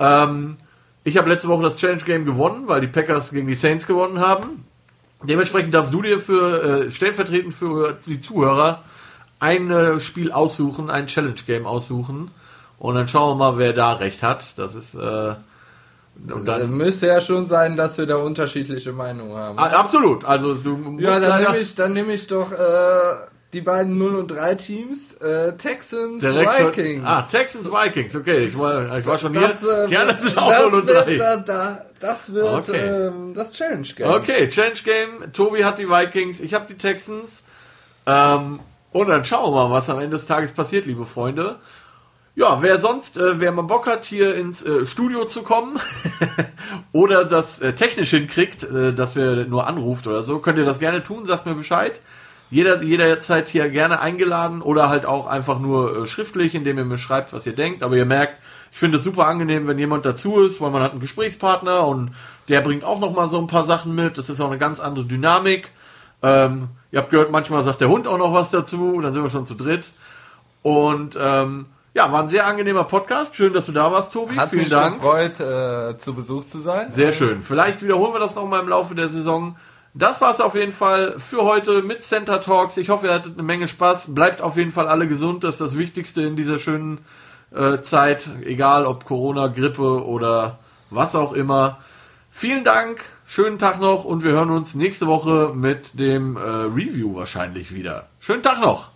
Ähm, 0.00 0.56
ich 1.04 1.16
habe 1.16 1.28
letzte 1.30 1.46
Woche 1.46 1.62
das 1.62 1.76
Challenge 1.76 2.02
Game 2.02 2.24
gewonnen, 2.24 2.64
weil 2.66 2.80
die 2.80 2.88
Packers 2.88 3.30
gegen 3.30 3.46
die 3.46 3.54
Saints 3.54 3.86
gewonnen 3.86 4.18
haben. 4.18 4.64
Dementsprechend 5.22 5.72
darfst 5.72 5.94
du 5.94 6.02
dir 6.02 6.18
für 6.18 6.86
äh, 6.86 6.90
stellvertretend 6.90 7.54
für 7.54 7.96
die 8.04 8.20
Zuhörer 8.20 8.82
ein 9.38 9.70
äh, 9.70 10.00
Spiel 10.00 10.32
aussuchen, 10.32 10.90
ein 10.90 11.06
Challenge 11.06 11.34
Game 11.46 11.66
aussuchen 11.66 12.32
und 12.80 12.96
dann 12.96 13.06
schauen 13.06 13.38
wir 13.38 13.52
mal, 13.52 13.58
wer 13.58 13.72
da 13.74 13.92
recht 13.92 14.24
hat. 14.24 14.58
Das 14.58 14.74
ist 14.74 14.94
äh, 14.96 15.34
und 16.32 16.46
dann 16.46 16.70
Müsste 16.70 17.06
ja 17.06 17.20
schon 17.20 17.46
sein, 17.46 17.76
dass 17.76 17.96
wir 17.98 18.06
da 18.06 18.16
unterschiedliche 18.16 18.92
Meinungen 18.92 19.36
haben. 19.36 19.58
Ah, 19.58 19.68
absolut. 19.68 20.24
Also 20.24 20.54
du 20.54 20.76
musst 20.76 21.02
ja, 21.02 21.18
dann 21.20 21.42
nehme 21.42 21.58
ich, 21.58 21.74
dann 21.74 21.92
nehme 21.92 22.12
ich 22.12 22.26
doch 22.26 22.52
äh, 22.52 22.56
die 23.52 23.60
beiden 23.60 23.98
0 23.98 24.16
und 24.16 24.28
3 24.28 24.54
Teams, 24.54 25.14
äh, 25.14 25.52
Texans, 25.56 26.20
direkt 26.20 26.76
Vikings. 26.76 27.04
Ah, 27.04 27.22
Texans 27.22 27.70
Vikings. 27.70 28.14
Okay, 28.14 28.44
ich 28.44 28.58
war 28.58 28.98
ich 28.98 29.06
war 29.06 29.18
schon 29.18 29.32
hier. 29.32 29.42
das, 29.48 29.62
äh, 29.62 29.86
die 29.88 29.96
anderen 29.96 30.20
sind 30.22 30.38
auch 30.38 30.50
das 30.50 30.70
0 30.70 30.80
und 30.80 30.88
wird, 30.88 31.06
3. 31.06 31.16
da, 31.16 31.36
da, 31.38 31.84
das 32.00 32.32
wird 32.32 32.68
Okay. 32.68 32.86
ähm, 32.86 33.34
das 33.34 33.52
Challenge 33.52 33.88
Game. 33.96 34.10
Okay, 34.10 34.48
Challenge 34.48 34.78
Game. 34.84 35.32
Tobi 35.32 35.64
hat 35.64 35.78
die 35.78 35.88
Vikings, 35.88 36.40
ich 36.40 36.54
habe 36.54 36.66
die 36.68 36.76
Texans. 36.78 37.42
Ähm, 38.06 38.60
und 38.92 39.08
dann 39.08 39.24
schauen 39.24 39.52
wir 39.52 39.68
mal, 39.68 39.74
was 39.74 39.88
am 39.88 39.98
Ende 39.98 40.16
des 40.16 40.26
Tages 40.26 40.52
passiert, 40.52 40.86
liebe 40.86 41.06
Freunde. 41.06 41.56
Ja, 42.36 42.62
wer 42.62 42.78
sonst, 42.78 43.16
äh, 43.16 43.40
wer 43.40 43.50
mal 43.50 43.62
Bock 43.62 43.86
hat, 43.86 44.04
hier 44.04 44.36
ins 44.36 44.62
äh, 44.62 44.86
Studio 44.86 45.24
zu 45.24 45.42
kommen 45.42 45.80
oder 46.92 47.24
das 47.24 47.60
äh, 47.60 47.72
technisch 47.72 48.10
hinkriegt, 48.10 48.62
äh, 48.62 48.92
dass 48.92 49.16
wir 49.16 49.46
nur 49.46 49.66
anruft 49.66 50.06
oder 50.06 50.22
so, 50.22 50.38
könnt 50.38 50.56
ihr 50.56 50.64
das 50.64 50.78
gerne 50.78 51.02
tun, 51.02 51.24
sagt 51.26 51.44
mir 51.44 51.54
Bescheid. 51.54 52.00
Jeder, 52.52 52.82
jederzeit 52.82 53.48
hier 53.48 53.68
gerne 53.68 54.00
eingeladen 54.00 54.62
oder 54.62 54.88
halt 54.88 55.06
auch 55.06 55.26
einfach 55.26 55.58
nur 55.58 56.02
äh, 56.02 56.06
schriftlich, 56.06 56.54
indem 56.54 56.78
ihr 56.78 56.84
mir 56.84 56.98
schreibt, 56.98 57.32
was 57.32 57.46
ihr 57.46 57.54
denkt. 57.54 57.82
Aber 57.82 57.96
ihr 57.96 58.06
merkt, 58.06 58.40
ich 58.72 58.78
finde 58.78 58.98
es 58.98 59.04
super 59.04 59.26
angenehm, 59.26 59.66
wenn 59.66 59.78
jemand 59.78 60.06
dazu 60.06 60.40
ist, 60.40 60.60
weil 60.60 60.70
man 60.70 60.82
hat 60.82 60.92
einen 60.92 61.00
Gesprächspartner 61.00 61.86
und 61.86 62.12
der 62.48 62.60
bringt 62.60 62.84
auch 62.84 63.00
noch 63.00 63.12
mal 63.12 63.28
so 63.28 63.38
ein 63.38 63.48
paar 63.48 63.64
Sachen 63.64 63.94
mit. 63.94 64.18
Das 64.18 64.28
ist 64.28 64.40
auch 64.40 64.48
eine 64.48 64.58
ganz 64.58 64.78
andere 64.78 65.04
Dynamik. 65.04 65.70
Ähm, 66.22 66.68
ihr 66.92 67.00
habt 67.00 67.10
gehört, 67.10 67.30
manchmal 67.30 67.64
sagt 67.64 67.80
der 67.80 67.88
Hund 67.88 68.06
auch 68.06 68.18
noch 68.18 68.32
was 68.32 68.50
dazu, 68.50 69.00
dann 69.00 69.12
sind 69.12 69.22
wir 69.22 69.30
schon 69.30 69.46
zu 69.46 69.54
dritt. 69.54 69.92
Und 70.62 71.16
ähm, 71.20 71.66
ja, 71.94 72.12
war 72.12 72.22
ein 72.22 72.28
sehr 72.28 72.46
angenehmer 72.46 72.84
Podcast. 72.84 73.36
Schön, 73.36 73.52
dass 73.52 73.66
du 73.66 73.72
da 73.72 73.90
warst, 73.90 74.12
Tobi. 74.12 74.36
Hat 74.36 74.50
Vielen 74.50 74.62
mich 74.62 74.70
Dank. 74.70 74.96
gefreut, 74.96 75.40
äh, 75.40 75.96
zu 75.98 76.14
Besuch 76.14 76.46
zu 76.46 76.60
sein. 76.60 76.88
Sehr 76.88 77.12
schön. 77.12 77.42
Vielleicht 77.42 77.82
wiederholen 77.82 78.12
wir 78.12 78.20
das 78.20 78.34
noch 78.34 78.46
mal 78.46 78.60
im 78.60 78.68
Laufe 78.68 78.94
der 78.94 79.08
Saison. 79.08 79.56
Das 79.92 80.20
war 80.20 80.32
es 80.32 80.40
auf 80.40 80.54
jeden 80.54 80.72
Fall 80.72 81.18
für 81.18 81.42
heute 81.42 81.82
mit 81.82 82.02
Center 82.02 82.40
Talks. 82.40 82.76
Ich 82.76 82.90
hoffe, 82.90 83.06
ihr 83.06 83.14
hattet 83.14 83.34
eine 83.34 83.42
Menge 83.42 83.66
Spaß. 83.66 84.14
Bleibt 84.14 84.40
auf 84.40 84.56
jeden 84.56 84.70
Fall 84.70 84.86
alle 84.86 85.08
gesund. 85.08 85.42
Das 85.42 85.56
ist 85.56 85.60
das 85.60 85.76
Wichtigste 85.76 86.22
in 86.22 86.36
dieser 86.36 86.60
schönen 86.60 86.98
äh, 87.52 87.80
Zeit. 87.80 88.28
Egal 88.44 88.86
ob 88.86 89.04
Corona, 89.04 89.48
Grippe 89.48 90.04
oder 90.06 90.60
was 90.90 91.16
auch 91.16 91.32
immer. 91.32 91.78
Vielen 92.30 92.62
Dank. 92.62 93.04
Schönen 93.26 93.58
Tag 93.58 93.80
noch 93.80 94.04
und 94.04 94.22
wir 94.22 94.32
hören 94.32 94.50
uns 94.50 94.74
nächste 94.76 95.06
Woche 95.08 95.52
mit 95.54 95.98
dem 95.98 96.36
äh, 96.36 96.40
Review 96.40 97.16
wahrscheinlich 97.16 97.74
wieder. 97.74 98.08
Schönen 98.20 98.42
Tag 98.42 98.60
noch. 98.60 98.89